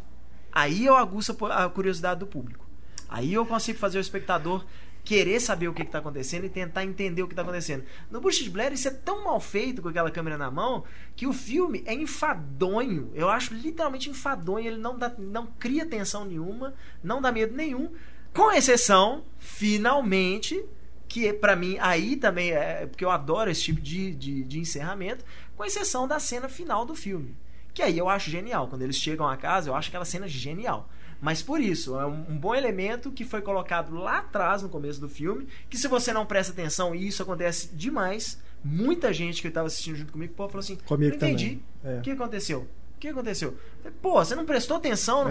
Aí 0.51 0.85
eu 0.85 0.95
aguço 0.95 1.37
a 1.51 1.69
curiosidade 1.69 2.21
do 2.21 2.27
público. 2.27 2.65
Aí 3.09 3.33
eu 3.33 3.45
consigo 3.45 3.77
fazer 3.77 3.97
o 3.97 4.01
espectador 4.01 4.63
querer 5.09 5.39
saber 5.39 5.67
o 5.67 5.73
que 5.73 5.81
está 5.81 5.97
acontecendo 5.97 6.45
e 6.45 6.49
tentar 6.49 6.85
entender 6.85 7.23
o 7.23 7.27
que 7.27 7.33
está 7.33 7.41
acontecendo. 7.41 7.83
No 8.11 8.21
de 8.29 8.47
Blair, 8.47 8.73
isso 8.73 8.87
é 8.87 8.91
tão 8.91 9.23
mal 9.23 9.39
feito 9.39 9.81
com 9.81 9.89
aquela 9.89 10.11
câmera 10.11 10.37
na 10.37 10.51
mão 10.51 10.83
que 11.15 11.25
o 11.25 11.33
filme 11.33 11.81
é 11.87 11.95
enfadonho. 11.95 13.09
Eu 13.15 13.27
acho 13.27 13.55
literalmente 13.55 14.07
enfadonho. 14.07 14.67
Ele 14.67 14.77
não, 14.77 14.99
dá, 14.99 15.11
não 15.17 15.47
cria 15.47 15.83
tensão 15.83 16.25
nenhuma, 16.25 16.75
não 17.03 17.19
dá 17.19 17.31
medo 17.31 17.55
nenhum. 17.55 17.91
Com 18.35 18.51
exceção, 18.51 19.25
finalmente, 19.39 20.63
que 21.07 21.33
para 21.33 21.55
mim 21.55 21.77
aí 21.79 22.15
também 22.15 22.51
é. 22.51 22.85
Porque 22.85 23.03
eu 23.03 23.09
adoro 23.09 23.49
esse 23.49 23.63
tipo 23.63 23.81
de, 23.81 24.13
de, 24.13 24.43
de 24.43 24.59
encerramento, 24.59 25.25
com 25.57 25.65
exceção 25.65 26.07
da 26.07 26.19
cena 26.19 26.47
final 26.47 26.85
do 26.85 26.93
filme. 26.93 27.35
Que 27.73 27.81
aí 27.81 27.97
eu 27.97 28.07
acho 28.07 28.29
genial. 28.29 28.67
Quando 28.67 28.83
eles 28.83 28.97
chegam 28.97 29.27
à 29.27 29.35
casa, 29.35 29.71
eu 29.71 29.75
acho 29.75 29.89
aquela 29.89 30.05
cena 30.05 30.27
genial. 30.27 30.87
Mas 31.21 31.41
por 31.41 31.59
isso, 31.59 31.99
é 31.99 32.05
um, 32.05 32.37
bom 32.37 32.55
elemento 32.55 33.11
que 33.11 33.25
foi 33.25 33.41
colocado 33.41 33.93
lá 33.95 34.19
atrás, 34.19 34.61
no 34.61 34.69
começo 34.69 35.01
do 35.01 35.09
filme, 35.09 35.47
que 35.69 35.77
se 35.77 35.87
você 35.87 36.13
não 36.13 36.25
presta 36.25 36.53
atenção, 36.53 36.95
e 36.95 37.07
isso 37.07 37.21
acontece 37.21 37.69
demais, 37.73 38.39
muita 38.63 39.11
gente 39.11 39.41
que 39.41 39.49
estava 39.49 39.67
assistindo 39.67 39.97
junto 39.97 40.13
comigo 40.13 40.33
pô, 40.33 40.47
falou 40.47 40.59
assim: 40.61 40.77
Comigo 40.85 41.11
não 41.11 41.15
entendi. 41.17 41.59
é. 41.83 41.97
O 41.97 42.01
que 42.01 42.11
aconteceu? 42.11 42.61
O 42.95 42.99
que 42.99 43.07
aconteceu? 43.09 43.57
Pô, 44.01 44.13
você 44.23 44.35
não 44.35 44.45
prestou 44.45 44.77
atenção? 44.77 45.25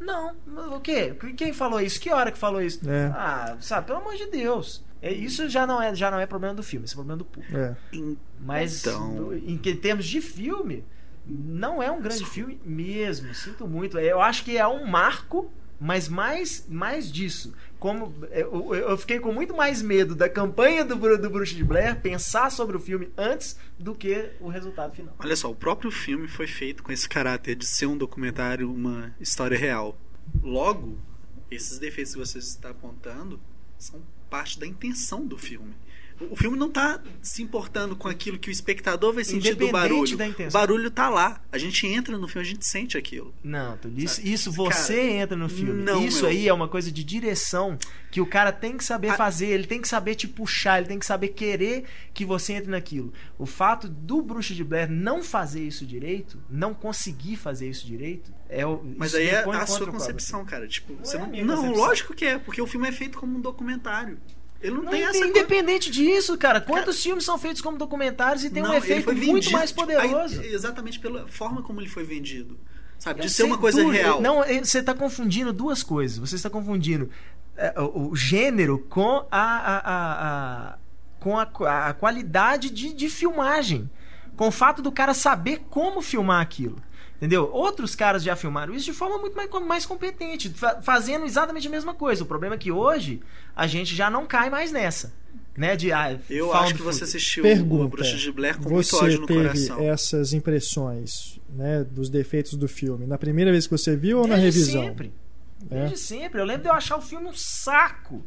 Não, 0.00 0.30
É. 0.30 0.34
não 0.46 0.76
o 0.76 0.80
quê? 0.80 1.14
Quem 1.36 1.52
falou 1.52 1.80
isso? 1.80 2.00
Que 2.00 2.10
hora 2.10 2.32
que 2.32 2.38
falou 2.38 2.60
isso? 2.60 2.80
É. 2.88 3.06
Ah, 3.14 3.56
sabe, 3.60 3.86
pelo 3.86 3.98
amor 4.00 4.14
de 4.16 4.26
Deus. 4.26 4.84
É, 5.00 5.12
Isso 5.12 5.48
já 5.48 5.66
não, 5.66 5.82
é, 5.82 5.92
já 5.96 6.10
não 6.12 6.18
é 6.20 6.26
problema 6.26 6.54
do 6.54 6.62
filme, 6.62 6.84
isso 6.86 6.94
é 6.94 6.96
problema 6.96 7.18
do 7.18 7.24
público. 7.24 7.56
É. 7.56 7.74
Mas 8.40 8.80
Então- 8.86 9.14
do- 9.16 9.34
em 9.36 9.56
que- 9.58 9.74
termos 9.74 10.04
de 10.06 10.20
filme, 10.20 10.84
não 11.26 11.82
é 11.82 11.90
um 11.90 12.00
grande 12.00 12.24
filme 12.24 12.60
mesmo. 12.64 13.34
Sinto 13.34 13.66
muito. 13.66 13.98
Eu 13.98 14.20
acho 14.20 14.44
que 14.44 14.56
é 14.56 14.66
um 14.66 14.86
marco, 14.86 15.50
mas 15.80 16.08
mais, 16.08 16.66
mais 16.68 17.10
disso. 17.10 17.54
Como 17.78 18.14
eu, 18.30 18.72
eu- 18.72 18.74
eu 18.90 18.98
fiquei 18.98 19.18
com 19.18 19.32
muito 19.32 19.56
mais 19.56 19.82
medo 19.82 20.14
da 20.14 20.28
campanha 20.28 20.84
do, 20.84 20.94
do 21.18 21.30
Bruxa 21.30 21.54
de 21.54 21.64
Blair 21.64 22.00
pensar 22.00 22.50
sobre 22.50 22.76
o 22.76 22.80
filme 22.80 23.10
antes 23.16 23.58
do 23.78 23.92
que 23.94 24.30
o 24.40 24.48
resultado 24.48 24.94
final. 24.94 25.14
Olha 25.18 25.34
só, 25.36 25.50
o 25.50 25.54
próprio 25.54 25.90
filme 25.90 26.28
foi 26.28 26.46
feito 26.46 26.82
com 26.82 26.92
esse 26.92 27.08
caráter 27.08 27.56
de 27.56 27.66
ser 27.66 27.86
um 27.86 27.96
documentário, 27.96 28.72
uma 28.72 29.12
história 29.20 29.58
real. 29.58 29.98
Logo, 30.42 30.96
esses 31.50 31.78
defeitos 31.80 32.12
que 32.14 32.20
você 32.20 32.38
está 32.38 32.70
apontando 32.70 33.40
são 33.76 34.00
parte 34.30 34.58
da 34.60 34.66
intenção 34.66 35.26
do 35.26 35.36
filme. 35.36 35.74
O 36.30 36.36
filme 36.36 36.56
não 36.58 36.68
está 36.68 37.00
se 37.20 37.42
importando 37.42 37.94
com 37.96 38.08
aquilo 38.08 38.38
que 38.38 38.48
o 38.48 38.52
espectador 38.52 39.12
vai 39.12 39.24
sentir 39.24 39.54
do 39.54 39.70
barulho. 39.70 40.14
O 40.14 40.50
barulho 40.52 40.90
tá 40.90 41.08
lá. 41.08 41.40
A 41.50 41.58
gente 41.58 41.86
entra 41.86 42.16
no 42.18 42.28
filme, 42.28 42.46
a 42.46 42.50
gente 42.50 42.66
sente 42.66 42.96
aquilo. 42.96 43.34
Não, 43.42 43.78
isso, 43.96 44.20
isso 44.26 44.50
você 44.52 44.94
Cara, 44.96 45.10
entra 45.10 45.36
no 45.36 45.48
filme. 45.48 45.82
não, 45.82 46.04
isso 46.04 46.22
meu. 46.22 46.30
aí 46.30 46.48
é 46.48 46.52
uma 46.52 46.68
coisa 46.68 46.90
de 46.90 47.02
direção 47.04 47.78
que 48.10 48.20
o 48.20 48.26
cara 48.26 48.52
tem 48.52 48.76
que 48.76 48.84
saber 48.84 49.08
A- 49.10 49.14
fazer, 49.16 49.46
ele 49.46 49.66
tem 49.66 49.80
que 49.80 49.88
saber 49.88 50.14
te 50.14 50.28
puxar, 50.28 50.78
ele 50.78 50.88
tem 50.88 50.98
que 50.98 51.06
saber 51.06 51.28
querer 51.28 51.84
que 52.12 52.24
você 52.24 52.52
entre 52.54 52.70
naquilo. 52.70 53.12
O 53.38 53.46
fato 53.46 53.88
do 53.88 54.20
Bruxa 54.22 54.54
de 54.54 54.62
Blair 54.62 54.90
não 54.90 55.22
fazer 55.22 55.62
isso 55.62 55.86
direito, 55.86 56.38
não 56.50 56.74
conseguir 56.74 57.36
fazer 57.36 57.68
isso 57.68 57.86
direito, 57.86 58.32
é 58.48 58.66
o. 58.66 58.82
Mas 58.96 59.14
aí 59.14 59.28
é 59.28 59.38
a 59.44 59.66
sua 59.66 59.86
concepção, 59.86 60.44
cara. 60.44 60.68
Tipo, 60.68 60.94
você 60.96 61.16
é 61.16 61.20
não, 61.42 61.62
não 61.62 61.72
lógico 61.72 62.14
que 62.14 62.24
é, 62.24 62.38
porque 62.38 62.60
o 62.60 62.66
filme 62.66 62.86
é 62.88 62.92
feito 62.92 63.18
como 63.18 63.38
um 63.38 63.40
documentário. 63.40 64.18
Ele 64.62 64.74
não, 64.76 64.82
Não, 64.84 64.90
tem 64.92 65.02
essa 65.02 65.12
coisa. 65.18 65.26
independente 65.28 65.90
disso, 65.90 66.38
cara. 66.38 66.60
Quantos 66.60 67.02
filmes 67.02 67.24
são 67.24 67.36
feitos 67.36 67.60
como 67.60 67.76
documentários 67.76 68.44
e 68.44 68.50
tem 68.50 68.62
um 68.62 68.66
Não, 68.66 68.74
ele 68.74 68.84
efeito 68.84 69.12
muito 69.12 69.50
mais 69.50 69.72
poderoso? 69.72 70.40
aí, 70.40 70.52
exatamente 70.54 71.00
pela 71.00 71.26
forma 71.26 71.62
como 71.62 71.80
ele 71.80 71.88
foi 71.88 72.04
vendido. 72.04 72.58
Sabe? 72.98 73.20
Eu 73.20 73.24
de 73.26 73.30
ser 73.32 73.42
uma 73.42 73.58
coisa 73.58 73.84
real. 73.90 74.20
Não, 74.20 74.44
eh, 74.44 74.62
você 74.62 74.78
está 74.78 74.94
confundindo 74.94 75.52
duas 75.52 75.82
coisas. 75.82 76.18
Você 76.18 76.36
está 76.36 76.48
confundindo 76.48 77.10
eh, 77.56 77.74
o, 77.80 78.10
o 78.10 78.16
gênero 78.16 78.78
com 78.88 79.26
a, 79.28 79.42
a, 79.42 79.78
a- 79.78 80.68
a- 80.74 80.78
com 81.18 81.36
a 81.38 81.92
qualidade 81.94 82.70
de, 82.70 82.92
de 82.92 83.08
filmagem. 83.08 83.90
Com 84.36 84.48
o 84.48 84.52
fato 84.52 84.80
do 84.80 84.92
cara 84.92 85.12
saber 85.14 85.62
como 85.68 86.00
filmar 86.00 86.40
aquilo. 86.40 86.76
Entendeu? 87.22 87.48
Outros 87.52 87.94
caras 87.94 88.20
já 88.24 88.34
filmaram 88.34 88.74
isso 88.74 88.84
de 88.86 88.92
forma 88.92 89.16
muito 89.16 89.36
mais, 89.36 89.48
mais 89.64 89.86
competente, 89.86 90.48
fa- 90.48 90.82
fazendo 90.82 91.24
exatamente 91.24 91.68
a 91.68 91.70
mesma 91.70 91.94
coisa. 91.94 92.24
O 92.24 92.26
problema 92.26 92.56
é 92.56 92.58
que 92.58 92.72
hoje 92.72 93.20
a 93.54 93.64
gente 93.68 93.94
já 93.94 94.10
não 94.10 94.26
cai 94.26 94.50
mais 94.50 94.72
nessa. 94.72 95.12
Né? 95.56 95.76
De, 95.76 95.92
ah, 95.92 96.18
Eu 96.28 96.52
acho 96.52 96.74
que 96.74 96.82
você 96.82 97.00
footage. 97.00 97.04
assistiu 97.04 97.42
Pergunta. 97.44 97.84
o 97.84 97.88
Bruxa 97.88 98.16
de 98.16 98.32
Blair 98.32 98.56
com 98.58 98.68
muito 98.70 98.86
Você 98.88 98.96
ódio 98.96 99.20
no 99.20 99.26
teve 99.28 99.40
coração. 99.68 99.78
essas 99.80 100.32
impressões 100.32 101.38
né, 101.50 101.84
dos 101.84 102.10
defeitos 102.10 102.54
do 102.54 102.66
filme 102.66 103.06
na 103.06 103.16
primeira 103.18 103.52
vez 103.52 103.66
que 103.66 103.70
você 103.70 103.94
viu 103.94 104.18
ou 104.18 104.26
na 104.26 104.34
Desde 104.36 104.58
revisão? 104.60 104.82
sempre. 104.84 105.12
É? 105.70 105.74
Desde 105.86 105.98
sempre. 105.98 106.40
Eu 106.40 106.44
lembro 106.44 106.62
de 106.64 106.68
eu 106.70 106.74
achar 106.74 106.96
o 106.96 107.02
filme 107.02 107.28
um 107.28 107.34
saco. 107.34 108.24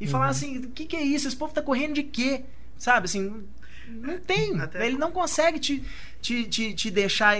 E 0.00 0.04
Uhum. 0.04 0.10
falar 0.10 0.28
assim, 0.28 0.56
o 0.58 0.70
que, 0.70 0.86
que 0.86 0.96
é 0.96 1.02
isso? 1.02 1.28
Esse 1.28 1.36
povo 1.36 1.52
tá 1.52 1.60
correndo 1.60 1.92
de 1.94 2.02
quê? 2.04 2.44
Sabe, 2.78 3.06
assim, 3.06 3.42
não 3.90 4.18
tem. 4.20 4.58
Até- 4.60 4.86
Ele 4.86 4.96
não 4.96 5.10
consegue 5.10 5.58
te, 5.58 5.82
te, 6.20 6.44
te, 6.44 6.74
te 6.74 6.90
deixar 6.90 7.36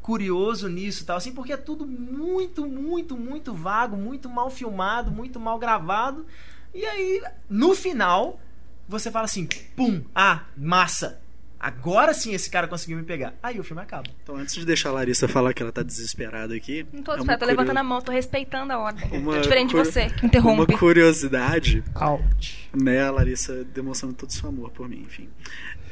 curioso 0.00 0.68
nisso 0.68 1.04
tal, 1.04 1.16
assim, 1.16 1.32
porque 1.32 1.52
é 1.52 1.56
tudo 1.56 1.86
muito, 1.86 2.66
muito, 2.66 3.16
muito 3.16 3.54
vago, 3.54 3.96
muito 3.96 4.28
mal 4.28 4.50
filmado, 4.50 5.10
muito 5.10 5.38
mal 5.38 5.58
gravado. 5.58 6.26
E 6.74 6.84
aí, 6.84 7.22
no 7.48 7.74
final, 7.74 8.40
você 8.88 9.10
fala 9.10 9.26
assim, 9.26 9.46
pum, 9.76 10.02
ah, 10.14 10.44
massa. 10.56 11.21
Agora 11.62 12.12
sim 12.12 12.34
esse 12.34 12.50
cara 12.50 12.66
conseguiu 12.66 12.96
me 12.98 13.04
pegar. 13.04 13.34
Aí 13.40 13.60
o 13.60 13.62
filme 13.62 13.80
acaba. 13.80 14.10
Então, 14.20 14.34
antes 14.36 14.52
de 14.56 14.66
deixar 14.66 14.88
a 14.88 14.92
Larissa 14.92 15.28
falar 15.28 15.54
que 15.54 15.62
ela 15.62 15.70
tá 15.70 15.84
desesperada 15.84 16.54
aqui. 16.56 16.84
Não 16.92 17.04
tô 17.04 17.12
é 17.12 17.14
desesperada, 17.14 17.38
tô 17.38 17.46
curio- 17.46 17.46
levantando 17.46 17.78
a 17.78 17.82
mão, 17.84 18.00
tô 18.02 18.10
respeitando 18.10 18.72
a 18.72 18.78
ordem. 18.80 19.08
Uma 19.12 19.34
Tô 19.36 19.40
diferente 19.42 19.68
de 19.68 19.76
você, 19.76 20.10
que 20.10 20.26
interrompe. 20.26 20.72
Uma 20.72 20.78
curiosidade, 20.78 21.84
Out. 21.94 22.68
né, 22.74 23.00
a 23.02 23.12
Larissa 23.12 23.62
demonstrando 23.64 24.14
todo 24.14 24.28
o 24.30 24.32
seu 24.32 24.48
amor 24.48 24.70
por 24.72 24.88
mim, 24.88 25.02
enfim. 25.02 25.28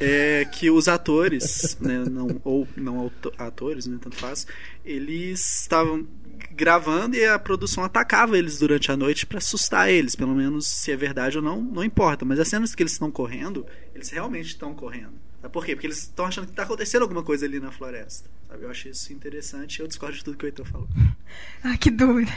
É 0.01 0.45
que 0.51 0.71
os 0.71 0.89
atores, 0.89 1.77
né, 1.81 2.05
não, 2.11 2.41
ou 2.43 2.67
não 2.77 2.99
auto- 2.99 3.33
atores, 3.39 3.87
né, 3.87 3.97
tanto 4.01 4.17
faz, 4.17 4.47
eles 4.85 5.61
estavam 5.61 6.05
gravando 6.53 7.15
e 7.17 7.25
a 7.25 7.39
produção 7.39 7.85
atacava 7.85 8.37
eles 8.37 8.59
durante 8.59 8.91
a 8.91 8.97
noite 8.97 9.25
pra 9.25 9.39
assustar 9.39 9.89
eles, 9.89 10.17
pelo 10.17 10.35
menos 10.35 10.67
se 10.67 10.91
é 10.91 10.97
verdade 10.97 11.37
ou 11.39 11.45
não, 11.45 11.61
não 11.63 11.85
importa, 11.85 12.25
mas 12.25 12.41
as 12.41 12.49
cenas 12.49 12.75
que 12.75 12.83
eles 12.83 12.93
estão 12.93 13.11
correndo, 13.11 13.65
eles 13.95 14.11
realmente 14.11 14.47
estão 14.49 14.75
correndo. 14.75 15.13
Por 15.49 15.65
quê? 15.65 15.75
Porque 15.75 15.87
eles 15.87 15.99
estão 15.99 16.27
achando 16.27 16.47
que 16.47 16.53
tá 16.53 16.65
acontecendo 16.65 17.03
alguma 17.03 17.23
coisa 17.23 17.47
ali 17.47 17.59
na 17.59 17.73
floresta. 17.73 18.29
Sabe? 18.49 18.65
Eu 18.65 18.71
achei 18.71 18.91
isso 18.93 19.13
interessante 19.13 19.81
eu 19.81 19.87
discordo 19.87 20.17
de 20.17 20.25
tudo 20.25 20.37
que 20.37 20.45
o 20.45 20.49
Heitor 20.49 20.67
falou. 20.67 20.89
Ah, 21.63 21.77
que 21.77 21.91
dúvida. 21.91 22.33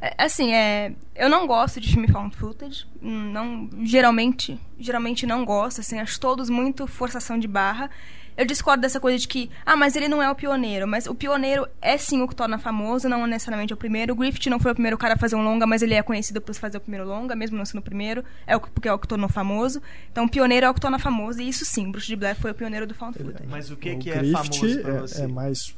É, 0.00 0.14
Assim, 0.16 0.54
é, 0.54 0.94
eu 1.14 1.28
não 1.28 1.46
gosto 1.46 1.80
de 1.80 1.92
filme 1.92 2.08
found 2.10 2.34
footage. 2.34 2.86
Não, 3.00 3.68
geralmente, 3.82 4.58
geralmente 4.78 5.26
não 5.26 5.44
gosto. 5.44 5.80
Assim, 5.80 5.98
acho 5.98 6.18
todos 6.18 6.48
muito 6.48 6.86
forçação 6.86 7.38
de 7.38 7.46
barra. 7.46 7.90
Eu 8.38 8.46
discordo 8.46 8.80
dessa 8.80 9.00
coisa 9.00 9.18
de 9.18 9.26
que, 9.26 9.50
ah, 9.66 9.74
mas 9.74 9.96
ele 9.96 10.06
não 10.06 10.22
é 10.22 10.30
o 10.30 10.34
pioneiro. 10.34 10.86
Mas 10.86 11.08
o 11.08 11.14
pioneiro 11.14 11.66
é 11.82 11.98
sim 11.98 12.22
o 12.22 12.28
que 12.28 12.36
torna 12.36 12.56
famoso, 12.56 13.08
não 13.08 13.26
necessariamente 13.26 13.74
o 13.74 13.76
primeiro. 13.76 14.12
O 14.12 14.16
Griffith 14.16 14.48
não 14.48 14.60
foi 14.60 14.70
o 14.70 14.74
primeiro 14.74 14.96
cara 14.96 15.14
a 15.14 15.18
fazer 15.18 15.34
um 15.34 15.42
longa, 15.42 15.66
mas 15.66 15.82
ele 15.82 15.94
é 15.94 16.02
conhecido 16.04 16.40
por 16.40 16.54
fazer 16.54 16.78
o 16.78 16.80
primeiro 16.80 17.04
longa, 17.04 17.34
mesmo 17.34 17.58
não 17.58 17.64
sendo 17.64 17.80
o 17.80 17.82
primeiro. 17.82 18.24
É 18.46 18.54
o 18.56 18.60
que, 18.60 18.70
porque 18.70 18.86
é 18.88 18.92
o 18.92 18.98
que 18.98 19.08
tornou 19.08 19.28
famoso. 19.28 19.82
Então, 20.12 20.24
o 20.24 20.28
pioneiro 20.28 20.66
é 20.66 20.70
o 20.70 20.74
que 20.74 20.80
torna 20.80 21.00
famoso. 21.00 21.42
E 21.42 21.48
isso 21.48 21.64
sim, 21.64 21.90
Bruce 21.90 22.06
de 22.06 22.14
Blair 22.14 22.36
foi 22.36 22.52
o 22.52 22.54
pioneiro 22.54 22.86
do 22.86 22.94
found 22.94 23.18
footage. 23.18 23.48
Mas 23.48 23.72
o 23.72 23.76
que, 23.76 23.90
o 23.90 23.98
que 23.98 24.10
é 24.12 24.18
Griffith 24.18 24.54
famoso 24.54 24.82
pra 24.82 24.94
é- 24.94 25.00
você? 25.00 25.22
é 25.22 25.26
mais 25.26 25.76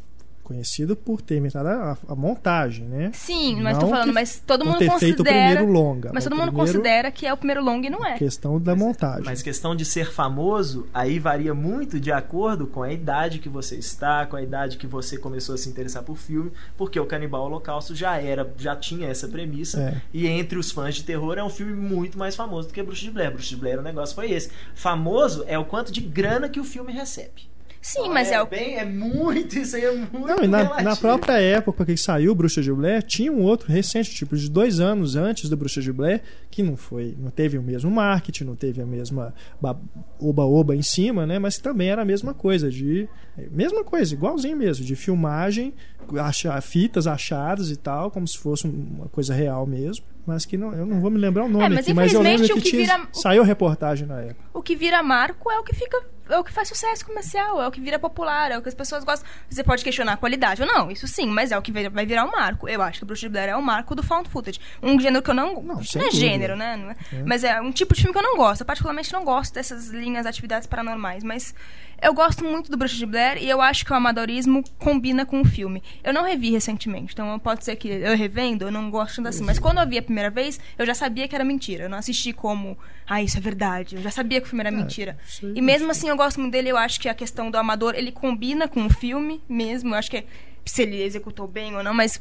conhecido 0.50 0.96
por 0.96 1.22
ter 1.22 1.36
inventado 1.38 1.68
a, 1.68 1.96
a 2.08 2.14
montagem, 2.16 2.84
né? 2.86 3.12
Sim, 3.14 3.60
mas 3.62 3.74
Não 3.74 3.84
tô 3.84 3.88
falando, 3.90 4.08
que- 4.08 4.12
mas 4.14 4.42
todo 4.44 4.64
mundo 4.64 4.78
ter 4.78 4.90
feito 4.98 5.20
o 5.20 5.24
considera. 5.24 5.46
primeiro 5.56 5.72
longa. 5.72 6.10
Mas 6.12 6.26
o 6.26 6.28
todo 6.28 6.36
mundo 6.38 6.48
primeiro- 6.48 6.72
considera 6.72 7.10
que 7.12 7.24
é 7.24 7.32
o 7.32 7.36
primeiro 7.36 7.62
longa 7.64 7.86
e 7.86 7.90
não 7.90 8.04
é. 8.04 8.18
Questão 8.18 8.60
da 8.60 8.74
montagem. 8.74 9.24
Mas 9.24 9.42
questão 9.42 9.76
de 9.76 9.84
ser 9.84 10.10
famoso, 10.10 10.88
aí 10.92 11.20
varia 11.20 11.54
muito 11.54 12.00
de 12.00 12.10
acordo 12.10 12.66
com 12.66 12.82
a 12.82 12.92
idade 12.92 13.38
que 13.38 13.48
você 13.48 13.76
está, 13.76 14.26
com 14.26 14.34
a 14.36 14.42
idade 14.42 14.76
que 14.76 14.86
você 14.88 15.16
começou 15.16 15.54
a 15.54 15.58
se 15.58 15.68
interessar 15.68 16.02
por 16.02 16.16
filme, 16.16 16.50
porque 16.76 16.98
o 16.98 17.06
Canibal 17.06 17.44
Holocausto 17.44 17.94
já 17.94 18.16
era, 18.20 18.52
já 18.58 18.74
tinha 18.74 19.06
essa 19.08 19.28
premissa. 19.28 19.80
É. 19.80 20.02
E 20.12 20.26
entre 20.26 20.58
os 20.58 20.72
fãs 20.72 20.96
de 20.96 21.04
terror 21.04 21.38
é 21.38 21.44
um 21.44 21.50
filme 21.50 21.74
muito 21.74 22.18
mais 22.18 22.34
famoso 22.34 22.66
do 22.68 22.74
que 22.74 22.82
Bruxa 22.82 23.02
de 23.02 23.10
Blair. 23.12 23.30
Bruxa 23.30 23.50
de 23.50 23.56
Blair 23.56 23.78
o 23.78 23.82
negócio 23.82 24.14
foi 24.16 24.32
esse. 24.32 24.50
Famoso 24.74 25.44
é 25.46 25.56
o 25.58 25.64
quanto 25.64 25.92
de 25.92 26.00
grana 26.00 26.48
que 26.48 26.58
o 26.58 26.64
filme 26.64 26.92
recebe. 26.92 27.48
Sim, 27.82 28.00
Então, 28.00 28.12
mas 28.12 28.30
é, 28.30 28.40
o 28.42 28.46
bem, 28.46 28.76
é 28.76 28.84
muito, 28.84 29.58
isso 29.58 29.74
aí 29.74 29.84
é 29.86 29.90
muito 29.94 30.18
Não, 30.26 30.44
e 30.44 30.46
na, 30.46 30.82
na 30.82 30.94
própria 30.96 31.40
época 31.40 31.84
que 31.86 31.96
saiu 31.96 32.34
Bruxa 32.34 32.60
de 32.60 32.70
Blair, 32.70 33.02
tinha 33.02 33.32
um 33.32 33.40
outro 33.42 33.72
recente, 33.72 34.10
tipo, 34.14 34.36
de 34.36 34.50
dois 34.50 34.80
anos 34.80 35.16
antes 35.16 35.48
do 35.48 35.56
Bruxa 35.56 35.80
de 35.80 35.90
Blair, 35.90 36.20
que 36.50 36.62
não 36.62 36.76
foi, 36.76 37.16
não 37.18 37.30
teve 37.30 37.56
o 37.56 37.62
mesmo 37.62 37.90
marketing, 37.90 38.44
não 38.44 38.54
teve 38.54 38.82
a 38.82 38.86
mesma 38.86 39.34
ba- 39.60 39.78
oba-oba 40.18 40.76
em 40.76 40.82
cima, 40.82 41.26
né? 41.26 41.38
Mas 41.38 41.56
também 41.56 41.88
era 41.88 42.02
a 42.02 42.04
mesma 42.04 42.34
coisa, 42.34 42.70
de. 42.70 43.08
Mesma 43.50 43.82
coisa, 43.82 44.12
igualzinho 44.12 44.56
mesmo, 44.58 44.84
de 44.84 44.94
filmagem, 44.94 45.72
achar, 46.18 46.60
fitas 46.60 47.06
achadas 47.06 47.70
e 47.70 47.76
tal, 47.76 48.10
como 48.10 48.28
se 48.28 48.36
fosse 48.36 48.66
uma 48.66 49.08
coisa 49.08 49.32
real 49.32 49.66
mesmo. 49.66 50.04
Mas 50.26 50.44
que 50.44 50.58
não, 50.58 50.72
eu 50.74 50.84
não 50.84 51.00
vou 51.00 51.10
me 51.10 51.16
lembrar 51.18 51.44
o 51.46 51.48
nome 51.48 51.64
É, 51.64 51.68
mas 51.70 51.78
aqui, 51.78 51.94
mas 51.94 52.12
eu 52.12 52.20
lembro 52.20 52.44
infelizmente 52.44 52.52
que, 52.52 52.68
o 52.76 52.80
que 52.80 52.84
tinha, 52.86 52.98
vira- 52.98 53.08
saiu 53.12 53.42
reportagem 53.42 54.06
na 54.06 54.20
época. 54.20 54.44
o 54.52 54.62
que 54.62 54.76
vira 54.76 55.02
marco 55.02 55.50
é 55.50 55.58
o 55.58 55.62
que 55.64 55.74
fica. 55.74 55.98
É 56.30 56.38
o 56.38 56.44
que 56.44 56.52
faz 56.52 56.68
sucesso 56.68 57.04
comercial, 57.04 57.60
é 57.62 57.66
o 57.66 57.70
que 57.70 57.80
vira 57.80 57.98
popular, 57.98 58.50
é 58.50 58.58
o 58.58 58.62
que 58.62 58.68
as 58.68 58.74
pessoas 58.74 59.04
gostam. 59.04 59.28
Você 59.48 59.62
pode 59.64 59.82
questionar 59.84 60.12
a 60.12 60.16
qualidade 60.16 60.62
ou 60.62 60.68
não, 60.68 60.90
isso 60.90 61.06
sim, 61.08 61.26
mas 61.26 61.50
é 61.52 61.58
o 61.58 61.62
que 61.62 61.72
vai 61.90 62.06
virar 62.06 62.24
um 62.24 62.30
marco. 62.30 62.68
Eu 62.68 62.80
acho 62.82 62.98
que 62.98 63.04
o 63.04 63.06
Bruxa 63.06 63.22
de 63.26 63.28
Blair 63.30 63.48
é 63.50 63.56
o 63.56 63.62
marco 63.62 63.94
do 63.94 64.02
found 64.02 64.28
footage. 64.28 64.60
Um 64.82 64.98
gênero 65.00 65.22
que 65.22 65.30
eu 65.30 65.34
não. 65.34 65.62
Não, 65.62 65.74
Não, 65.98 66.06
é 66.08 66.10
gênero, 66.10 66.56
né? 66.56 66.76
Não 66.76 66.90
é- 66.90 66.96
Mas 67.26 67.44
é 67.44 67.60
um 67.60 67.72
tipo 67.72 67.94
de 67.94 68.00
filme 68.02 68.12
que 68.12 68.18
eu 68.18 68.22
não 68.22 68.36
gosto. 68.36 68.60
Eu 68.62 68.66
particularmente 68.66 69.12
não 69.12 69.24
gosto 69.24 69.54
dessas 69.54 69.88
linhas 69.88 70.22
de 70.24 70.28
atividades 70.28 70.66
paranormais, 70.66 71.22
mas. 71.24 71.54
Eu 72.02 72.14
gosto 72.14 72.42
muito 72.42 72.70
do 72.70 72.78
Bruxa 72.78 72.96
de 72.96 73.04
Blair 73.04 73.36
e 73.42 73.46
eu 73.50 73.60
acho 73.60 73.84
que 73.84 73.92
o 73.92 73.94
amadorismo 73.94 74.64
combina 74.78 75.26
com 75.26 75.42
o 75.42 75.44
filme. 75.44 75.82
Eu 76.02 76.14
não 76.14 76.22
revi 76.24 76.50
recentemente, 76.50 77.12
então 77.12 77.38
pode 77.38 77.62
ser 77.62 77.76
que 77.76 77.88
eu 77.88 78.16
revendo, 78.16 78.64
eu 78.64 78.70
não 78.70 78.90
gosto 78.90 79.16
tanto 79.16 79.28
assim. 79.28 79.44
Mas 79.44 79.58
quando 79.58 79.80
eu 79.80 79.86
vi 79.86 79.98
a 79.98 80.02
primeira 80.02 80.30
vez, 80.30 80.58
eu 80.78 80.86
já 80.86 80.94
sabia 80.94 81.28
que 81.28 81.34
era 81.34 81.44
mentira. 81.44 81.84
Eu 81.84 81.90
não 81.90 81.98
assisti 81.98 82.32
como, 82.32 82.78
ah, 83.06 83.22
isso 83.22 83.36
é 83.36 83.40
verdade. 83.42 83.96
Eu 83.96 84.02
já 84.02 84.10
sabia 84.10 84.40
que 84.40 84.46
o 84.46 84.48
filme 84.48 84.62
era 84.62 84.70
mentira. 84.70 85.18
isso 85.28 85.44
aí- 85.44 85.52
E 85.56 85.60
mesmo 85.60 85.90
assim, 85.90 86.08
eu 86.08 86.16
gosto 86.20 86.40
muito 86.40 86.52
dele. 86.52 86.68
Eu 86.70 86.76
acho 86.76 87.00
que 87.00 87.08
a 87.08 87.14
questão 87.14 87.50
do 87.50 87.56
amador, 87.58 87.94
ele 87.94 88.12
combina 88.12 88.68
com 88.68 88.86
o 88.86 88.90
filme 88.90 89.42
mesmo. 89.48 89.90
Eu 89.94 89.98
acho 89.98 90.10
que 90.10 90.18
é- 90.18 90.26
se 90.64 90.82
ele 90.82 91.02
executou 91.02 91.46
bem 91.48 91.74
ou 91.76 91.82
não, 91.82 91.94
mas 91.94 92.20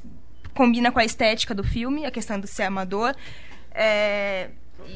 combina 0.54 0.92
com 0.92 1.00
a 1.00 1.06
estética 1.06 1.54
do 1.54 1.64
filme, 1.64 2.06
a 2.06 2.12
questão 2.12 2.40
de 2.40 2.48
ser 2.48 2.64
amador. 2.64 3.14
É, 3.72 4.50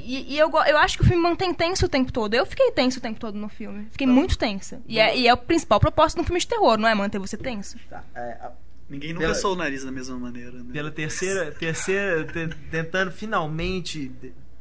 E, 0.06 0.34
e 0.34 0.40
eu, 0.40 0.50
eu 0.50 0.78
acho 0.78 0.98
que 0.98 1.04
o 1.04 1.06
filme 1.06 1.22
mantém 1.22 1.54
tenso 1.54 1.86
o 1.86 1.90
tempo 1.90 2.12
todo. 2.12 2.34
Eu 2.34 2.46
fiquei 2.46 2.72
tenso 2.72 3.00
o 3.00 3.02
tempo 3.02 3.20
todo 3.20 3.38
no 3.38 3.50
filme. 3.50 3.86
Fiquei 3.92 4.08
muito 4.08 4.38
tensa. 4.38 4.82
E 4.88 4.98
é, 4.98 5.16
e 5.16 5.28
é 5.28 5.34
o 5.34 5.38
principal 5.38 5.78
propósito 5.80 6.18
de 6.18 6.22
um 6.22 6.26
filme 6.26 6.40
de 6.40 6.48
terror, 6.48 6.78
não 6.78 6.88
é 6.88 6.96
manter 6.96 7.20
você 7.20 7.36
tenso? 7.38 7.78
Tá, 7.90 8.02
é, 8.16 8.38
a- 8.42 8.52
Ninguém 8.90 9.12
nunca 9.14 9.26
Pela- 9.28 9.36
soou 9.36 9.54
o 9.54 9.58
nariz 9.58 9.84
da 9.84 9.92
mesma 9.92 10.18
maneira, 10.18 10.52
né? 10.52 10.72
pela 10.72 10.90
terceira, 10.92 11.52
terceira 11.52 12.24
te- 12.26 12.56
tentando 12.72 13.12
finalmente 13.12 14.10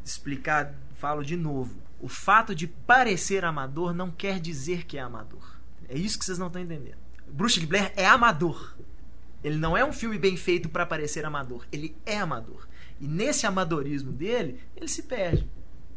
explicar, 0.05 0.72
falo 0.96 1.22
de 1.24 1.37
novo. 1.37 1.74
O 2.03 2.09
fato 2.09 2.53
de 2.55 2.67
parecer 2.67 3.45
amador 3.45 3.95
não 3.95 4.11
quer 4.11 4.41
dizer 4.41 4.85
que 4.85 4.99
é 4.99 5.01
amador. 5.01 5.57
É 5.88 5.97
isso 5.97 6.19
que 6.19 6.25
vocês 6.25 6.37
não 6.37 6.49
estão 6.49 6.61
entendendo. 6.61 6.97
Bruxa 7.29 7.61
de 7.61 7.67
Blair 7.67 7.93
é 7.97 8.05
amador. 8.05 8.77
Ele 9.43 9.57
não 9.57 9.77
é 9.77 9.85
um 9.85 9.93
filme 9.93 10.19
bem 10.19 10.37
feito 10.37 10.69
para 10.69 10.85
parecer 10.85 11.25
amador. 11.25 11.65
Ele 11.71 11.95
é 12.05 12.19
amador. 12.19 12.67
E 13.01 13.07
nesse 13.07 13.47
amadorismo 13.47 14.11
dele, 14.11 14.59
ele 14.77 14.88
se 14.88 15.05
perde. 15.05 15.49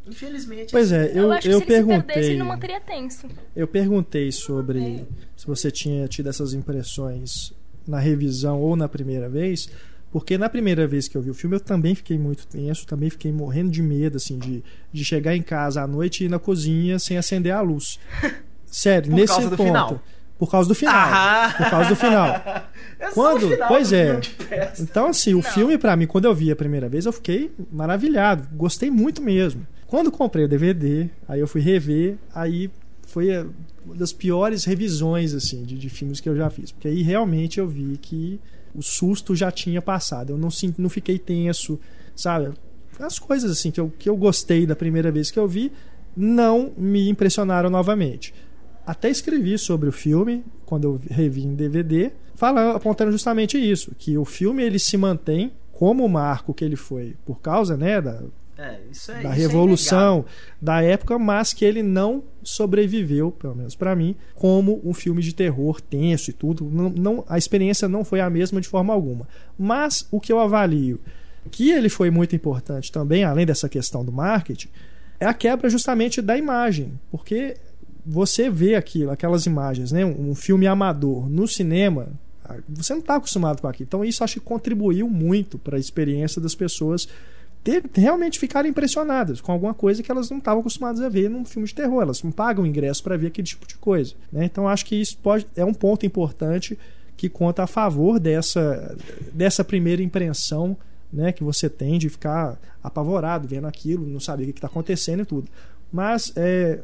Infelizmente. 0.06 0.70
Pois 0.70 0.92
é, 0.92 1.10
eu, 1.12 1.32
acho 1.32 1.48
que 1.48 1.54
eu 1.54 1.58
se 1.58 1.64
ele 1.64 1.74
se 1.74 1.86
perdesse, 1.86 2.06
perguntei. 2.06 2.24
ele 2.24 2.38
não 2.38 2.46
manteria 2.46 2.80
tenso. 2.80 3.28
Eu 3.54 3.66
perguntei 3.66 4.30
sobre 4.30 5.04
se 5.36 5.46
você 5.46 5.70
tinha 5.70 6.06
tido 6.06 6.28
essas 6.28 6.54
impressões 6.54 7.52
na 7.86 7.98
revisão 7.98 8.60
ou 8.60 8.76
na 8.76 8.88
primeira 8.88 9.28
vez, 9.28 9.68
porque 10.18 10.38
na 10.38 10.48
primeira 10.48 10.86
vez 10.86 11.08
que 11.08 11.16
eu 11.16 11.20
vi 11.20 11.28
o 11.28 11.34
filme 11.34 11.56
eu 11.56 11.60
também 11.60 11.94
fiquei 11.94 12.16
muito 12.18 12.46
tenso, 12.46 12.86
também 12.86 13.10
fiquei 13.10 13.30
morrendo 13.30 13.70
de 13.70 13.82
medo, 13.82 14.16
assim, 14.16 14.38
de, 14.38 14.64
de 14.90 15.04
chegar 15.04 15.36
em 15.36 15.42
casa 15.42 15.82
à 15.82 15.86
noite 15.86 16.22
e 16.22 16.26
ir 16.26 16.30
na 16.30 16.38
cozinha 16.38 16.98
sem 16.98 17.18
acender 17.18 17.52
a 17.52 17.60
luz. 17.60 17.98
Sério, 18.64 19.10
Por 19.10 19.16
nesse 19.16 19.34
causa 19.34 19.50
do 19.50 19.56
ponto. 19.58 19.66
final. 19.66 20.02
Por 20.38 20.50
causa 20.50 20.68
do 20.68 20.74
final. 20.74 20.94
Ah! 20.96 21.54
Por 21.58 21.70
causa 21.70 21.88
do 21.90 21.96
final. 21.96 22.66
É 22.98 23.10
Quando- 23.10 23.50
final 23.50 23.68
pois 23.68 23.90
do 23.90 23.94
é. 23.94 24.20
Então, 24.80 25.08
assim, 25.08 25.34
o 25.34 25.36
Não. 25.36 25.42
filme, 25.42 25.76
pra 25.76 25.94
mim, 25.94 26.06
quando 26.06 26.24
eu 26.24 26.34
vi 26.34 26.50
a 26.50 26.56
primeira 26.56 26.88
vez, 26.88 27.04
eu 27.04 27.12
fiquei 27.12 27.50
maravilhado. 27.70 28.48
Gostei 28.56 28.90
muito 28.90 29.20
mesmo. 29.20 29.66
Quando 29.86 30.10
comprei 30.10 30.46
o 30.46 30.48
DVD, 30.48 31.10
aí 31.28 31.38
eu 31.40 31.46
fui 31.46 31.60
rever, 31.60 32.16
aí 32.34 32.70
foi 33.06 33.28
uma 33.84 33.94
das 33.94 34.14
piores 34.14 34.64
revisões, 34.64 35.34
assim, 35.34 35.62
de, 35.62 35.76
de 35.76 35.90
filmes 35.90 36.20
que 36.20 36.28
eu 36.28 36.34
já 36.34 36.48
fiz. 36.48 36.72
Porque 36.72 36.88
aí 36.88 37.02
realmente 37.02 37.60
eu 37.60 37.68
vi 37.68 37.98
que 38.00 38.40
o 38.76 38.82
susto 38.82 39.34
já 39.34 39.50
tinha 39.50 39.80
passado. 39.80 40.30
Eu 40.30 40.38
não, 40.38 40.48
não 40.78 40.88
fiquei 40.88 41.18
tenso, 41.18 41.78
sabe? 42.14 42.52
As 43.00 43.18
coisas, 43.18 43.50
assim, 43.50 43.70
que 43.70 43.80
eu, 43.80 43.92
que 43.98 44.08
eu 44.08 44.16
gostei 44.16 44.66
da 44.66 44.76
primeira 44.76 45.10
vez 45.10 45.30
que 45.30 45.38
eu 45.38 45.46
vi, 45.46 45.72
não 46.16 46.72
me 46.76 47.08
impressionaram 47.08 47.68
novamente. 47.68 48.34
Até 48.86 49.10
escrevi 49.10 49.58
sobre 49.58 49.88
o 49.88 49.92
filme 49.92 50.44
quando 50.64 50.84
eu 50.84 51.00
revi 51.10 51.44
em 51.44 51.54
DVD, 51.54 52.12
falando, 52.34 52.76
apontando 52.76 53.12
justamente 53.12 53.58
isso, 53.58 53.92
que 53.98 54.16
o 54.16 54.24
filme 54.24 54.62
ele 54.62 54.78
se 54.78 54.96
mantém 54.96 55.52
como 55.72 56.04
o 56.04 56.08
marco 56.08 56.54
que 56.54 56.64
ele 56.64 56.76
foi 56.76 57.16
por 57.24 57.40
causa, 57.40 57.76
né, 57.76 58.00
da, 58.00 58.22
É, 58.58 58.78
isso 58.90 59.10
é, 59.12 59.14
da 59.14 59.20
isso 59.20 59.28
é 59.28 59.34
revolução 59.34 60.24
da 60.60 60.82
época, 60.82 61.18
mas 61.18 61.52
que 61.52 61.64
ele 61.64 61.82
não 61.82 62.22
sobreviveu, 62.42 63.30
pelo 63.30 63.54
menos 63.54 63.74
para 63.74 63.94
mim, 63.94 64.16
como 64.34 64.80
um 64.82 64.94
filme 64.94 65.22
de 65.22 65.34
terror 65.34 65.80
tenso 65.80 66.30
e 66.30 66.32
tudo. 66.32 66.64
Não, 66.64 66.88
não- 66.88 67.24
a 67.28 67.36
experiência 67.36 67.86
não 67.86 68.02
foi 68.04 68.20
a 68.20 68.30
mesma 68.30 68.60
de 68.60 68.68
forma 68.68 68.94
alguma. 68.94 69.28
Mas 69.58 70.06
o 70.10 70.20
que 70.20 70.32
eu 70.32 70.40
avalio 70.40 70.98
que 71.50 71.70
ele 71.70 71.88
foi 71.88 72.10
muito 72.10 72.34
importante 72.34 72.90
também, 72.90 73.24
além 73.24 73.44
dessa 73.46 73.68
questão 73.68 74.04
do 74.04 74.10
marketing, 74.10 74.68
é 75.20 75.26
a 75.26 75.34
quebra 75.34 75.68
justamente 75.70 76.20
da 76.20 76.36
imagem, 76.36 76.98
porque 77.10 77.56
você 78.04 78.48
vê 78.50 78.74
aquilo, 78.74 79.10
aquelas 79.10 79.46
imagens, 79.46 79.92
né, 79.92 80.04
um, 80.04 80.30
um 80.30 80.34
filme 80.34 80.66
amador 80.66 81.28
no 81.28 81.46
cinema, 81.46 82.08
ah, 82.44 82.56
você 82.68 82.92
não 82.94 83.00
está 83.00 83.16
acostumado 83.16 83.60
com 83.60 83.68
aquilo. 83.68 83.86
Então 83.86 84.04
isso 84.04 84.24
acho 84.24 84.34
que 84.34 84.40
contribuiu 84.40 85.08
muito 85.08 85.58
para 85.58 85.76
a 85.76 85.80
experiência 85.80 86.40
das 86.40 86.54
pessoas 86.54 87.08
ter, 87.66 87.82
realmente 87.96 88.38
ficarem 88.38 88.70
impressionadas 88.70 89.40
com 89.40 89.50
alguma 89.50 89.74
coisa 89.74 90.00
que 90.00 90.08
elas 90.08 90.30
não 90.30 90.38
estavam 90.38 90.60
acostumadas 90.60 91.00
a 91.00 91.08
ver 91.08 91.28
num 91.28 91.44
filme 91.44 91.66
de 91.66 91.74
terror. 91.74 92.00
Elas 92.00 92.22
não 92.22 92.30
pagam 92.30 92.64
ingresso 92.64 93.02
para 93.02 93.16
ver 93.16 93.26
aquele 93.26 93.48
tipo 93.48 93.66
de 93.66 93.76
coisa. 93.76 94.14
Né? 94.30 94.44
Então 94.44 94.68
acho 94.68 94.86
que 94.86 94.94
isso 94.94 95.18
pode, 95.18 95.44
é 95.56 95.64
um 95.64 95.74
ponto 95.74 96.06
importante 96.06 96.78
que 97.16 97.28
conta 97.28 97.64
a 97.64 97.66
favor 97.66 98.20
dessa, 98.20 98.96
dessa 99.32 99.64
primeira 99.64 100.00
impressão 100.00 100.76
né, 101.12 101.32
que 101.32 101.42
você 101.42 101.68
tem 101.68 101.98
de 101.98 102.08
ficar 102.08 102.56
apavorado 102.84 103.48
vendo 103.48 103.66
aquilo, 103.66 104.06
não 104.06 104.20
saber 104.20 104.44
o 104.44 104.46
que 104.52 104.58
está 104.58 104.68
acontecendo 104.68 105.22
e 105.22 105.26
tudo. 105.26 105.48
Mas 105.92 106.32
é, 106.36 106.78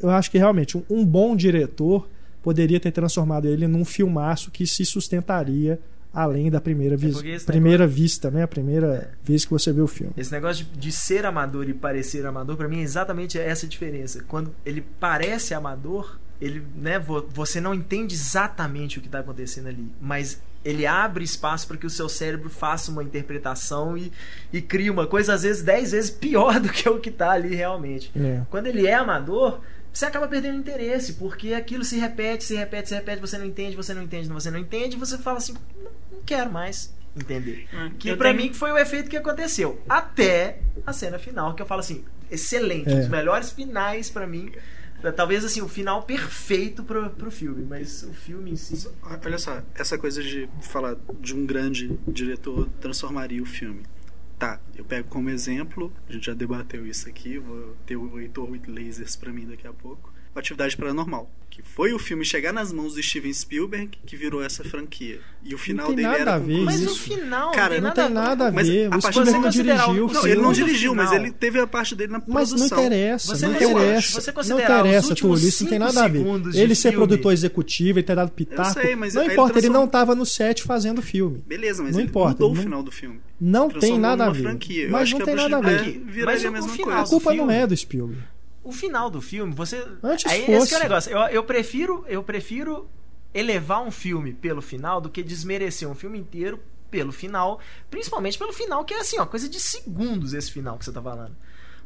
eu 0.00 0.10
acho 0.10 0.32
que 0.32 0.38
realmente 0.38 0.76
um, 0.76 0.82
um 0.90 1.06
bom 1.06 1.36
diretor 1.36 2.08
poderia 2.42 2.80
ter 2.80 2.90
transformado 2.90 3.46
ele 3.46 3.68
num 3.68 3.84
filmaço 3.84 4.50
que 4.50 4.66
se 4.66 4.84
sustentaria 4.84 5.78
além 6.14 6.50
da 6.50 6.60
primeira, 6.60 6.96
vis 6.96 7.16
É 7.16 7.38
primeira 7.40 7.84
negócio... 7.84 8.02
vista, 8.02 8.30
né? 8.30 8.44
A 8.44 8.48
primeira 8.48 9.10
vez 9.22 9.44
que 9.44 9.50
você 9.50 9.72
vê 9.72 9.80
o 9.80 9.88
filme. 9.88 10.12
Esse 10.16 10.30
negócio 10.30 10.64
de, 10.64 10.78
de 10.78 10.92
ser 10.92 11.26
amador 11.26 11.68
e 11.68 11.74
parecer 11.74 12.24
amador, 12.24 12.56
para 12.56 12.68
mim 12.68 12.78
é 12.78 12.82
exatamente 12.82 13.38
essa 13.38 13.66
diferença. 13.66 14.22
Quando 14.28 14.54
ele 14.64 14.84
parece 15.00 15.52
amador, 15.52 16.18
ele, 16.40 16.64
né, 16.76 16.98
você 17.28 17.60
não 17.60 17.74
entende 17.74 18.14
exatamente 18.14 18.98
o 18.98 19.00
que 19.00 19.08
está 19.08 19.18
acontecendo 19.18 19.68
ali, 19.68 19.90
mas 20.00 20.40
ele 20.64 20.86
abre 20.86 21.24
espaço 21.24 21.66
para 21.66 21.76
que 21.76 21.86
o 21.86 21.90
seu 21.90 22.08
cérebro 22.08 22.48
faça 22.48 22.90
uma 22.90 23.02
interpretação 23.02 23.98
e, 23.98 24.10
e 24.52 24.62
crie 24.62 24.88
uma 24.88 25.06
coisa 25.06 25.34
às 25.34 25.42
vezes 25.42 25.62
dez 25.62 25.92
vezes 25.92 26.10
pior 26.10 26.58
do 26.60 26.68
que 26.68 26.88
o 26.88 26.98
que 27.00 27.10
está 27.10 27.32
ali 27.32 27.54
realmente. 27.54 28.10
É. 28.16 28.42
Quando 28.50 28.66
ele 28.66 28.86
é 28.86 28.94
amador, 28.94 29.60
você 29.92 30.06
acaba 30.06 30.26
perdendo 30.26 30.58
interesse, 30.58 31.14
porque 31.14 31.54
aquilo 31.54 31.84
se 31.84 31.96
repete, 31.96 32.42
se 32.42 32.56
repete, 32.56 32.88
se 32.88 32.94
repete, 32.94 33.20
você 33.20 33.38
não 33.38 33.46
entende, 33.46 33.76
você 33.76 33.94
não 33.94 34.02
entende, 34.02 34.28
você 34.28 34.50
não 34.50 34.58
entende, 34.58 34.96
e 34.96 34.98
você 34.98 35.16
fala 35.16 35.38
assim, 35.38 35.54
não 35.76 35.90
quero 36.26 36.50
mais 36.52 36.94
entender. 37.16 37.68
Hum, 37.72 37.90
que 37.98 38.14
para 38.16 38.30
tenho- 38.34 38.42
mim 38.48 38.52
foi 38.52 38.72
o 38.72 38.78
efeito 38.78 39.08
que 39.08 39.16
aconteceu. 39.16 39.80
Até 39.88 40.60
a 40.86 40.92
cena 40.92 41.18
final, 41.18 41.54
que 41.54 41.62
eu 41.62 41.66
falo 41.66 41.80
assim, 41.80 42.04
excelente, 42.30 42.88
É. 42.90 42.94
um 42.94 42.98
dos 43.00 43.08
melhores 43.08 43.52
finais 43.52 44.10
pra 44.10 44.26
mim. 44.26 44.50
Talvez 45.16 45.44
assim, 45.44 45.60
o 45.60 45.68
final 45.68 46.02
perfeito 46.04 46.82
pro, 46.82 47.10
pro 47.10 47.30
filme, 47.30 47.62
mas 47.68 48.02
o 48.04 48.12
filme 48.14 48.52
em 48.52 48.56
si. 48.56 48.88
Olha 49.02 49.36
só, 49.38 49.62
essa 49.74 49.98
coisa 49.98 50.22
de 50.22 50.48
falar 50.62 50.96
de 51.20 51.34
um 51.34 51.44
grande 51.44 51.98
diretor 52.08 52.66
transformaria 52.80 53.42
o 53.42 53.44
filme. 53.46 53.82
Tá, 54.38 54.58
eu 54.74 54.82
pego 54.84 55.06
como 55.10 55.28
exemplo, 55.28 55.92
a 56.08 56.12
gente 56.12 56.24
já 56.26 56.32
debateu 56.32 56.86
isso 56.86 57.06
aqui, 57.06 57.38
vou 57.38 57.76
ter 57.84 57.96
o 57.96 58.18
Heitor 58.18 58.50
with 58.50 58.62
Lasers 58.66 59.14
pra 59.14 59.30
mim 59.30 59.46
daqui 59.46 59.66
a 59.66 59.72
pouco. 59.74 60.10
O 60.34 60.38
Atividade 60.38 60.76
Paranormal, 60.76 61.30
que 61.48 61.62
foi 61.62 61.92
o 61.92 61.98
filme 61.98 62.24
chegar 62.24 62.52
nas 62.52 62.72
mãos 62.72 62.94
do 62.94 63.02
Steven 63.02 63.32
Spielberg 63.32 63.96
que 64.04 64.16
virou 64.16 64.42
essa 64.42 64.64
franquia. 64.64 65.20
E 65.44 65.54
o 65.54 65.58
final 65.58 65.86
tem 65.86 65.96
dele 65.96 66.08
nada 66.08 66.18
era 66.20 66.34
a. 66.34 66.40
Mas 66.40 66.80
o 66.80 66.84
isso. 66.86 67.00
final 67.02 67.52
Cara, 67.52 67.80
Não 67.80 67.92
tem 67.92 68.08
nada 68.08 68.48
a 68.48 68.50
Mas 68.52 68.66
ver. 68.68 68.86
a 68.92 68.96
O 68.96 69.00
partir 69.00 69.20
Spielberg 69.20 69.38
não 69.40 69.48
dirigiu 69.50 69.84
o- 69.86 69.90
o 69.92 70.12
Não, 70.12 70.20
filme. 70.22 70.30
ele 70.30 70.40
não 70.40 70.52
dirigiu, 70.52 70.94
mas 70.94 71.12
ele 71.12 71.30
teve 71.30 71.60
a 71.60 71.66
parte 71.68 71.94
dele 71.94 72.12
na 72.12 72.18
Mas 72.26 72.50
não 72.50 72.56
produção. 72.58 72.78
interessa, 72.84 73.36
Você 73.36 73.46
não 73.46 73.54
interessa. 73.54 74.20
você 74.20 74.32
não 74.52 74.60
interessa, 74.60 75.14
Túlio, 75.14 75.46
isso 75.48 75.62
não 75.62 75.70
tem 75.70 75.78
nada 75.78 76.04
a 76.04 76.08
ver. 76.08 76.24
Ele 76.54 76.74
ser 76.74 76.90
filme- 76.90 77.06
produtor 77.06 77.32
executivo, 77.32 77.98
ele 78.00 78.06
ter 78.06 78.16
dado 78.16 78.32
pitaco, 78.32 78.72
sei, 78.80 78.96
mas 78.96 79.14
não 79.14 79.22
ele 79.22 79.32
importa, 79.34 79.58
ele 79.58 79.68
não 79.68 79.84
estava 79.84 80.16
no 80.16 80.26
set 80.26 80.64
fazendo 80.64 80.98
o 80.98 81.02
filme. 81.02 81.44
Beleza, 81.46 81.80
mas 81.80 81.92
Não 81.92 82.00
ele 82.00 82.08
importa, 82.08 82.32
mudou 82.32 82.54
não- 82.54 82.60
o 82.60 82.62
final 82.64 82.82
do 82.82 82.90
filme. 82.90 83.20
Não 83.40 83.68
tem 83.68 83.98
nada 83.98 84.26
a 84.26 84.30
ver. 84.30 84.42
franquia. 84.42 84.88
Mas 84.90 85.12
não 85.12 85.18
que 85.20 85.24
tem 85.24 85.34
nada 85.36 85.58
a 85.58 85.60
ver. 85.60 85.76
Blair 85.78 86.00
mas 86.04 86.14
viraria 86.14 86.44
o- 86.46 86.48
a 86.48 86.50
mesma 86.50 86.72
o 87.04 87.04
culpa 87.08 87.32
não 87.34 87.48
é 87.50 87.64
do 87.66 87.76
Spielberg. 87.76 88.20
O 88.64 88.72
final 88.72 89.10
do 89.10 89.20
filme, 89.20 89.54
você. 89.54 89.86
Antes 90.02 90.26
aí, 90.26 90.40
fosse. 90.40 90.52
Esse 90.52 90.68
que 90.68 90.74
é 90.74 90.78
o 90.78 90.82
negócio. 90.82 91.12
Eu, 91.12 91.20
eu 91.28 91.44
prefiro, 91.44 92.04
eu 92.08 92.22
prefiro 92.22 92.88
elevar 93.32 93.82
um 93.82 93.90
filme 93.90 94.32
pelo 94.32 94.62
final 94.62 95.00
do 95.00 95.10
que 95.10 95.22
desmerecer 95.22 95.88
um 95.88 95.94
filme 95.94 96.18
inteiro 96.18 96.58
pelo 96.90 97.12
final. 97.12 97.60
Principalmente 97.90 98.38
pelo 98.38 98.52
final, 98.52 98.84
que 98.84 98.94
é 98.94 99.00
assim, 99.00 99.18
ó, 99.18 99.26
coisa 99.26 99.48
de 99.48 99.60
segundos 99.60 100.32
esse 100.32 100.50
final 100.50 100.78
que 100.78 100.84
você 100.84 100.92
tá 100.92 101.02
falando. 101.02 101.36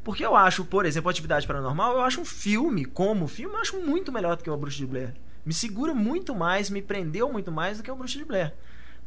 Porque 0.04 0.24
eu 0.24 0.36
acho, 0.36 0.64
por 0.64 0.86
exemplo, 0.86 1.10
Atividade 1.10 1.46
Paranormal, 1.46 1.94
eu 1.94 2.02
acho 2.02 2.20
um 2.20 2.24
filme, 2.24 2.84
como 2.84 3.26
filme, 3.26 3.54
eu 3.54 3.60
acho 3.60 3.80
muito 3.80 4.12
melhor 4.12 4.36
do 4.36 4.44
que 4.44 4.48
o 4.48 4.54
A 4.54 4.56
Bruxa 4.56 4.78
de 4.78 4.86
Blair. 4.86 5.14
Me 5.44 5.52
segura 5.52 5.94
muito 5.94 6.34
mais, 6.34 6.70
me 6.70 6.80
prendeu 6.80 7.32
muito 7.32 7.50
mais 7.50 7.78
do 7.78 7.82
que 7.82 7.90
o 7.90 7.96
Bruxa 7.96 8.18
de 8.18 8.24
Blair. 8.24 8.54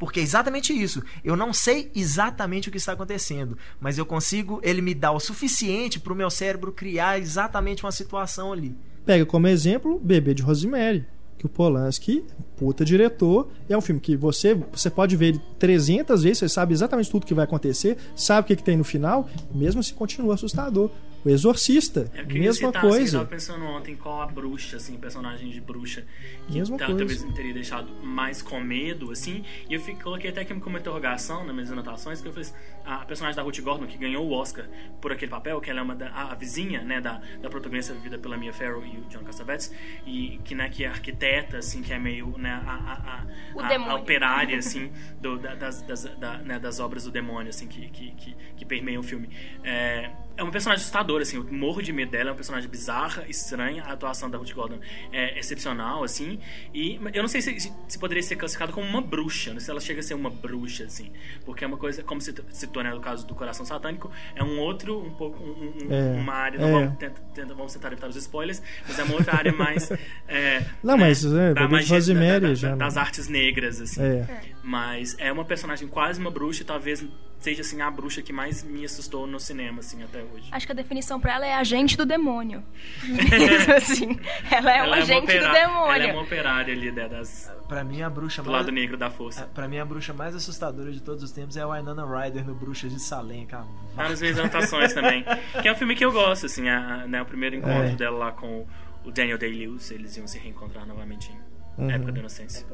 Porque 0.01 0.19
é 0.19 0.23
exatamente 0.23 0.73
isso. 0.73 1.03
Eu 1.23 1.35
não 1.35 1.53
sei 1.53 1.91
exatamente 1.93 2.67
o 2.67 2.71
que 2.71 2.79
está 2.79 2.93
acontecendo, 2.93 3.55
mas 3.79 3.99
eu 3.99 4.05
consigo, 4.05 4.59
ele 4.63 4.81
me 4.81 4.95
dá 4.95 5.11
o 5.11 5.19
suficiente 5.19 5.99
para 5.99 6.11
o 6.11 6.15
meu 6.15 6.31
cérebro 6.31 6.71
criar 6.71 7.19
exatamente 7.19 7.85
uma 7.85 7.91
situação 7.91 8.51
ali. 8.51 8.75
Pega 9.05 9.27
como 9.27 9.47
exemplo 9.47 9.99
Bebê 9.99 10.33
de 10.33 10.41
Rosemary, 10.41 11.05
que 11.37 11.45
o 11.45 11.49
Polanski, 11.49 12.25
puta 12.57 12.83
diretor, 12.83 13.49
é 13.69 13.77
um 13.77 13.81
filme 13.81 14.01
que 14.01 14.15
você 14.15 14.55
você 14.55 14.89
pode 14.89 15.15
ver 15.15 15.27
ele 15.27 15.41
300 15.59 16.23
vezes, 16.23 16.39
você 16.39 16.49
sabe 16.49 16.73
exatamente 16.73 17.11
tudo 17.11 17.27
que 17.27 17.35
vai 17.35 17.45
acontecer, 17.45 17.95
sabe 18.15 18.45
o 18.45 18.47
que, 18.47 18.55
que 18.55 18.63
tem 18.63 18.77
no 18.77 18.83
final, 18.83 19.29
mesmo 19.53 19.81
assim 19.81 19.93
continua 19.93 20.33
assustador. 20.33 20.89
O 21.23 21.29
Exorcista, 21.29 22.09
Eu 22.15 22.25
queria 22.25 22.41
mesma 22.43 22.67
citar, 22.67 22.77
Assim, 22.77 22.87
eu 22.87 22.89
coisa. 22.97 23.17
tava 23.19 23.29
pensando 23.29 23.65
ontem 23.65 23.95
qual 23.95 24.21
a 24.21 24.25
bruxa, 24.25 24.77
assim, 24.77 24.97
personagem 24.97 25.49
de 25.51 25.61
bruxa 25.61 26.03
que 26.47 26.57
Mesma 26.57 26.77
ta- 26.77 26.85
coisa. 26.87 26.97
talvez 26.99 27.23
me 27.23 27.33
teria 27.33 27.53
deixado 27.53 27.93
mais 28.03 28.41
com 28.41 28.59
medo, 28.59 29.11
assim. 29.11 29.43
E 29.69 29.73
eu 29.75 29.79
fico, 29.79 30.01
coloquei 30.01 30.31
até 30.31 30.41
aqui 30.41 30.53
como 30.59 30.77
interrogação 30.79 31.43
nas 31.45 31.53
minhas 31.53 31.71
anotações, 31.71 32.21
que 32.21 32.27
eu 32.27 32.31
falei 32.33 32.47
assim, 32.49 32.55
a 32.83 33.05
personagem 33.05 33.35
da 33.35 33.43
Ruth 33.43 33.59
Gordon, 33.59 33.85
que 33.85 33.97
ganhou 33.99 34.25
o 34.27 34.31
Oscar 34.33 34.65
por 34.99 35.11
aquele 35.11 35.29
papel, 35.29 35.61
que 35.61 35.69
ela 35.69 35.81
é 35.81 35.83
uma 35.83 35.95
da, 35.95 36.09
a, 36.09 36.31
a 36.31 36.35
vizinha, 36.35 36.81
né, 36.83 36.99
da, 36.99 37.21
da 37.39 37.49
protagonista 37.49 37.93
vivida 37.93 38.17
pela 38.17 38.35
Mia 38.35 38.51
Farrow 38.51 38.83
e 38.83 38.97
o 38.97 39.01
John 39.09 39.23
Cassavetes, 39.23 39.71
e 40.07 40.39
que, 40.43 40.55
né, 40.55 40.69
que 40.69 40.83
é 40.83 40.87
arquiteta, 40.87 41.57
assim, 41.59 41.83
que 41.83 41.93
é 41.93 41.99
meio, 41.99 42.35
né, 42.37 42.49
a, 42.65 42.71
a, 42.71 43.91
a, 43.91 43.95
operária, 43.95 44.57
assim, 44.57 44.91
do, 45.21 45.37
da- 45.37 45.53
das, 45.53 45.83
das, 45.83 46.03
da- 46.17 46.37
né, 46.39 46.57
das 46.57 46.79
obras 46.79 47.03
do 47.03 47.11
demônio, 47.11 47.49
assim, 47.49 47.67
que, 47.67 47.87
que, 47.89 48.11
que, 48.11 48.35
que 48.57 48.65
permeiam 48.65 49.01
o 49.01 49.03
filme. 49.03 49.29
É, 49.63 50.09
é 50.41 50.43
uma 50.43 50.51
personagem 50.51 50.81
assustadora, 50.81 51.21
assim, 51.21 51.37
eu 51.37 51.43
morro 51.51 51.81
de 51.81 51.93
medo 51.93 52.11
dela, 52.11 52.29
é 52.29 52.31
uma 52.31 52.35
personagem 52.35 52.67
bizarra, 52.69 53.25
estranha, 53.29 53.83
a 53.83 53.93
atuação 53.93 54.29
da 54.29 54.37
Ruth 54.37 54.51
Gordon 54.53 54.79
é 55.13 55.37
excepcional, 55.37 56.03
assim, 56.03 56.39
e 56.73 56.99
eu 57.13 57.21
não 57.21 57.27
sei 57.29 57.41
se, 57.41 57.71
se 57.87 57.99
poderia 57.99 58.23
ser 58.23 58.35
classificado 58.35 58.73
como 58.73 58.87
uma 58.87 59.01
bruxa, 59.01 59.51
não 59.53 59.59
sei 59.59 59.65
se 59.65 59.71
ela 59.71 59.79
chega 59.79 59.99
a 59.99 60.03
ser 60.03 60.15
uma 60.15 60.29
bruxa, 60.31 60.85
assim, 60.85 61.11
porque 61.45 61.63
é 61.63 61.67
uma 61.67 61.77
coisa, 61.77 62.01
como 62.03 62.19
se 62.19 62.33
citou, 62.49 62.83
né, 62.83 62.89
no 62.91 62.99
caso 62.99 63.25
do 63.27 63.35
Coração 63.35 63.65
Satânico, 63.65 64.11
é 64.35 64.43
um 64.43 64.57
outro, 64.59 64.99
um 64.99 65.11
pouco, 65.11 65.41
um- 65.43 65.85
um- 65.87 65.93
É, 65.93 66.19
uma 66.19 66.33
área, 66.33 66.59
não 66.59 66.67
é. 66.67 66.71
vamos, 66.85 66.97
tenta, 66.97 67.21
tenta- 67.35 67.53
vamos 67.53 67.73
tentar 67.73 67.87
evitar 67.91 68.07
os 68.09 68.15
spoilers, 68.15 68.61
mas 68.87 68.97
é 68.97 69.03
uma 69.03 69.13
outra 69.13 69.35
área 69.37 69.53
mais... 69.53 69.91
é, 70.27 70.63
Não, 70.83 70.97
né, 70.97 71.05
mas, 71.05 71.23
é, 71.23 71.53
da 71.53 71.67
magia- 71.67 71.99
da- 72.15 72.39
da- 72.39 72.55
já 72.55 72.69
não- 72.71 72.77
das 72.79 72.97
artes 72.97 73.27
negras, 73.27 73.79
assim. 73.79 74.01
É. 74.01 74.41
Mas 74.63 75.15
é 75.19 75.31
uma 75.31 75.45
personagem 75.45 75.87
quase 75.87 76.19
uma 76.19 76.31
bruxa 76.31 76.63
e 76.63 76.65
talvez 76.65 77.05
seja 77.41 77.61
assim 77.61 77.81
a 77.81 77.91
bruxa 77.91 78.21
que 78.21 78.31
mais 78.31 78.63
me 78.63 78.85
assustou 78.85 79.27
no 79.27 79.39
cinema 79.39 79.79
assim 79.79 80.01
até 80.03 80.21
hoje. 80.23 80.47
Acho 80.51 80.65
que 80.65 80.71
a 80.71 80.75
definição 80.75 81.19
pra 81.19 81.33
ela 81.33 81.45
é 81.45 81.53
agente 81.53 81.97
do 81.97 82.05
demônio. 82.05 82.63
Mesmo 83.03 83.73
assim. 83.75 84.19
Ela 84.49 84.71
é 84.71 84.81
um 84.81 84.85
Ela 84.85 84.97
agente 84.97 85.37
do 85.39 85.51
demônio. 85.51 85.91
Ela 85.91 86.03
é 86.05 86.13
uma 86.13 86.21
operária 86.21 86.73
ali 86.73 86.91
né, 86.91 87.09
das, 87.09 87.51
Pra 87.67 87.83
mim, 87.83 88.01
a 88.01 88.09
bruxa 88.09 88.41
do 88.43 88.51
mais. 88.51 88.65
lado 88.65 88.71
negro 88.73 88.97
da 88.97 89.09
força. 89.09 89.45
Pra 89.53 89.67
mim, 89.67 89.77
a 89.79 89.85
bruxa 89.85 90.13
mais 90.13 90.35
assustadora 90.35 90.91
de 90.91 91.01
todos 91.01 91.23
os 91.23 91.31
tempos 91.31 91.57
é 91.57 91.61
a 91.61 91.67
Winona 91.67 92.05
Ryder 92.05 92.45
no 92.45 92.53
Bruxas 92.53 92.91
de 92.91 92.99
Salem, 92.99 93.45
cara. 93.45 93.65
Tá 93.95 94.09
nas 94.09 94.19
minhas 94.21 94.37
anotações 94.37 94.93
também. 94.93 95.25
Que 95.61 95.67
é 95.67 95.71
um 95.71 95.75
filme 95.75 95.95
que 95.95 96.03
eu 96.05 96.11
gosto, 96.11 96.45
assim, 96.45 96.67
a, 96.69 97.07
né, 97.07 97.21
o 97.21 97.25
primeiro 97.25 97.55
encontro 97.55 97.83
É. 97.83 97.95
dela 97.95 98.17
lá 98.17 98.31
com 98.33 98.65
o 99.05 99.11
Daniel 99.11 99.37
Day-Lewis, 99.37 99.89
eles 99.89 100.15
iam 100.17 100.27
se 100.27 100.37
reencontrar 100.37 100.85
novamente 100.85 101.31
em 101.77 101.81
Uhum. 101.83 101.89
época 101.89 102.11
da 102.11 102.19
inocência. 102.19 102.67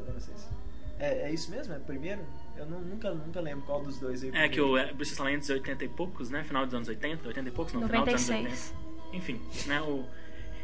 É, 0.98 1.28
é 1.28 1.32
isso 1.32 1.48
mesmo? 1.50 1.72
É 1.72 1.76
o 1.78 1.80
primeiro? 1.80 2.20
Eu 2.58 2.66
não- 2.66 2.80
nunca, 2.80 3.10
nunca 3.12 3.40
lembro 3.40 3.64
qual 3.64 3.80
dos 3.82 3.98
dois 3.98 4.22
aí. 4.24 4.30
É 4.34 4.48
que 4.48 4.60
o 4.60 4.76
é, 4.76 4.92
Bruxa 4.92 5.14
Salem 5.14 5.36
é 5.36 5.38
dos 5.38 5.48
80 5.48 5.84
e 5.84 5.88
poucos, 5.88 6.28
né? 6.30 6.42
Final 6.44 6.64
dos 6.66 6.74
anos 6.74 6.88
80, 6.88 7.28
80 7.28 7.48
e 7.48 7.52
poucos, 7.52 7.72
não, 7.72 7.86
final 7.86 8.04
dos 8.04 8.14
anos 8.14 8.28
80. 8.28 8.48
96. 8.48 8.74
Enfim, 9.12 9.40
né, 9.66 9.80
o 9.80 10.04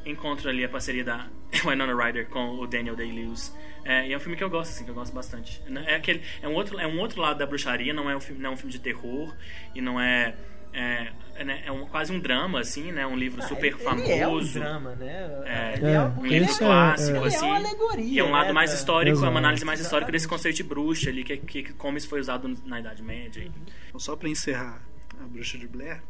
encontro 0.04 0.50
ali, 0.50 0.64
a 0.64 0.68
parceria 0.68 1.04
da 1.04 1.28
Winona 1.64 1.94
Ryder 1.94 2.28
com 2.28 2.58
o 2.58 2.66
Daniel 2.66 2.94
Day-Lewis. 2.96 3.56
É, 3.84 4.08
e 4.08 4.12
é 4.12 4.16
um 4.16 4.20
filme 4.20 4.36
que 4.36 4.42
eu 4.44 4.50
gosto, 4.50 4.70
assim, 4.70 4.84
que 4.84 4.90
eu 4.90 4.94
gosto 4.94 5.12
bastante. 5.14 5.62
É, 5.86 5.94
aquele, 5.94 6.22
é, 6.42 6.48
um 6.48 6.54
outro, 6.54 6.78
é 6.78 6.86
um 6.86 6.98
outro 6.98 7.20
lado 7.20 7.38
da 7.38 7.46
bruxaria, 7.46 7.92
não 7.94 8.10
é 8.10 8.16
um 8.16 8.20
filme, 8.20 8.40
não 8.42 8.50
é 8.50 8.52
um 8.52 8.56
filme 8.56 8.72
de 8.72 8.78
terror 8.80 9.34
e 9.74 9.80
não 9.80 10.00
é... 10.00 10.34
É, 10.74 11.08
é, 11.36 11.44
né, 11.44 11.62
é 11.66 11.70
um, 11.72 11.86
quase 11.86 12.12
um 12.12 12.18
drama, 12.18 12.58
assim, 12.60 12.90
né? 12.90 13.06
Um 13.06 13.16
livro 13.16 13.40
Ah, 13.42 13.46
super 13.46 13.66
ele- 13.72 13.76
famoso. 13.84 14.04
Ele 14.10 14.20
é 14.20 14.26
um 14.28 14.40
drama, 14.44 14.94
né? 14.96 15.42
É, 15.46 15.74
ele 15.76 15.86
É, 15.86 15.92
é, 15.94 16.00
um 16.00 16.26
livro 16.26 16.50
é- 16.52 16.58
clássico, 16.58 17.16
é. 17.24 17.26
assim. 17.28 17.36
Ele 17.36 17.44
é 17.44 17.48
uma 17.48 17.56
alegoria, 17.56 18.04
E 18.04 18.18
é 18.18 18.24
um 18.24 18.30
lado 18.32 18.46
né, 18.48 18.52
mais 18.52 18.72
histórico, 18.72 19.24
é 19.24 19.28
uma 19.28 19.38
análise 19.38 19.64
mais 19.64 19.78
histórica 19.80 20.10
desse 20.10 20.26
conceito 20.26 20.56
de 20.56 20.62
bruxa 20.64 21.10
ali, 21.10 21.22
que, 21.24 21.36
que, 21.36 21.62
que 21.62 21.72
como 21.74 21.96
isso 21.96 22.08
foi 22.08 22.18
usado 22.20 22.52
na 22.66 22.80
Idade 22.80 23.02
Média. 23.02 23.42
Então, 23.88 24.00
só 24.00 24.16
pra 24.16 24.28
encerrar 24.28 24.80
a 25.22 25.26
Bruxa 25.28 25.56
de 25.58 25.66
Blair. 25.68 26.02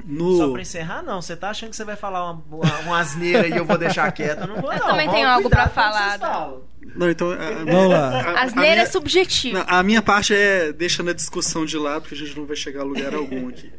Só 0.00 0.04
No... 0.46 0.52
pra 0.52 0.62
encerrar, 0.62 1.02
não. 1.02 1.20
Você 1.20 1.36
tá 1.36 1.50
achando 1.50 1.70
que 1.70 1.76
você 1.76 1.84
vai 1.84 1.96
falar 1.96 2.30
uma, 2.30 2.42
uma, 2.50 2.78
uma 2.80 2.98
asneira 3.00 3.48
e 3.48 3.56
eu 3.56 3.64
vou 3.64 3.76
deixar 3.78 4.10
quieto? 4.12 4.42
Eu 4.42 4.46
não 4.46 4.60
vou, 4.60 4.72
Eu 4.72 4.78
não. 4.78 4.86
também 4.86 5.06
Vamos 5.06 5.14
tenho 5.20 5.28
algo 5.28 5.50
pra 5.50 5.68
falar. 5.68 6.18
Não, 6.94 7.10
então. 7.10 7.32
A, 7.32 7.36
Vamos 7.64 7.90
lá. 7.90 8.08
a- 8.10 8.30
a 8.30 8.42
Asneira 8.44 8.70
minha- 8.76 8.82
é 8.82 8.86
subjetivo. 8.86 9.58
Não, 9.58 9.64
a 9.66 9.82
minha 9.82 10.00
parte 10.00 10.32
é 10.34 10.72
deixando 10.72 11.10
a 11.10 11.12
discussão 11.12 11.64
de 11.66 11.76
lado, 11.76 12.02
porque 12.02 12.14
a 12.14 12.18
gente 12.18 12.36
não 12.38 12.46
vai 12.46 12.54
chegar 12.56 12.80
a 12.82 12.84
lugar 12.84 13.12
algum 13.14 13.48
aqui. 13.48 13.72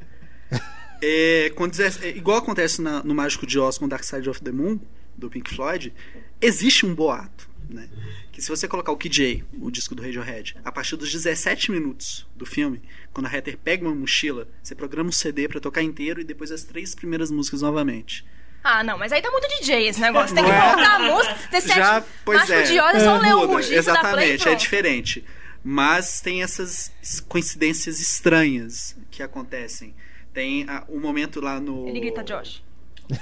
É, 1.02 1.52
quando 1.56 1.80
é, 1.82 2.10
igual 2.10 2.38
acontece 2.38 2.82
na- 2.82 3.04
no 3.04 3.16
Mágico 3.16 3.46
de 3.48 3.58
Oz 3.60 3.78
com 3.78 3.88
Dark 3.88 4.04
Side 4.04 4.30
of 4.30 4.42
the 4.42 4.52
Moon, 4.52 4.80
do 5.18 5.30
Pink 5.30 5.54
Floyd, 5.54 5.94
existe 6.42 6.86
um 6.86 6.94
boato 6.94 7.50
né? 7.70 7.88
Que 8.32 8.42
se 8.42 8.50
você 8.50 8.68
colocar 8.68 8.92
o 8.92 8.98
KJ, 8.98 9.44
o 9.62 9.70
disco 9.70 9.94
do 9.94 10.02
Radiohead, 10.02 10.58
a 10.66 10.72
partir 10.72 10.96
dos 10.96 11.12
17 11.12 11.72
minutos 11.72 12.26
do 12.36 12.46
filme, 12.46 12.82
quando 13.14 13.28
a 13.28 13.34
Heather 13.34 13.58
pega 13.58 13.86
uma 13.86 13.94
mochila, 13.94 14.48
você 14.62 14.74
programa 14.74 15.10
um 15.10 15.12
CD 15.12 15.48
para 15.48 15.60
tocar 15.60 15.84
inteiro 15.84 16.20
e 16.20 16.24
depois 16.24 16.52
as 16.52 16.64
três 16.64 16.96
primeiras 16.96 17.30
músicas 17.30 17.62
novamente. 17.62 18.26
Ah, 18.64 18.84
não, 18.84 18.98
mas 18.98 19.12
aí 19.12 19.22
tá 19.22 19.32
muito 19.32 19.48
DJ 19.48 19.88
esse 19.88 20.02
negócio. 20.02 20.36
Tem 20.36 20.44
que 20.44 20.52
é? 20.52 20.62
voltar 20.62 20.96
a 20.96 21.00
música. 21.00 21.36
17 21.52 21.80
Já, 21.80 22.04
pois 22.26 22.40
Macho 22.42 22.54
é. 22.54 22.64
Odiosa 22.64 22.98
é 22.98 23.00
só 23.00 23.18
ler 23.18 23.36
o 23.36 23.46
rugido 23.46 23.76
Exatamente, 23.76 24.50
é 24.50 24.56
diferente. 24.56 25.24
Mas 25.64 26.20
tem 26.22 26.42
essas 26.42 26.92
coincidências 27.28 28.00
estranhas 28.00 28.98
que 29.12 29.22
acontecem. 29.22 29.94
Tem 30.40 30.64
ah, 30.70 30.86
um 30.88 31.02
momento 31.02 31.42
lá 31.42 31.60
no. 31.60 31.86
Ele 31.86 32.00
grita 32.00 32.24
Josh. 32.24 32.64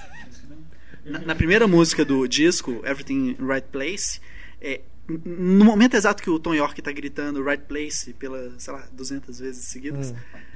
Na, 1.03 1.19
na 1.19 1.35
primeira 1.35 1.65
música 1.67 2.03
do 2.03 2.27
disco, 2.27 2.81
Everything 2.85 3.29
in 3.29 3.35
Right 3.39 3.65
Place, 3.71 4.19
é, 4.59 4.81
no 5.07 5.63
momento 5.63 5.95
exato 5.95 6.21
que 6.21 6.29
o 6.29 6.37
Tom 6.37 6.53
York 6.53 6.81
tá 6.81 6.91
gritando 6.91 7.41
Right 7.41 7.63
Place 7.63 8.13
pela, 8.13 8.53
sei 8.59 8.73
lá, 8.73 8.89
200 8.91 9.39
vezes 9.39 9.65
seguidas, 9.67 10.13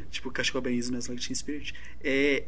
tipo 0.09 0.29
Cachorro 0.29 0.61
Ben 0.61 0.77
Smells 0.77 1.09
Like 1.09 1.25
Teen 1.25 1.35
Spirit, 1.35 1.73
é, 2.03 2.43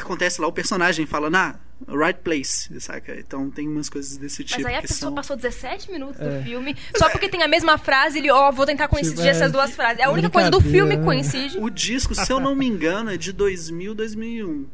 acontece 0.00 0.40
lá 0.40 0.46
o 0.46 0.52
personagem 0.52 1.06
falando, 1.06 1.36
ah, 1.36 1.58
Right 1.86 2.20
Place, 2.20 2.80
saca? 2.80 3.18
Então 3.18 3.50
tem 3.50 3.68
umas 3.68 3.88
coisas 3.88 4.16
desse 4.16 4.42
tipo 4.42 4.60
Mas 4.62 4.66
aí 4.72 4.74
a 4.78 4.80
que 4.82 4.88
pessoa 4.88 5.08
são... 5.10 5.14
passou 5.14 5.36
17 5.36 5.90
minutos 5.92 6.20
É. 6.20 6.38
do 6.38 6.44
filme 6.44 6.76
só 6.96 7.08
porque 7.08 7.28
tem 7.28 7.42
a 7.42 7.48
mesma 7.48 7.78
frase, 7.78 8.18
ele, 8.18 8.30
ó, 8.30 8.50
vou 8.50 8.66
tentar 8.66 8.88
coincidir 8.88 9.16
Tipo, 9.18 9.28
é, 9.28 9.30
essas 9.30 9.52
duas 9.52 9.74
frases. 9.74 10.00
É 10.00 10.04
a 10.04 10.10
única 10.10 10.28
coisa 10.30 10.50
do 10.50 10.60
filme 10.60 10.92
que 10.92 10.96
né? 10.98 11.04
coincide. 11.04 11.58
O 11.58 11.70
disco, 11.70 12.14
se 12.14 12.32
eu 12.32 12.40
não 12.40 12.54
me 12.54 12.66
engano, 12.66 13.10
é 13.10 13.16
de 13.16 13.32
2000, 13.32 13.94
2001. 13.94 14.66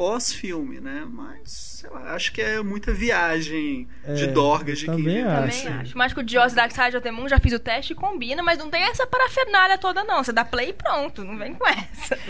Pós-filme, 0.00 0.80
né? 0.80 1.06
Mas, 1.06 1.50
sei 1.50 1.90
lá, 1.90 2.14
acho 2.14 2.32
que 2.32 2.40
é 2.40 2.62
muita 2.62 2.90
viagem 2.90 3.86
de 4.16 4.24
É, 4.24 4.26
dorgas 4.28 4.78
de 4.78 4.86
também 4.86 5.04
quem 5.16 5.22
acho. 5.22 5.62
Também 5.62 5.78
acho. 5.80 5.98
Mágico 5.98 6.22
de 6.22 6.38
Oz 6.38 6.54
Dark 6.54 6.72
Side 6.72 6.96
of 6.96 7.02
the 7.02 7.10
Moon, 7.10 7.28
já 7.28 7.38
fiz 7.38 7.52
o 7.52 7.58
teste 7.58 7.92
e 7.92 7.94
combina, 7.96 8.42
mas 8.42 8.56
não 8.56 8.70
tem 8.70 8.82
essa 8.84 9.06
parafernália 9.06 9.76
toda, 9.76 10.02
não. 10.02 10.24
Você 10.24 10.32
dá 10.32 10.42
play 10.42 10.70
e 10.70 10.72
pronto, 10.72 11.22
não 11.22 11.36
vem 11.36 11.52
com 11.52 11.68
essa. 11.68 12.16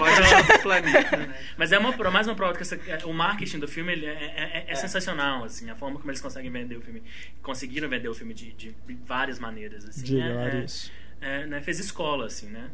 Mas 0.00 0.32
é, 0.32 0.36
outro 0.36 0.62
planeta, 0.62 1.16
né? 1.16 1.34
mas 1.56 1.70
é 1.70 1.78
uma, 1.78 1.92
mais 2.10 2.26
uma 2.26 2.34
prova 2.34 2.54
que 2.54 2.62
essa- 2.62 2.74
é, 2.88 2.98
o 3.04 3.12
marketing 3.12 3.60
do 3.60 3.68
filme 3.68 3.92
ele 3.92 4.06
é, 4.06 4.10
é- 4.10 4.64
é- 4.68 4.72
é 4.72 4.74
sensacional, 4.74 5.44
assim, 5.44 5.70
a 5.70 5.76
forma 5.76 5.98
como 6.00 6.10
eles 6.10 6.20
conseguem 6.20 6.50
vender 6.50 6.76
o 6.76 6.80
filme. 6.80 7.04
Conseguiram 7.40 7.88
vender 7.88 8.08
o 8.08 8.14
filme 8.14 8.34
de, 8.34 8.52
de 8.52 8.74
várias 9.06 9.38
maneiras, 9.38 9.84
assim. 9.84 10.02
Diga, 10.02 10.24
é, 10.24 10.28
é, 10.28 10.34
Larissa. 10.34 10.90
é, 11.20 11.46
né, 11.46 11.60
fez 11.62 11.78
escola, 11.78 12.26
assim, 12.26 12.48
né? 12.48 12.68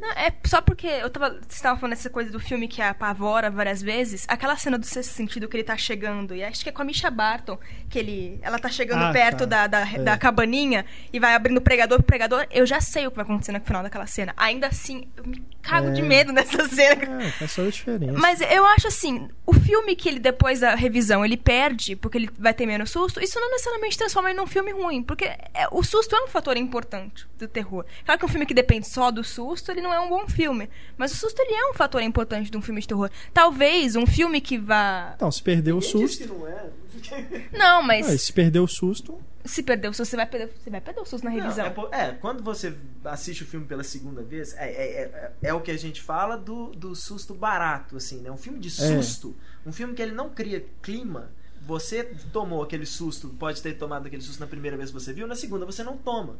Não, 0.00 0.10
é 0.12 0.32
só 0.44 0.60
porque 0.60 0.86
eu 0.86 1.10
tava. 1.10 1.30
Você 1.40 1.56
estava 1.56 1.78
falando 1.78 1.92
essa 1.92 2.08
coisa 2.10 2.30
do 2.30 2.40
filme 2.40 2.66
que 2.66 2.80
apavora 2.80 3.50
várias 3.50 3.82
vezes. 3.82 4.24
Aquela 4.28 4.56
cena 4.56 4.78
do 4.78 4.86
sexto 4.86 5.10
sentido 5.12 5.48
que 5.48 5.56
ele 5.56 5.64
tá 5.64 5.76
chegando, 5.76 6.34
e 6.34 6.42
acho 6.42 6.62
que 6.62 6.68
é 6.68 6.72
com 6.72 6.82
a 6.82 6.84
Misha 6.84 7.10
Barton, 7.10 7.58
que 7.88 7.98
ele. 7.98 8.38
Ela 8.42 8.58
tá 8.58 8.68
chegando 8.68 9.04
Ah, 9.04 9.12
perto 9.12 9.40
tá. 9.40 9.44
da, 9.46 9.66
da, 9.66 9.80
É. 9.92 9.98
da 9.98 10.16
cabaninha 10.18 10.84
e 11.12 11.18
vai 11.20 11.34
abrindo 11.34 11.60
pregador 11.60 11.98
pro 11.98 12.06
pregador. 12.06 12.46
Eu 12.50 12.64
já 12.66 12.80
sei 12.80 13.06
o 13.06 13.10
que 13.10 13.16
vai 13.16 13.24
acontecer 13.24 13.52
no 13.52 13.60
final 13.60 13.82
daquela 13.82 14.06
cena. 14.06 14.32
Ainda 14.36 14.68
assim, 14.68 15.08
eu 15.16 15.24
me 15.26 15.44
cago 15.62 15.88
É. 15.88 15.92
de 15.92 16.02
medo 16.02 16.32
nessa 16.32 16.66
cena. 16.68 17.22
É, 17.24 17.30
faz 17.32 17.54
toda 17.54 17.68
a 17.68 17.70
diferença. 17.70 18.18
Mas 18.18 18.40
eu 18.40 18.64
acho 18.66 18.88
assim, 18.88 19.28
o 19.44 19.52
filme 19.52 19.94
que 19.94 20.08
ele, 20.08 20.18
depois 20.18 20.60
da 20.60 20.74
revisão, 20.74 21.24
ele 21.24 21.36
perde, 21.36 21.94
porque 21.96 22.16
ele 22.18 22.30
vai 22.38 22.54
ter 22.54 22.64
menos 22.66 22.90
susto, 22.90 23.22
isso 23.22 23.38
não 23.38 23.50
necessariamente 23.50 23.98
transforma 23.98 24.30
ele 24.30 24.38
num 24.38 24.46
filme 24.46 24.72
ruim, 24.72 25.02
porque 25.02 25.24
é- 25.24 25.68
o 25.70 25.82
susto 25.82 26.16
é 26.16 26.22
um 26.24 26.28
fator 26.28 26.56
importante 26.56 27.26
do 27.38 27.46
terror. 27.46 27.84
Claro 28.04 28.18
que 28.18 28.24
um 28.24 28.28
filme 28.28 28.46
que 28.46 28.54
depende 28.54 28.86
só 28.88 29.10
do 29.10 29.22
susto, 29.24 29.49
ele 29.70 29.80
não 29.80 29.92
é 29.92 30.00
um 30.00 30.08
bom 30.08 30.26
filme. 30.28 30.68
Mas 30.96 31.12
o 31.12 31.16
susto, 31.16 31.40
ele 31.40 31.54
é 31.54 31.70
um 31.70 31.74
fator 31.74 32.02
importante 32.02 32.50
de 32.50 32.56
um 32.56 32.62
filme 32.62 32.80
de 32.80 32.88
terror. 32.88 33.10
Talvez 33.32 33.96
um 33.96 34.06
filme 34.06 34.40
que 34.40 34.58
vá... 34.58 35.12
Então, 35.16 35.30
se 35.30 35.42
perder 35.42 35.72
o 35.72 35.80
susto. 35.80 36.26
não 36.28 36.46
é. 36.46 36.68
Não, 37.56 37.82
mas 37.82 38.08
Ah, 38.08 38.18
se 38.18 38.32
perder 38.32 38.58
o 38.58 38.66
susto. 38.66 39.18
se 39.44 39.62
perder 39.62 39.88
o 39.88 39.94
susto, 39.94 40.10
você 40.10 40.16
vai 40.16 40.26
perder, 40.26 40.52
você 40.62 40.68
vai 40.70 40.80
perder 40.80 41.00
o 41.00 41.04
susto 41.06 41.24
na 41.24 41.30
revisão. 41.30 41.72
Não, 41.74 41.88
é, 41.94 42.08
é, 42.08 42.12
quando 42.12 42.42
você 42.42 42.74
assiste 43.04 43.42
o 43.42 43.46
filme 43.46 43.64
pela 43.64 43.82
segunda 43.82 44.22
vez, 44.22 44.54
é, 44.56 44.68
é, 44.70 45.02
é, 45.02 45.32
é 45.48 45.54
o 45.54 45.60
que 45.60 45.70
a 45.70 45.78
gente 45.78 46.02
fala 46.02 46.36
do, 46.36 46.66
do 46.72 46.94
susto 46.94 47.32
barato, 47.32 47.96
assim, 47.96 48.18
né? 48.20 48.30
Um 48.30 48.36
filme 48.36 48.58
de 48.58 48.68
É. 48.68 48.70
susto, 48.70 49.34
um 49.64 49.72
filme 49.72 49.94
que 49.94 50.02
ele 50.02 50.12
não 50.12 50.28
cria 50.30 50.64
clima. 50.82 51.30
Você 51.62 52.04
tomou 52.32 52.62
aquele 52.62 52.84
susto, 52.86 53.28
pode 53.30 53.62
ter 53.62 53.74
tomado 53.74 54.06
aquele 54.06 54.22
susto 54.22 54.40
na 54.40 54.46
primeira 54.46 54.76
vez 54.76 54.90
que 54.90 54.94
você 54.94 55.12
viu, 55.12 55.26
na 55.26 55.36
segunda 55.36 55.64
você 55.64 55.82
não 55.82 55.96
toma. 55.96 56.36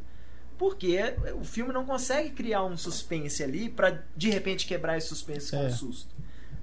Porque 0.61 1.15
o 1.39 1.43
filme 1.43 1.73
não 1.73 1.83
consegue 1.83 2.29
criar 2.29 2.63
um 2.63 2.77
suspense 2.77 3.41
ali 3.43 3.67
pra 3.67 3.97
de 4.15 4.29
repente 4.29 4.67
quebrar 4.67 4.95
esse 4.95 5.07
suspense 5.07 5.49
com 5.49 5.57
É. 5.57 5.65
o 5.65 5.71
susto. 5.71 6.13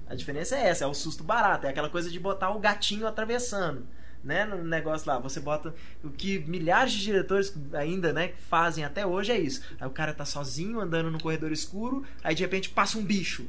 A 0.07 0.15
diferença 0.15 0.55
é 0.55 0.67
essa, 0.69 0.85
é 0.85 0.87
o 0.87 0.93
susto 0.93 1.21
barato, 1.21 1.67
é 1.67 1.69
aquela 1.69 1.89
coisa 1.89 2.09
de 2.09 2.17
botar 2.17 2.49
o 2.51 2.59
gatinho 2.59 3.05
atravessando. 3.05 3.85
Né, 4.23 4.45
no 4.45 4.63
negócio 4.63 5.05
lá, 5.07 5.17
você 5.19 5.39
bota 5.41 5.73
o 6.03 6.09
que 6.09 6.39
milhares 6.39 6.93
de 6.93 7.01
diretores 7.01 7.53
ainda, 7.73 8.11
né, 8.13 8.31
fazem 8.49 8.83
até 8.85 9.05
hoje 9.05 9.31
é 9.33 9.39
isso. 9.39 9.61
Aí 9.79 9.87
o 9.87 9.91
cara 9.91 10.13
tá 10.13 10.23
sozinho 10.23 10.79
andando 10.79 11.11
no 11.11 11.19
corredor 11.21 11.51
escuro, 11.51 12.05
aí 12.23 12.33
de 12.35 12.41
repente 12.43 12.69
passa 12.69 12.97
um 12.97 13.03
bicho. 13.03 13.45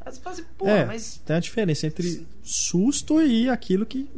Aí 0.00 0.12
você 0.12 0.20
fala 0.20 0.34
assim, 0.34 0.44
pô, 0.58 0.68
é, 0.68 0.84
mas 0.84 1.20
tem 1.24 1.36
a 1.36 1.40
diferença 1.40 1.86
entre 1.86 2.26
susto 2.42 3.20
e 3.22 3.48
aquilo 3.48 3.86
que 3.86 4.08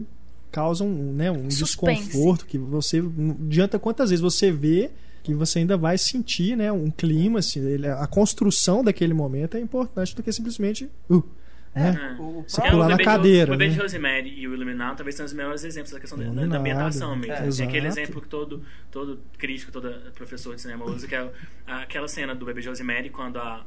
causa 0.51 0.83
um, 0.85 1.13
né, 1.13 1.31
um 1.31 1.51
Suspense. 1.51 2.05
desconforto 2.05 2.47
que 2.47 2.57
você 2.59 3.03
não 3.03 3.33
adianta 3.47 3.79
quantas 3.79 4.09
vezes 4.11 4.23
você 4.23 4.51
vê 4.51 4.91
que 5.25 5.35
você 5.35 5.59
ainda 5.61 5.77
vai 5.77 5.99
sentir 5.99 6.57
né, 6.57 6.71
um 6.71 6.91
clima 6.91 7.41
assim, 7.41 7.61
ele- 7.67 7.89
a 7.89 8.07
construção 8.07 8.85
daquele 8.85 9.13
momento 9.15 9.57
é 9.57 9.61
importante 9.61 10.15
do 10.15 10.23
que 10.23 10.31
simplesmente 10.33 10.89
uh, 11.11 11.25
né? 11.75 12.17
o, 12.21 12.23
o 12.41 12.45
Você 12.47 12.61
É, 12.63 12.71
pular 12.71 12.87
o 12.87 12.89
na 12.91 12.97
de- 12.97 13.03
cadeira, 13.05 13.53
O 13.53 13.57
Bebê 13.57 13.71
de 13.71 13.77
né? 13.77 13.83
Rosemary 13.83 14.29
e 14.39 14.47
o 14.47 14.55
Iluminado 14.55 14.97
talvez 14.99 15.17
sejam 15.17 15.27
os 15.27 15.33
melhores 15.33 15.65
exemplos 15.65 15.93
da 15.93 15.99
questão 15.99 16.17
da- 16.19 16.57
ambientação 16.59 17.17
mesmo. 17.17 17.33
é, 17.33 17.49
Tem 17.51 17.67
aquele 17.67 17.87
exato. 17.89 18.01
exemplo 18.01 18.21
que 18.23 18.29
todo, 18.29 18.63
todo 18.93 19.19
crítico, 19.39 19.73
todo 19.73 19.91
professor 20.15 20.55
de 20.55 20.61
cinema 20.61 20.85
usa, 20.85 21.09
que 21.09 21.15
é 21.17 21.29
aquela 21.67 22.07
cena 22.07 22.33
do 22.35 22.45
Bebê 22.47 22.61
de 22.61 22.69
Rosemary 22.69 23.11
quando 23.11 23.39
a 23.39 23.65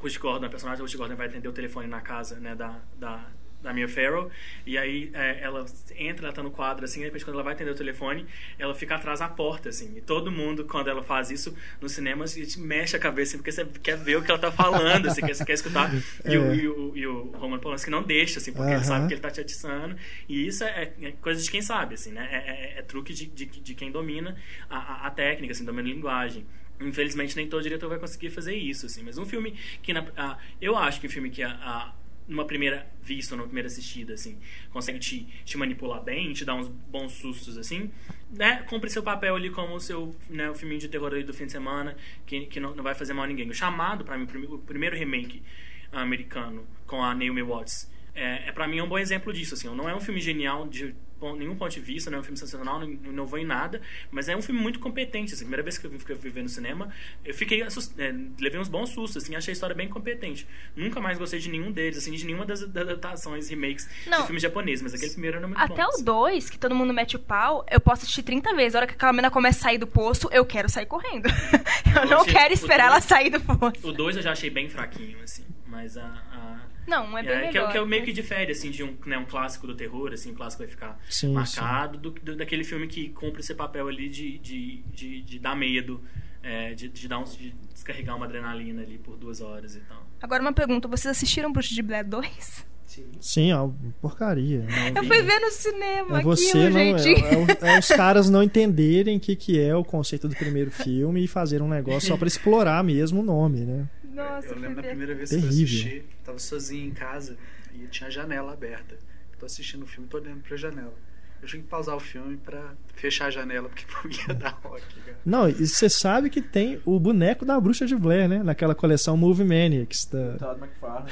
Ruth 0.00 0.18
Gordon, 0.18 0.46
a 0.46 0.48
personagem 0.48 0.78
da 0.82 0.88
Ruth 0.88 0.96
Gordon 0.96 1.14
vai 1.16 1.26
atender 1.26 1.48
o 1.48 1.52
telefone 1.52 1.86
na 1.88 2.00
casa 2.00 2.36
né, 2.40 2.54
da, 2.54 2.78
da, 2.98 3.26
da 3.62 3.72
Mia 3.72 3.88
Farrow 3.88 4.30
e 4.66 4.76
aí 4.76 5.10
é, 5.14 5.40
ela 5.42 5.64
entra, 5.96 6.26
ela 6.26 6.34
tá 6.34 6.42
no 6.42 6.50
quadro 6.50 6.84
assim, 6.84 6.98
e 6.98 7.02
de 7.02 7.06
repente 7.06 7.24
quando 7.24 7.34
ela 7.34 7.42
vai 7.44 7.54
atender 7.54 7.70
o 7.70 7.74
telefone 7.74 8.26
ela 8.58 8.74
fica 8.74 8.94
atrás 8.96 9.20
da 9.20 9.28
porta 9.28 9.68
assim, 9.68 9.96
e 9.96 10.00
todo 10.00 10.30
mundo 10.30 10.64
quando 10.64 10.88
ela 10.88 11.02
faz 11.02 11.30
isso 11.30 11.56
nos 11.80 11.92
cinemas 11.92 12.36
mexe 12.56 12.96
a 12.96 12.98
cabeça 12.98 13.36
porque 13.36 13.52
você 13.52 13.64
quer 13.82 13.96
ver 13.96 14.16
o 14.16 14.22
que 14.22 14.30
ela 14.30 14.40
tá 14.40 14.50
falando 14.52 15.06
assim, 15.06 15.20
você 15.22 15.44
quer 15.44 15.52
escutar 15.52 15.92
e, 16.26 16.36
o, 16.36 16.52
É. 16.52 16.56
e, 16.56 16.68
o, 16.68 16.96
e 16.96 17.06
o 17.06 17.22
Roman 17.36 17.58
Polanski 17.58 17.90
não 17.90 18.02
deixa 18.02 18.38
assim, 18.38 18.52
porque 18.52 18.68
ele 18.68 18.76
Aham. 18.76 18.84
sabe 18.84 19.06
que 19.08 19.14
ele 19.14 19.20
tá 19.20 19.30
te 19.30 19.40
atiçando 19.40 19.96
e 20.28 20.46
isso 20.46 20.64
é, 20.64 20.92
é 21.02 21.12
coisa 21.12 21.42
de 21.42 21.50
quem 21.50 21.62
sabe 21.62 21.94
assim, 21.94 22.12
né? 22.12 22.28
é, 22.30 22.36
é- 22.36 22.78
é 22.78 22.82
truque 22.82 23.12
de, 23.14 23.26
de, 23.26 23.46
de 23.46 23.74
quem 23.74 23.90
domina 23.90 24.36
a, 24.68 24.78
a, 24.78 25.06
a 25.06 25.10
técnica 25.10 25.52
assim, 25.52 25.64
domina 25.64 25.88
a 25.88 25.92
linguagem 25.92 26.46
Infelizmente, 26.80 27.36
nem 27.36 27.46
todo 27.46 27.62
diretor 27.62 27.88
vai 27.88 27.98
conseguir 27.98 28.30
fazer 28.30 28.56
isso, 28.56 28.86
assim. 28.86 29.04
Mas 29.04 29.16
um 29.16 29.24
filme 29.24 29.56
que... 29.82 29.92
Na, 29.92 30.04
a- 30.16 30.36
eu 30.60 30.76
acho 30.76 31.00
que 31.00 31.06
um 31.06 31.10
filme 31.10 31.30
que... 31.30 31.40
A- 31.40 31.92
numa 32.28 32.44
primeira 32.44 32.86
vista, 33.02 33.34
numa 33.34 33.46
primeira 33.46 33.66
assistida, 33.66 34.14
assim, 34.14 34.38
consegue 34.70 34.98
te, 34.98 35.26
te 35.44 35.56
manipular 35.58 36.02
bem, 36.02 36.32
te 36.32 36.44
dar 36.44 36.54
uns 36.54 36.68
bons 36.68 37.12
sustos, 37.12 37.58
assim, 37.58 37.90
né? 38.30 38.62
Cumpre 38.68 38.88
seu 38.88 39.02
papel 39.02 39.34
ali 39.36 39.50
como 39.50 39.74
o 39.74 39.80
seu, 39.80 40.14
né, 40.30 40.48
o 40.50 40.54
filminho 40.54 40.80
de 40.80 40.88
terror 40.88 41.12
ali 41.12 41.24
do 41.24 41.34
fim 41.34 41.46
de 41.46 41.52
semana, 41.52 41.96
que, 42.24 42.46
que 42.46 42.60
não, 42.60 42.74
não 42.74 42.82
vai 42.84 42.94
fazer 42.94 43.12
mal 43.12 43.24
a 43.24 43.28
ninguém. 43.28 43.48
O 43.50 43.54
Chamado, 43.54 44.04
pra 44.04 44.16
mim, 44.16 44.24
o 44.24 44.26
prime- 44.26 44.46
o 44.46 44.58
primeiro 44.58 44.96
remake 44.96 45.42
americano 45.90 46.66
com 46.86 47.02
a 47.02 47.14
Naomi 47.14 47.42
Watts, 47.42 47.90
é, 48.14 48.48
é 48.48 48.52
para 48.52 48.66
mim 48.68 48.78
é 48.78 48.82
um 48.82 48.88
bom 48.88 48.98
exemplo 48.98 49.32
disso, 49.32 49.54
assim. 49.54 49.68
Não 49.74 49.88
é 49.88 49.94
um 49.94 50.00
filme 50.00 50.20
genial 50.20 50.66
de 50.68 50.94
nenhum 51.36 51.54
ponto 51.56 51.72
de 51.72 51.80
vista, 51.80 52.10
não 52.10 52.18
é 52.18 52.20
um 52.20 52.24
filme 52.24 52.36
sensacional, 52.38 52.80
não, 52.80 52.86
não 52.88 53.12
inovou 53.12 53.38
em 53.38 53.44
nada, 53.44 53.80
mas 54.10 54.28
é 54.28 54.36
um 54.36 54.42
filme 54.42 54.60
muito 54.60 54.78
competente, 54.80 55.32
assim. 55.34 55.44
Primeira 55.44 55.62
vez 55.62 55.78
que 55.78 55.86
eu 55.86 55.90
vi, 55.90 55.98
que 55.98 56.12
eu 56.12 56.16
vi 56.16 56.28
ver 56.30 56.42
no 56.42 56.48
cinema, 56.48 56.90
eu 57.24 57.32
fiquei 57.34 57.62
assust... 57.62 57.92
é, 57.98 58.12
levei 58.40 58.60
uns 58.60 58.68
bons 58.68 58.90
sustos, 58.90 59.22
assim, 59.22 59.34
achei 59.36 59.52
a 59.52 59.54
história 59.54 59.74
bem 59.76 59.88
competente. 59.88 60.46
Nunca 60.76 61.00
mais 61.00 61.18
gostei 61.18 61.38
de 61.38 61.48
nenhum 61.48 61.70
deles, 61.70 61.98
assim, 61.98 62.12
de 62.12 62.24
nenhuma 62.26 62.44
das 62.44 62.62
adaptações, 62.62 63.48
remakes 63.48 63.88
Não. 64.06 64.20
de 64.20 64.26
filmes 64.26 64.42
japoneses, 64.42 64.82
mas 64.82 64.94
aquele 64.94 65.12
primeiro 65.12 65.36
era 65.38 65.46
muito 65.46 65.60
Até 65.60 65.74
bom. 65.82 65.88
o 65.88 65.88
assim. 65.94 66.04
2, 66.04 66.50
que 66.50 66.58
todo 66.58 66.74
mundo 66.74 66.92
mete 66.92 67.16
o 67.16 67.18
pau, 67.18 67.64
eu 67.70 67.80
posso 67.80 68.02
assistir 68.02 68.22
30 68.22 68.54
vezes. 68.54 68.74
A 68.74 68.78
hora 68.78 68.86
que 68.86 68.94
aquela 68.94 69.12
menina 69.12 69.30
começa 69.30 69.58
a 69.60 69.62
sair 69.62 69.78
do 69.78 69.86
poço, 69.86 70.28
eu 70.32 70.44
quero 70.44 70.68
sair 70.68 70.86
correndo. 70.86 71.28
eu 71.94 72.06
não 72.08 72.20
achei- 72.22 72.32
quero 72.32 72.50
o 72.50 72.54
esperar 72.54 72.88
dois- 72.90 72.92
ela 72.92 73.00
sair 73.00 73.30
do 73.30 73.40
poço. 73.40 73.86
O 73.88 73.92
2 73.92 74.16
eu 74.16 74.22
já 74.22 74.32
achei 74.32 74.50
bem 74.50 74.68
fraquinho, 74.68 75.18
assim, 75.22 75.44
mas 75.66 75.96
a... 75.96 76.04
a... 76.04 76.71
Não, 76.86 77.16
é 77.16 77.22
bem 77.22 77.32
É, 77.32 77.40
que, 77.48 77.56
é, 77.56 77.60
melhor. 77.60 77.72
que 77.72 77.78
é 77.78 77.84
meio 77.84 78.04
que 78.04 78.12
difere, 78.12 78.52
assim, 78.52 78.70
de 78.70 78.82
um, 78.82 78.94
né, 79.06 79.16
um 79.18 79.24
clássico 79.24 79.66
do 79.66 79.74
terror, 79.74 80.12
assim, 80.12 80.32
um 80.32 80.34
clássico 80.34 80.62
vai 80.62 80.70
ficar 80.70 80.98
Sim, 81.08 81.32
marcado, 81.32 81.98
do, 81.98 82.10
do- 82.10 82.36
daquele 82.36 82.64
filme 82.64 82.86
que 82.88 83.08
cumpre 83.10 83.40
esse 83.40 83.54
papel 83.54 83.86
ali 83.88 84.08
de, 84.08 84.38
de, 84.38 84.82
de, 84.92 85.22
de 85.22 85.38
dar 85.38 85.54
medo, 85.54 86.02
é, 86.42 86.74
de, 86.74 86.88
de, 86.88 87.06
dar 87.08 87.18
uns, 87.20 87.36
de 87.36 87.54
descarregar 87.72 88.16
uma 88.16 88.26
adrenalina 88.26 88.82
ali 88.82 88.98
por 88.98 89.16
duas 89.16 89.40
horas 89.40 89.76
e 89.76 89.80
tal. 89.80 90.04
Agora 90.20 90.42
uma 90.42 90.52
pergunta, 90.52 90.88
vocês 90.88 91.10
assistiram 91.16 91.52
Bruxa 91.52 91.74
de 91.74 91.82
Blair 91.82 92.06
2? 92.08 92.66
Sim. 92.84 93.06
Sim, 93.20 93.50
é 93.50 93.56
uma 93.56 93.74
porcaria. 94.02 94.66
Eu 94.94 95.04
fui 95.04 95.22
ver 95.22 95.38
no 95.40 95.50
cinema 95.50 96.18
É 96.18 96.22
você 96.22 96.58
aquilo, 96.58 96.70
não, 96.70 96.80
é, 96.94 96.98
gente. 96.98 97.24
é 97.24 97.38
o- 97.38 97.66
é 97.74 97.78
os 97.78 97.88
caras 97.88 98.28
não 98.28 98.42
entenderem 98.42 99.16
o 99.16 99.20
que, 99.20 99.34
que 99.34 99.58
é 99.58 99.74
o 99.74 99.82
conceito 99.82 100.28
do 100.28 100.36
primeiro 100.36 100.70
filme 100.70 101.24
e 101.24 101.26
fazer 101.28 101.62
um 101.62 101.68
negócio 101.68 102.08
só 102.08 102.16
pra 102.18 102.28
explorar 102.28 102.84
mesmo 102.84 103.20
o 103.20 103.24
nome, 103.24 103.60
né? 103.60 103.88
Nossa, 104.12 104.48
eu 104.48 104.58
lembro 104.58 104.76
da 104.76 104.88
primeira 104.88 105.14
vez 105.14 105.30
que 105.30 105.36
eu 105.36 105.40
Terrível. 105.40 105.64
assisti, 105.64 106.04
tava 106.24 106.38
sozinho 106.38 106.88
em 106.88 106.94
casa 106.94 107.36
e 107.74 107.86
tinha 107.88 108.08
a 108.08 108.10
janela 108.10 108.52
aberta. 108.52 108.96
Tô 109.38 109.46
assistindo 109.46 109.82
o 109.82 109.86
filme, 109.86 110.08
tô 110.08 110.18
olhando 110.18 110.42
pra 110.42 110.56
janela. 110.56 110.94
Eu 111.42 111.48
tinha 111.48 111.60
que 111.60 111.68
pausar 111.68 111.96
o 111.96 112.00
filme 112.00 112.36
pra 112.36 112.74
fechar 112.94 113.26
a 113.26 113.30
janela, 113.30 113.68
porque 113.68 113.84
não 114.04 114.28
ia 114.28 114.34
dar 114.34 114.60
rock, 114.62 114.82
cara. 115.00 115.18
Não, 115.26 115.48
e 115.48 115.66
você 115.66 115.88
sabe 115.88 116.30
que 116.30 116.40
tem 116.40 116.80
o 116.84 117.00
boneco 117.00 117.44
da 117.44 117.58
bruxa 117.58 117.84
de 117.84 117.96
Blair, 117.96 118.28
né? 118.28 118.42
Naquela 118.42 118.74
coleção 118.74 119.16
Movie 119.16 119.44
Maniacs. 119.44 120.04
Da... 120.06 120.36
Todd 120.36 120.60
McFarlane. 120.60 121.10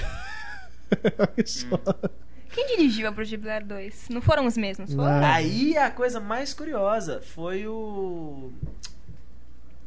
Só. 1.45 1.81
Quem 2.53 2.67
dirigiu 2.67 3.07
a 3.09 3.11
Bruxa 3.11 3.31
de 3.31 3.37
Blair 3.37 3.65
2? 3.65 4.09
Não 4.11 4.21
foram 4.21 4.47
os 4.47 4.57
mesmos, 4.57 4.93
foram? 4.93 5.21
Não. 5.21 5.27
Aí 5.27 5.77
a 5.77 5.91
coisa 5.91 6.19
mais 6.19 6.53
curiosa 6.53 7.21
foi 7.21 7.67
o. 7.67 8.53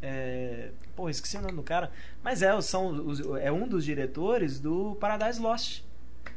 É... 0.01 0.71
Pô, 0.95 1.09
esqueci 1.09 1.37
o 1.37 1.41
nome 1.41 1.55
do 1.55 1.63
cara. 1.63 1.91
Mas 2.23 2.41
é, 2.41 2.59
são, 2.61 2.87
os- 3.07 3.19
é 3.41 3.51
um 3.51 3.67
dos 3.67 3.83
diretores 3.83 4.59
do 4.59 4.95
Paradise 4.99 5.39
Lost. 5.41 5.81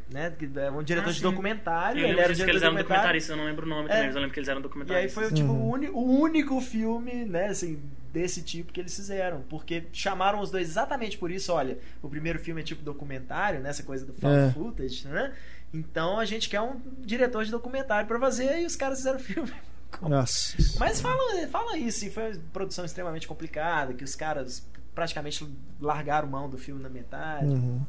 Né? 0.08 0.32
Que 0.38 0.48
É 0.58 0.70
um 0.70 0.82
diretor 0.84 1.10
Ah, 1.10 1.12
de 1.12 1.20
documentário. 1.20 2.00
Eu 2.00 2.08
ele 2.10 2.20
era 2.20 2.32
disso 2.32 2.44
que 2.44 2.50
eles 2.50 2.62
eram 2.62 2.76
documentaristas, 2.76 3.30
eu 3.30 3.36
não 3.36 3.44
lembro 3.44 3.66
o 3.66 3.68
nome 3.68 3.86
É. 3.86 3.88
também, 3.88 4.06
mas 4.06 4.14
eu 4.14 4.20
lembro 4.20 4.32
que 4.34 4.38
eles 4.38 4.48
eram 4.48 4.60
E 4.60 4.62
aí 4.62 4.62
documentaristas. 4.62 5.12
foi 5.28 5.32
tipo, 5.36 5.50
Uhum. 5.52 5.62
o, 5.64 5.72
uni- 5.74 5.88
o 5.90 6.00
único 6.20 6.60
filme, 6.60 7.24
né, 7.24 7.48
assim, 7.48 7.80
desse 8.12 8.40
tipo 8.42 8.72
que 8.72 8.80
eles 8.80 8.94
fizeram. 8.94 9.42
Porque 9.50 9.84
chamaram 9.92 10.38
os 10.40 10.48
dois 10.50 10.68
exatamente 10.68 11.18
por 11.18 11.28
isso. 11.30 11.52
Olha, 11.52 11.76
o 12.00 12.08
primeiro 12.08 12.38
filme 12.38 12.60
é 12.60 12.64
tipo 12.64 12.82
documentário, 12.84 13.58
né? 13.60 13.68
Essa 13.70 13.82
coisa 13.82 14.06
do 14.06 14.12
found 14.14 14.36
É. 14.36 14.50
footage, 14.52 15.08
né? 15.08 15.32
Então 15.74 16.20
a 16.20 16.24
gente 16.24 16.48
quer 16.48 16.60
um 16.60 16.80
diretor 17.00 17.44
de 17.44 17.50
documentário 17.50 18.06
pra 18.06 18.18
fazer 18.20 18.60
e 18.60 18.64
os 18.66 18.76
caras 18.76 18.98
fizeram 18.98 19.18
o 19.18 19.22
filme. 19.22 19.52
Nossa. 20.02 20.56
Mas 20.78 21.00
fala, 21.00 21.46
fala 21.48 21.76
isso, 21.76 22.04
e 22.04 22.10
foi 22.10 22.32
uma 22.32 22.40
produção 22.52 22.84
extremamente 22.84 23.26
complicada, 23.26 23.94
que 23.94 24.04
os 24.04 24.14
caras 24.14 24.66
praticamente 24.94 25.46
largaram 25.80 26.28
mão 26.28 26.48
do 26.48 26.58
filme 26.58 26.82
na 26.82 26.88
metade. 26.88 27.46
Uhum. 27.46 27.80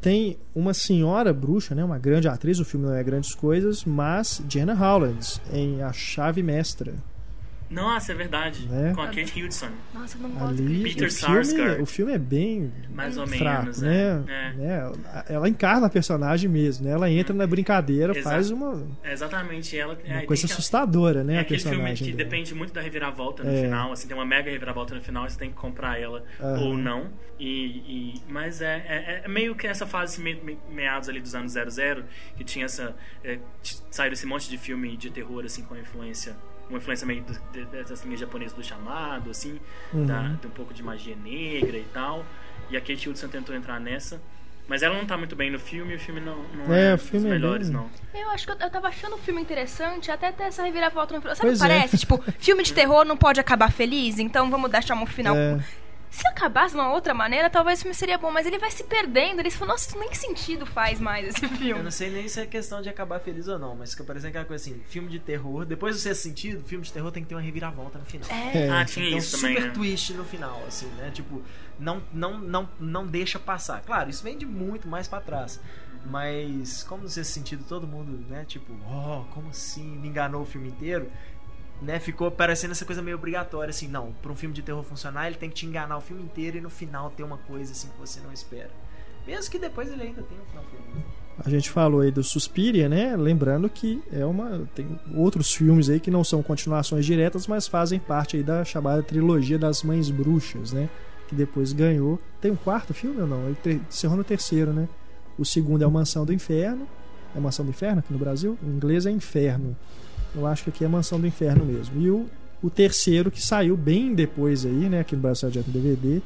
Tem 0.00 0.36
uma 0.54 0.74
senhora 0.74 1.32
bruxa, 1.32 1.74
né? 1.74 1.84
Uma 1.84 1.98
grande 1.98 2.26
atriz, 2.26 2.58
o 2.58 2.64
filme 2.64 2.86
não 2.86 2.94
é 2.94 3.02
grandes 3.04 3.34
coisas, 3.34 3.84
mas 3.84 4.42
Jenna 4.48 4.74
Howlands 4.74 5.40
em 5.52 5.82
A 5.82 5.92
Chave 5.92 6.42
Mestra. 6.42 6.94
Nossa, 7.72 8.12
é 8.12 8.14
verdade. 8.14 8.66
Né? 8.68 8.92
Com 8.94 9.00
a 9.00 9.06
Kate 9.06 9.42
Hudson. 9.42 9.68
Nossa, 9.94 10.16
eu 10.18 10.22
não 10.22 10.30
gosto 10.30 10.48
Ali, 10.62 10.82
Peter 10.84 11.08
o 11.08 11.10
filme, 11.10 11.80
o 11.82 11.86
filme 11.86 12.12
é 12.12 12.18
bem 12.18 12.72
Mais 12.90 13.16
ou 13.16 13.26
fraco, 13.26 13.62
menos, 13.62 13.80
né? 13.82 14.24
é. 14.28 14.52
né? 14.54 14.92
Ela 15.28 15.48
encarna 15.48 15.86
a 15.86 15.90
personagem 15.90 16.48
mesmo, 16.50 16.84
né? 16.86 16.92
Ela 16.92 17.10
entra 17.10 17.34
na 17.34 17.46
brincadeira, 17.46 18.12
Exato. 18.16 18.34
faz 18.34 18.50
uma, 18.50 18.86
É 19.02 19.12
exatamente 19.12 19.76
ela. 19.78 19.98
é, 20.04 20.10
uma 20.10 20.18
tem 20.18 20.26
coisa 20.26 20.46
assustadora, 20.46 21.24
né? 21.24 21.34
É 21.34 21.38
a 21.38 21.40
aquele 21.40 21.60
filme 21.60 21.76
personagem 21.78 22.06
que 22.08 22.12
dela. 22.14 22.28
depende 22.28 22.54
muito 22.54 22.72
da 22.72 22.80
reviravolta 22.80 23.42
no 23.42 23.50
É. 23.50 23.62
final, 23.62 23.92
assim, 23.92 24.06
tem 24.06 24.16
uma 24.16 24.26
mega 24.26 24.50
reviravolta 24.50 24.94
no 24.94 25.00
final, 25.02 25.28
você 25.28 25.38
tem 25.38 25.48
que 25.50 25.56
comprar 25.56 26.00
ela 26.00 26.22
Aham. 26.40 26.60
ou 26.60 26.76
não. 26.76 27.10
E, 27.38 28.14
e- 28.14 28.22
mas 28.28 28.60
é, 28.60 28.76
é, 28.86 29.22
é 29.24 29.28
meio 29.28 29.54
que 29.56 29.66
essa 29.66 29.86
fase 29.86 30.20
me, 30.20 30.34
me- 30.34 30.58
meados 30.70 31.08
ali 31.08 31.20
dos 31.20 31.34
anos 31.34 31.52
00, 31.52 32.04
que 32.36 32.44
tinha 32.44 32.66
essa. 32.66 32.94
É, 33.24 33.38
saiu 33.90 34.12
esse 34.12 34.26
monte 34.26 34.48
de 34.48 34.56
filme 34.58 34.96
de 34.96 35.10
terror, 35.10 35.44
assim, 35.44 35.62
com 35.64 35.76
influência. 35.76 36.36
Uma 36.72 36.78
influência 36.78 37.06
meio 37.06 37.22
do, 37.22 37.34
de, 37.52 37.64
dessas 37.66 38.02
linhas 38.02 38.18
japonesas 38.20 38.54
do 38.56 38.64
chamado, 38.64 39.30
assim, 39.30 39.60
Uhum. 39.92 40.06
da, 40.06 40.22
de 40.40 40.46
um 40.46 40.50
pouco 40.50 40.72
de 40.72 40.82
magia 40.82 41.14
negra 41.14 41.76
e 41.76 41.86
tal. 41.92 42.24
E 42.70 42.76
a 42.78 42.80
Kate 42.80 43.10
Hudson 43.10 43.28
tentou 43.28 43.54
entrar 43.54 43.78
nessa. 43.78 44.18
Mas 44.66 44.82
ela 44.82 44.96
não 44.96 45.04
tá 45.04 45.18
muito 45.18 45.34
bem 45.36 45.50
no 45.50 45.58
filme, 45.58 45.92
e 45.92 45.96
o 45.96 45.98
filme 46.00 46.20
não, 46.20 46.36
não 46.54 46.72
É, 46.72 46.92
é, 46.92 46.94
o 46.94 46.98
filme 46.98 47.24
dos 47.26 47.26
é 47.26 47.34
melhores, 47.34 47.68
bem- 47.68 47.76
não. 47.76 47.90
Eu 48.14 48.30
acho 48.30 48.46
que 48.46 48.52
eu, 48.52 48.56
eu 48.58 48.70
tava 48.70 48.88
achando 48.88 49.16
o 49.16 49.18
filme 49.18 49.42
interessante 49.42 50.10
até 50.10 50.30
ter 50.32 50.44
essa 50.44 50.62
reviravolta 50.62 51.12
no 51.14 51.20
final. 51.20 51.36
Sabe 51.36 51.50
o 51.50 51.52
que 51.52 51.62
é. 51.62 51.68
parece? 51.68 51.98
Tipo, 51.98 52.22
filme 52.38 52.62
de 52.62 52.72
terror 52.72 53.04
não 53.04 53.16
pode 53.16 53.38
acabar 53.40 53.70
feliz, 53.70 54.18
então 54.18 54.48
vamos 54.50 54.70
deixar 54.70 54.94
um 54.94 55.04
final. 55.04 55.34
É. 56.12 56.16
Se 56.16 56.28
acabasse 56.28 56.74
de 56.74 56.80
uma 56.80 56.92
outra 56.92 57.14
maneira, 57.14 57.48
talvez 57.48 57.78
o 57.78 57.82
filme 57.82 57.94
seria 57.94 58.18
bom, 58.18 58.30
mas 58.30 58.46
ele 58.46 58.58
vai 58.58 58.70
se 58.70 58.84
perdendo. 58.84 59.40
Eles 59.40 59.54
falam, 59.54 59.74
nossa, 59.74 59.88
isso 59.88 59.98
nem 59.98 60.10
que 60.10 60.16
sentido 60.18 60.66
faz 60.66 61.00
mais 61.00 61.26
esse 61.28 61.42
Eu 61.44 61.48
filme. 61.50 61.82
não 61.82 61.90
sei 61.90 62.10
nem 62.10 62.28
se 62.28 62.40
é 62.40 62.46
questão 62.46 62.82
de 62.82 62.88
acabar 62.88 63.18
feliz 63.20 63.48
ou 63.48 63.58
não, 63.58 63.74
mas 63.74 63.92
fica 63.92 64.04
parecendo 64.04 64.28
aquela 64.28 64.44
coisa 64.44 64.62
assim, 64.62 64.80
filme 64.88 65.08
de 65.08 65.18
terror, 65.18 65.64
depois 65.64 65.96
do 65.96 66.00
sexto 66.00 66.22
sentido, 66.22 66.62
filme 66.64 66.84
de 66.84 66.92
terror 66.92 67.10
tem 67.10 67.22
que 67.22 67.28
ter 67.30 67.34
uma 67.34 67.40
reviravolta 67.40 67.98
no 67.98 68.04
final. 68.04 68.28
É. 68.30 68.66
É. 68.66 68.70
Ah, 68.70 68.84
tinha 68.84 69.06
Tem 69.06 69.18
um 69.18 69.20
também, 69.22 69.22
super 69.22 69.62
né? 69.62 69.70
twist 69.70 70.12
no 70.14 70.24
final, 70.24 70.62
assim, 70.68 70.86
né? 70.98 71.10
Tipo, 71.12 71.42
não, 71.78 72.02
não, 72.12 72.38
não, 72.38 72.68
não 72.78 73.06
deixa 73.06 73.38
passar. 73.38 73.80
Claro, 73.82 74.10
isso 74.10 74.22
vem 74.22 74.36
de 74.36 74.44
muito 74.46 74.86
mais 74.86 75.08
pra 75.08 75.20
trás. 75.20 75.58
Mas, 76.04 76.82
como 76.82 77.04
no 77.04 77.08
sexto 77.08 77.30
sentido 77.32 77.64
todo 77.68 77.86
mundo, 77.86 78.24
né? 78.28 78.44
Tipo, 78.46 78.72
oh, 78.90 79.24
como 79.32 79.50
assim? 79.50 79.84
Me 79.84 80.08
enganou 80.08 80.42
o 80.42 80.44
filme 80.44 80.68
inteiro. 80.68 81.10
Né, 81.80 81.98
ficou 81.98 82.30
parecendo 82.30 82.72
essa 82.72 82.84
coisa 82.84 83.02
meio 83.02 83.16
obrigatória, 83.16 83.70
assim, 83.70 83.88
não, 83.88 84.12
pra 84.22 84.30
um 84.30 84.36
filme 84.36 84.54
de 84.54 84.62
terror 84.62 84.84
funcionar, 84.84 85.26
ele 85.26 85.36
tem 85.36 85.48
que 85.48 85.56
te 85.56 85.66
enganar 85.66 85.96
o 85.96 86.00
filme 86.00 86.22
inteiro 86.22 86.58
e 86.58 86.60
no 86.60 86.70
final 86.70 87.10
ter 87.10 87.24
uma 87.24 87.38
coisa 87.38 87.72
assim 87.72 87.88
que 87.88 87.98
você 87.98 88.20
não 88.20 88.32
espera. 88.32 88.70
Mesmo 89.26 89.50
que 89.50 89.58
depois 89.58 89.90
ele 89.90 90.02
ainda 90.02 90.22
tenha 90.22 90.40
um 90.40 90.44
final 90.44 90.64
feliz. 90.64 91.04
A 91.44 91.48
gente 91.48 91.70
falou 91.70 92.00
aí 92.00 92.10
do 92.10 92.22
Suspiria, 92.22 92.88
né? 92.88 93.16
Lembrando 93.16 93.68
que 93.68 94.02
é 94.12 94.24
uma 94.24 94.68
tem 94.74 94.98
outros 95.14 95.52
filmes 95.52 95.88
aí 95.88 95.98
que 95.98 96.10
não 96.10 96.22
são 96.22 96.42
continuações 96.42 97.06
diretas, 97.06 97.46
mas 97.46 97.66
fazem 97.66 97.98
parte 97.98 98.36
aí 98.36 98.42
da 98.42 98.64
chamada 98.64 99.02
trilogia 99.02 99.58
das 99.58 99.82
Mães 99.82 100.10
Bruxas, 100.10 100.72
né? 100.72 100.88
Que 101.28 101.34
depois 101.34 101.72
ganhou. 101.72 102.20
Tem 102.40 102.50
um 102.50 102.56
quarto 102.56 102.92
filme 102.92 103.20
ou 103.20 103.26
não? 103.26 103.48
Ele 103.64 103.80
encerrou 103.88 104.16
no 104.16 104.24
terceiro, 104.24 104.72
né? 104.72 104.88
O 105.38 105.44
segundo 105.44 105.82
é 105.82 105.86
o 105.86 105.90
Mansão 105.90 106.26
do 106.26 106.32
Inferno. 106.32 106.86
É 107.34 107.40
Mansão 107.40 107.64
do 107.64 107.70
Inferno 107.70 108.00
aqui 108.00 108.12
no 108.12 108.18
Brasil? 108.18 108.58
Em 108.62 108.68
inglês 108.68 109.06
é 109.06 109.10
Inferno. 109.10 109.76
Eu 110.34 110.46
acho 110.46 110.64
que 110.64 110.70
aqui 110.70 110.84
é 110.84 110.88
Mansão 110.88 111.20
do 111.20 111.26
Inferno 111.26 111.64
mesmo. 111.64 112.00
E 112.00 112.10
o, 112.10 112.28
o 112.62 112.70
terceiro 112.70 113.30
que 113.30 113.42
saiu 113.42 113.76
bem 113.76 114.14
depois 114.14 114.64
aí, 114.64 114.88
né? 114.88 115.00
Aqui 115.00 115.14
no 115.14 115.22
Brasil 115.22 115.50
direto 115.50 115.66
no 115.68 115.72
DVD, 115.72 116.22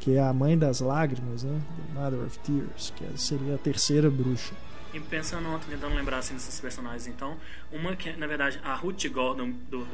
que 0.00 0.14
é 0.14 0.20
a 0.20 0.32
Mãe 0.32 0.58
das 0.58 0.80
Lágrimas, 0.80 1.42
né? 1.42 1.60
The 1.76 2.00
Mother 2.00 2.26
of 2.26 2.38
Tears, 2.40 2.92
que 2.96 3.04
seria 3.18 3.54
a 3.54 3.58
terceira 3.58 4.10
bruxa. 4.10 4.54
E 4.92 5.00
pensando 5.00 5.48
ontem, 5.48 5.70
tentando 5.70 5.94
lembrar 5.94 6.18
assim 6.18 6.34
desses 6.34 6.60
personagens, 6.60 7.06
então, 7.06 7.36
uma 7.72 7.94
que, 7.96 8.12
na 8.12 8.26
verdade, 8.26 8.60
a 8.64 8.74
Ruth 8.74 9.06
Gordon 9.08 9.52
do 9.70 9.86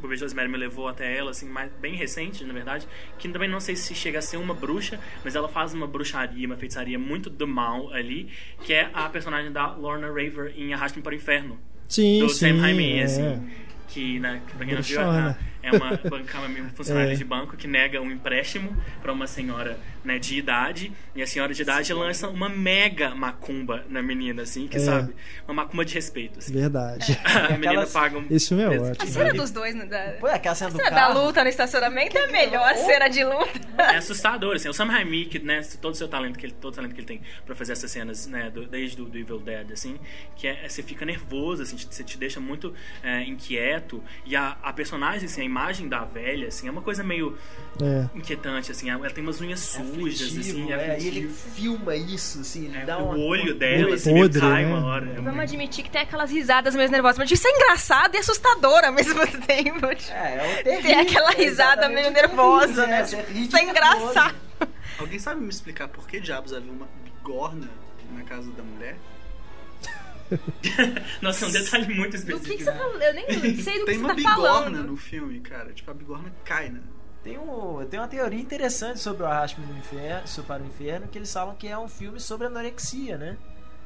Bobby 0.00 0.18
Rosemary 0.18 0.48
me 0.48 0.56
levou 0.56 0.88
até 0.88 1.16
ela, 1.16 1.30
assim, 1.30 1.48
mais, 1.48 1.70
bem 1.74 1.94
recente, 1.94 2.44
na 2.44 2.52
verdade, 2.52 2.86
que 3.18 3.28
também 3.28 3.48
não 3.48 3.60
sei 3.60 3.76
se 3.76 3.94
chega 3.94 4.18
a 4.18 4.22
ser 4.22 4.38
uma 4.38 4.54
bruxa, 4.54 4.98
mas 5.22 5.34
ela 5.34 5.48
faz 5.48 5.74
uma 5.74 5.86
bruxaria, 5.86 6.46
uma 6.46 6.56
feitiçaria 6.56 6.98
muito 6.98 7.28
do 7.28 7.46
mal 7.46 7.92
ali, 7.92 8.32
que 8.62 8.72
é 8.72 8.90
a 8.92 9.08
personagem 9.08 9.52
da 9.52 9.72
Lorna 9.72 10.08
Raver 10.08 10.52
em 10.56 10.72
Arraste-me 10.72 11.02
para 11.02 11.12
o 11.12 11.16
Inferno, 11.16 11.58
Sim, 11.90 12.20
do 12.20 12.28
sim. 12.28 12.54
Sam 12.54 12.60
Raimi, 12.60 13.00
é. 13.00 13.02
assim. 13.02 13.50
Que, 13.88 14.20
né, 14.20 14.40
que 14.46 14.56
pra 14.56 14.64
quem 14.64 14.74
não 14.76 14.82
viu. 14.82 15.00
É 15.62 15.68
é 15.68 15.72
uma, 15.72 15.90
banca- 15.96 16.38
uma 16.40 16.68
funcionária 16.70 17.12
É. 17.12 17.14
de 17.14 17.24
banco 17.24 17.56
que 17.56 17.66
nega 17.68 18.00
um 18.00 18.10
empréstimo 18.10 18.76
para 19.02 19.12
uma 19.12 19.26
senhora 19.26 19.78
né, 20.04 20.18
de 20.18 20.36
idade. 20.38 20.92
E 21.14 21.22
a 21.22 21.26
senhora 21.26 21.52
de 21.52 21.60
idade 21.62 21.92
lança 21.92 22.28
uma 22.28 22.48
mega 22.48 23.14
macumba 23.14 23.84
na 23.88 24.02
menina, 24.02 24.42
assim, 24.42 24.66
que 24.66 24.76
É. 24.76 24.80
sabe? 24.80 25.14
Uma 25.46 25.62
macumba 25.64 25.84
de 25.84 25.94
respeito, 25.94 26.38
assim. 26.38 26.52
Verdade. 26.52 27.18
A 27.24 27.50
menina 27.52 27.70
aquelas- 27.70 27.92
paga 27.92 28.18
um. 28.18 28.26
Esse 28.30 28.48
filme 28.48 28.62
é 28.64 28.68
preço. 28.68 28.84
A 28.84 28.88
ótimo. 28.90 29.10
cena 29.12 29.32
dos 29.34 29.50
dois, 29.50 29.74
né? 29.74 29.84
Da, 29.86 29.98
Pô, 30.18 30.26
é 30.28 30.34
aquela 30.34 30.54
cena 30.54 30.70
a 30.70 30.72
do 30.72 30.76
cena 30.78 30.90
da 30.90 30.96
carro. 30.96 31.26
luta 31.26 31.42
no 31.42 31.48
estacionamento 31.50 32.16
é 32.16 32.24
a 32.24 32.28
melhor 32.32 32.74
cena 32.76 33.08
de 33.08 33.22
luta. 33.24 33.60
É 33.78 33.96
assustador, 33.96 34.56
assim. 34.56 34.68
O 34.68 34.72
Sam 34.74 34.86
Raimi, 34.86 35.26
que, 35.26 35.38
né, 35.38 35.60
todo 35.80 35.92
o 35.92 35.96
seu 35.96 36.08
talento 36.08 36.38
que 36.38 36.46
ele, 36.46 36.54
todo 36.58 36.72
o 36.72 36.76
talento 36.76 36.94
que 36.94 37.00
ele 37.00 37.06
tem 37.06 37.20
pra 37.44 37.54
fazer 37.54 37.72
essas 37.72 37.90
cenas, 37.90 38.26
né, 38.26 38.50
do- 38.50 38.66
desde 38.66 38.96
do, 38.96 39.04
do 39.04 39.18
Evil 39.18 39.38
Dead, 39.38 39.70
assim, 39.72 39.98
que 40.36 40.46
é, 40.48 40.66
você 40.68 40.82
fica 40.82 41.04
nervoso, 41.04 41.62
assim, 41.62 41.76
você 41.76 42.02
te 42.02 42.16
deixa 42.16 42.40
muito 42.40 42.74
é, 43.02 43.22
inquieto. 43.24 44.02
E 44.24 44.34
a, 44.34 44.56
a 44.62 44.72
personagem, 44.72 45.26
assim, 45.26 45.42
imagem 45.50 45.88
da 45.88 46.04
velha, 46.04 46.48
assim, 46.48 46.68
é 46.68 46.70
uma 46.70 46.80
coisa 46.82 47.02
meio 47.02 47.36
É. 47.82 48.06
inquietante, 48.14 48.70
assim. 48.70 48.88
Ela 48.88 49.10
tem 49.10 49.22
umas 49.24 49.40
unhas 49.40 49.60
sujas, 49.60 50.36
assim, 50.38 50.72
é, 50.72 50.96
é 50.96 51.00
e 51.00 51.06
ele 51.08 51.28
filma 51.28 51.94
isso, 51.96 52.40
assim, 52.40 52.66
ele 52.66 52.78
É, 52.78 52.84
dá 52.84 52.98
o 52.98 53.06
uma, 53.06 53.16
olho 53.18 53.44
uma 53.52 53.54
dela, 53.54 53.94
assim, 53.94 54.14
podre, 54.14 54.40
cai 54.40 54.64
né? 54.64 54.72
uma 54.74 54.86
hora. 54.86 55.04
É 55.06 55.14
Vamos 55.14 55.24
muito- 55.34 55.40
admitir 55.42 55.84
que 55.84 55.90
tem 55.90 56.02
aquelas 56.02 56.30
risadas 56.30 56.74
meio 56.74 56.90
nervosas, 56.90 57.18
mas 57.18 57.30
isso 57.30 57.46
é 57.46 57.50
engraçado 57.50 58.14
e 58.14 58.18
assustador 58.18 58.84
ao 58.84 58.92
mesmo 58.92 59.20
tempo. 59.46 59.86
É, 59.86 59.90
é 60.60 60.62
terrível, 60.62 60.82
Tem 60.82 60.94
aquela 61.00 61.32
é 61.32 61.36
risada 61.36 61.88
meio 61.88 62.10
nervosa, 62.10 62.86
né? 62.86 63.02
De 63.02 63.16
Isso 63.42 63.56
é 63.56 63.64
engraçado. 63.64 64.34
Alguém 64.98 65.18
sabe 65.18 65.40
me 65.40 65.48
explicar 65.48 65.88
por 65.88 66.06
que 66.06 66.20
diabos 66.20 66.52
havia 66.52 66.70
uma 66.70 66.86
bigorna 67.04 67.68
na 68.14 68.22
casa 68.22 68.50
da 68.52 68.62
mulher? 68.62 68.96
Nossa, 71.22 71.44
é 71.44 71.48
um 71.48 71.52
detalhe 71.52 71.94
muito 71.94 72.10
Do 72.12 72.16
específico. 72.16 72.46
que, 72.48 72.56
que 72.58 72.64
você 72.64 72.72
tá? 72.72 72.84
Eu 72.84 73.14
nem 73.14 73.26
sei 73.56 73.78
do 73.80 73.84
que 73.86 73.92
Tem 73.92 73.94
você 73.94 73.98
uma 73.98 74.08
tá 74.08 74.14
bigorna 74.14 74.42
falando. 74.42 74.84
no 74.86 74.96
filme, 74.96 75.40
cara. 75.40 75.72
Tipo, 75.72 75.90
a 75.90 75.94
bigorna 75.94 76.32
cai, 76.44 76.68
né? 76.70 76.80
Tem, 77.22 77.36
um, 77.38 77.84
tem 77.90 78.00
uma 78.00 78.08
teoria 78.08 78.40
interessante 78.40 78.98
sobre 79.00 79.22
o 79.22 79.26
Arraste-me 79.26 79.66
no 79.66 79.76
Inferno, 79.78 80.22
para 80.46 80.62
o 80.62 80.66
Inferno, 80.66 81.06
que 81.08 81.18
eles 81.18 81.30
falam 81.32 81.54
que 81.54 81.68
é 81.68 81.76
um 81.78 81.88
filme 81.88 82.18
sobre 82.18 82.46
anorexia, 82.46 83.18
né? 83.18 83.36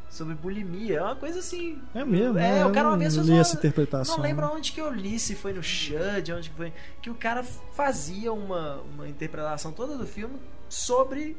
Sobre 0.09 0.35
bulimia. 0.37 0.99
É 0.99 1.03
uma 1.03 1.17
coisa 1.17 1.41
assim. 1.41 1.83
É 1.93 2.05
mesmo, 2.05 2.39
É, 2.39 2.59
né? 2.59 2.67
o 2.67 2.71
cara 2.71 2.87
Eu 2.87 2.91
uma 2.93 2.99
vez 2.99 3.17
fez 3.17 3.29
uma- 3.29 3.41
essa 3.41 3.57
interpretação. 3.57 4.17
Não 4.17 4.23
lembro 4.23 4.47
onde 4.53 4.71
que 4.71 4.81
eu 4.81 4.89
li, 4.93 5.19
se 5.19 5.35
foi 5.35 5.53
no 5.53 5.63
Shud, 5.65 6.33
onde 6.33 6.51
que 6.51 6.57
foi. 6.57 6.73
Que 7.03 7.11
o 7.11 7.15
cara 7.17 7.43
fazia 7.43 8.33
uma, 8.33 8.77
uma 8.95 9.09
interpretação 9.09 9.73
toda 9.73 9.97
do 9.97 10.07
filme 10.07 10.37
sobre. 10.69 11.37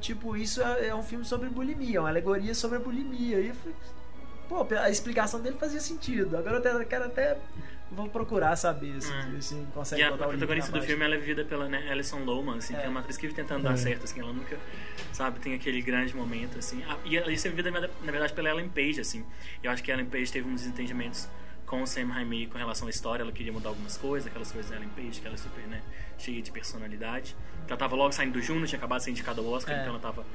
Tipo, 0.00 0.36
isso 0.36 0.60
é, 0.62 0.88
é 0.88 0.94
um 0.94 1.02
filme 1.02 1.24
sobre 1.24 1.48
bulimia, 1.48 2.00
uma 2.00 2.08
alegoria 2.08 2.54
sobre 2.54 2.78
a 2.78 2.80
bulimia. 2.80 3.38
E 3.40 3.48
eu 3.48 3.54
falei, 3.54 3.76
pô, 4.48 4.66
a 4.76 4.90
explicação 4.90 5.40
dele 5.40 5.56
fazia 5.58 5.80
sentido. 5.80 6.36
Agora 6.36 6.56
eu 6.56 6.58
até- 6.58 6.84
quero 6.84 7.04
até. 7.04 7.36
Vou 7.90 8.06
procurar 8.06 8.54
saber 8.54 9.00
se, 9.00 9.10
Hum. 9.10 9.40
se 9.40 9.66
consegue 9.72 10.02
E 10.02 10.04
a, 10.04 10.08
a 10.08 10.16
protagonista 10.18 10.70
do 10.70 10.82
filme 10.82 11.02
ela 11.02 11.14
é 11.14 11.18
vivida 11.18 11.42
pela 11.42 11.66
né, 11.70 11.90
Alison 11.90 12.18
Lohman, 12.22 12.58
assim, 12.58 12.74
É. 12.74 12.80
que 12.80 12.86
é 12.86 12.88
uma 12.88 13.00
atriz 13.00 13.16
que 13.16 13.22
vive 13.26 13.34
tentando 13.34 13.66
É. 13.66 13.70
dar 13.70 13.78
certo, 13.78 14.04
assim, 14.04 14.20
ela 14.20 14.30
nunca, 14.30 14.58
sabe, 15.10 15.40
tem 15.40 15.54
aquele 15.54 15.80
grande 15.80 16.14
momento, 16.14 16.58
assim. 16.58 16.82
Ah, 16.86 16.98
e 17.02 17.16
ela- 17.16 17.32
isso 17.32 17.46
é 17.46 17.50
vivida, 17.50 17.70
na 17.70 18.12
verdade, 18.12 18.34
pela 18.34 18.50
Ellen 18.50 18.68
Page, 18.68 19.00
assim. 19.00 19.24
Eu 19.62 19.70
acho 19.70 19.82
que 19.82 19.90
a 19.90 19.94
Ellen 19.94 20.04
Page 20.04 20.30
teve 20.30 20.46
uns 20.46 20.60
desentendimentos 20.60 21.30
com 21.64 21.82
o 21.82 21.86
Sam 21.86 22.08
Raimi 22.08 22.46
com 22.46 22.58
relação 22.58 22.88
à 22.88 22.90
história. 22.90 23.22
Ela 23.22 23.32
queria 23.32 23.52
mudar 23.54 23.70
algumas 23.70 23.96
coisas, 23.96 24.26
aquelas 24.28 24.52
coisas 24.52 24.70
da 24.70 24.76
Ellen 24.76 24.90
Page, 24.90 25.22
que 25.22 25.26
ela 25.26 25.34
é 25.34 25.38
super, 25.38 25.66
né, 25.66 25.80
cheia 26.18 26.42
de 26.42 26.50
personalidade. 26.50 27.34
Ela 27.66 27.76
tava 27.78 27.96
logo 27.96 28.12
saindo 28.12 28.34
do 28.34 28.42
Juno, 28.42 28.66
tinha 28.66 28.76
acabado 28.78 28.98
de 28.98 29.04
ser 29.04 29.10
indicada 29.12 29.40
ao 29.40 29.46
Oscar, 29.46 29.74
É. 29.74 29.80
então 29.80 29.92
ela 29.94 29.98
tava 30.02 30.26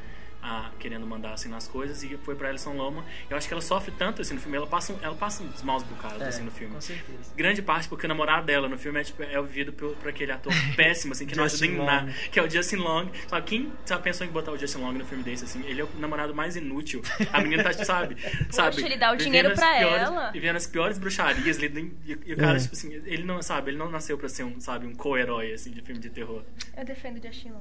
ah, 0.45 0.69
querendo 0.77 1.07
mandar 1.07 1.31
assim 1.33 1.47
nas 1.47 1.67
coisas 1.67 2.03
e 2.03 2.17
foi 2.17 2.35
pra 2.35 2.49
Alison 2.49 2.73
Loma. 2.73 3.05
Eu 3.29 3.37
acho 3.37 3.47
que 3.47 3.53
ela 3.53 3.61
sofre 3.61 3.93
tanto 3.97 4.21
assim 4.21 4.33
no 4.33 4.41
filme, 4.41 4.57
ela 4.57 4.67
passa, 4.67 4.93
ela 5.01 5.15
passa 5.15 5.41
uns 5.41 5.61
maus 5.63 5.83
bocados 5.83 6.21
É, 6.21 6.27
assim 6.27 6.43
no 6.43 6.51
filme. 6.51 6.73
Com 6.75 6.81
certeza. 6.81 7.31
Grande 7.35 7.61
parte 7.61 7.87
porque 7.87 8.05
o 8.05 8.09
namorado 8.09 8.45
dela 8.45 8.67
no 8.67 8.77
filme 8.77 8.99
é, 8.99 9.03
tipo, 9.03 9.23
é 9.23 9.41
vivido 9.41 9.71
por, 9.71 9.95
por 9.95 10.09
aquele 10.09 10.31
ator 10.33 10.51
péssimo, 10.75 11.13
assim, 11.13 11.25
que 11.25 11.35
não 11.35 11.45
ajuda 11.45 11.65
em 11.65 11.77
nada. 11.77 12.11
Que 12.31 12.39
é 12.39 12.43
o 12.43 12.49
Justin 12.49 12.75
Long. 12.77 13.09
Sabe, 13.27 13.45
quem 13.47 13.71
sabe, 13.85 14.03
pensou 14.03 14.27
em 14.27 14.29
botar 14.29 14.51
o 14.51 14.57
Justin 14.57 14.79
Long 14.79 14.91
no 14.91 15.05
filme 15.05 15.23
desse, 15.23 15.45
assim? 15.45 15.63
Ele 15.65 15.79
é 15.81 15.83
o 15.85 15.89
namorado 15.97 16.35
mais 16.35 16.55
inútil. 16.57 17.01
A 17.31 17.39
menina 17.41 17.63
tá, 17.63 17.71
tipo, 17.71 17.85
sabe? 17.85 18.17
sabe 18.51 18.83
ele 18.83 18.97
dá 18.97 19.11
o 19.13 19.15
dinheiro 19.15 19.49
piores- 19.53 19.61
ela. 20.01 20.31
Vivendo 20.31 20.57
as 20.57 20.67
piores 20.67 20.97
bruxarias. 20.97 21.57
Ele, 21.61 21.95
e, 22.05 22.17
e 22.25 22.33
o 22.33 22.37
cara, 22.37 22.57
É. 22.57 22.59
tipo 22.59 22.73
assim, 22.73 22.91
ele 23.05 23.23
não, 23.23 23.41
sabe, 23.41 23.71
ele 23.71 23.77
não 23.77 23.89
nasceu 23.89 24.17
pra 24.17 24.27
ser 24.27 24.43
um, 24.43 24.59
sabe, 24.59 24.85
um 24.85 24.93
co-herói, 24.93 25.53
assim, 25.53 25.71
de 25.71 25.81
filme 25.81 26.01
de 26.01 26.09
terror. 26.09 26.43
Eu 26.75 26.83
defendo 26.83 27.17
o 27.17 27.25
Justin 27.25 27.51
Long. 27.51 27.59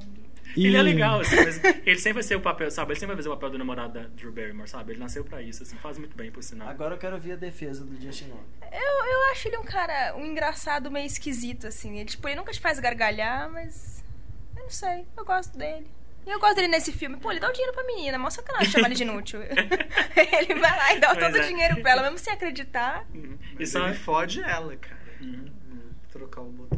E- 0.56 0.66
Ele 0.66 0.76
é 0.76 0.82
legal, 0.82 1.20
assim, 1.20 1.36
mas 1.36 1.60
ele 1.86 1.96
sempre 1.98 2.14
vai 2.14 2.22
ser 2.24 2.34
o 2.36 2.40
papel, 2.40 2.70
sabe? 2.72 2.92
Ele 2.92 3.00
sempre 3.00 3.14
vai 3.14 3.22
fazer 3.22 3.28
o 3.28 3.32
papel 3.34 3.50
do 3.50 3.58
namorado 3.58 3.92
da 3.94 4.06
Drew 4.08 4.32
Barrymore, 4.32 4.68
sabe? 4.68 4.92
Ele 4.92 5.00
nasceu 5.00 5.24
pra 5.24 5.40
isso, 5.40 5.62
assim, 5.62 5.76
faz 5.76 5.98
muito 5.98 6.16
bem, 6.16 6.30
por 6.32 6.42
sinal. 6.42 6.68
Agora 6.68 6.94
eu 6.94 6.98
quero 6.98 7.14
ouvir 7.14 7.32
a 7.32 7.36
defesa 7.36 7.84
do 7.84 8.00
Justin 8.00 8.28
Long. 8.30 8.42
Eu, 8.72 8.80
eu 8.80 9.30
acho 9.32 9.48
ele 9.48 9.56
um 9.58 9.62
cara, 9.64 10.14
um 10.16 10.24
engraçado 10.26 10.90
meio 10.90 11.06
esquisito, 11.06 11.66
assim. 11.66 11.98
Ele, 11.98 12.08
tipo, 12.08 12.26
ele 12.26 12.36
nunca 12.36 12.52
te 12.52 12.60
faz 12.60 12.78
gargalhar, 12.80 13.50
mas. 13.50 14.02
Eu 14.56 14.62
não 14.64 14.70
sei, 14.70 15.06
eu 15.16 15.24
gosto 15.24 15.56
dele. 15.56 15.86
E 16.26 16.30
eu 16.30 16.38
gosto 16.38 16.54
dele 16.54 16.68
nesse 16.68 16.92
filme. 16.92 17.16
Pô, 17.16 17.30
ele 17.32 17.40
dá 17.40 17.48
o 17.48 17.52
dinheiro 17.52 17.72
pra 17.74 17.82
menina, 17.84 18.16
mó 18.18 18.30
sacanagem 18.30 18.70
chamar 18.70 18.86
ele 18.86 18.94
de 18.94 19.02
inútil. 19.02 19.40
ele 19.42 20.54
vai 20.54 20.76
lá 20.78 20.94
e 20.94 21.00
dá 21.00 21.08
Pois 21.14 21.24
todo 21.26 21.36
é. 21.36 21.40
o 21.40 21.46
dinheiro 21.48 21.80
pra 21.82 21.90
ela, 21.92 22.02
mesmo 22.02 22.18
sem 22.18 22.32
acreditar. 22.32 23.04
Uhum. 23.14 23.36
E 23.52 23.56
Mas 23.58 23.70
só- 23.70 23.86
ele 23.88 23.94
fode 23.96 24.40
ela, 24.42 24.76
cara. 24.76 25.00
Uhum. 25.20 25.46
Trocar 26.12 26.42
o 26.42 26.44
botãozinho. 26.50 26.71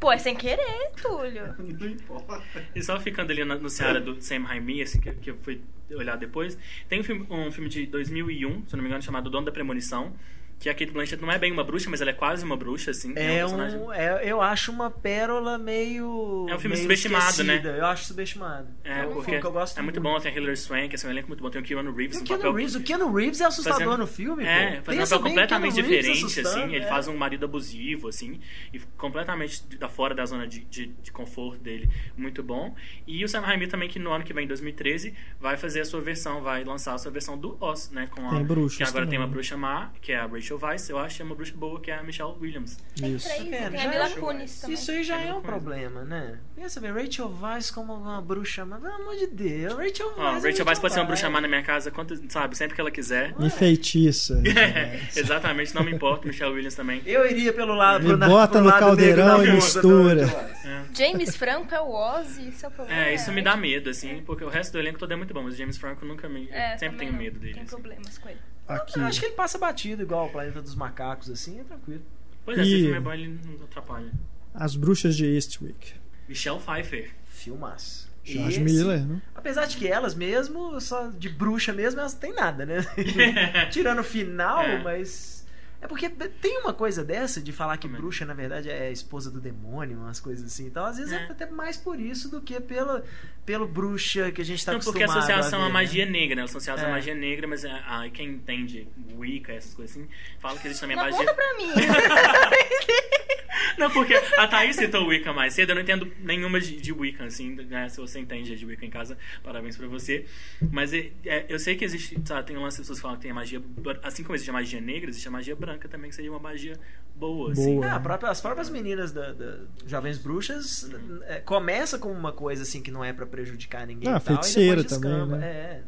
Pô, 0.00 0.12
é 0.12 0.18
sem 0.18 0.34
querer, 0.36 0.92
Túlio. 1.02 1.54
Não 1.58 1.88
importa. 1.88 2.64
E 2.74 2.82
só 2.82 2.98
ficando 3.00 3.32
ali 3.32 3.44
no 3.44 3.68
Seara 3.68 4.00
do 4.00 4.20
Sam 4.22 4.44
Raimi, 4.44 4.82
assim, 4.82 5.00
que, 5.00 5.12
que 5.12 5.30
eu 5.30 5.36
fui 5.42 5.60
olhar 5.90 6.16
depois, 6.16 6.58
tem 6.88 7.00
um 7.00 7.04
filme, 7.04 7.26
um 7.30 7.50
filme 7.50 7.68
de 7.68 7.86
2001, 7.86 8.68
se 8.68 8.74
eu 8.74 8.76
não 8.76 8.82
me 8.82 8.88
engano, 8.88 9.02
chamado 9.02 9.26
O 9.26 9.30
Dono 9.30 9.46
da 9.46 9.52
Premonição, 9.52 10.14
que 10.58 10.68
a 10.68 10.74
Kate 10.74 10.90
Blanchett 10.90 11.22
não 11.22 11.30
é 11.30 11.38
bem 11.38 11.52
uma 11.52 11.62
bruxa, 11.62 11.88
mas 11.88 12.00
ela 12.00 12.10
é 12.10 12.14
quase 12.14 12.44
uma 12.44 12.56
bruxa, 12.56 12.90
assim. 12.90 13.12
É 13.14 13.38
personagem- 13.38 13.78
um, 13.80 13.92
é, 13.92 14.20
eu 14.28 14.42
acho 14.42 14.72
uma 14.72 14.90
pérola 14.90 15.56
meio. 15.56 16.46
É 16.48 16.54
um 16.54 16.58
filme 16.58 16.74
meio 16.74 16.82
subestimado, 16.82 17.44
né? 17.44 17.54
esquecida. 17.56 17.76
Eu 17.78 17.86
acho 17.86 18.04
subestimado. 18.06 18.66
É, 18.82 19.02
um 19.04 19.12
porque 19.12 19.24
filme 19.26 19.40
que 19.40 19.46
eu 19.46 19.52
gosto 19.52 19.78
é 19.78 19.82
muito 19.82 20.00
bom, 20.00 20.18
tem 20.18 20.32
a 20.32 20.34
Hilary 20.36 20.56
Swank, 20.56 20.94
assim, 20.94 21.06
um 21.06 21.10
elenco 21.10 21.28
muito 21.28 21.42
bom, 21.42 21.50
tem 21.50 21.60
o 21.60 21.64
Keanu 21.64 21.92
Reeves, 21.94 22.16
E 22.16 22.20
um 22.20 22.22
o 22.22 22.26
Keanu 22.26 22.42
papel... 22.42 22.56
Reeves, 22.56 22.74
o 22.74 22.82
Keanu 22.82 23.12
Reeves 23.14 23.40
é 23.40 23.44
assustador 23.44 23.78
fazendo- 23.80 23.98
no 23.98 24.06
filme, 24.06 24.44
É, 24.44 24.76
pô. 24.78 24.84
fazendo 24.86 25.02
um 25.02 25.08
papel 25.08 25.20
completamente 25.22 25.74
diferente, 25.74 26.40
assim. 26.40 26.62
Ele 26.74 26.84
é. 26.84 26.88
faz 26.88 27.06
um 27.08 27.16
marido 27.16 27.44
abusivo, 27.44 28.08
assim, 28.08 28.40
e 28.72 28.80
completamente 28.96 29.64
da 29.76 29.88
fora 29.88 30.14
da 30.14 30.24
zona 30.26 30.46
de, 30.46 30.60
de, 30.64 30.86
de 30.86 31.12
conforto 31.12 31.60
dele. 31.62 31.88
Muito 32.16 32.42
bom. 32.42 32.74
E 33.06 33.24
o 33.24 33.28
Sam 33.28 33.40
Raimi 33.40 33.66
também, 33.68 33.88
que 33.88 33.98
no 33.98 34.10
ano 34.12 34.24
que 34.24 34.32
vem, 34.32 34.46
2013, 34.46 35.14
vai 35.40 35.56
fazer 35.56 35.80
a 35.80 35.84
sua 35.84 36.00
versão, 36.00 36.42
vai 36.42 36.64
lançar 36.64 36.94
a 36.94 36.98
sua 36.98 37.10
versão 37.12 37.38
do 37.38 37.56
Oz, 37.60 37.90
né? 37.90 38.06
Com 38.08 38.26
a, 38.26 38.30
Tem 38.30 38.44
bruxas 38.44 38.76
Que 38.76 38.82
agora 38.82 39.04
também. 39.04 39.10
tem 39.10 39.18
uma 39.18 39.26
bruxa 39.28 39.56
má, 39.56 39.90
que 40.00 40.12
é 40.12 40.16
a 40.18 40.26
Rachel 40.26 40.47
Weisz, 40.56 40.88
eu 40.88 40.98
acho, 40.98 41.20
e 41.20 41.24
uma 41.24 41.34
bruxa 41.34 41.54
boa, 41.56 41.80
que 41.80 41.90
é 41.90 41.94
a 41.98 42.02
Michelle 42.02 42.32
Williams. 42.40 42.78
Isso. 43.02 43.28
Três, 43.28 43.52
É, 43.52 43.68
tem 43.70 43.78
já 43.80 43.86
a 43.86 43.90
Mila 43.90 44.04
acho- 44.04 44.16
Kunis 44.16 44.60
também. 44.60 44.74
Isso 44.74 44.90
aí 44.90 45.02
já 45.04 45.20
É 45.20 45.28
é 45.28 45.34
um 45.34 45.40
problema, 45.42 46.04
né? 46.04 46.38
Pensa 46.56 46.80
bem, 46.80 46.90
Rachel 46.92 47.32
Weisz 47.40 47.70
como 47.70 47.92
uma 47.94 48.20
bruxa, 48.22 48.64
mas 48.64 48.80
pelo 48.80 48.94
amor 48.94 49.16
de 49.16 49.26
Deus, 49.26 49.74
Rachel 49.74 50.06
Weisz. 50.16 50.44
é 50.44 50.48
Rachel 50.50 50.66
Weisz 50.66 50.78
pode 50.80 50.94
ser 50.94 51.00
uma 51.00 51.06
bruxa 51.06 51.28
má 51.30 51.40
na 51.40 51.48
minha 51.48 51.62
casa, 51.62 51.90
quanto, 51.90 52.18
sabe, 52.30 52.56
sempre 52.56 52.74
que 52.74 52.80
ela 52.80 52.90
quiser. 52.90 53.34
Enfeitiça. 53.38 54.40
Exatamente, 55.14 55.74
não 55.74 55.82
me 55.84 55.92
importa, 55.92 56.26
Michelle 56.26 56.52
Williams 56.52 56.74
também. 56.74 57.02
Eu 57.04 57.28
iria 57.30 57.52
pelo 57.52 57.74
lado 57.74 58.06
Me 58.08 58.16
na- 58.16 58.26
bota 58.28 58.60
no 58.60 58.66
lado 58.68 58.78
caldeirão 58.80 59.44
e 59.44 59.52
mistura. 59.52 60.26
do 60.26 60.32
Rachel 60.32 60.38
Weisz. 60.38 60.58
James 60.96 61.36
Franco 61.36 61.74
é 61.74 61.80
o 61.80 61.90
Ozzy, 61.90 62.48
isso 62.48 62.64
é 62.64 62.68
o 62.68 62.72
problema. 62.72 63.00
É, 63.02 63.14
isso 63.14 63.30
me 63.32 63.42
dá 63.42 63.56
medo, 63.56 63.90
assim, 63.90 64.22
porque 64.24 64.44
o 64.44 64.48
resto 64.48 64.72
do 64.72 64.78
elenco 64.78 64.98
todo 64.98 65.12
é 65.12 65.16
muito 65.16 65.32
bom, 65.34 65.42
mas 65.42 65.54
o 65.54 65.56
James 65.56 65.76
Franco 65.76 66.04
nunca 66.04 66.28
me. 66.28 66.48
eu 66.48 66.54
É, 66.54 66.76
sempre 66.78 66.98
tenho 66.98 67.12
medo 67.12 67.38
dele. 67.38 67.54
Tem 67.54 67.64
problemas 67.64 68.18
com 68.18 68.28
ele. 68.28 68.38
Aqui. 68.68 68.98
Eu 68.98 69.04
acho 69.06 69.18
que 69.20 69.26
ele 69.26 69.34
passa 69.34 69.56
batido 69.58 70.02
igual 70.02 70.26
o 70.26 70.30
Planeta 70.30 70.60
dos 70.60 70.74
Macacos, 70.74 71.30
assim, 71.30 71.58
é 71.60 71.64
tranquilo. 71.64 72.02
Pois 72.44 72.58
é, 72.58 72.62
E- 72.62 72.64
se 72.66 72.74
o 72.74 72.78
filme 72.80 72.96
é 72.96 73.00
bom, 73.00 73.12
ele 73.12 73.40
não 73.58 73.64
atrapalha. 73.64 74.12
As 74.54 74.76
Bruxas 74.76 75.16
de 75.16 75.24
Eastwick. 75.26 75.92
Michelle 76.28 76.58
Pfeiffer. 76.60 77.10
Filmaço. 77.26 78.08
George 78.24 78.60
Esse- 78.60 78.60
Miller, 78.60 79.06
né? 79.06 79.22
Apesar 79.34 79.64
de 79.66 79.76
que 79.78 79.86
elas 79.88 80.14
mesmo, 80.14 80.78
só 80.80 81.08
de 81.08 81.28
bruxa 81.30 81.72
mesmo, 81.72 82.00
elas 82.00 82.12
não 82.12 82.20
têm 82.20 82.34
nada, 82.34 82.66
né? 82.66 82.84
Tirando 83.70 84.00
o 84.00 84.04
final, 84.04 84.60
É. 84.62 84.82
mas. 84.82 85.37
É 85.80 85.86
porque 85.86 86.08
tem 86.08 86.58
uma 86.58 86.74
coisa 86.74 87.04
dessa 87.04 87.40
de 87.40 87.52
falar 87.52 87.76
que 87.76 87.86
é? 87.86 87.90
bruxa, 87.90 88.24
na 88.26 88.34
verdade, 88.34 88.68
é 88.68 88.90
esposa 88.90 89.30
do 89.30 89.40
demônio, 89.40 89.96
umas 89.98 90.18
coisas 90.18 90.44
assim. 90.46 90.66
Então, 90.66 90.84
às 90.84 90.96
vezes, 90.96 91.12
é, 91.12 91.16
É. 91.16 91.30
até 91.30 91.46
mais 91.46 91.76
por 91.76 92.00
isso 92.00 92.28
do 92.28 92.40
que 92.40 92.58
pela, 92.60 93.04
pelo 93.46 93.66
bruxa 93.68 94.32
que 94.32 94.40
a 94.42 94.44
gente 94.44 94.64
tá 94.66 94.72
não, 94.72 94.80
porque 94.80 95.02
a 95.02 95.06
acostumado 95.06 95.30
associação 95.30 95.60
a 95.60 95.64
à 95.64 95.66
ver, 95.68 95.72
magia 95.74 96.04
né? 96.04 96.10
negra, 96.10 96.34
né? 96.34 96.40
Elas 96.40 96.50
são 96.50 96.58
associadas 96.58 96.84
à 96.84 96.88
É. 96.88 96.90
magia 96.90 97.14
negra, 97.14 97.46
mas 97.46 97.64
ah, 97.64 97.82
ah, 97.86 98.08
quem 98.12 98.28
entende 98.30 98.88
Wicca, 99.16 99.52
essas 99.52 99.72
coisas 99.74 99.96
assim, 99.96 100.08
fala 100.40 100.58
que 100.58 100.66
existe 100.66 100.80
também 100.80 100.98
a 100.98 101.02
Não 101.04 101.10
magia. 101.10 101.26
conta 101.26 101.34
pra 101.34 101.54
mim. 101.56 101.70
Não, 103.78 103.90
porque 103.90 104.14
a 104.14 104.46
Thaís 104.46 104.76
citou 104.76 105.06
Wicca 105.06 105.32
mais 105.32 105.54
cedo, 105.54 105.70
eu 105.70 105.74
não 105.76 105.82
entendo 105.82 106.10
nenhuma 106.20 106.60
de, 106.60 106.76
de 106.80 106.92
Wicca, 106.92 107.24
assim, 107.24 107.54
né? 107.54 107.88
Se 107.88 107.96
você 107.98 108.18
entende 108.18 108.54
de 108.56 108.66
Wicca 108.66 108.84
em 108.84 108.90
casa, 108.90 109.16
parabéns 109.42 109.76
pra 109.76 109.86
você. 109.86 110.24
Mas 110.70 110.92
é, 110.92 111.10
é, 111.24 111.46
eu 111.48 111.58
sei 111.58 111.74
que 111.76 111.84
existe, 111.84 112.18
sabe, 112.24 112.46
tem 112.46 112.56
um 112.56 112.62
lance 112.62 112.76
de 112.76 112.82
pessoas 112.82 112.98
que 112.98 113.02
falam 113.02 113.16
que 113.16 113.22
tem 113.22 113.30
a 113.30 113.34
magia, 113.34 113.62
assim 114.02 114.22
como 114.22 114.34
existe 114.34 114.50
a 114.50 114.52
magia 114.52 114.80
negra, 114.80 115.08
existe 115.10 115.26
a 115.28 115.30
magia 115.30 115.56
branca 115.56 115.88
também, 115.88 116.10
que 116.10 116.16
seria 116.16 116.30
uma 116.30 116.38
magia 116.40 116.78
boa, 117.16 117.52
assim. 117.52 117.76
Boa. 117.76 117.86
Ah, 117.86 117.96
a 117.96 118.00
própria- 118.00 118.30
as 118.30 118.40
próprias 118.40 118.68
meninas 118.70 119.12
da, 119.12 119.32
da 119.32 119.58
Jovens 119.86 120.18
Bruxas 120.18 120.90
é, 121.26 121.40
começa 121.40 121.98
com 121.98 122.12
uma 122.12 122.32
coisa 122.32 122.62
assim 122.62 122.82
que 122.82 122.90
não 122.90 123.04
é 123.04 123.12
pra 123.12 123.26
prejudicar 123.26 123.86
ninguém. 123.86 124.12
Ah, 124.12 124.16
e 124.16 124.20
tal, 124.20 124.34
feiticeira 124.36 124.80
e 124.82 124.84
também, 124.84 125.26
né? 125.26 125.46
É. 125.46 125.82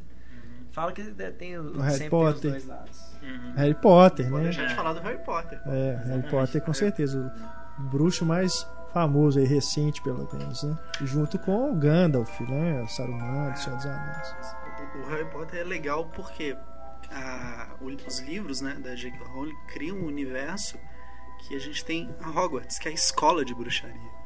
Fala 0.72 0.92
que 0.92 1.02
é, 1.18 1.30
tem 1.30 1.58
o, 1.58 1.62
O 1.76 1.80
Harry 1.80 1.94
sempre 1.94 2.10
Potter. 2.10 2.40
tem 2.42 2.50
os 2.52 2.64
dois 2.64 2.66
lados. 2.66 2.89
Harry 3.56 3.74
Potter, 3.74 4.26
Pode 4.30 4.36
né? 4.38 4.50
deixar 4.50 4.66
de 4.66 4.74
falar 4.74 4.92
do 4.92 5.00
Harry 5.00 5.18
Potter. 5.18 5.60
É, 5.66 6.00
Harry 6.06 6.28
Potter 6.30 6.62
com 6.62 6.72
certeza. 6.72 7.32
O 7.78 7.82
bruxo 7.82 8.24
mais 8.24 8.66
famoso 8.92 9.38
aí, 9.38 9.44
recente 9.46 10.02
pelo 10.02 10.28
menos, 10.32 10.62
né? 10.64 10.76
Junto 11.02 11.38
com 11.38 11.70
o 11.72 11.74
Gandalf, 11.76 12.40
né? 12.40 12.82
O 12.82 12.88
Saruman, 12.88 13.54
Senhor 13.56 13.76
dos 13.76 13.86
Anéis. 13.86 14.34
O, 15.04 15.08
Harry 15.10 15.24
Potter 15.30 15.60
é 15.60 15.64
legal 15.64 16.06
porque 16.06 16.56
a- 17.10 17.68
os 17.80 18.18
livros 18.20 18.60
né, 18.60 18.74
da 18.74 18.94
J.K. 18.94 19.18
Rowling 19.28 19.54
criam 19.68 19.96
um 19.98 20.06
universo 20.06 20.78
que 21.46 21.54
a 21.54 21.58
gente 21.58 21.84
tem 21.84 22.14
a 22.22 22.28
Hogwarts, 22.30 22.78
que 22.78 22.88
é 22.88 22.90
a 22.90 22.94
escola 22.94 23.44
de 23.44 23.54
bruxaria. 23.54 24.20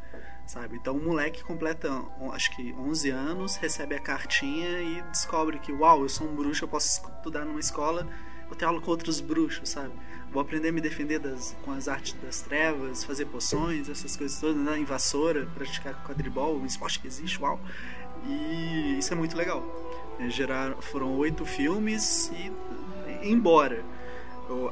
Sabe? 0.47 0.77
Então 0.77 0.95
o 0.97 1.03
moleque 1.03 1.43
completa, 1.43 1.91
um, 2.21 2.31
acho 2.33 2.55
que 2.55 2.75
11 2.75 3.09
anos, 3.11 3.57
recebe 3.57 3.95
a 3.95 4.01
cartinha 4.01 4.79
e 4.81 5.03
descobre 5.11 5.59
que, 5.59 5.73
uau, 5.73 6.03
eu 6.03 6.09
sou 6.09 6.27
um 6.29 6.35
bruxo, 6.35 6.65
eu 6.65 6.69
posso 6.69 6.89
estudar 7.17 7.45
numa 7.47 7.61
escola, 7.61 8.07
vou 8.47 8.57
ter 8.57 8.65
aula 8.65 8.81
com 8.81 8.91
outros 8.91 9.21
bruxos, 9.21 9.69
sabe? 9.69 9.93
Vou 10.33 10.41
aprender 10.41 10.71
a 10.71 10.73
me 10.73 10.81
defender 10.81 11.19
das, 11.19 11.57
com 11.63 11.71
as 11.71 11.87
artes 11.87 12.15
das 12.23 12.41
trevas, 12.41 13.05
fazer 13.05 13.27
poções, 13.27 13.89
essas 13.89 14.17
coisas 14.17 14.41
todas, 14.41 14.57
né? 14.57 14.79
em 14.79 14.85
vassoura, 14.85 15.47
praticar 15.55 16.03
quadribol, 16.05 16.57
um 16.57 16.67
esporte 16.67 16.99
que 16.99 17.07
existe, 17.07 17.41
uau. 17.41 17.61
E 18.27 18.99
isso 18.99 19.13
é 19.13 19.17
muito 19.17 19.37
legal. 19.37 19.65
É, 20.19 20.29
Geraram, 20.29 20.81
foram 20.81 21.17
oito 21.19 21.45
filmes 21.45 22.33
e, 22.33 22.53
embora 23.23 23.85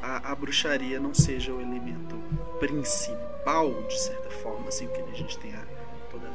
a, 0.03 0.33
a 0.33 0.35
bruxaria 0.35 1.01
não 1.01 1.15
seja 1.15 1.53
o 1.53 1.61
elemento 1.61 2.17
principal, 2.59 3.73
de 3.85 4.01
certa 4.01 4.31
forma, 4.31 4.69
assim, 4.69 4.87
porque 4.87 5.03
a 5.11 5.15
gente 5.15 5.39
tem 5.39 5.55
a 5.55 5.72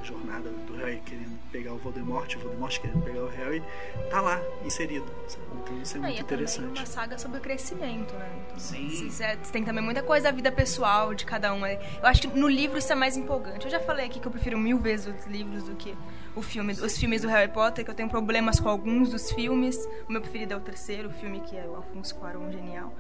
jornada 0.08 0.50
do 0.50 0.76
Harry 0.78 1.02
querendo 1.06 1.38
pegar 1.52 1.74
o 1.74 1.78
Voldemort, 1.78 2.34
o 2.36 2.40
Voldemort 2.40 2.80
querendo 2.80 3.02
pegar 3.04 3.24
o 3.24 3.28
Harry, 3.30 3.62
tá 4.10 4.22
lá, 4.22 4.42
inserido. 4.64 5.06
sabe? 5.28 5.44
Então 5.64 5.82
isso 5.82 5.96
é 5.96 6.00
Ah, 6.00 6.02
muito 6.04 6.16
e 6.16 6.20
é 6.20 6.22
interessante. 6.22 6.80
uma 6.80 6.86
saga 6.86 7.18
sobre 7.18 7.38
o 7.40 7.42
crescimento, 7.42 8.14
né? 8.16 8.30
Então, 8.48 8.60
Sim. 8.60 9.10
é, 9.24 9.36
tem 9.36 9.64
também 9.64 9.84
muita 9.84 10.02
coisa 10.02 10.26
da 10.26 10.32
vida 10.32 10.52
pessoal 10.52 11.14
de 11.14 11.26
cada 11.26 11.54
um. 11.54 11.66
Eu 11.66 11.78
acho 12.04 12.22
que 12.22 12.28
no 12.28 12.48
livro 12.48 12.78
isso 12.78 12.92
é 12.92 12.96
mais 12.96 13.18
empolgante. 13.18 13.66
Eu 13.66 13.72
já 13.72 13.80
falei 13.80 14.06
aqui 14.06 14.20
que 14.20 14.28
eu 14.28 14.32
prefiro 14.32 14.58
mil 14.58 14.80
vezes 14.80 15.08
os 15.14 15.26
livros 15.28 15.64
do 15.64 15.76
que 15.76 15.94
o 16.36 16.42
filme, 16.42 16.72
os 16.74 16.98
filmes 16.98 17.22
do 17.24 17.28
Harry 17.28 17.52
Potter, 17.52 17.84
que 17.84 17.92
eu 17.92 17.96
tenho 17.96 18.10
problemas 18.10 18.60
com 18.60 18.70
alguns 18.70 19.10
dos 19.10 19.32
filmes. 19.32 19.78
O 20.08 20.12
meu 20.12 20.22
preferido 20.22 20.54
é 20.54 20.58
o 20.58 20.62
terceiro 20.62 21.10
filme, 21.10 21.42
que 21.42 21.58
é 21.58 21.66
o 21.68 21.76
Alfonso 21.76 22.16
Cuarón 22.16 22.52
genial. 22.52 22.94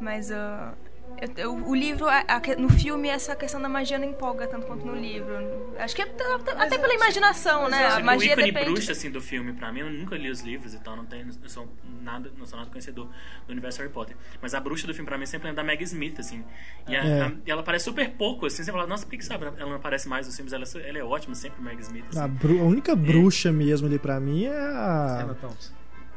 Mas 0.00 0.30
ah, 0.32 0.74
eu- 1.20 1.30
eu- 1.36 1.66
o 1.68 1.74
livro, 1.74 2.08
a- 2.08 2.24
a 2.28 2.40
no 2.58 2.68
filme, 2.68 3.08
essa 3.08 3.34
questão 3.36 3.60
da 3.60 3.68
magia 3.68 3.98
não 3.98 4.06
empolga 4.06 4.46
tanto 4.46 4.66
quanto 4.66 4.84
no 4.86 4.94
livro. 4.94 5.32
Acho 5.78 5.94
que 5.94 6.02
é 6.02 6.04
até, 6.04 6.24
até 6.52 6.78
pela 6.78 6.94
imaginação, 6.94 7.68
né? 7.68 7.86
A 7.86 8.00
magia 8.00 8.30
o 8.30 8.32
ícone 8.32 8.52
depende. 8.52 8.70
bruxa 8.72 8.92
assim, 8.92 9.10
do 9.10 9.20
filme, 9.20 9.52
pra 9.52 9.72
mim, 9.72 9.80
eu 9.80 9.90
nunca 9.90 10.16
li 10.16 10.30
os 10.30 10.40
livros 10.40 10.74
e 10.74 10.78
tal, 10.80 10.96
não, 10.96 11.04
tenho, 11.04 11.26
não, 11.26 11.48
sou 11.48 11.68
nada, 12.02 12.30
não 12.36 12.46
sou 12.46 12.58
nada 12.58 12.70
conhecedor 12.70 13.06
do 13.46 13.50
universo 13.52 13.78
Harry 13.80 13.92
Potter. 13.92 14.16
Mas 14.40 14.54
a 14.54 14.60
bruxa 14.60 14.86
do 14.86 14.94
filme, 14.94 15.06
pra 15.08 15.18
mim, 15.18 15.26
sempre 15.26 15.48
lembra 15.48 15.62
da 15.62 15.66
Meg 15.66 15.82
Smith, 15.84 16.18
assim. 16.18 16.44
E, 16.88 16.96
a- 16.96 17.04
É. 17.04 17.22
a- 17.22 17.32
e 17.46 17.50
ela 17.50 17.60
aparece 17.62 17.84
super 17.84 18.10
pouco, 18.10 18.46
assim. 18.46 18.62
Você 18.62 18.70
fala, 18.72 18.86
nossa, 18.86 19.04
por 19.04 19.10
que, 19.10 19.18
que 19.18 19.24
sabe? 19.24 19.44
ela 19.44 19.56
não 19.70 19.76
aparece 19.76 20.08
mais 20.08 20.26
nos 20.26 20.34
filmes? 20.36 20.52
Ela, 20.52 20.64
é 20.64 20.88
ela 20.88 20.98
é 20.98 21.04
ótima, 21.04 21.34
sempre 21.34 21.62
Meg 21.62 21.80
Smith. 21.80 22.04
Assim. 22.10 22.20
A, 22.20 22.28
bru- 22.28 22.60
a 22.60 22.64
única 22.64 22.94
bruxa 22.96 23.52
mesmo 23.52 23.86
ali 23.86 23.98
pra 23.98 24.18
mim 24.20 24.44
é 24.46 24.48
Emma 24.50 25.32
a. 25.32 25.34
Thompson. 25.40 25.72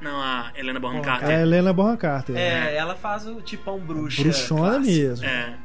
Não, 0.05 0.21
a 0.21 0.51
Helena 0.55 0.79
Bonham 0.79 1.01
A 1.01 1.03
Carter. 1.03 1.29
Helena 1.39 1.73
Bonham 1.73 1.97
Carter. 1.97 2.35
É, 2.37 2.75
ela 2.75 2.95
faz 2.95 3.25
o 3.25 3.41
tipão 3.41 3.79
bruxa. 3.79 4.21
Bruxona 4.21 4.61
clássico. 4.73 4.85
mesmo. 4.85 5.25
É, 5.25 5.57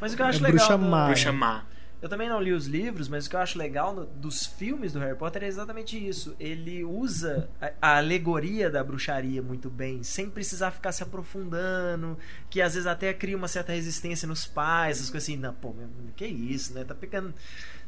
Mas 0.00 0.12
o 0.12 0.16
que 0.16 0.22
eu 0.22 0.26
acho 0.26 0.38
É 0.38 0.42
legal. 0.42 0.56
bruxa 0.58 0.78
do- 0.78 0.84
má. 0.84 1.06
Bruxa 1.06 1.32
Má. 1.32 1.64
Eu 2.02 2.10
também 2.10 2.28
não 2.28 2.40
li 2.40 2.52
os 2.52 2.66
livros, 2.66 3.08
mas 3.08 3.26
o 3.26 3.30
que 3.30 3.34
eu 3.34 3.40
acho 3.40 3.58
legal 3.58 3.94
no- 3.94 4.04
dos 4.04 4.44
filmes 4.44 4.92
do 4.92 4.98
Harry 4.98 5.16
Potter 5.16 5.42
é 5.42 5.46
exatamente 5.46 5.96
isso. 5.96 6.36
Ele 6.38 6.84
usa 6.84 7.48
a, 7.60 7.72
a 7.80 7.96
alegoria 7.96 8.68
da 8.70 8.84
bruxaria 8.84 9.40
muito 9.42 9.70
bem, 9.70 10.02
sem 10.02 10.28
precisar 10.28 10.70
ficar 10.72 10.92
se 10.92 11.02
aprofundando, 11.02 12.18
que 12.50 12.60
às 12.60 12.74
vezes 12.74 12.86
até 12.86 13.12
cria 13.14 13.36
uma 13.36 13.48
certa 13.48 13.72
resistência 13.72 14.28
nos 14.28 14.46
pais, 14.46 14.98
essas 14.98 15.10
coisas 15.10 15.26
assim, 15.28 15.38
não, 15.38 15.54
pô, 15.54 15.74
que 16.14 16.26
isso, 16.26 16.74
né? 16.74 16.84
Tá 16.84 16.94
pegando. 16.94 17.32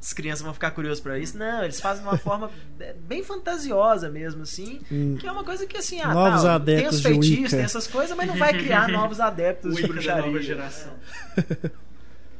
As 0.00 0.12
crianças 0.12 0.42
vão 0.42 0.54
ficar 0.54 0.70
curiosas 0.70 1.00
pra 1.00 1.18
isso. 1.18 1.36
Não, 1.36 1.64
eles 1.64 1.80
fazem 1.80 2.02
de 2.02 2.08
uma 2.08 2.18
forma 2.18 2.50
é, 2.78 2.92
bem 2.92 3.22
fantasiosa 3.22 4.08
mesmo, 4.08 4.42
assim. 4.42 4.80
Hum. 4.90 5.16
Que 5.18 5.26
é 5.26 5.32
uma 5.32 5.42
coisa 5.42 5.66
que, 5.66 5.76
assim, 5.76 6.00
ah, 6.00 6.14
Novos 6.14 6.42
tá, 6.42 6.54
adeptos 6.54 7.02
tem 7.02 7.12
de 7.12 7.18
os 7.18 7.26
feitiços, 7.26 7.50
tem 7.50 7.64
essas 7.64 7.86
coisas, 7.86 8.16
mas 8.16 8.28
não 8.28 8.36
vai 8.36 8.52
criar 8.52 8.86
novos 8.92 9.18
adeptos 9.18 9.74
de 9.74 9.82
da 9.82 9.88
nova 9.88 9.94
bruxaria. 9.94 10.42
geração. 10.42 10.92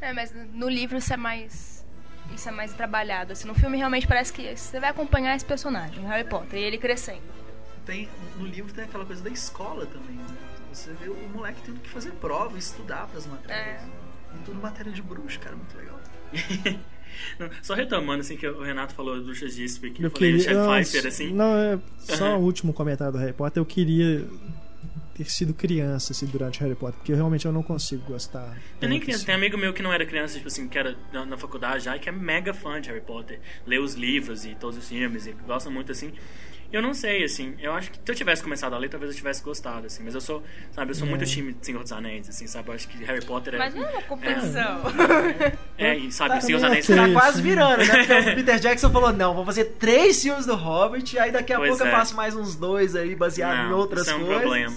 É, 0.00 0.12
mas 0.12 0.32
no 0.54 0.68
livro 0.68 0.96
isso 0.96 1.12
é 1.12 1.16
mais. 1.16 1.84
Isso 2.32 2.48
é 2.48 2.52
mais 2.52 2.72
trabalhado. 2.72 3.32
Assim, 3.32 3.48
no 3.48 3.54
filme 3.54 3.76
realmente 3.76 4.06
parece 4.06 4.32
que 4.32 4.56
você 4.56 4.78
vai 4.78 4.90
acompanhar 4.90 5.34
esse 5.34 5.44
personagem, 5.44 6.04
o 6.04 6.06
Harry 6.06 6.28
Potter, 6.28 6.60
e 6.60 6.62
ele 6.62 6.78
crescendo. 6.78 7.22
Tem, 7.84 8.08
no 8.36 8.46
livro 8.46 8.72
tem 8.72 8.84
aquela 8.84 9.04
coisa 9.04 9.22
da 9.22 9.30
escola 9.30 9.86
também, 9.86 10.14
né? 10.14 10.36
Você 10.72 10.92
vê 10.92 11.08
o 11.08 11.16
moleque 11.30 11.62
tendo 11.64 11.80
que 11.80 11.88
fazer 11.88 12.12
prova, 12.12 12.56
estudar 12.58 13.08
pras 13.08 13.26
matérias. 13.26 13.82
É. 13.82 14.36
E 14.36 14.38
tudo 14.44 14.60
matéria 14.60 14.92
de 14.92 15.02
bruxo, 15.02 15.40
cara, 15.40 15.56
muito 15.56 15.76
legal. 15.76 15.98
Não, 17.38 17.50
Só 17.62 17.74
retomando, 17.74 18.20
assim, 18.20 18.36
que 18.36 18.46
o 18.46 18.62
Renato 18.62 18.94
falou 18.94 19.20
do 19.20 19.32
Eastwick, 19.32 19.96
que 19.96 20.02
eu, 20.02 20.06
Eu 20.06 20.10
falei 20.10 20.32
do 20.32 20.38
queria. 20.38 20.54
Não, 20.54 20.72
Pfeiffer, 20.72 21.06
assim. 21.06 21.32
não, 21.32 21.56
é 21.56 21.78
só 21.98 22.38
o 22.38 22.42
último 22.42 22.72
comentário 22.72 23.12
do 23.12 23.18
Harry 23.18 23.32
Potter. 23.32 23.60
Eu 23.60 23.66
queria 23.66 24.26
ter 25.18 25.28
sido 25.28 25.52
criança 25.52 26.12
assim, 26.12 26.26
durante 26.26 26.60
Harry 26.60 26.76
Potter, 26.76 26.96
porque 26.98 27.12
realmente 27.12 27.44
eu 27.44 27.52
não 27.52 27.62
consigo 27.62 28.02
gostar. 28.06 28.56
Eu 28.80 28.88
nem 28.88 29.00
criança, 29.00 29.18
assim. 29.18 29.26
tem 29.26 29.34
amigo 29.34 29.58
meu 29.58 29.72
que 29.72 29.82
não 29.82 29.92
era 29.92 30.06
criança, 30.06 30.34
tipo 30.34 30.46
assim, 30.46 30.68
que 30.68 30.78
era 30.78 30.96
na, 31.12 31.26
na 31.26 31.36
faculdade 31.36 31.84
já, 31.84 31.96
e 31.96 31.98
que 31.98 32.08
é 32.08 32.12
mega 32.12 32.54
fã 32.54 32.80
de 32.80 32.88
Harry 32.88 33.00
Potter. 33.00 33.40
Lê 33.66 33.78
os 33.78 33.94
livros 33.94 34.44
e 34.44 34.54
todos 34.54 34.78
os 34.78 34.88
filmes 34.88 35.26
e 35.26 35.32
gosta 35.32 35.68
muito, 35.70 35.90
assim. 35.90 36.12
Eu 36.70 36.82
não 36.82 36.92
sei, 36.92 37.24
assim, 37.24 37.54
eu 37.60 37.72
acho 37.72 37.90
que 37.90 37.96
se 37.96 38.02
eu 38.06 38.14
tivesse 38.14 38.42
começado 38.42 38.74
a 38.74 38.78
ler, 38.78 38.90
talvez 38.90 39.10
eu 39.10 39.16
tivesse 39.16 39.42
gostado, 39.42 39.86
assim. 39.86 40.02
Mas 40.04 40.14
eu 40.14 40.20
sou, 40.20 40.42
sabe, 40.70 40.90
eu 40.90 40.94
sou 40.94 41.06
muito 41.06 41.24
time 41.24 41.54
de 41.54 41.64
Senhor 41.64 41.82
dos 41.82 41.92
Anéis, 41.92 42.28
assim, 42.28 42.46
sabe? 42.46 42.68
Eu 42.68 42.74
acho 42.74 42.86
que 42.88 43.02
Harry 43.04 43.24
Potter 43.24 43.54
é... 43.54 43.58
Mas 43.58 43.74
não 43.74 43.86
é 43.86 43.90
uma 43.90 44.02
competição. 44.02 44.82
É, 45.78 45.96
e 45.96 46.12
sabe, 46.12 46.34
Tá, 46.34 46.40
Senhor 46.42 46.58
dos 46.58 46.64
Anéis... 46.68 46.86
que 46.86 46.94
tá 46.94 47.08
quase 47.10 47.40
virando, 47.40 47.78
né? 47.78 48.04
Porque 48.04 48.12
o 48.30 48.34
Peter 48.36 48.58
Jackson 48.60 48.90
falou: 48.90 49.12
não, 49.12 49.34
vou 49.34 49.46
fazer 49.46 49.64
três 49.78 50.20
filmes 50.22 50.44
do 50.44 50.54
Hobbit, 50.54 51.18
aí 51.18 51.30
daqui 51.32 51.52
a 51.52 51.56
Pois 51.56 51.70
pouco 51.70 51.84
eu 51.84 51.88
é. 51.88 51.90
faço 51.90 52.14
mais 52.14 52.36
uns 52.36 52.54
dois 52.54 52.94
aí, 52.94 53.14
baseado 53.14 53.66
em 53.66 53.70
Não, 53.70 53.78
outras 53.78 54.02
isso 54.02 54.10
é 54.10 54.14
um 54.16 54.24
coisas. 54.26 54.40
problema. 54.42 54.76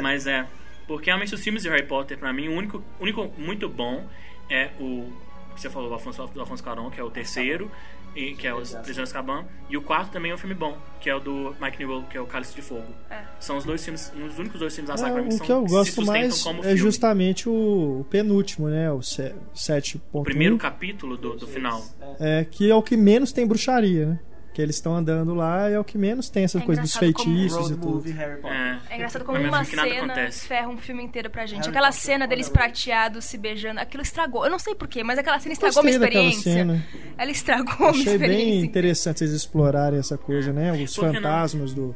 Mas 0.00 0.26
é, 0.28 0.46
porque 0.86 1.06
realmente 1.06 1.34
os 1.34 1.42
filmes 1.42 1.62
de 1.62 1.68
Harry 1.68 1.86
Potter, 1.86 2.16
pra 2.18 2.32
mim, 2.32 2.48
o 2.48 2.52
único, 2.52 2.82
único 3.00 3.32
muito 3.36 3.68
bom 3.68 4.06
é 4.48 4.70
o 4.78 5.10
que 5.54 5.60
você 5.60 5.68
falou 5.70 5.88
do 5.88 5.94
Afonso, 5.96 6.24
do 6.28 6.40
Afonso 6.42 6.62
Cuarón, 6.62 6.90
que 6.90 7.00
é 7.00 7.02
o 7.02 7.10
terceiro, 7.10 7.70
e, 8.16 8.34
que 8.34 8.46
é 8.46 8.54
o 8.54 8.62
de 8.62 9.00
Azkaban, 9.00 9.44
e 9.68 9.76
o 9.76 9.82
quarto 9.82 10.10
também 10.12 10.30
é 10.30 10.34
um 10.34 10.38
filme 10.38 10.54
bom, 10.54 10.76
que 11.00 11.10
é 11.10 11.14
o 11.14 11.20
do 11.20 11.54
Mike 11.60 11.78
Newell, 11.78 12.04
que 12.10 12.16
é 12.16 12.20
o 12.20 12.26
Cálice 12.26 12.54
de 12.54 12.62
Fogo. 12.62 12.86
É. 13.10 13.20
São 13.38 13.56
os 13.58 13.64
dois 13.64 13.84
filmes, 13.84 14.10
os 14.26 14.38
únicos 14.38 14.58
dois 14.58 14.74
filmes 14.74 14.88
da 14.88 14.94
É, 14.94 14.96
saga 14.96 15.20
mim 15.22 15.28
o 15.28 15.32
são, 15.32 15.46
que 15.46 15.52
eu 15.52 15.62
se 15.66 15.70
gosto 15.74 15.92
sustentam 15.94 16.12
mais 16.20 16.42
como 16.42 16.60
é 16.60 16.62
filme. 16.62 16.76
justamente 16.78 17.48
o, 17.48 18.00
o 18.00 18.06
penúltimo, 18.08 18.68
né? 18.68 18.90
O 18.90 19.02
se- 19.02 19.34
7.1. 19.54 20.00
o 20.12 20.22
primeiro 20.22 20.56
capítulo 20.56 21.16
do, 21.16 21.36
do 21.36 21.46
final. 21.46 21.84
É, 22.18 22.44
que 22.50 22.70
é 22.70 22.74
o 22.74 22.82
que 22.82 22.96
menos 22.96 23.32
tem 23.32 23.46
bruxaria, 23.46 24.06
né? 24.06 24.20
Que 24.56 24.62
eles 24.62 24.76
estão 24.76 24.96
andando 24.96 25.34
lá 25.34 25.68
e 25.70 25.74
é 25.74 25.78
o 25.78 25.84
que 25.84 25.98
menos 25.98 26.30
tem 26.30 26.44
essas 26.44 26.62
É 26.62 26.64
coisas 26.64 26.82
dos 26.82 26.96
feitiços 26.96 27.70
e 27.70 27.74
tudo. 27.74 27.88
movie 27.90 28.10
Harry 28.12 28.40
Potter. 28.40 28.56
É, 28.56 28.78
É 28.88 28.94
engraçado 28.94 29.22
como 29.22 29.36
é 29.36 29.40
um 29.42 29.48
uma 29.48 29.64
cena 29.64 29.82
acontece. 29.84 30.46
ferra 30.48 30.68
um 30.68 30.78
filme 30.78 31.02
inteiro 31.04 31.28
pra 31.28 31.44
gente. 31.44 31.58
Harry 31.58 31.68
Aquela 31.68 31.88
Potter, 31.88 32.02
cena 32.02 32.26
deles 32.26 32.46
olha, 32.46 32.54
prateados 32.54 33.26
se 33.26 33.36
beijando, 33.36 33.80
aquilo 33.80 34.02
estragou. 34.02 34.46
Eu 34.46 34.50
não 34.50 34.58
sei 34.58 34.74
porquê, 34.74 35.04
mas 35.04 35.18
aquela 35.18 35.38
cena 35.40 35.52
estragou 35.52 35.82
minha 35.82 35.92
experiência. 35.94 36.52
cena. 36.54 36.82
Ela 37.18 37.30
estragou 37.30 37.76
minha 37.78 37.90
Achei 37.90 38.12
experiência. 38.14 38.44
bem 38.46 38.60
interessante 38.64 39.18
vocês 39.18 39.32
explorarem 39.32 39.98
essa 39.98 40.16
coisa, 40.16 40.50
né? 40.54 40.72
Os 40.72 40.94
Por 40.96 41.00
que 41.04 41.06
não? 41.06 41.14
fantasmas 41.16 41.74
do, 41.74 41.94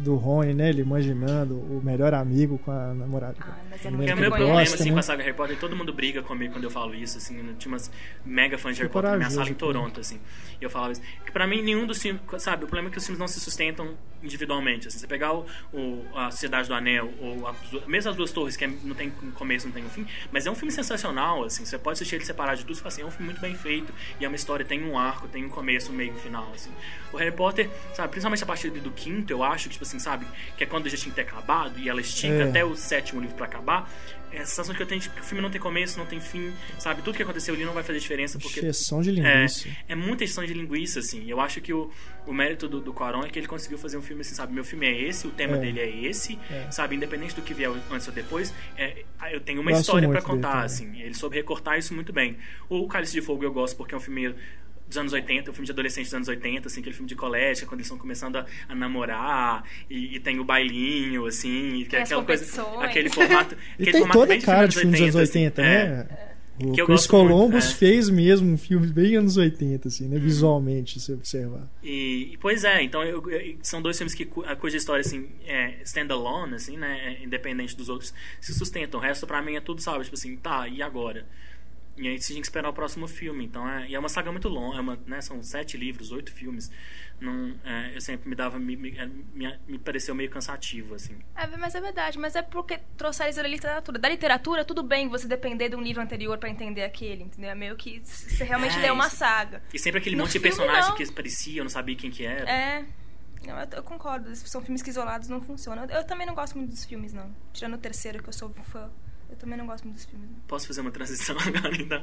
do 0.00 0.16
Rony, 0.16 0.54
né? 0.54 0.68
Ele 0.70 0.82
imaginando 0.82 1.54
o 1.54 1.80
melhor 1.84 2.12
amigo 2.14 2.58
com 2.58 2.70
a 2.70 2.94
namorada. 2.94 3.36
Ah, 3.40 3.56
mas 3.70 3.84
é 3.84 3.90
muito 3.90 4.02
o 4.10 4.14
que 4.14 4.20
meu 4.20 4.30
problema, 4.30 4.60
gosta, 4.60 4.74
assim, 4.76 4.84
né? 4.88 4.92
com 4.92 4.98
a 4.98 5.02
saga 5.02 5.22
Harry 5.22 5.36
Potter, 5.36 5.58
todo 5.58 5.76
mundo 5.76 5.92
briga 5.92 6.22
comigo 6.22 6.52
quando 6.54 6.64
eu 6.64 6.70
falo 6.70 6.94
isso, 6.94 7.18
assim, 7.18 7.38
eu 7.38 7.54
tinha 7.54 7.72
umas 7.72 7.90
mega 8.24 8.56
fãs 8.58 8.76
de 8.76 8.82
Harry 8.82 8.92
Potter 8.92 9.10
na 9.10 9.16
minha 9.18 9.30
sala 9.30 9.48
em. 9.50 9.54
Toronto, 9.54 10.00
assim, 10.00 10.18
e 10.60 10.64
eu 10.64 10.70
falava 10.70 10.92
isso. 10.92 11.02
Que 11.24 11.30
pra 11.32 11.46
mim, 11.46 11.62
nenhum 11.62 11.86
dos 11.86 12.00
filmes, 12.00 12.20
sabe, 12.38 12.64
o 12.64 12.66
problema 12.66 12.88
é 12.88 12.90
que 12.92 12.98
os 12.98 13.04
filmes 13.04 13.18
não 13.18 13.28
se 13.28 13.38
sustentam 13.40 13.94
individualmente, 14.22 14.86
assim, 14.88 14.98
você 14.98 15.06
pegar 15.06 15.32
o, 15.32 15.46
o- 15.72 16.04
a 16.14 16.30
Cidade 16.30 16.68
do 16.68 16.74
Anel, 16.74 17.10
ou 17.20 17.46
a, 17.46 17.54
mesmo 17.86 18.10
as 18.10 18.16
duas 18.16 18.30
torres, 18.32 18.56
que 18.56 18.64
é- 18.64 18.70
não 18.84 18.94
tem 18.94 19.10
começo, 19.34 19.66
não 19.66 19.72
tem 19.72 19.82
fim, 19.88 20.06
mas 20.30 20.46
é 20.46 20.50
um 20.50 20.54
filme 20.54 20.70
sensacional, 20.72 21.44
assim, 21.44 21.64
você 21.64 21.78
pode 21.78 21.94
assistir 21.94 22.16
ele 22.16 22.24
separado 22.24 22.58
de 22.58 22.64
tudo, 22.64 22.74
você 22.76 22.80
fala 22.82 22.92
assim, 22.92 23.02
é 23.02 23.06
um 23.06 23.10
filme 23.10 23.26
muito 23.26 23.40
bem 23.40 23.54
feito, 23.54 23.92
e 24.20 24.24
é 24.24 24.28
uma 24.28 24.36
história, 24.36 24.64
tem 24.64 24.82
um 24.84 24.98
arco, 24.98 25.26
tem 25.28 25.44
um 25.44 25.48
começo, 25.48 25.90
um 25.90 25.94
meio 25.94 26.10
e 26.12 26.14
um 26.14 26.18
final, 26.18 26.50
assim. 26.54 26.70
O 27.12 27.16
Harry 27.16 27.32
Potter, 27.34 27.68
sabe, 27.94 28.08
principalmente 28.10 28.42
a 28.42 28.46
partir 28.46 28.70
do 28.70 28.90
quinto, 28.90 29.32
eu 29.32 29.42
acho, 29.42 29.64
que, 29.68 29.70
tipo 29.74 29.84
assim, 29.90 29.98
sabe, 29.98 30.26
que 30.56 30.64
é 30.64 30.66
quando 30.66 30.88
já 30.88 30.96
tinha 30.96 31.10
que 31.10 31.16
ter 31.16 31.22
acabado, 31.28 31.78
e 31.78 31.88
ela 31.88 32.00
estica 32.00 32.34
É. 32.34 32.42
até 32.44 32.64
o 32.64 32.74
sétimo 32.74 33.20
livro 33.20 33.36
pra 33.36 33.46
acabar, 33.46 33.90
é 34.32 34.38
a 34.42 34.46
sensação 34.46 34.72
que 34.72 34.80
eu 34.80 34.86
tenho 34.86 35.00
de 35.00 35.10
que 35.10 35.20
o 35.20 35.24
filme 35.24 35.42
não 35.42 35.50
tem 35.50 35.60
começo, 35.60 35.98
não 35.98 36.06
tem 36.06 36.20
fim, 36.20 36.52
sabe? 36.78 37.02
Tudo 37.02 37.16
que 37.16 37.22
aconteceu 37.24 37.52
ali 37.52 37.64
não 37.64 37.72
vai 37.72 37.82
fazer 37.82 37.98
diferença, 37.98 38.38
porque 38.38 38.60
Exceção 38.60 39.02
de 39.02 39.10
é, 39.10 39.12
linguiça. 39.12 39.68
é 39.88 39.94
muita 39.96 40.22
exceção 40.22 40.44
de 40.46 40.54
linguiça, 40.54 41.00
assim. 41.00 41.28
Eu 41.28 41.40
acho 41.40 41.60
que 41.60 41.72
o, 41.72 41.90
o 42.28 42.32
mérito 42.32 42.68
do, 42.68 42.80
do 42.80 42.92
Quaron 42.94 43.24
é 43.24 43.28
que 43.28 43.40
ele 43.40 43.48
conseguiu 43.48 43.76
fazer 43.76 43.96
um 43.98 44.02
filme 44.02 44.20
assim, 44.20 44.34
sabe? 44.36 44.52
Meu 44.52 44.62
filme 44.64 44.86
é 44.86 44.96
esse, 45.02 45.26
o 45.26 45.30
tema 45.32 45.56
É. 45.56 45.60
dele 45.60 45.80
é 45.80 45.88
esse, 46.06 46.38
É. 46.48 46.70
sabe? 46.70 46.94
Independente 46.94 47.34
do 47.34 47.42
que 47.42 47.52
vier 47.52 47.70
antes 47.90 48.06
ou 48.06 48.14
depois, 48.14 48.54
é, 48.78 49.02
eu 49.32 49.40
tenho 49.40 49.60
uma 49.60 49.72
Gosto 49.72 49.80
história 49.82 50.06
dele 50.06 50.20
contar, 50.22 50.62
assim. 50.62 51.00
Ele 51.00 51.14
soube 51.14 51.34
recortar 51.34 51.76
isso 51.76 51.92
muito 51.92 52.12
bem. 52.12 52.36
O 52.68 52.86
Cálice 52.86 53.14
de 53.14 53.22
Fogo 53.22 53.42
eu 53.42 53.52
gosto 53.52 53.76
porque 53.76 53.94
é 53.94 53.98
um 53.98 54.00
filme 54.00 54.32
dos 54.90 54.98
anos 54.98 55.12
80, 55.14 55.50
um 55.50 55.54
filme 55.54 55.64
de 55.66 55.72
adolescente 55.72 56.04
dos 56.04 56.14
anos 56.14 56.28
80, 56.28 56.68
assim, 56.68 56.80
aquele 56.80 56.94
filme 56.94 57.08
de 57.08 57.14
colégio, 57.16 57.66
quando 57.66 57.78
eles 57.80 57.86
estão 57.86 57.96
começando 57.98 58.36
a, 58.36 58.46
a 58.68 58.74
namorar, 58.74 59.64
e, 59.88 60.16
e 60.16 60.20
tem 60.20 60.38
o 60.38 60.44
bailinho, 60.44 61.24
assim, 61.24 61.86
que 61.88 61.96
é 61.96 62.02
aquela 62.02 62.22
coisa, 62.24 62.62
aquele 62.82 63.08
formato, 63.08 63.54
E 63.78 63.82
aquele 63.82 63.92
tem 63.92 64.00
formato 64.00 64.18
toda 64.18 64.26
bem 64.28 64.38
a 64.38 64.42
cara 64.42 64.68
de 64.68 64.76
filme 64.78 64.92
dos 64.92 65.00
anos 65.00 65.16
assim. 65.16 65.38
80, 65.46 65.62
É. 65.62 65.86
né? 65.88 66.06
O 66.62 66.72
Que 66.72 66.84
Chris 66.84 66.86
gosto 67.06 67.16
muito, 67.16 67.30
Columbus 67.30 67.70
é. 67.70 67.74
fez 67.74 68.10
mesmo 68.10 68.52
um 68.52 68.58
filme 68.58 68.86
bem 68.88 69.16
anos 69.16 69.38
80, 69.38 69.88
assim, 69.88 70.06
né? 70.06 70.18
Visualmente, 70.18 71.00
se 71.00 71.10
observar. 71.10 71.66
E, 71.82 72.36
pois 72.38 72.64
é, 72.64 72.82
então 72.82 73.02
eu- 73.02 73.26
eu- 73.30 73.56
são 73.62 73.80
dois 73.80 73.96
filmes 73.96 74.14
que 74.14 74.28
a 74.44 74.54
cuja 74.56 74.76
história 74.76 75.00
assim 75.00 75.26
é 75.46 75.76
standalone, 75.84 76.56
assim, 76.56 76.76
né, 76.76 77.16
é 77.18 77.24
independente 77.24 77.74
dos 77.74 77.88
outros, 77.88 78.12
se 78.42 78.52
sustentam. 78.52 79.00
O 79.00 79.02
resto 79.02 79.26
pra 79.26 79.40
mim 79.40 79.54
é 79.56 79.60
tudo, 79.62 79.80
sabe, 79.80 80.04
tipo 80.04 80.14
assim, 80.16 80.36
tá, 80.36 80.68
e 80.68 80.82
agora? 80.82 81.24
E 81.96 82.08
aí 82.08 82.20
você 82.20 82.32
tem 82.32 82.40
que 82.40 82.46
esperar 82.46 82.70
o 82.70 82.72
próximo 82.72 83.06
filme. 83.06 83.44
Então 83.44 83.68
é, 83.68 83.88
e 83.88 83.94
é 83.94 83.98
uma 83.98 84.08
saga 84.08 84.30
muito 84.32 84.48
longa, 84.48 84.78
é 84.78 84.80
uma, 84.80 84.98
né, 85.06 85.20
são 85.20 85.42
sete 85.42 85.76
livros, 85.76 86.12
oito 86.12 86.32
filmes. 86.32 86.70
Não, 87.20 87.54
é, 87.64 87.94
eu 87.94 88.00
sempre 88.00 88.28
me 88.30 88.34
dava, 88.34 88.58
me, 88.58 88.74
me, 88.74 88.96
é, 88.96 89.06
me, 89.68 89.78
pareceu 89.78 90.14
meio 90.14 90.30
cansativo, 90.30 90.94
assim. 90.94 91.18
É, 91.36 91.46
mas 91.58 91.74
é 91.74 91.80
verdade, 91.80 92.18
mas 92.18 92.34
é 92.34 92.40
porque 92.40 92.78
trouxeram 92.96 93.30
isso 93.30 93.42
da 93.42 93.48
literatura. 93.48 93.98
Da 93.98 94.08
literatura, 94.08 94.64
tudo 94.64 94.82
bem 94.82 95.08
você 95.08 95.26
depender 95.28 95.68
de 95.68 95.76
um 95.76 95.82
livro 95.82 96.02
anterior 96.02 96.38
pra 96.38 96.48
entender 96.48 96.82
aquele, 96.82 97.24
entendeu? 97.24 97.50
É 97.50 97.54
meio 97.54 97.76
que 97.76 98.00
você 98.04 98.44
realmente 98.44 98.78
É, 98.78 98.82
lê 98.82 98.90
uma 98.90 99.10
saga. 99.10 99.62
E 99.74 99.78
sempre 99.78 100.00
aquele 100.00 100.16
No 100.16 100.22
monte 100.22 100.32
de 100.32 100.40
personagem 100.40 100.88
não. 100.90 100.96
que 100.96 101.12
parecia, 101.12 101.60
eu 101.60 101.64
não 101.64 101.70
sabia 101.70 101.94
quem 101.96 102.10
que 102.10 102.24
era. 102.24 102.50
É. 102.50 102.86
Eu, 103.44 103.56
eu 103.78 103.82
concordo, 103.82 104.34
são 104.36 104.62
filmes 104.62 104.82
que 104.82 104.90
isolados 104.90 105.28
não 105.28 105.40
funcionam. 105.42 105.84
Eu, 105.84 105.90
eu 105.98 106.04
também 106.04 106.26
não 106.26 106.34
gosto 106.34 106.56
muito 106.56 106.70
dos 106.70 106.84
filmes, 106.84 107.12
não. 107.12 107.34
Tirando 107.52 107.74
o 107.74 107.78
terceiro, 107.78 108.22
que 108.22 108.28
eu 108.28 108.32
sou 108.32 108.50
fã. 108.70 108.90
Eu 109.30 109.36
também 109.36 109.56
não 109.56 109.66
gosto 109.66 109.84
muito 109.84 109.96
dos 109.96 110.04
filmes. 110.04 110.28
não. 110.28 110.36
Posso 110.48 110.66
fazer 110.66 110.80
uma 110.80 110.90
transição 110.90 111.36
agora, 111.40 111.74
então? 111.80 112.02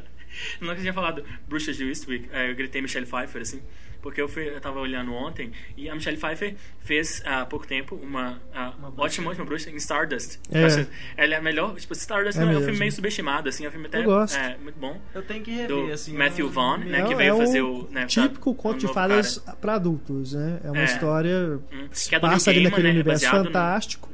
Não 0.61 0.69
que 0.73 0.80
eu 0.80 0.82
tinha 0.82 0.93
falado 0.93 1.23
Bruxas 1.47 1.75
de 1.75 1.86
Eastwick, 1.88 2.30
é, 2.32 2.49
eu 2.51 2.55
gritei 2.55 2.82
Michelle 2.82 3.05
Pfeiffer, 3.05 3.41
assim, 3.41 3.61
porque 4.01 4.21
eu, 4.21 4.28
fui, 4.30 4.47
eu 4.47 4.61
tava 4.61 4.80
olhando 4.80 5.11
ontem 5.13 5.51
e 5.75 5.89
a 5.89 5.95
Michelle 5.95 6.17
Pfeiffer 6.17 6.55
fez 6.80 7.21
há 7.25 7.45
pouco 7.45 7.67
tempo 7.67 7.95
uma, 7.95 8.39
Uma 8.78 8.93
ótima, 8.97 9.30
ótima 9.32 9.43
bruxa 9.45 9.69
em 9.69 9.75
Stardust. 9.75 10.39
É. 10.51 10.63
Acho- 10.65 10.88
Ela 11.17 11.34
é 11.34 11.38
a 11.38 11.41
melhor, 11.41 11.75
tipo, 11.75 11.93
Stardust 11.93 12.39
É 12.39 12.43
é, 12.43 12.45
um 12.45 12.61
filme 12.61 12.80
meio 12.80 12.91
subestimado, 12.91 13.49
assim, 13.49 13.65
é 13.65 13.67
um 13.67 13.71
filme 13.71 13.88
até 13.88 13.99
Eu 13.99 14.03
gosto. 14.05 14.38
é, 14.38 14.55
muito 14.57 14.80
bom. 14.80 15.01
Eu 15.13 15.21
tenho 15.23 15.43
que 15.43 15.51
rever, 15.51 15.67
Do 15.67 15.91
assim. 15.91 16.13
Matthew 16.15 16.49
Vaughn, 16.49 16.78
né, 16.86 17.03
que 17.05 17.15
veio 17.15 17.34
é 17.36 17.38
fazer 17.38 17.61
o. 17.61 17.88
Né, 17.91 18.05
típico 18.05 18.53
tá- 18.53 18.61
conto 18.61 18.75
o 18.75 18.88
de 18.88 18.93
fadas 18.93 19.39
para 19.59 19.73
adultos, 19.73 20.34
né? 20.34 20.61
É 20.63 20.71
uma 20.71 20.82
É. 20.82 20.86
história 20.86 21.59
Hum, 21.73 21.88
que 21.91 22.15
é 22.15 22.19
do 22.19 22.21
passa 22.21 22.51
ali 22.51 22.63
naquele 22.63 22.84
né, 22.84 22.89
universo 22.91 23.25
baseado 23.25 23.38
no- 23.39 23.45
fantástico, 23.51 24.09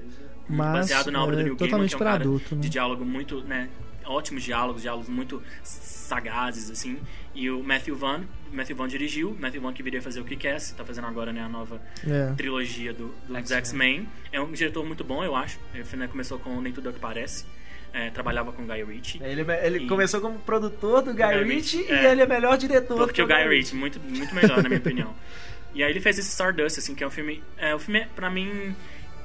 mas 0.50 0.74
baseado 0.74 1.12
na 1.12 1.24
obra 1.24 1.36
é 1.36 1.38
do 1.38 1.44
Neil 1.44 1.56
Gaiman, 1.56 1.68
totalmente 1.70 1.90
que 1.90 1.96
é 1.96 1.98
um 1.98 2.00
cara 2.00 2.16
adulto, 2.16 2.56
né? 2.56 2.62
de 2.62 2.70
diálogo 2.70 3.06
muito, 3.06 3.42
né, 3.42 3.70
ótimos 4.06 4.44
diálogos, 4.44 4.82
diálogos 4.82 5.08
muito 5.10 5.42
sagazes, 5.64 6.70
assim. 6.70 6.98
E 7.34 7.50
o 7.50 7.64
Matthew 7.64 7.96
Vaughn, 7.96 8.24
Matthew 8.52 8.76
Vaughn 8.76 8.88
dirigiu, 8.88 9.36
Matthew 9.40 9.62
Vaughn 9.62 9.74
que 9.74 9.82
viria 9.82 10.02
fazer 10.02 10.20
o 10.20 10.24
Kick-Ass, 10.26 10.72
tá 10.78 10.84
fazendo 10.86 11.08
agora, 11.08 11.32
né, 11.34 11.42
a 11.42 11.50
nova 11.50 11.82
É. 12.08 12.34
trilogia 12.36 12.94
do, 12.94 13.14
do 13.28 13.36
X-Men. 13.36 14.08
É 14.32 14.40
um 14.40 14.52
diretor 14.52 14.86
muito 14.86 15.04
bom, 15.04 15.24
eu 15.24 15.36
acho. 15.36 15.58
Ele 15.74 15.84
né, 15.96 16.08
começou 16.08 16.38
com 16.38 16.62
Nem 16.62 16.72
Tudo 16.74 16.90
é 16.90 16.92
o 16.92 16.94
que 16.94 17.00
Parece. 17.00 17.46
É, 17.92 18.10
trabalhava 18.10 18.52
com 18.52 18.66
Guy 18.66 18.84
Ritchie. 18.84 19.22
Ele, 19.24 19.46
ele 19.64 19.86
E- 19.86 19.88
começou 19.88 20.20
como 20.20 20.40
produtor 20.40 21.04
do 21.04 21.14
Guy, 21.14 21.24
Guy 21.24 21.44
Ritchie 21.44 21.78
Ritchie, 21.78 21.92
e 21.92 21.96
é. 21.96 22.12
ele 22.12 22.22
é 22.24 22.26
melhor 22.28 22.58
diretor 22.58 22.98
Porque 22.98 23.22
o 23.22 23.28
que 23.28 23.34
Guy 23.34 23.48
Ritchie, 23.48 23.76
muito, 23.76 24.00
muito 24.00 24.34
melhor, 24.34 24.62
na 24.64 24.68
minha 24.70 24.80
opinião. 24.82 25.14
E 25.76 25.84
aí 25.84 25.92
ele 25.92 26.00
fez 26.02 26.18
esse 26.18 26.30
Stardust, 26.30 26.80
assim, 26.80 26.94
que 26.96 27.04
é 27.04 27.08
um 27.08 27.12
filme... 27.12 27.44
É, 27.58 27.74
o 27.74 27.80
filme, 27.80 28.00
é, 28.02 28.08
pra 28.16 28.30
mim... 28.30 28.76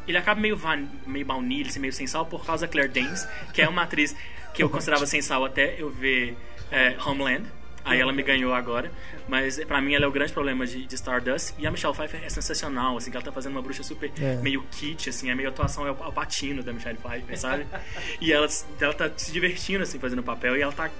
ele 0.09 0.19
acaba 0.19 0.41
meio, 0.41 0.57
van, 0.57 0.87
meio 1.07 1.25
baunilha, 1.25 1.69
assim, 1.69 1.81
meio 1.81 1.93
sem 1.93 2.07
sal 2.07 2.27
por 2.27 2.45
causa 2.45 2.67
da 2.67 2.73
Claire 2.73 2.91
Danes, 2.93 3.27
que 3.53 3.63
é 3.63 3.69
uma 3.69 3.83
atriz 3.83 4.17
que 4.55 4.63
eu 4.63 4.69
considerava 4.69 5.07
sem 5.07 5.23
sal 5.23 5.45
até 5.45 5.77
eu 5.79 5.91
ver 5.91 6.37
é, 6.71 6.97
Homeland. 7.05 7.45
Aí 7.85 8.01
ela 8.01 8.13
me 8.13 8.23
ganhou 8.23 8.53
agora. 8.53 8.93
Mas 9.27 9.63
pra 9.65 9.81
mim 9.81 9.95
ela 9.95 10.05
é 10.05 10.09
o 10.09 10.11
grande 10.11 10.33
problema 10.33 10.67
de, 10.67 10.85
de 10.85 10.95
Stardust. 10.95 11.55
E 11.59 11.67
a 11.67 11.71
Michelle 11.71 11.95
Pfeiffer 11.95 12.23
é 12.23 12.29
sensacional, 12.29 12.97
assim, 12.99 13.11
que 13.11 13.17
ela 13.17 13.25
tá 13.25 13.33
fazendo 13.33 13.53
uma 13.53 13.63
bruxa 13.63 13.83
super 13.83 14.11
É. 14.21 14.37
meio 14.37 14.63
kit, 14.71 15.09
assim, 15.09 15.31
é 15.31 15.35
meio 15.35 15.49
atuação 15.49 15.87
é 15.87 15.91
o, 15.91 15.95
o 15.95 16.13
patino 16.13 16.63
da 16.63 16.73
Michelle 16.73 16.99
Pfeiffer, 16.99 17.39
sabe? 17.39 17.67
e 18.21 18.31
ela, 18.33 18.47
ela 18.81 18.93
tá 18.93 19.11
se 19.17 19.33
divertindo, 19.33 19.83
assim, 19.85 19.99
fazendo 19.99 20.19
o 20.19 20.23
papel. 20.23 20.57
E 20.57 20.63
ela 20.63 20.73
tá 20.73 20.91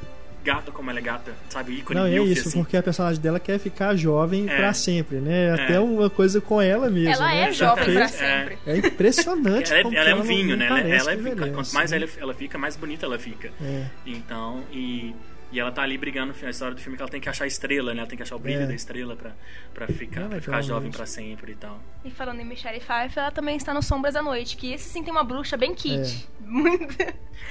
gata 0.45 0.71
como 0.71 0.89
ela 0.91 0.99
é 0.99 1.03
gata, 1.03 1.33
sabe? 1.51 1.73
Ícone 1.79 1.99
Não, 1.99 2.07
é 2.07 2.11
milf, 2.11 2.31
isso, 2.31 2.49
assim. 2.49 2.59
porque 2.63 2.77
a 2.77 2.83
personagem 2.83 3.21
dela 3.21 3.39
quer 3.41 3.59
ficar 3.59 3.95
jovem 3.97 4.49
É. 4.49 4.57
pra 4.57 4.73
sempre, 4.73 5.17
né? 5.19 5.53
Até 5.53 5.75
É. 5.75 5.81
uma 5.81 6.09
coisa 6.09 6.41
com 6.41 6.61
ela 6.63 6.89
mesma. 6.89 7.13
Ela 7.13 7.29
né? 7.29 7.49
é 7.49 7.53
jovem 7.53 7.85
Porque 7.85 7.93
pra 7.97 8.05
É. 8.05 8.09
sempre. 8.09 8.59
É 8.67 8.77
impressionante. 8.79 9.71
Ela, 9.73 9.81
é- 9.81 9.83
como 9.83 9.97
ela 9.97 10.05
que 10.05 10.11
é 10.11 10.15
um 10.17 10.23
vinho, 10.23 10.57
né? 10.57 10.67
Ela, 10.67 10.81
ela 10.81 11.13
é- 11.13 11.17
que 11.17 11.23
fica- 11.23 11.49
quanto 11.51 11.73
mais 11.75 11.91
né? 11.91 11.97
ela, 11.99 12.09
ela 12.19 12.35
fica, 12.35 12.59
mais 12.59 12.77
bonita 12.77 13.07
ela 13.07 13.19
fica. 13.19 13.51
É. 13.63 13.85
Então, 14.07 14.63
e, 14.73 15.15
e 15.51 15.59
ela 15.59 15.73
tá 15.73 15.83
ali 15.83 15.97
brigando 15.97 16.35
na 16.43 16.51
história 16.51 16.75
do 16.75 16.81
filme 16.81 16.97
que 16.97 17.03
ela 17.03 17.11
tem 17.11 17.21
que 17.21 17.29
achar 17.29 17.45
a 17.45 17.47
estrela, 17.47 17.93
né? 17.95 18.01
Ela 18.01 18.09
tem 18.09 18.17
que 18.17 18.23
achar 18.23 18.37
o 18.37 18.39
brilho 18.39 18.63
É. 18.63 18.67
da 18.67 18.75
estrela 18.75 19.17
pra, 19.17 19.33
pra, 19.73 19.87
ficar, 19.89 20.23
É 20.23 20.29
pra 20.29 20.41
ficar 20.41 20.63
jovem 20.63 20.91
pra 20.91 21.07
sempre 21.07 21.53
e 21.53 21.55
tal. 21.55 21.81
E 22.05 22.11
falando 22.11 22.41
em 22.41 22.45
Michelle 22.45 22.79
Pfeiffer, 22.81 23.23
ela 23.23 23.31
também 23.31 23.57
está 23.57 23.73
no 23.73 23.83
Sombras 23.83 24.15
da 24.15 24.23
Noite, 24.23 24.57
que 24.57 24.73
esse 24.73 24.89
sim 24.89 25.03
tem 25.03 25.11
uma 25.13 25.25
bruxa 25.25 25.57
bem 25.57 25.75
kit. 25.75 26.29
Muito. 26.41 26.97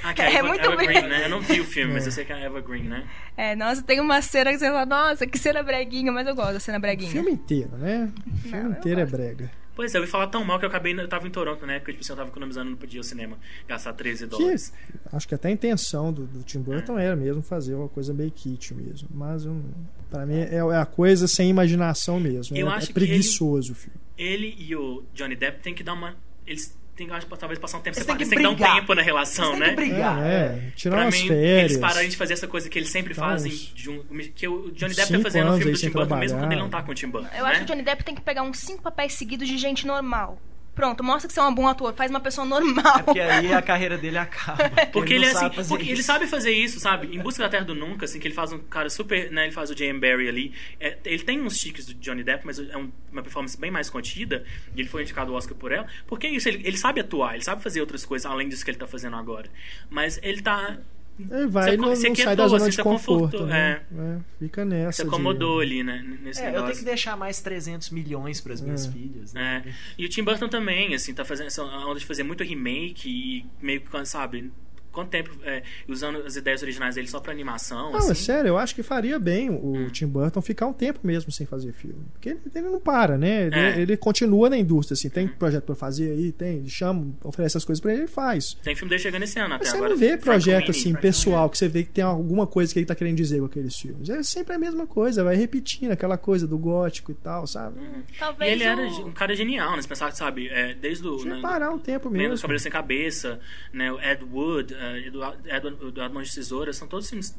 Ah, 0.02 0.14
que 0.14 0.22
É, 0.22 0.26
é, 0.30 0.34
Eva, 0.36 0.48
muito 0.48 0.64
Eva. 0.64 0.76
Green, 0.76 1.02
né? 1.08 1.24
Eu 1.24 1.28
não 1.30 1.40
vi 1.40 1.60
o 1.60 1.64
filme, 1.64 1.92
mas 1.94 2.04
É. 2.04 2.08
eu 2.08 2.12
sei 2.12 2.24
que 2.24 2.32
é 2.32 2.36
a 2.36 2.38
Eva 2.40 2.60
Green, 2.60 2.84
né? 2.84 3.04
É, 3.36 3.56
nossa, 3.56 3.82
tem 3.82 4.00
uma 4.00 4.20
cena 4.22 4.50
que 4.52 4.58
você 4.58 4.66
fala, 4.66 4.86
nossa, 4.86 5.26
que 5.26 5.38
cena 5.38 5.62
breguinha, 5.62 6.12
mas 6.12 6.26
eu 6.26 6.34
gosto 6.34 6.52
da 6.54 6.60
cena 6.60 6.78
O 6.78 6.80
breguinha. 6.80 7.10
filme 7.10 7.30
inteiro, 7.32 7.70
né? 7.76 8.10
O 8.26 8.36
filme 8.38 8.62
Não, 8.62 8.70
inteiro 8.72 9.00
é 9.00 9.04
gosto. 9.04 9.16
brega. 9.16 9.50
Pois 9.78 9.94
é, 9.94 9.98
eu 9.98 10.00
ouvi 10.00 10.10
falar 10.10 10.26
tão 10.26 10.44
mal 10.44 10.58
que 10.58 10.64
eu 10.64 10.68
acabei. 10.68 10.92
Eu 10.92 11.06
tava 11.06 11.28
em 11.28 11.30
Toronto 11.30 11.64
na 11.64 11.74
época, 11.74 11.92
tipo 11.92 12.02
assim, 12.02 12.12
eu 12.12 12.16
tava 12.16 12.30
economizando, 12.30 12.68
não 12.68 12.76
podia 12.76 12.96
ir 12.96 12.98
ao 12.98 13.04
cinema 13.04 13.38
gastar 13.68 13.92
13 13.92 14.26
dólares. 14.26 14.72
Acho 15.12 15.28
que 15.28 15.36
até 15.36 15.46
a 15.46 15.50
intenção 15.52 16.12
do, 16.12 16.26
do 16.26 16.42
Tim 16.42 16.58
Burton 16.58 16.98
era 16.98 17.14
mesmo 17.14 17.42
fazer 17.42 17.76
uma 17.76 17.88
coisa 17.88 18.12
meio 18.12 18.32
kit 18.32 18.74
mesmo. 18.74 19.08
Mas 19.14 19.46
um, 19.46 19.62
para 20.10 20.26
mim 20.26 20.34
é, 20.34 20.56
é 20.56 20.76
a 20.76 20.84
coisa 20.84 21.28
sem 21.28 21.48
imaginação 21.48 22.18
mesmo. 22.18 22.56
Eu 22.56 22.68
é, 22.68 22.72
acho 22.72 22.86
é 22.86 22.88
que 22.88 22.92
preguiçoso 22.92 23.70
o 23.70 23.74
filme. 23.76 23.96
Ele 24.18 24.52
e 24.58 24.74
o 24.74 25.04
Johnny 25.14 25.36
Depp 25.36 25.62
tem 25.62 25.72
que 25.72 25.84
dar 25.84 25.92
uma. 25.92 26.16
Eles 26.44 26.76
que, 27.06 27.12
acho, 27.12 27.26
talvez, 27.26 27.58
passar 27.60 27.78
um 27.78 27.80
tempo 27.80 27.96
separado. 27.96 28.18
Eles 28.22 28.28
que 28.28 28.34
têm 28.36 28.54
que 28.54 28.60
dar 28.62 28.70
um 28.70 28.74
tempo 28.80 28.94
na 28.94 29.02
relação, 29.02 29.56
né? 29.58 29.66
têm 29.66 29.76
que 29.76 29.80
brigar. 29.82 30.22
É, 30.26 30.30
é, 30.34 30.70
tirar 30.74 30.96
Pra 30.96 31.04
umas 31.04 31.14
mim, 31.22 31.28
férias. 31.28 31.70
eles 31.70 31.76
pararem 31.78 32.08
de 32.08 32.16
fazer 32.16 32.32
essa 32.34 32.48
coisa 32.48 32.68
que 32.68 32.78
eles 32.78 32.88
sempre 32.90 33.14
Tá 33.14 33.22
fazem. 33.22 33.52
de 33.74 33.90
um- 33.90 34.02
que 34.34 34.48
o 34.48 34.70
Johnny 34.72 34.94
Depp 34.94 35.12
tá 35.12 35.20
fazendo 35.20 35.50
no 35.52 35.56
filme 35.58 35.72
do 35.72 35.78
Tim 35.78 35.90
Burton, 35.90 36.16
mesmo 36.16 36.38
quando 36.38 36.52
ele 36.52 36.60
não 36.60 36.68
tá 36.70 36.82
com 36.82 36.90
o 36.92 36.94
Tim 36.94 37.08
Burton. 37.08 37.28
Eu 37.36 37.44
né? 37.44 37.50
acho 37.50 37.58
que 37.60 37.64
o 37.64 37.66
Johnny 37.68 37.82
Depp 37.82 38.02
tem 38.04 38.14
que 38.14 38.20
pegar 38.22 38.42
uns 38.42 38.58
cinco 38.58 38.82
papéis 38.82 39.12
seguidos 39.14 39.46
de 39.48 39.56
gente 39.58 39.86
normal. 39.86 40.40
Pronto, 40.78 41.02
mostra 41.02 41.26
que 41.26 41.34
você 41.34 41.40
é 41.40 41.42
um 41.42 41.52
bom 41.52 41.66
ator, 41.66 41.92
faz 41.92 42.08
uma 42.08 42.20
pessoa 42.20 42.46
normal. 42.46 42.98
É 43.00 43.02
porque 43.02 43.18
aí 43.18 43.52
a 43.52 43.60
carreira 43.60 43.98
dele 43.98 44.16
acaba. 44.16 44.58
Porque 44.92 45.14
ele, 45.14 45.24
não 45.24 45.26
é 45.26 45.30
assim, 45.32 45.40
sabe 45.40 45.56
fazer 45.56 45.68
porque 45.70 45.84
ele 45.90 45.92
isso. 45.94 46.02
sabe 46.04 46.26
fazer 46.28 46.50
isso, 46.52 46.78
sabe? 46.78 47.16
Em 47.16 47.18
Busca 47.20 47.42
da 47.42 47.48
Terra 47.48 47.64
do 47.64 47.74
Nunca, 47.74 48.04
assim, 48.04 48.20
que 48.20 48.28
ele 48.28 48.34
faz 48.34 48.52
um 48.52 48.58
cara 48.60 48.88
super, 48.88 49.28
né? 49.32 49.46
Ele 49.46 49.52
faz 49.52 49.70
o 49.70 49.76
Jane 49.76 49.98
Barry 49.98 50.28
ali. 50.28 50.54
É, 50.78 50.96
ele 51.04 51.24
tem 51.24 51.40
uns 51.40 51.58
tiques 51.58 51.84
do 51.86 51.94
Johnny 51.94 52.22
Depp, 52.22 52.46
mas 52.46 52.60
é 52.60 52.76
um- 52.76 52.92
uma 53.10 53.22
performance 53.22 53.58
bem 53.58 53.72
mais 53.72 53.90
contida. 53.90 54.44
E 54.76 54.80
ele 54.80 54.88
foi 54.88 55.02
indicado 55.02 55.32
ao 55.32 55.36
Oscar 55.36 55.56
por 55.56 55.72
ela. 55.72 55.88
Porque 56.06 56.28
é 56.28 56.30
isso, 56.30 56.48
ele, 56.48 56.62
ele 56.64 56.76
sabe 56.76 57.00
atuar, 57.00 57.34
ele 57.34 57.42
sabe 57.42 57.60
fazer 57.60 57.80
outras 57.80 58.04
coisas 58.04 58.30
além 58.30 58.48
disso 58.48 58.64
que 58.64 58.70
ele 58.70 58.78
tá 58.78 58.86
fazendo 58.86 59.16
agora. 59.16 59.50
Mas 59.90 60.20
ele 60.22 60.40
tá. 60.42 60.78
Ele 61.18 61.46
vai 61.48 61.70
Você- 61.70 61.76
não, 61.76 61.88
você 61.88 62.08
não 62.08 62.14
sai 62.16 62.24
quietou, 62.26 62.36
da 62.36 62.48
zona 62.48 62.70
de 62.70 62.76
você 62.76 62.82
conforto. 62.82 63.44
né? 63.46 63.80
É, 63.96 64.16
fica 64.38 64.64
nessa. 64.64 64.92
Se 64.98 65.02
de- 65.02 65.08
acomodou 65.08 65.60
ali, 65.60 65.82
né? 65.82 66.04
Nesse 66.22 66.40
É, 66.42 66.56
eu 66.56 66.62
tenho 66.64 66.76
que 66.76 66.84
deixar 66.84 67.16
mais 67.16 67.40
300 67.40 67.90
milhões 67.90 68.40
pras 68.40 68.60
minhas 68.60 68.86
É. 68.86 68.90
filhas. 68.92 69.32
Né? 69.32 69.64
É. 69.66 69.72
E 69.98 70.04
o 70.04 70.08
Tim 70.08 70.22
Burton 70.22 70.48
também, 70.48 70.94
assim, 70.94 71.12
tá 71.14 71.24
fazendo 71.24 71.48
essa 71.48 71.62
onda 71.64 71.98
de 71.98 72.06
fazer 72.06 72.22
muito 72.22 72.44
remake 72.44 73.08
e 73.08 73.46
meio 73.64 73.80
que, 73.80 74.06
sabe, 74.06 74.50
quanto 74.98 75.10
tempo 75.10 75.30
é, 75.44 75.62
usando 75.86 76.18
as 76.18 76.34
ideias 76.36 76.60
originais 76.62 76.96
dele 76.96 77.06
só 77.06 77.20
pra 77.20 77.32
animação, 77.32 77.92
Não, 77.92 77.98
assim. 77.98 78.10
é 78.10 78.14
sério, 78.14 78.48
eu 78.48 78.58
acho 78.58 78.74
que 78.74 78.82
faria 78.82 79.18
bem 79.18 79.48
o 79.50 79.76
Hum. 79.76 79.88
Tim 79.90 80.06
Burton 80.06 80.42
ficar 80.42 80.66
um 80.66 80.72
tempo 80.72 81.00
mesmo 81.04 81.30
sem 81.30 81.46
fazer 81.46 81.72
filme. 81.72 82.04
Porque 82.12 82.30
ele, 82.30 82.40
ele 82.54 82.68
não 82.68 82.80
para, 82.80 83.16
né? 83.16 83.46
Ele, 83.46 83.54
É. 83.56 83.80
ele 83.80 83.96
continua 83.96 84.50
na 84.50 84.56
indústria, 84.58 84.94
assim. 84.94 85.08
Tem 85.08 85.26
Uhum. 85.26 85.32
projeto 85.38 85.64
pra 85.64 85.74
fazer 85.74 86.10
aí, 86.10 86.32
tem, 86.32 86.56
ele 86.58 86.68
chama, 86.68 87.06
oferece 87.22 87.56
as 87.56 87.64
coisas 87.64 87.80
pra 87.80 87.92
ele, 87.92 88.02
ele 88.02 88.08
faz. 88.08 88.54
Tem 88.62 88.74
filme 88.74 88.88
dele 88.90 89.00
chegando 89.02 89.22
esse 89.22 89.38
ano 89.38 89.54
até 89.54 89.64
Mas 89.64 89.70
você 89.70 89.76
agora. 89.76 89.90
não 89.92 89.96
vê 89.98 90.16
projeto 90.16 90.70
assim, 90.70 90.90
Frank 90.90 91.02
pessoal, 91.02 91.48
que 91.50 91.58
você 91.58 91.68
vê 91.68 91.84
que 91.84 91.90
tem 91.90 92.02
alguma 92.04 92.46
coisa 92.46 92.72
que 92.72 92.78
ele 92.78 92.86
tá 92.86 92.94
querendo 92.94 93.16
dizer 93.16 93.38
com 93.38 93.46
aqueles 93.46 93.76
filmes. 93.78 94.08
É 94.08 94.22
sempre 94.22 94.54
a 94.54 94.58
mesma 94.58 94.86
coisa, 94.86 95.22
vai 95.22 95.36
repetindo 95.36 95.92
aquela 95.92 96.16
coisa 96.18 96.46
do 96.46 96.58
gótico 96.58 97.12
e 97.12 97.14
tal, 97.14 97.46
sabe? 97.46 97.78
E 97.80 98.18
Talvez 98.18 98.52
ele 98.52 98.64
era 98.64 98.82
um 98.82 99.12
cara 99.12 99.34
genial, 99.36 99.76
né? 99.76 99.82
Você 99.82 99.88
pensar, 99.88 100.10
sabe, 100.12 100.48
é, 100.48 100.74
desde 100.74 101.06
o... 101.06 101.24
Né, 101.24 101.38
parar 101.40 101.70
um 101.70 101.78
tempo 101.78 102.10
mesmo. 102.10 102.36
Cabelo 102.40 102.58
Sem 102.58 102.72
Cabeça, 102.72 103.38
né? 103.72 103.92
O 103.92 104.00
Ed 104.00 104.24
Wood, 104.24 104.74
eh, 104.74 104.87
Eduardo, 104.96 105.48
Eduardo, 105.48 105.88
Eduardo 105.88 106.14
Mãos 106.14 106.28
de 106.28 106.34
Tesoura, 106.34 106.72
são 106.72 106.86
todos 106.88 107.08
filmes, 107.08 107.36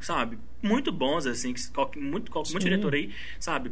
sabe, 0.00 0.38
muito 0.62 0.90
bons, 0.92 1.26
assim, 1.26 1.52
que 1.52 1.70
qualquer, 1.70 2.00
muito, 2.00 2.30
qualquer, 2.30 2.52
muito 2.52 2.62
Sim. 2.64 2.70
diretor 2.70 2.94
aí, 2.94 3.10
sabe, 3.38 3.70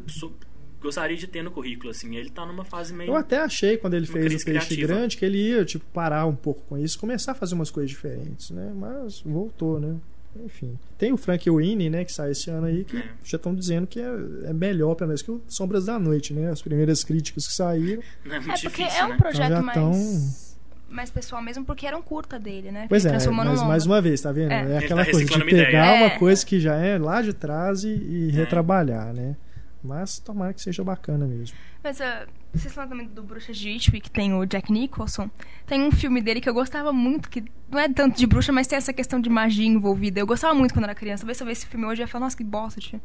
gostaria 0.81 1.17
de 1.17 1.27
ter 1.27 1.43
no 1.43 1.51
currículo, 1.51 1.91
assim. 1.91 2.15
Ele 2.17 2.31
tá 2.31 2.47
numa 2.47 2.65
fase 2.65 2.95
meio... 2.95 3.11
Eu 3.11 3.17
até 3.17 3.39
achei, 3.39 3.77
quando 3.77 3.95
ele 3.95 4.07
fez 4.07 4.27
o 4.27 4.29
Peixe 4.29 4.45
criativa. 4.45 4.87
Grande, 4.87 5.17
que 5.17 5.25
ele 5.25 5.39
ia, 5.39 5.65
tipo, 5.65 5.85
parar 5.93 6.25
um 6.27 6.37
pouco 6.37 6.63
com 6.69 6.79
isso, 6.79 6.99
começar 6.99 7.33
a 7.33 7.35
fazer 7.35 7.55
umas 7.55 7.71
coisas 7.71 7.91
diferentes, 7.91 8.51
né? 8.51 8.73
Mas 8.77 9.21
voltou, 9.23 9.81
né? 9.81 9.97
Enfim. 10.45 10.79
Tem 10.97 11.11
o 11.13 11.17
Frank 11.17 11.51
Winnie, 11.51 11.91
né, 11.91 12.05
que 12.05 12.13
sai 12.13 12.31
esse 12.31 12.49
ano 12.49 12.67
aí, 12.67 12.85
que 12.85 12.97
É. 12.97 13.09
já 13.25 13.37
estão 13.37 13.53
dizendo 13.53 13.89
que 13.89 13.99
é, 13.99 14.09
é 14.45 14.53
melhor, 14.53 14.95
pelo 14.95 15.09
menos, 15.09 15.21
que 15.23 15.31
o 15.33 15.43
Sombras 15.49 15.87
da 15.87 15.99
Noite, 15.99 16.33
né? 16.33 16.49
As 16.51 16.63
primeiras 16.63 17.03
críticas 17.03 17.49
que 17.49 17.55
saíram. 17.55 18.03
Não 18.25 18.37
é 18.37 18.39
muito 18.39 18.53
É 18.53 18.63
porque 18.69 18.83
difícil, 18.85 19.01
é 19.03 19.05
um 19.05 19.09
né? 19.09 19.17
projeto 19.17 19.47
Então 19.47 19.57
já 19.57 19.63
mais, 19.63 19.75
tão- 19.75 20.48
mais 20.89 21.11
pessoal 21.11 21.43
mesmo, 21.43 21.65
porque 21.65 21.87
era 21.87 21.97
um 21.97 22.03
curta 22.03 22.39
dele, 22.39 22.71
né? 22.71 22.87
Pois 22.89 23.05
é, 23.05 23.11
transformou 23.11 23.45
num 23.45 23.51
mas 23.51 23.61
longa. 23.61 23.69
mais 23.71 23.87
uma 23.87 24.01
vez, 24.01 24.21
tá 24.21 24.33
vendo? 24.33 24.53
É. 24.53 24.61
É, 24.61 24.65
Ele 24.65 24.77
aquela 24.85 25.05
tá 25.05 25.11
coisa 25.11 25.27
de 25.27 25.45
pegar 25.45 25.69
ideia. 25.69 25.95
uma 25.95 26.07
É. 26.07 26.19
coisa 26.19 26.45
que 26.47 26.59
já 26.61 26.75
é 26.77 26.99
lá 26.99 27.21
de 27.23 27.33
trás 27.33 27.85
e, 27.85 27.89
e 27.89 28.29
É. 28.31 28.33
retrabalhar, 28.33 29.13
né? 29.13 29.37
Mas 29.83 30.19
tomara 30.19 30.53
que 30.53 30.61
seja 30.61 30.83
bacana 30.83 31.25
mesmo. 31.25 31.57
Mas 31.85 32.01
ah, 32.01 32.27
vocês 32.53 32.75
falam 32.75 32.91
também 32.91 33.07
do 33.07 33.23
Bruxas 33.23 33.57
de 33.57 33.69
Eastwick, 33.71 34.09
que 34.09 34.11
tem 34.11 34.35
o 34.35 34.45
Jack 34.45 34.73
Nicholson. 34.73 35.31
Tem 35.67 35.81
um 35.83 35.93
filme 35.93 36.21
dele 36.21 36.41
que 36.41 36.49
eu 36.49 36.55
gostava 36.55 36.93
muito, 36.93 37.29
que 37.31 37.45
não 37.71 37.79
é 37.79 37.89
tanto 37.89 38.19
de 38.19 38.27
bruxa, 38.27 38.51
mas 38.51 38.67
tem 38.67 38.77
essa 38.77 38.93
questão 38.93 39.21
de 39.21 39.31
magia 39.31 39.65
envolvida. 39.67 40.19
Eu 40.19 40.27
gostava 40.27 40.53
muito 40.53 40.75
quando 40.75 40.85
era 40.85 40.95
criança. 40.97 41.21
Talvez 41.23 41.37
se 41.39 41.45
eu 41.45 41.47
ver 41.47 41.53
esse 41.53 41.67
filme 41.67 41.87
hoje, 41.87 42.03
eu 42.03 42.05
ia 42.05 42.09
falar, 42.09 42.25
nossa, 42.25 42.37
que 42.37 42.43
bosta, 42.43 42.81
tio. 42.81 43.01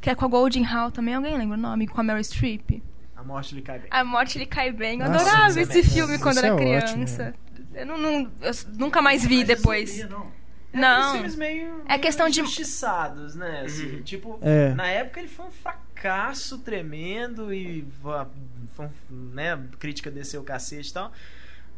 Que 0.00 0.08
é 0.08 0.14
com 0.14 0.24
a 0.24 0.28
Goldie 0.28 0.64
Hawn 0.64 0.90
também. 0.90 1.14
Alguém 1.14 1.36
lembra 1.36 1.58
o 1.58 1.60
nome? 1.60 1.86
Com 1.86 2.00
a 2.00 2.04
Meryl 2.04 2.24
Streep. 2.24 2.82
A 3.24 3.26
morte 3.26 3.54
lhe 3.54 3.62
cai 3.62 3.78
bem. 3.78 3.88
A 3.90 4.04
Morte 4.04 4.38
Lhe 4.38 4.46
Cai 4.46 4.70
Bem. 4.70 5.00
Eu 5.00 5.08
Nossa, 5.08 5.22
adorava 5.30 5.58
é 5.58 5.62
esse 5.62 5.82
filme 5.82 6.18
quando 6.18 6.36
Isso 6.36 6.46
era 6.46 6.54
é 6.54 6.58
criança. 6.58 7.34
Eu, 7.74 7.86
não, 7.86 7.96
não- 7.98 8.30
eu 8.42 8.52
nunca 8.76 9.00
mais 9.00 9.24
vi 9.24 9.42
depois. 9.44 9.98
É 9.98 10.06
Não. 10.76 11.12
filmes 11.12 11.36
meio, 11.36 11.82
É 11.86 11.88
meio 11.88 12.00
questão 12.00 12.28
de- 12.28 12.40
injustiçados, 12.40 13.34
né? 13.34 13.62
Assim, 13.64 13.96
Uhum. 13.96 14.02
Tipo, 14.02 14.38
É. 14.42 14.74
na 14.74 14.86
época 14.88 15.20
ele 15.20 15.28
foi 15.28 15.46
um 15.46 15.50
fracasso 15.50 16.58
tremendo 16.58 17.52
e 17.54 17.86
foi 18.02 18.88
né, 19.08 19.52
a 19.54 19.58
crítica 19.78 20.10
desceu 20.10 20.40
o 20.40 20.44
cacete 20.44 20.90
e 20.90 20.92
tal. 20.92 21.12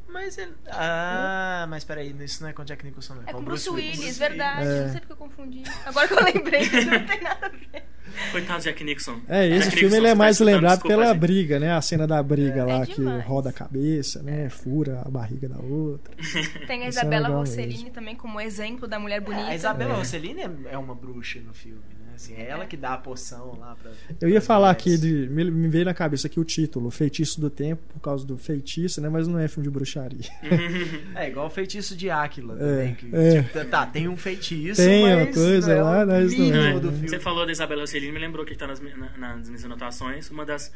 Mas 0.09 0.39
ele. 0.39 0.53
Ah, 0.71 1.67
mas 1.69 1.85
peraí, 1.85 2.15
isso 2.25 2.43
não 2.43 2.49
é 2.49 2.53
com 2.53 2.65
Jack 2.65 2.85
Nicholson, 2.85 3.15
não. 3.17 3.23
É 3.27 3.33
com 3.33 3.39
o 3.39 3.43
Bruce 3.43 3.69
Willis, 3.69 3.99
Bruce 3.99 4.19
verdade. 4.19 4.67
É. 4.67 4.83
Não 4.85 4.91
sei 4.93 5.01
porque 5.01 5.13
eu 5.13 5.17
confundi. 5.17 5.63
Agora 5.85 6.09
que 6.09 6.15
eu 6.15 6.25
lembrei, 6.25 6.61
não 6.87 7.07
tem 7.07 7.21
nada 7.23 7.47
a 7.47 7.49
ver. 7.51 7.85
Coitado 8.33 8.61
do 8.61 8.63
Jack 8.65 8.83
Nixon. 8.85 9.21
É, 9.29 9.47
esse 9.47 9.65
Jack 9.69 9.77
filme 9.79 9.97
Nicholson, 9.97 9.97
ele 9.97 10.07
é 10.07 10.11
tá 10.11 10.15
mais 10.15 10.41
lembrado 10.41 10.73
desculpa, 10.77 10.97
pela 10.97 11.07
gente. 11.13 11.19
briga, 11.19 11.59
né? 11.61 11.73
A 11.73 11.83
cena 11.83 12.07
da 12.07 12.23
briga 12.23 12.61
É 12.61 12.65
lá 12.65 12.87
que 12.87 12.95
demais. 12.95 13.25
roda 13.27 13.51
a 13.51 13.53
cabeça, 13.53 14.23
né? 14.23 14.49
Fura 14.49 15.03
a 15.05 15.11
barriga 15.11 15.49
da 15.49 15.59
outra. 15.59 16.15
Tem 16.67 16.83
a 16.83 16.87
é 16.87 16.89
Isabela 16.89 17.29
Rossellini 17.29 17.91
também 17.91 18.15
como 18.17 18.41
exemplo 18.41 18.87
da 18.89 18.99
mulher 18.99 19.21
bonita. 19.21 19.49
A 19.49 19.55
Isabela 19.55 19.93
É. 19.95 19.97
Rossellini 19.97 20.41
é- 20.41 20.51
é 20.73 20.79
uma 20.79 20.95
bruxa 20.95 21.41
no 21.41 21.53
filme, 21.53 21.83
né? 22.01 22.06
Assim, 22.17 22.35
é 22.35 22.49
ela 22.49 22.67
que 22.67 22.77
dá 22.77 22.95
a 22.95 22.99
poção 22.99 23.57
lá 23.61 23.77
pra. 23.81 23.93
Eu 24.21 24.29
ia 24.29 24.41
falar 24.41 24.71
aqui, 24.71 24.97
de, 24.99 25.29
me, 25.31 25.49
me 25.51 25.69
veio 25.69 25.85
na 25.85 25.95
cabeça 25.95 26.27
aqui 26.27 26.41
o 26.41 26.45
título, 26.45 26.91
Feitiço 26.91 27.41
do 27.41 27.49
Tempo, 27.51 27.83
por 27.93 28.01
causa 28.01 28.27
do 28.27 28.37
feitiço, 28.39 29.01
né? 29.01 29.09
Mas 29.09 29.29
não 29.29 29.39
é 29.39 29.47
filme 29.47 29.65
de 29.69 29.71
bruxaria. 29.71 30.19
É 31.15 31.29
igual 31.29 31.47
o 31.47 31.51
feitiço 31.51 31.97
de 31.97 32.11
Áquila 32.11 32.55
É, 32.55 32.59
também. 32.59 32.95
que, 32.95 33.15
é. 33.15 33.43
tipo, 33.43 33.65
tá, 33.67 33.87
tem 33.87 34.09
um 34.09 34.17
feitiço, 34.17 34.81
Tem 34.83 35.05
uma 35.05 35.25
mas 35.27 35.35
coisa 35.35 35.69
não 35.75 35.75
é 35.81 35.83
lá, 35.83 36.05
o 36.05 36.07
mas 36.07 36.37
não 36.39 36.63
é. 36.63 36.81
do 36.81 36.91
filme. 36.93 37.09
Você 37.09 37.21
falou 37.21 37.45
da 37.47 37.53
Isabela 37.53 37.83
Rossellini, 37.83 38.13
me 38.13 38.19
lembrou 38.19 38.45
que 38.45 38.53
está 38.55 38.67
nas, 38.67 38.81
na- 38.81 39.17
nas 39.17 39.49
minhas 39.49 39.65
anotações. 39.65 40.31
Uma 40.31 40.45
das 40.47 40.73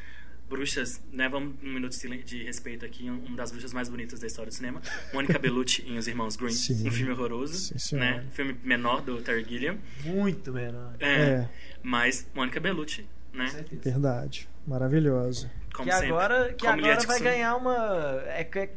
bruxas, 0.50 1.00
né? 1.12 1.28
Vamos 1.28 1.54
um 1.62 1.72
minuto 1.72 1.96
de 2.24 2.42
respeito 2.42 2.84
aqui. 2.84 3.08
um- 3.08 3.24
Uma 3.24 3.36
das 3.36 3.50
bruxas 3.52 3.72
mais 3.72 3.88
bonitas 3.88 4.18
da 4.20 4.26
história 4.26 4.50
do 4.50 4.54
cinema. 4.54 4.82
Mônica 5.14 5.38
Bellucci 5.38 5.82
em 5.86 5.96
Os 5.96 6.06
Irmãos 6.08 6.36
Green. 6.36 6.50
Sim. 6.50 6.86
Um 6.86 6.90
filme 6.90 7.12
horroroso, 7.12 7.78
Sim, 7.78 7.96
né? 7.96 8.24
Filme 8.32 8.56
menor 8.64 9.00
do 9.00 9.22
Terry 9.22 9.44
Gilliam. 9.44 9.78
Muito 10.04 10.52
menor. 10.52 10.94
É, 10.98 11.06
É, 11.14 11.48
Mas 11.82 12.26
Mônica 12.34 12.58
Bellucci, 12.60 13.06
né? 13.32 13.46
certeza. 13.46 13.80
verdade. 13.84 14.48
Maravilhosa. 14.66 15.50
Como 15.72 15.88
que 15.88 15.94
sempre. 15.94 16.08
agora, 16.08 16.52
que 16.52 16.66
Como 16.66 16.78
agora 16.84 17.06
vai 17.06 17.20
ganhar 17.20 17.56
uma. 17.56 18.22
É, 18.26 18.44
que- 18.44 18.58
é- 18.58 18.70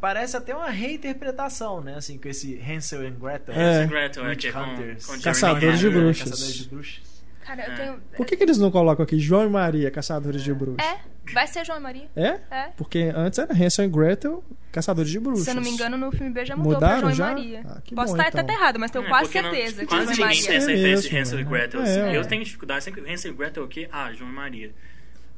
parece 0.00 0.34
até 0.36 0.56
uma 0.56 0.70
reinterpretação, 0.70 1.82
né? 1.82 1.94
Assim, 1.96 2.16
com 2.18 2.26
esse 2.28 2.58
Hansel 2.60 3.06
and 3.06 3.16
Gretel. 3.20 3.54
É. 3.54 3.86
Gretel, 3.86 4.26
é, 4.26 4.34
que 4.34 4.48
é 4.48 4.52
com, 4.52 4.64
com 5.06 5.20
Caçadores 5.22 5.78
de 5.78 5.88
Renner. 5.88 6.02
bruxas. 6.04 6.30
Caçadores 6.30 6.54
de 6.56 6.68
bruxas. 6.68 7.09
Cara, 7.56 7.66
eu 7.66 7.72
É. 7.72 7.76
tenho. 7.76 8.00
Por 8.16 8.26
que, 8.26 8.36
que 8.36 8.42
eles 8.44 8.58
não 8.58 8.70
colocam 8.70 9.02
aqui 9.02 9.18
João 9.18 9.44
e 9.44 9.50
Maria, 9.50 9.90
Caçadores 9.90 10.42
de 10.42 10.54
Bruxas? 10.54 10.86
É, 10.86 10.98
vai 11.32 11.46
ser 11.48 11.64
João 11.64 11.78
e 11.78 11.82
Maria. 11.82 12.08
É? 12.14 12.38
É. 12.50 12.68
Porque 12.76 13.10
antes 13.14 13.38
era 13.40 13.52
Hansel 13.52 13.86
e 13.86 13.88
Gretel, 13.88 14.44
Caçadores 14.70 15.10
de 15.10 15.18
Bruxas. 15.18 15.44
Se 15.44 15.50
eu 15.50 15.54
não 15.56 15.62
me 15.62 15.70
engano, 15.70 15.96
no 15.96 16.12
filme 16.12 16.30
B 16.30 16.44
já 16.44 16.54
mudou 16.56 16.74
Mudaram 16.74 17.00
pra 17.00 17.10
João 17.10 17.14
já? 17.16 17.32
e 17.32 17.34
Maria. 17.34 17.62
Ah, 17.66 17.80
que 17.82 17.94
Posso 17.94 18.12
bom, 18.14 18.16
estar 18.18 18.28
então. 18.28 18.40
até 18.40 18.52
errado, 18.52 18.78
mas 18.78 18.90
tenho 18.92 19.04
É, 19.04 19.08
quase 19.08 19.24
porque 19.24 19.42
não- 19.42 19.50
certeza 19.50 19.80
que 19.80 19.86
quase 19.86 20.14
João 20.14 20.30
e 20.30 20.32
ninguém 20.32 20.42
tem 20.42 20.44
Maria. 20.52 20.56
essa 20.58 20.70
É 20.70 20.74
referência 20.74 21.08
de 21.08 21.14
mesmo, 21.14 21.20
Hansel 21.20 21.40
e 21.40 21.44
né? 21.44 21.50
Gretel. 21.50 21.80
É, 21.80 21.82
assim. 21.82 22.00
é. 22.00 22.16
Eu 22.16 22.24
tenho 22.24 22.44
dificuldade 22.44 22.84
sempre. 22.84 23.12
Hansel 23.12 23.32
e 23.32 23.34
Gretel 23.34 23.62
é 23.62 23.66
o 23.66 23.68
quê? 23.68 23.88
Ah, 23.92 24.12
João 24.12 24.30
e 24.30 24.32
Maria. 24.34 24.70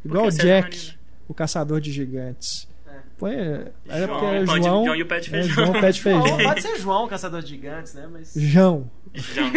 Igual 0.04 0.24
o 0.24 0.26
Porque 0.28 0.42
Sérgio 0.42 0.62
Jack, 0.70 0.76
Maria- 0.76 0.98
o 1.28 1.34
Caçador 1.34 1.80
de 1.80 1.90
Gigantes. 1.92 2.68
Põe, 3.18 3.34
era 3.34 3.72
João, 4.06 4.08
porque 4.20 4.26
era 4.36 4.46
João, 4.46 4.62
João 4.84 4.96
e 4.96 5.02
o 5.02 5.06
pé 5.06 5.20
de 5.20 5.28
é, 5.28 5.30
feijão. 5.30 5.54
João 5.66 5.80
Pé 5.80 5.90
de 5.92 6.00
João, 6.00 6.22
Feijão. 6.22 6.38
pode 6.44 6.62
ser 6.62 6.76
João, 6.78 7.08
caçador 7.08 7.40
de 7.40 7.48
gigantes, 7.48 7.94
né? 7.94 8.08
Mas. 8.12 8.32
João, 8.36 8.90
João. 9.14 9.52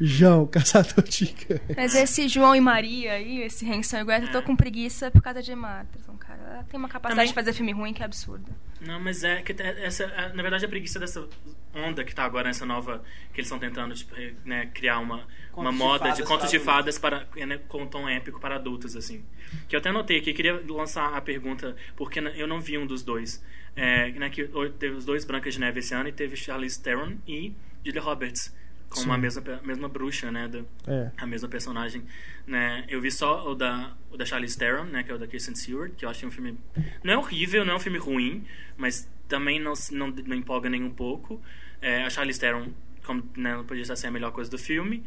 João, 0.00 0.46
Caçador 0.46 1.02
de 1.04 1.26
Gigantes. 1.26 1.76
Mas 1.76 1.94
esse 1.94 2.28
João 2.28 2.54
e 2.54 2.60
Maria 2.60 3.12
aí, 3.14 3.42
esse 3.42 3.70
Hansel 3.70 4.00
e 4.00 4.04
Gretel, 4.04 4.28
eu 4.28 4.32
tô 4.32 4.42
com 4.42 4.54
preguiça 4.56 5.10
por 5.10 5.22
causa 5.22 5.42
de 5.42 5.54
Matterson, 5.54 6.14
cara. 6.16 6.40
Ela 6.42 6.64
tem 6.64 6.78
uma 6.78 6.88
capacidade 6.88 7.28
Também- 7.28 7.28
de 7.28 7.34
fazer 7.34 7.52
filme 7.56 7.72
ruim 7.72 7.92
que 7.94 8.02
é 8.02 8.04
absurda. 8.04 8.50
Não, 8.80 8.98
mas 9.00 9.22
é 9.24 9.40
que 9.42 9.52
é- 9.62 9.84
essa, 9.84 10.04
é, 10.04 10.32
na 10.32 10.42
verdade 10.42 10.64
a 10.64 10.68
preguiça 10.68 10.98
dessa 10.98 11.26
onda 11.74 12.04
que 12.04 12.14
tá 12.14 12.24
agora 12.24 12.48
nessa 12.48 12.66
nova 12.66 13.02
que 13.32 13.40
eles 13.40 13.46
estão 13.46 13.58
tentando 13.58 13.94
tipo, 13.94 14.14
né, 14.44 14.68
criar 14.74 14.98
uma, 14.98 15.18
uma 15.54 15.70
Contos 15.70 15.74
moda 15.78 16.10
de 16.10 16.22
contos 16.24 16.50
de 16.50 16.58
fadas 16.58 16.98
para 16.98 17.26
né, 17.36 17.58
com 17.68 17.86
tom 17.86 18.08
épico 18.08 18.40
para 18.40 18.56
adultos 18.56 18.96
assim. 18.96 19.24
Que 19.68 19.76
eu 19.76 19.78
até 19.80 19.88
anotei 19.90 20.18
aqui, 20.18 20.32
queria 20.34 20.60
lançar 20.68 21.14
a 21.14 21.20
pergunta 21.20 21.76
porque 21.96 22.20
né, 22.20 22.32
eu 22.34 22.46
não 22.46 22.60
vi 22.60 22.76
um 22.76 22.86
dos 22.86 23.02
dois. 23.02 23.42
É, 23.74 24.10
né, 24.10 24.28
que 24.28 24.46
teve 24.78 24.96
os 24.96 25.04
dois 25.06 25.24
Brancas 25.24 25.54
de 25.54 25.60
Neve 25.60 25.78
esse 25.78 25.94
ano 25.94 26.08
e 26.08 26.12
teve 26.12 26.36
Charlize 26.36 26.78
Theron 26.82 27.16
e 27.26 27.54
Julia 27.82 28.02
Roberts 28.02 28.54
com 28.92 29.00
Sim. 29.00 29.06
uma 29.06 29.18
mesma 29.18 29.42
mesma 29.64 29.88
bruxa, 29.88 30.30
né, 30.30 30.46
do, 30.48 30.66
É. 30.86 31.10
a 31.16 31.26
mesma 31.26 31.48
personagem, 31.48 32.02
né? 32.46 32.84
Eu 32.88 33.00
vi 33.00 33.10
só 33.10 33.50
o 33.50 33.54
da 33.54 33.92
o 34.10 34.16
da 34.16 34.24
Charlize 34.24 34.56
Theron, 34.58 34.84
né, 34.84 35.02
que 35.02 35.10
é 35.10 35.14
o 35.14 35.18
da 35.18 35.26
Kristen 35.26 35.54
Stewart, 35.54 35.92
que 35.96 36.04
eu 36.04 36.08
achei 36.10 36.28
um 36.28 36.30
filme 36.30 36.58
não 37.02 37.12
é 37.14 37.16
horrível, 37.16 37.64
não 37.64 37.72
é 37.72 37.76
um 37.76 37.80
filme 37.80 37.98
ruim, 37.98 38.44
mas 38.76 39.08
também 39.28 39.58
não 39.58 39.72
não, 39.90 40.08
não 40.08 40.36
empolga 40.36 40.68
nem 40.68 40.82
um 40.84 40.90
pouco. 40.90 41.40
É, 41.80 42.04
a 42.04 42.10
Charlize 42.10 42.38
Theron, 42.38 42.68
como 43.04 43.22
né, 43.36 43.56
não 43.56 43.64
podia 43.64 43.84
ser 43.96 44.06
a 44.06 44.10
melhor 44.10 44.30
coisa 44.32 44.50
do 44.50 44.58
filme. 44.58 45.02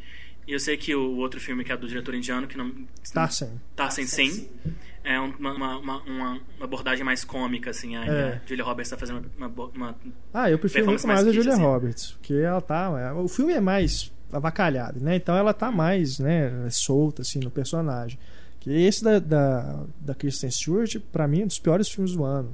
E 0.48 0.54
eu 0.54 0.60
sei 0.60 0.78
que 0.78 0.94
o 0.96 1.18
outro 1.18 1.40
filme 1.40 1.64
que 1.64 1.72
é 1.72 1.78
do 1.78 1.88
diretor 1.88 2.14
indiano, 2.14 2.48
que 2.48 2.58
não 2.58 2.72
Tarzan. 3.14 3.50
Tarzan 3.76 4.04
Sim, 4.06 4.48
é 5.04 5.20
um- 5.20 5.34
uma, 5.40 5.54
uma, 5.54 5.78
uma, 5.80 6.02
uma 6.06 6.42
abordagem 6.62 7.04
mais 7.04 7.24
cômica, 7.24 7.72
assim. 7.72 7.96
A, 7.96 8.06
É. 8.06 8.34
a 8.44 8.48
Julia 8.48 8.64
Roberts 8.64 8.92
está 8.92 8.98
fazendo 8.98 9.26
uma, 9.38 9.48
uma, 9.48 9.96
Ah, 10.34 10.50
eu 10.50 10.60
prefiro 10.60 10.86
muito 10.86 11.06
mais, 11.08 11.24
mais 11.24 11.28
a 11.28 11.32
Julia 11.32 11.54
assim. 11.54 11.62
Roberts, 11.64 12.12
porque 12.14 12.34
ela 12.34 12.62
tá. 12.62 12.92
é, 13.00 13.12
O 13.14 13.28
filme 13.28 13.54
é 13.54 13.60
mais 13.62 14.12
avacalhado, 14.32 15.00
né? 15.00 15.16
Então 15.16 15.36
ela 15.36 15.54
tá 15.54 15.72
mais, 15.72 16.20
né, 16.20 16.68
solta 16.70 17.22
assim 17.24 17.40
no 17.40 17.50
personagem. 17.50 18.20
Que 18.60 18.70
esse 18.72 19.04
da, 19.04 19.20
da, 19.20 19.84
da 20.00 20.16
Kristen 20.16 20.50
Stewart, 20.52 20.98
pra 21.12 21.28
mim, 21.28 21.42
é 21.42 21.44
um 21.44 21.48
dos 21.48 21.60
piores 21.60 21.88
filmes 21.90 22.14
do 22.14 22.24
ano. 22.24 22.52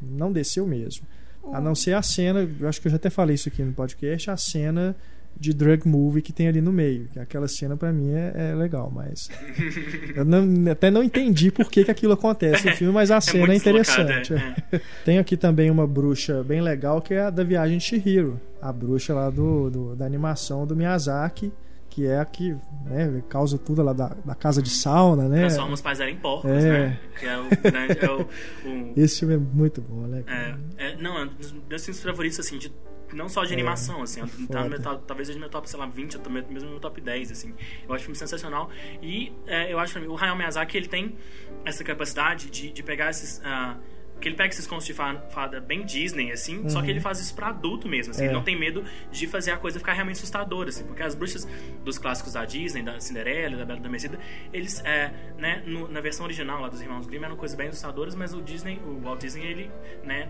Não 0.00 0.32
desceu 0.32 0.66
mesmo. 0.66 1.04
A 1.52 1.60
não 1.60 1.74
ser 1.74 1.94
a 1.94 2.02
cena, 2.02 2.48
eu 2.60 2.68
acho 2.68 2.80
que 2.80 2.86
eu 2.88 2.90
já 2.90 2.96
até 2.96 3.10
falei 3.10 3.34
isso 3.34 3.48
aqui 3.48 3.62
no 3.62 3.72
podcast, 3.72 4.30
a 4.30 4.36
cena 4.36 4.94
de 5.40 5.52
drug 5.54 5.86
movie 5.86 6.20
que 6.22 6.32
tem 6.32 6.48
ali 6.48 6.60
no 6.60 6.72
meio. 6.72 7.08
Que 7.12 7.18
aquela 7.20 7.46
cena 7.46 7.76
pra 7.76 7.92
mim 7.92 8.10
é, 8.12 8.32
é 8.50 8.54
legal, 8.54 8.90
mas 8.94 9.28
eu 10.16 10.24
não- 10.24 10.70
até 10.72 10.90
não 10.90 11.02
entendi 11.02 11.50
por 11.50 11.70
que, 11.70 11.84
que 11.84 11.90
aquilo 11.90 12.12
acontece 12.12 12.66
no 12.68 12.74
filme, 12.74 12.92
mas 12.92 13.10
a 13.10 13.20
cena 13.22 13.44
é, 13.44 13.46
muito 13.46 13.62
deslocada, 13.64 14.02
interessante. 14.20 14.34
é. 14.72 14.80
Tem 15.04 15.18
aqui 15.18 15.36
também 15.36 15.70
uma 15.70 15.86
bruxa 15.86 16.42
bem 16.42 16.60
legal 16.60 17.00
que 17.00 17.14
é 17.14 17.22
a 17.22 17.30
da 17.30 17.44
Viagem 17.44 17.78
de 17.78 17.84
Chihiro, 17.84 18.40
a 18.60 18.72
bruxa 18.72 19.14
lá 19.14 19.30
do, 19.30 19.70
do- 19.70 19.96
da 19.96 20.04
animação 20.04 20.66
do 20.66 20.74
Miyazaki, 20.74 21.52
que 21.90 22.06
é 22.06 22.18
a 22.20 22.24
que 22.24 22.54
né, 22.84 23.22
causa 23.28 23.56
tudo 23.58 23.82
lá 23.82 23.92
da, 23.92 24.14
da 24.24 24.34
casa 24.34 24.60
de 24.62 24.70
sauna, 24.70 25.26
né? 25.28 25.40
transforma 25.46 25.74
os 25.74 25.80
pais 25.80 25.98
em 26.00 26.16
porcos, 26.16 26.50
É. 26.50 26.60
né? 26.88 26.98
Que 27.18 27.26
é 27.26 27.38
o 27.38 27.48
grande. 27.48 27.98
É 28.04 28.10
o, 28.10 28.22
o- 28.68 28.92
Esse 28.96 29.20
filme 29.20 29.34
é 29.34 29.38
muito 29.38 29.80
bom, 29.80 30.02
né? 30.06 30.22
É, 30.26 30.54
é, 30.90 30.96
não, 30.96 31.18
é 31.18 31.24
um 31.24 31.28
dos 31.28 31.54
meus 31.68 31.84
filmes 31.84 32.02
favoritos, 32.02 32.38
assim, 32.40 32.58
de, 32.58 32.70
não 33.16 33.28
só 33.28 33.44
de 33.44 33.52
animação, 33.52 34.02
assim, 34.02 34.20
tá 34.48 34.60
no 34.60 34.66
É, 34.66 34.68
meu 34.70 34.82
top- 34.82 35.04
talvez 35.06 35.28
seja 35.28 35.38
meu 35.40 35.48
top, 35.48 35.68
sei 35.68 35.78
lá, 35.78 35.86
20, 35.86 36.16
ou 36.16 36.22
também- 36.22 36.44
mesmo 36.48 36.66
no 36.66 36.72
meu 36.72 36.80
top 36.80 37.00
10, 37.00 37.30
assim. 37.32 37.54
Eu 37.88 37.94
acho 37.94 38.02
o 38.02 38.04
filme 38.06 38.16
sensacional. 38.16 38.70
E 39.02 39.32
é, 39.46 39.72
eu 39.72 39.78
acho 39.78 39.98
o 39.98 40.16
Hayao 40.16 40.36
Miyazaki, 40.36 40.76
ele 40.76 40.88
tem 40.88 41.16
essa 41.64 41.82
capacidade 41.84 42.50
de, 42.50 42.70
de 42.70 42.82
pegar 42.82 43.10
esses... 43.10 43.40
ah, 43.44 43.76
que 44.20 44.26
ele 44.26 44.34
pega 44.34 44.48
esses 44.52 44.66
contos 44.66 44.84
de 44.84 44.92
fa- 44.92 45.14
fada 45.30 45.60
bem 45.60 45.84
Disney, 45.84 46.32
assim, 46.32 46.68
só 46.68 46.82
que 46.82 46.90
ele 46.90 46.98
faz 46.98 47.20
isso 47.20 47.32
pra 47.36 47.50
adulto 47.50 47.86
mesmo, 47.88 48.10
assim. 48.10 48.22
Uhum. 48.22 48.26
É. 48.26 48.30
Ele 48.30 48.36
não 48.36 48.42
tem 48.42 48.58
medo 48.58 48.82
de 49.12 49.28
fazer 49.28 49.52
a 49.52 49.56
coisa 49.56 49.78
ficar 49.78 49.92
realmente 49.92 50.16
assustadora, 50.16 50.70
assim. 50.70 50.82
Porque 50.84 51.04
as 51.04 51.14
bruxas 51.14 51.46
dos 51.84 51.98
clássicos 51.98 52.32
da 52.32 52.44
Disney, 52.44 52.82
da 52.82 52.98
Cinderela, 52.98 53.56
da 53.56 53.64
Bela 53.64 53.78
Adormecida, 53.78 54.18
eles, 54.52 54.80
é, 54.84 55.12
né, 55.38 55.62
no- 55.64 55.86
na 55.86 56.00
versão 56.00 56.26
original 56.26 56.60
lá 56.60 56.68
dos 56.68 56.82
Irmãos 56.82 57.06
Grimm 57.06 57.22
eram 57.26 57.36
coisas 57.36 57.56
bem 57.56 57.68
assustadoras, 57.68 58.16
mas 58.16 58.34
o 58.34 58.42
Disney, 58.42 58.80
o 58.84 58.98
Walt 59.00 59.20
Disney, 59.20 59.46
ele, 59.46 59.70
né, 60.02 60.28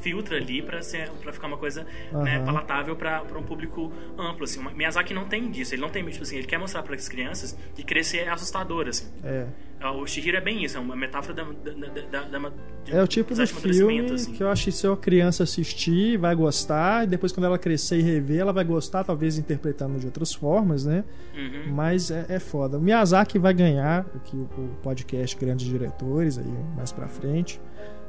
filtra 0.00 0.36
ali 0.36 0.62
pra 0.62 0.80
ficar 0.82 1.46
uma 1.46 1.56
coisa 1.56 1.84
né, 2.12 2.36
Aham. 2.36 2.44
palatável 2.44 2.96
pra, 2.96 3.20
pra 3.20 3.38
um 3.38 3.42
público 3.42 3.92
amplo, 4.18 4.44
assim. 4.44 4.62
Miyazaki 4.74 5.12
não 5.14 5.24
tem 5.26 5.50
disso, 5.50 5.74
ele 5.74 5.82
não 5.82 5.90
tem, 5.90 6.04
tipo 6.06 6.22
assim, 6.22 6.36
ele 6.36 6.46
quer 6.46 6.58
mostrar 6.58 6.82
para 6.82 6.94
as 6.94 7.08
crianças 7.08 7.56
que 7.74 7.82
crescer 7.82 8.18
é 8.18 8.28
assustador, 8.28 8.88
assim. 8.88 9.06
É. 9.24 9.46
O 9.80 10.04
Shihiro 10.06 10.36
é 10.36 10.40
bem 10.40 10.64
isso, 10.64 10.76
é 10.76 10.80
uma 10.80 10.96
metáfora 10.96 11.34
da... 11.34 11.44
da, 11.44 12.26
da, 12.28 12.38
da, 12.38 12.52
É 12.88 13.00
o 13.00 13.06
tipo 13.06 13.32
de 13.32 13.46
filme 13.46 14.00
assim. 14.10 14.32
que 14.32 14.42
eu 14.42 14.48
acho 14.50 14.64
que 14.64 14.72
se 14.72 14.84
a 14.88 14.96
criança 14.96 15.44
assistir, 15.44 16.16
vai 16.18 16.34
gostar, 16.34 17.04
e 17.04 17.06
depois 17.06 17.30
quando 17.30 17.44
ela 17.44 17.58
crescer 17.58 17.98
e 17.98 18.02
rever, 18.02 18.40
ela 18.40 18.52
vai 18.52 18.64
gostar, 18.64 19.04
talvez 19.04 19.38
interpretando 19.38 19.96
de 20.00 20.06
outras 20.06 20.34
formas, 20.34 20.84
né? 20.84 21.04
Uhum. 21.32 21.72
Mas 21.74 22.10
é, 22.10 22.26
é 22.28 22.40
foda. 22.40 22.76
O 22.76 22.80
Miyazaki 22.80 23.38
vai 23.38 23.54
ganhar 23.54 24.04
aqui 24.16 24.36
o, 24.36 24.48
o 24.58 24.76
podcast 24.82 25.36
Grandes 25.36 25.66
Diretores 25.66 26.38
aí 26.38 26.52
mais 26.74 26.90
pra 26.90 27.06
frente, 27.06 27.60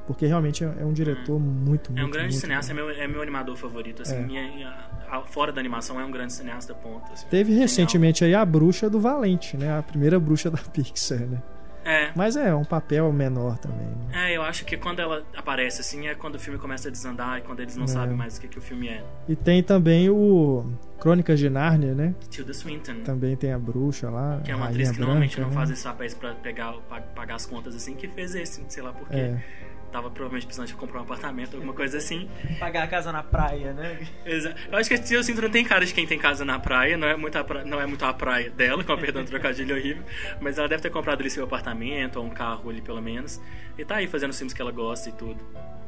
porque 0.10 0.26
realmente 0.26 0.64
é, 0.64 0.74
é 0.82 0.84
um 0.84 0.91
diretor 0.91 1.39
muito, 1.39 1.91
muito 1.91 2.01
É 2.01 2.03
um 2.03 2.10
grande 2.10 2.30
muito 2.30 2.41
cineasta, 2.41 2.72
é 2.72 2.74
meu, 2.76 2.89
é 2.89 3.07
meu 3.07 3.22
animador 3.22 3.55
favorito, 3.55 4.01
assim. 4.01 4.16
É. 4.16 4.22
Minha- 4.22 4.68
a- 5.07 5.18
a- 5.20 5.22
fora 5.22 5.51
da 5.51 5.60
animação, 5.60 5.99
é 5.99 6.03
um 6.03 6.10
grande 6.10 6.34
cineasta, 6.34 6.74
ponto. 6.74 7.14
Assim. 7.14 7.28
Teve 7.28 7.49
Genial. 7.51 7.62
recentemente 7.62 8.26
aí 8.26 8.34
a 8.34 8.43
bruxa 8.43 8.89
do 8.89 8.99
Valente, 8.99 9.55
né? 9.55 9.78
A 9.78 9.84
primeira 9.84 10.20
bruxa 10.20 10.49
da 10.49 10.57
Pixar, 10.57 11.20
né? 11.20 11.38
É, 11.86 12.12
Mas 12.14 12.36
é 12.36 12.53
um 12.53 12.66
papel 12.66 13.12
menor 13.12 13.57
também, 13.57 13.88
né? 13.88 14.32
é, 14.32 14.36
eu 14.38 14.41
acho 14.43 14.66
que 14.66 14.76
quando 14.76 14.99
ela 14.99 15.24
aparece, 15.36 15.80
assim, 15.80 16.07
é 16.07 16.14
quando 16.14 16.36
o 16.36 16.39
filme 16.39 16.60
começa 16.60 16.89
a 16.89 16.91
desandar 16.91 17.38
e 17.39 17.41
quando 17.41 17.62
eles 17.62 17.78
não 17.78 17.86
É. 17.86 17.88
sabem 17.88 18.16
mais 18.18 18.38
o 18.38 18.41
que, 18.41 18.47
que 18.49 18.57
o 18.60 18.62
filme 18.62 18.89
é. 18.89 19.01
E 19.30 19.36
tem 19.36 19.64
também 19.64 20.10
o 20.10 20.66
Crônicas 20.99 21.39
de 21.39 21.49
Nárnia, 21.49 21.95
né? 21.95 22.14
Tilda 22.30 22.53
Swinton. 22.53 22.95
Também 23.05 23.36
tem 23.38 23.53
a 23.53 23.57
bruxa 23.57 24.10
lá. 24.10 24.41
Que 24.43 24.51
é 24.51 24.55
uma 24.55 24.68
atriz 24.68 24.91
que 24.91 24.99
normalmente 24.99 25.36
Branca, 25.38 25.41
não 25.41 25.49
né? 25.49 25.55
faz 25.55 25.70
esses 25.72 25.84
papéis 25.84 26.14
pra 26.14 26.34
pegar, 26.36 26.74
pa- 26.89 26.99
pagar 27.01 27.36
as 27.36 27.45
contas 27.45 27.74
assim, 27.74 27.95
que 27.95 28.07
fez 28.10 28.36
esse, 28.36 28.62
sei 28.68 28.84
lá 28.84 28.91
porquê. 28.91 29.16
É. 29.16 29.43
Tava 29.91 30.09
provavelmente 30.11 30.45
precisando 30.45 30.67
de 30.67 30.75
comprar 30.75 30.99
um 30.99 31.03
apartamento, 31.03 31.55
alguma 31.55 31.73
coisa 31.73 31.97
assim. 31.97 32.29
Pagar 32.59 32.83
a 32.83 32.87
casa 32.87 33.11
na 33.11 33.23
praia, 33.23 33.73
né? 33.73 33.99
Exa- 34.25 34.53
Eu 34.71 34.77
acho 34.77 34.87
que 34.87 34.95
a 34.95 34.99
Tilda 34.99 35.23
Swinton 35.23 35.41
não 35.43 35.49
tem 35.49 35.63
cara 35.65 35.83
de 35.85 35.93
quem 35.93 36.05
tem 36.05 36.19
casa 36.19 36.45
na 36.45 36.59
praia, 36.59 36.95
não 36.95 37.07
é 37.07 37.15
muito 37.15 37.35
a, 37.37 37.43
pra... 37.43 37.65
não 37.65 37.81
é 37.81 37.85
muito 37.87 38.05
a 38.05 38.13
praia 38.13 38.49
dela, 38.51 38.83
com 38.83 38.93
a 38.93 38.97
perdão 38.97 39.23
do 39.23 39.29
trocadilho 39.29 39.75
horrível, 39.75 40.03
mas 40.39 40.57
ela 40.59 40.67
deve 40.67 40.81
ter 40.83 40.91
comprado 40.91 41.21
ali 41.21 41.29
seu 41.29 41.43
apartamento, 41.43 42.17
ou 42.19 42.25
um 42.25 42.29
carro 42.29 42.69
ali 42.69 42.81
pelo 42.81 43.01
menos, 43.01 43.41
e 43.77 43.83
tá 43.83 43.95
aí 43.95 44.07
fazendo 44.07 44.29
os 44.29 44.37
filmes 44.37 44.53
que 44.53 44.61
ela 44.61 44.71
gosta 44.71 45.09
e 45.09 45.11
tudo. 45.13 45.43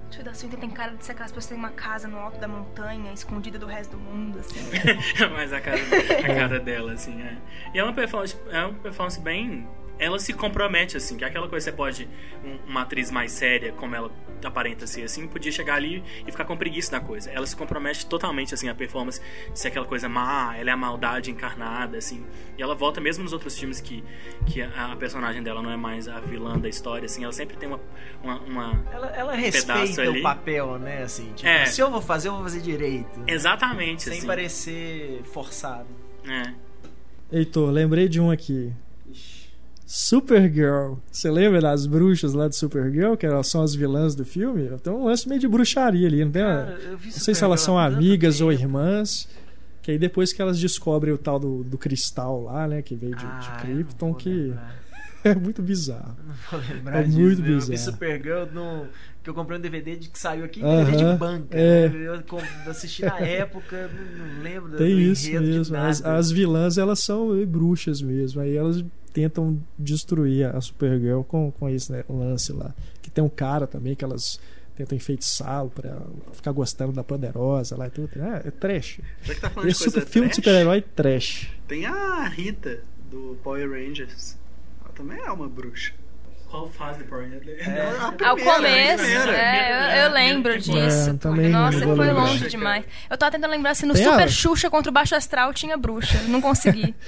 Tilda 0.10 0.34
Swinton 0.34 0.58
tem 0.58 0.70
cara 0.72 0.92
de 0.96 1.06
ser 1.06 1.14
aquelas 1.14 1.32
pessoas 1.32 1.46
que 1.46 1.50
têm 1.54 1.58
uma 1.58 1.70
casa 1.72 2.06
no 2.08 2.18
alto 2.18 2.38
da 2.38 2.48
montanha, 2.48 3.14
escondida 3.14 3.58
do 3.58 3.66
resto 3.66 3.92
do 3.92 3.98
mundo, 3.98 4.40
assim. 4.40 4.60
Mas 5.32 5.54
a 5.54 5.62
cara, 5.62 5.78
a 5.78 6.36
cara 6.36 6.60
dela, 6.60 6.92
assim, 6.94 7.22
é. 7.22 7.38
E 7.74 7.80
é 7.80 7.84
uma 7.84 7.94
performance, 7.94 8.36
é 8.50 8.60
uma 8.66 8.74
performance 8.74 9.22
bem. 9.22 9.66
Ela 10.02 10.18
se 10.20 10.34
compromete, 10.34 10.98
assim, 10.98 11.16
que 11.16 11.24
é 11.24 11.28
aquela 11.28 11.48
coisa 11.48 11.64
que 11.64 11.72
você 11.72 11.78
pode. 11.78 12.10
um- 12.44 12.58
uma 12.72 12.82
atriz 12.82 13.12
mais 13.12 13.32
séria, 13.32 13.72
como 13.74 13.96
ela 13.96 14.12
aparenta 14.44 14.88
ser, 14.88 15.04
assim, 15.04 15.28
podia 15.28 15.52
chegar 15.52 15.76
ali 15.76 16.04
e 16.26 16.32
ficar 16.32 16.44
com 16.46 16.58
preguiça 16.58 16.92
da 16.92 17.00
coisa. 17.00 17.30
Ela 17.30 17.46
se 17.46 17.56
compromete 17.56 18.06
totalmente, 18.08 18.52
assim, 18.54 18.68
a 18.68 18.74
performance 18.74 19.22
de 19.54 19.60
ser 19.60 19.68
aquela 19.68 19.86
coisa 19.86 20.10
má, 20.10 20.56
ela 20.58 20.72
é 20.72 20.74
a 20.74 20.78
maldade 20.78 21.30
encarnada, 21.30 21.98
assim. 22.00 22.26
E 22.58 22.62
ela 22.64 22.74
volta 22.74 23.00
mesmo 23.00 23.24
nos 23.24 23.32
outros 23.32 23.56
filmes 23.60 23.80
que, 23.80 24.04
que 24.48 24.60
a, 24.62 24.92
a 24.92 24.96
personagem 24.96 25.44
dela 25.44 25.62
não 25.62 25.70
é 25.72 25.78
mais 25.78 26.08
a 26.08 26.20
vilã 26.20 26.58
da 26.58 26.68
história, 26.68 27.06
assim, 27.06 27.24
ela 27.24 27.32
sempre 27.34 27.56
tem 27.56 27.70
uma. 27.70 27.80
uma, 28.24 28.40
uma- 28.40 28.84
Ela, 28.92 29.08
ela 29.16 29.32
Pedaço 29.38 29.70
respeita 29.72 30.02
ali. 30.02 30.20
o 30.20 30.24
papel, 30.24 30.80
né? 30.80 31.04
Assim, 31.04 31.32
tipo, 31.36 31.48
É. 31.48 31.66
se 31.68 31.80
eu 31.80 31.92
vou 31.92 32.02
fazer, 32.02 32.30
eu 32.30 32.34
vou 32.34 32.44
fazer 32.44 32.62
direito. 32.62 33.22
Exatamente, 33.28 34.02
Sem 34.04 34.18
assim. 34.18 34.26
parecer 34.28 35.22
forçado. 35.26 35.88
É. 36.28 36.52
Heitor, 37.32 37.70
lembrei 37.70 38.10
de 38.10 38.20
um 38.20 38.32
aqui. 38.32 38.74
Supergirl. 39.94 40.94
Você 41.12 41.30
lembra 41.30 41.60
das 41.60 41.86
bruxas 41.86 42.34
lá 42.34 42.48
de 42.48 42.56
Supergirl, 42.56 43.16
que 43.16 43.26
elas 43.26 43.48
são 43.48 43.62
as 43.62 43.76
vilãs 43.76 44.16
do 44.16 44.24
filme? 44.24 44.70
Tem 44.82 44.94
um 44.94 45.04
lance 45.04 45.28
meio 45.28 45.42
de 45.42 45.50
bruxaria 45.50 46.08
ali, 46.08 46.24
não 46.24 46.32
tem? 46.32 46.42
Cara, 46.42 46.80
não 47.04 47.12
sei 47.12 47.36
se 47.36 47.44
elas 47.44 47.60
são 47.60 47.78
amigas 47.78 48.40
ou 48.40 48.54
irmãs. 48.54 49.28
Que 49.82 49.92
aí 49.92 49.98
depois 49.98 50.32
que 50.32 50.42
elas 50.42 50.58
descobrem 50.58 51.14
o 51.14 51.18
tal 51.18 51.38
do, 51.38 51.62
do 51.66 51.78
cristal 51.78 52.42
lá, 52.44 52.68
né? 52.70 52.82
Que 52.82 52.96
veio 52.96 53.14
de, 53.16 53.20
de 53.22 53.26
Ah, 53.28 53.54
não 53.58 53.74
Krypton, 53.76 54.14
que 54.14 54.30
lembrar. 54.30 54.76
é 55.26 55.36
muito 55.36 55.62
bizarro. 55.62 56.16
Não 56.26 56.36
vou 56.52 56.70
lembrar 56.74 57.00
É 57.00 57.04
disso. 57.04 57.20
muito 57.20 57.42
Eu 57.42 57.46
vi 57.46 57.54
bizarro. 57.56 57.78
Supergirl 57.78 58.46
no, 58.54 58.86
que 59.22 59.30
eu 59.30 59.34
comprei 59.34 59.58
um 59.58 59.62
DVD 59.62 59.98
de 59.98 60.08
que 60.08 60.18
saiu 60.18 60.46
aqui, 60.46 60.64
Aham, 60.64 60.86
DVD 60.86 61.12
de 61.12 61.18
banca. 61.20 61.58
é. 61.58 61.90
né? 61.90 62.24
Eu 62.66 62.72
assisti 62.72 63.04
na 63.04 63.20
época, 63.20 63.90
não, 64.18 64.36
não 64.36 64.42
lembro 64.44 64.78
Tem 64.78 65.00
isso 65.02 65.26
de 65.30 65.38
mesmo. 65.40 65.76
As, 65.76 66.06
as 66.06 66.32
vilãs, 66.32 66.78
elas 66.78 67.00
são 67.00 67.46
bruxas 67.46 68.02
mesmo. 68.02 68.40
Aí 68.40 68.56
elas 68.56 68.86
tentam 69.14 69.60
destruir 69.78 70.46
a 70.56 70.60
Supergirl 70.62 71.22
com, 71.24 71.52
com 71.52 71.70
esse 71.70 71.92
né, 71.92 72.04
lance 72.10 72.52
lá. 72.52 72.74
Que 73.02 73.10
tem 73.12 73.24
um 73.24 73.30
cara 73.30 73.68
também 73.68 73.96
que 73.96 74.04
elas 74.04 74.40
tentam 74.76 74.96
enfeitiçá-lo 74.96 75.70
pra 75.70 75.98
ficar 76.34 76.52
gostando 76.52 76.94
da 76.94 77.04
poderosa 77.04 77.76
lá 77.78 77.88
e 77.88 77.90
tudo. 77.92 78.10
É, 78.16 78.48
é 78.48 78.52
trash. 78.52 79.00
Já 79.24 79.36
que 79.36 79.42
tá 79.42 79.50
falando 79.50 79.68
de 79.68 79.72
Esse 79.74 79.84
coisa 79.84 80.00
super 80.00 80.12
filme 80.12 80.30
de 80.30 80.36
super-herói 80.36 80.82
trash. 80.82 81.50
Tem 81.68 81.86
a 81.86 82.28
Rita, 82.28 82.80
do 83.10 83.38
Power 83.44 83.70
Rangers. 83.70 84.38
Ela 84.84 84.94
também 84.94 85.20
é 85.20 85.32
uma 85.32 85.48
bruxa. 85.50 85.94
Qual 86.50 86.70
fase 86.70 87.00
do 87.00 87.06
Power 87.06 87.30
Rangers? 87.30 87.60
É 87.66 87.82
a 87.98 88.06
Ao 88.08 88.12
primeira, 88.14 88.56
começo, 88.56 88.94
a 88.94 88.98
primeira. 89.06 89.38
é, 89.38 90.02
eu, 90.02 90.06
eu 90.08 90.12
lembro 90.14 90.58
disso. 90.60 91.10
É, 91.10 91.14
também 91.14 91.50
Nossa, 91.50 91.80
foi 91.80 91.88
lembrar. 91.96 92.14
longe 92.14 92.50
demais. 92.50 92.86
Eu 93.10 93.18
tava 93.18 93.32
tentando 93.32 93.52
lembrar 93.52 93.74
se 93.76 93.86
no 93.86 93.94
Tem 93.94 94.04
Super 94.04 94.24
a- 94.24 94.28
Xuxa 94.28 94.70
contra 94.70 94.90
o 94.90 94.94
Baixo 94.94 95.16
Astral 95.16 95.54
tinha 95.54 95.78
bruxa. 95.78 96.22
Não 96.28 96.42
consegui. 96.42 96.94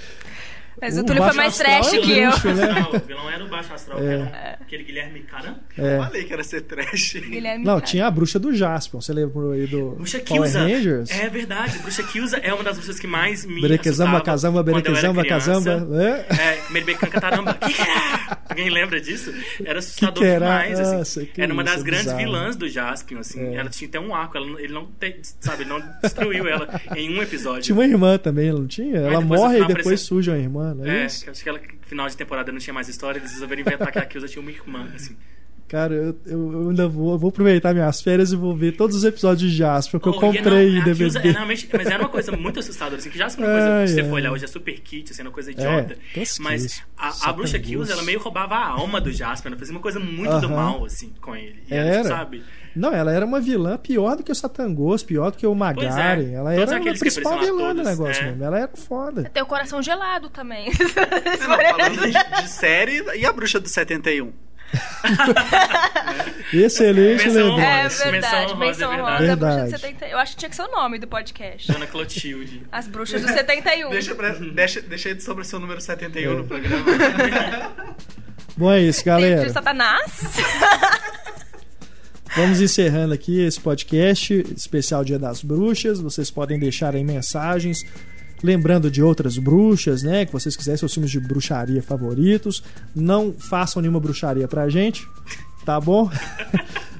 Mas 0.83 0.97
o, 0.97 1.01
O 1.01 1.05
Túlio 1.05 1.23
foi 1.23 1.33
mais 1.33 1.57
trash 1.57 1.93
é 1.93 1.97
que 1.99 2.11
eu. 2.19 2.29
bruxo, 2.29 2.47
né? 2.53 2.67
Não, 2.73 2.89
o 2.91 2.99
vilão 3.07 3.29
era 3.29 3.43
o 3.43 3.47
Baixo 3.47 3.73
Astral, 3.73 3.97
que 3.99 4.03
É. 4.05 4.13
era 4.13 4.57
aquele 4.61 4.83
Guilherme 4.83 5.19
Caran. 5.21 5.55
É. 5.77 5.97
Eu 5.97 6.03
falei 6.03 6.23
que 6.25 6.33
era 6.33 6.43
ser 6.43 6.61
trash. 6.61 7.13
Guilherme 7.13 7.63
Não, 7.65 7.79
tinha 7.79 8.05
a 8.07 8.11
bruxa 8.11 8.37
do 8.39 8.53
Jaspion. 8.53 8.99
Você 9.01 9.13
lembrou 9.13 9.51
aí 9.53 9.65
do 9.67 9.91
Bruxa 9.91 10.19
Power 10.19 10.43
Kilza. 10.43 10.59
Rangers? 10.59 11.11
É 11.11 11.29
verdade, 11.29 11.79
Bruxa 11.79 12.03
Kilza 12.03 12.37
é 12.37 12.53
uma 12.53 12.63
das 12.63 12.75
bruxas 12.77 12.99
que 12.99 13.07
mais 13.07 13.45
me 13.45 13.61
Berequezamba, 13.61 14.19
casamba, 14.21 14.61
berequezamba, 14.61 15.25
casamba. 15.25 15.87
É? 16.03 16.33
É, 16.35 16.61
Meribecan 16.69 17.07
Cataramba. 17.07 17.53
Que 17.53 17.73
que 17.73 17.81
era? 17.81 18.37
Alguém 18.49 18.69
lembra 18.69 18.99
disso? 19.01 19.33
Era 19.65 19.79
assustador 19.79 20.13
Que 20.15 20.19
que 20.21 20.25
era? 20.25 20.45
demais, 20.45 20.79
assim. 20.79 20.97
Nossa, 20.97 21.25
que 21.25 21.41
era 21.41 21.53
uma 21.53 21.63
isso, 21.63 21.73
das 21.73 21.83
grandes 21.83 22.05
bizarro. 22.05 22.19
vilãs 22.23 22.55
do 22.55 22.69
Jaspion, 22.69 23.19
assim. 23.19 23.39
É. 23.41 23.55
Ela 23.55 23.69
tinha 23.69 23.87
até 23.87 23.99
um 23.99 24.13
arco, 24.13 24.37
ela, 24.37 24.61
ele 24.61 24.73
não, 24.73 24.85
te- 24.99 25.19
sabe, 25.39 25.63
ele 25.63 25.69
não 25.69 25.81
destruiu 26.01 26.47
ela 26.47 26.67
em 26.95 27.17
um 27.17 27.21
episódio. 27.21 27.61
Tinha 27.63 27.75
uma 27.75 27.85
irmã 27.85 28.17
também, 28.17 28.51
não 28.51 28.67
tinha? 28.67 28.97
Ela 28.97 29.21
morre 29.21 29.59
e 29.61 29.65
depois 29.67 30.01
surge 30.01 30.29
uma 30.29 30.37
irmã, 30.37 30.72
não 30.73 30.85
é, 30.85 31.03
É, 31.03 31.05
isso? 31.05 31.23
que 31.23 31.29
acho 31.29 31.43
que 31.43 31.49
ela, 31.49 31.59
final 31.81 32.07
de 32.07 32.17
temporada 32.17 32.51
não 32.51 32.59
tinha 32.59 32.73
mais 32.73 32.87
história, 32.87 33.19
eles 33.19 33.31
resolveram 33.33 33.61
inventar 33.61 33.91
que 33.91 33.99
a 33.99 34.05
Kilza 34.05 34.27
tinha 34.27 34.41
uma 34.41 34.51
irmã, 34.51 34.89
assim. 34.95 35.15
Cara, 35.73 35.91
eu, 35.95 36.15
eu 36.27 36.51
eu 36.53 36.69
ainda 36.69 36.87
vou, 36.87 37.13
eu 37.13 37.17
vou 37.17 37.29
aproveitar 37.31 37.73
minhas 37.73 37.99
férias 37.99 38.31
e 38.31 38.35
vou 38.35 38.55
ver 38.55 38.73
todos 38.73 38.95
os 38.95 39.03
episódios 39.03 39.49
de 39.51 39.57
Jasper 39.57 39.99
que 39.99 40.07
eu 40.07 40.13
Oh, 40.13 40.17
e 40.17 40.19
comprei 40.19 40.75
não, 40.77 40.83
DVD. 40.83 41.17
é 41.29 41.31
realmente- 41.31 41.67
mas 41.73 41.87
era 41.87 41.99
uma 41.99 42.09
coisa 42.09 42.31
muito 42.31 42.59
assustadora, 42.59 42.97
assim, 42.97 43.09
que 43.09 43.17
já 43.17 43.23
é 43.25 43.27
uma 43.29 43.35
coisa, 43.37 43.69
Ai, 43.73 43.87
se 43.87 43.95
você 43.95 44.03
for 44.03 44.13
olhar 44.13 44.31
hoje, 44.31 44.45
é 44.45 44.47
super 44.47 44.79
kit, 44.79 45.11
assim, 45.11 45.23
é 45.23 45.25
uma 45.25 45.31
coisa 45.31 45.49
idiota. 45.49 45.95
tosquíssimo. 45.95 46.43
mas 46.47 46.83
a, 46.95 47.29
a 47.29 47.33
bruxa. 47.33 47.57
Kilza, 47.57 47.93
ela 47.93 48.03
meio 48.03 48.19
roubava 48.19 48.53
a 48.53 48.67
alma 48.67 49.01
do 49.01 49.11
Jasper, 49.11 49.51
ela 49.51 49.57
fazia 49.57 49.73
uma 49.73 49.81
coisa 49.81 49.99
muito 49.99 50.37
do 50.39 50.45
Aham. 50.45 50.55
mal, 50.55 50.85
assim, 50.85 51.11
com 51.19 51.35
ele. 51.35 51.63
E 51.67 51.73
Era. 51.73 51.89
ela, 51.89 52.03
sabe? 52.07 52.43
Não, 52.75 52.91
ela 52.93 53.11
era 53.11 53.25
uma 53.25 53.39
vilã 53.39 53.75
pior 53.77 54.15
do 54.15 54.23
que 54.23 54.31
o 54.31 54.35
Satangos, 54.35 55.01
pior 55.01 55.31
do 55.31 55.37
que 55.37 55.47
o 55.47 55.55
Magaren. 55.55 56.31
é. 56.31 56.33
ela 56.33 56.53
Todos 56.55 56.71
era 56.71 56.91
a 56.91 56.93
principal 56.99 57.39
vilã 57.39 57.73
do 57.73 57.83
negócio 57.83 58.21
é. 58.23 58.27
mesmo. 58.27 58.43
Ela 58.43 58.59
era 58.59 58.69
foda. 58.75 59.23
Tem 59.33 59.41
o 59.41 59.45
coração 59.47 59.81
gelado 59.81 60.29
também. 60.29 60.69
Não, 60.69 61.57
falando 61.57 62.01
de, 62.11 62.41
de 62.43 62.49
série, 62.49 63.03
e 63.17 63.25
a 63.25 63.31
bruxa 63.33 63.59
do 63.59 63.67
71? 63.67 64.31
Excelente 66.53 67.25
Menção. 67.27 67.59
É 67.59 67.83
Menção 67.83 68.11
verdade, 68.11 68.35
honrosa, 68.53 68.55
menção 68.65 68.93
é 68.93 68.95
honrosa. 69.01 69.17
verdade. 69.17 69.31
a 69.31 69.35
bruxa 69.35 69.55
Verdade. 69.57 69.71
de 69.71 69.79
70 69.79 70.05
Eu 70.07 70.17
acho 70.17 70.31
que 70.33 70.37
tinha 70.39 70.49
que 70.49 70.55
ser 70.55 70.61
o 70.63 70.71
nome 70.71 70.99
do 70.99 71.07
podcast. 71.07 71.71
Dona 71.71 71.87
Clotilde. 71.87 72.63
As 72.71 72.87
bruxas 72.87 73.21
do 73.21 73.27
71. 73.27 73.89
Deixa, 73.89 74.15
pra, 74.15 74.29
deixa, 74.31 74.81
deixa 74.81 75.09
aí 75.09 75.19
sobre 75.21 75.43
o 75.43 75.45
seu 75.45 75.59
número 75.59 75.79
71 75.81 76.31
É. 76.31 76.35
no 76.35 76.43
programa. 76.45 76.85
Bom, 78.57 78.71
é 78.71 78.81
isso, 78.81 79.03
Tem 79.03 79.13
galera. 79.13 79.45
de 79.45 79.51
Satanás. 79.51 80.21
Vamos 82.35 82.59
encerrando 82.61 83.13
aqui 83.13 83.43
esse 83.45 83.59
podcast 83.59 84.33
especial 84.55 85.03
Dia 85.03 85.19
das 85.19 85.43
Bruxas. 85.43 85.99
Vocês 86.01 86.31
podem 86.31 86.57
deixar 86.57 86.95
aí 86.95 87.03
mensagens 87.03 87.83
lembrando 88.43 88.91
de 88.91 89.01
outras 89.01 89.37
bruxas, 89.37 90.03
né? 90.03 90.25
Que 90.25 90.33
vocês 90.33 90.55
quiserem 90.55 90.77
seus 90.77 90.93
filmes 90.93 91.09
de 91.09 91.19
bruxaria 91.19 91.81
favoritos. 91.81 92.61
Não 92.93 93.33
façam 93.33 93.81
nenhuma 93.81 93.99
bruxaria 93.99 94.47
pra 94.47 94.69
gente, 94.69 95.07
tá 95.65 95.79
bom? 95.79 96.11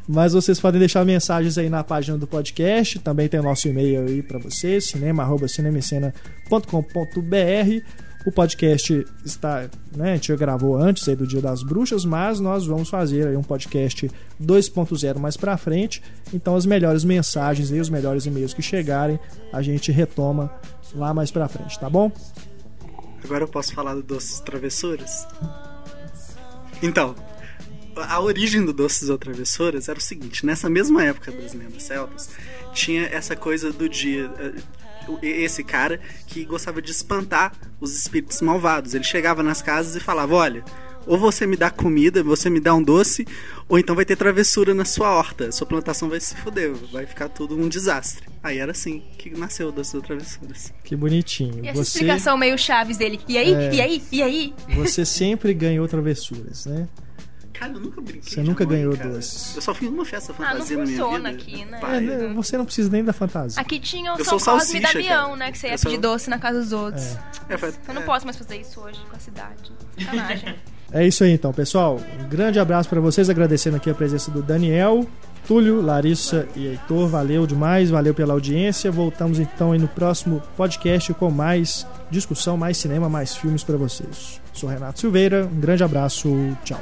Mas 0.07 0.33
vocês 0.33 0.59
podem 0.59 0.79
deixar 0.79 1.05
mensagens 1.05 1.57
aí 1.57 1.69
na 1.69 1.83
página 1.83 2.17
do 2.17 2.27
podcast. 2.27 2.99
Também 2.99 3.29
tem 3.29 3.39
o 3.39 3.43
nosso 3.43 3.67
e-mail 3.67 4.07
aí 4.07 4.21
pra 4.21 4.39
vocês, 4.39 4.87
cinema@cinemicena.com.br. 4.87 7.83
O 8.25 8.31
podcast 8.31 9.05
está, 9.25 9.69
né, 9.93 10.11
a 10.11 10.15
gente 10.15 10.29
já 10.29 10.35
gravou 10.37 10.77
antes 10.77 11.07
aí 11.09 11.15
do 11.15 11.27
Dia 11.27 11.41
das 11.41 11.61
Bruxas, 11.61 12.05
mas 12.05 12.39
nós 12.39 12.65
vamos 12.65 12.89
fazer 12.89 13.27
aí 13.27 13.35
um 13.35 13.43
podcast 13.43 14.09
2.0 14.41 15.19
mais 15.19 15.35
pra 15.35 15.57
frente. 15.57 16.01
Então 16.33 16.55
as 16.55 16.65
melhores 16.65 17.03
mensagens 17.03 17.69
e 17.69 17.79
os 17.79 17.89
melhores 17.89 18.25
e-mails 18.25 18.53
que 18.53 18.61
chegarem, 18.61 19.19
a 19.51 19.61
gente 19.61 19.91
retoma 19.91 20.49
lá 20.95 21.13
mais 21.13 21.31
pra 21.31 21.47
frente, 21.47 21.79
tá 21.79 21.89
bom? 21.89 22.11
Agora 23.23 23.43
eu 23.43 23.47
posso 23.47 23.73
falar 23.73 23.93
do 23.95 24.03
Doces 24.03 24.39
Travessuras? 24.41 25.25
Então, 26.81 27.15
a 27.95 28.19
origem 28.19 28.63
do 28.65 28.73
Doces 28.73 29.09
ou 29.09 29.17
Travessuras 29.17 29.87
era 29.87 29.97
o 29.97 30.01
seguinte: 30.01 30.45
nessa 30.45 30.69
mesma 30.69 31.03
época 31.03 31.31
das 31.31 31.53
lendas 31.53 31.83
celtas, 31.83 32.29
tinha 32.73 33.03
essa 33.07 33.35
coisa 33.35 33.71
do 33.71 33.87
dia. 33.87 34.29
eh, 34.39 34.61
Esse 35.21 35.63
cara 35.63 35.99
que 36.27 36.45
gostava 36.45 36.81
de 36.81 36.91
espantar 36.91 37.53
os 37.79 37.93
espíritos 37.97 38.41
malvados. 38.41 38.93
Ele 38.93 39.03
chegava 39.03 39.41
nas 39.43 39.61
casas 39.61 39.95
e 39.95 39.99
falava: 39.99 40.35
Olha, 40.35 40.63
ou 41.05 41.17
você 41.17 41.45
me 41.47 41.55
dá 41.57 41.69
comida, 41.69 42.23
você 42.23 42.49
me 42.49 42.59
dá 42.59 42.73
um 42.73 42.81
doce, 42.83 43.25
ou 43.67 43.77
então 43.79 43.95
vai 43.95 44.05
ter 44.05 44.15
travessura 44.15 44.73
na 44.73 44.85
sua 44.85 45.09
horta. 45.11 45.51
Sua 45.51 45.65
plantação 45.67 46.09
vai 46.09 46.19
se 46.19 46.35
fuder, 46.37 46.73
vai 46.91 47.05
ficar 47.05 47.29
tudo 47.29 47.55
um 47.57 47.67
desastre. 47.67 48.27
Aí 48.41 48.57
era 48.57 48.71
assim 48.71 49.01
que 49.17 49.29
nasceu 49.29 49.69
o 49.69 49.71
Doces 49.71 49.93
ou 49.93 50.01
Travessuras. 50.01 50.73
Que 50.83 50.95
bonitinho. 50.95 51.63
E 51.63 51.67
essa 51.69 51.83
Você, 51.83 51.97
explicação 51.99 52.37
meio 52.37 52.57
chaves 52.57 52.97
dele. 52.97 53.19
E 53.27 53.37
aí? 53.37 53.53
É. 53.53 53.73
E 53.73 53.81
aí? 53.81 54.03
E 54.11 54.21
aí? 54.23 54.53
você 54.75 55.05
sempre 55.05 55.53
ganhou 55.53 55.87
travessuras, 55.87 56.65
né? 56.65 56.87
Cara, 57.53 57.71
eu 57.73 57.79
nunca 57.79 58.01
brinquei. 58.01 58.33
Você 58.33 58.41
nunca 58.41 58.65
mãe, 58.65 58.77
ganhou 58.77 58.97
cara. 58.97 59.09
doces. 59.11 59.55
Eu 59.55 59.61
só 59.61 59.73
fui 59.73 59.87
numa 59.87 60.03
festa 60.03 60.33
Ah, 60.39 60.41
não 60.55 60.65
fantasia 60.65 60.75
na 60.77 60.83
minha 60.83 60.95
vida. 60.97 61.03
funciona 61.05 61.29
aqui, 61.29 61.65
né? 61.65 61.79
Pai, 61.79 61.97
É, 61.97 62.01
né, 62.01 62.33
você 62.33 62.57
não 62.57 62.65
precisa 62.65 62.89
nem 62.89 63.03
da 63.03 63.13
fantasia. 63.13 63.61
Aqui 63.61 63.79
tinha 63.79 64.13
o 64.13 64.17
Eu 64.17 64.25
São 64.25 64.39
sou 64.39 64.55
Cosme 64.57 64.79
e 64.79 64.81
Damião, 64.81 65.23
cara. 65.25 65.35
né? 65.37 65.51
Que 65.51 65.57
você 65.59 65.67
ia 65.67 65.73
Eu 65.73 65.77
sou- 65.77 65.91
pedir 65.91 66.01
doce 66.01 66.29
na 66.29 66.39
casa 66.39 66.59
dos 66.59 66.73
outros. 66.73 67.15
é, 67.47 67.55
foi- 67.57 67.69
Eu 67.87 67.93
não 67.93 68.01
é. 68.01 68.05
posso 68.05 68.25
mais 68.25 68.35
fazer 68.35 68.57
isso 68.57 68.81
hoje 68.81 68.99
com 69.09 69.15
a 69.15 69.19
cidade. 69.19 69.71
Sacanagem. 70.03 70.55
É 70.93 71.05
isso 71.05 71.23
aí 71.23 71.31
então, 71.31 71.51
pessoal. 71.51 71.99
Um 72.23 72.29
grande 72.29 72.59
abraço 72.59 72.87
pra 72.87 73.01
vocês, 73.01 73.29
agradecendo 73.29 73.77
aqui 73.77 73.89
a 73.89 73.95
presença 73.95 74.29
do 74.29 74.43
Daniel, 74.43 75.07
Túlio, 75.47 75.81
Larissa 75.81 76.47
e 76.55 76.67
Heitor. 76.67 77.07
Valeu 77.07 77.47
demais, 77.47 77.89
valeu 77.89 78.13
pela 78.13 78.33
audiência. 78.33 78.91
Voltamos 78.91 79.39
então 79.39 79.71
aí 79.71 79.79
no 79.79 79.87
próximo 79.87 80.41
podcast 80.55 81.11
com 81.15 81.31
mais 81.31 81.87
discussão, 82.11 82.55
mais 82.55 82.77
cinema, 82.77 83.09
mais 83.09 83.35
filmes 83.35 83.63
pra 83.63 83.75
vocês. 83.75 84.39
Sou 84.53 84.69
Renato 84.69 84.99
Silveira, 84.99 85.49
um 85.51 85.59
grande 85.59 85.83
abraço, 85.83 86.29
tchau. 86.63 86.79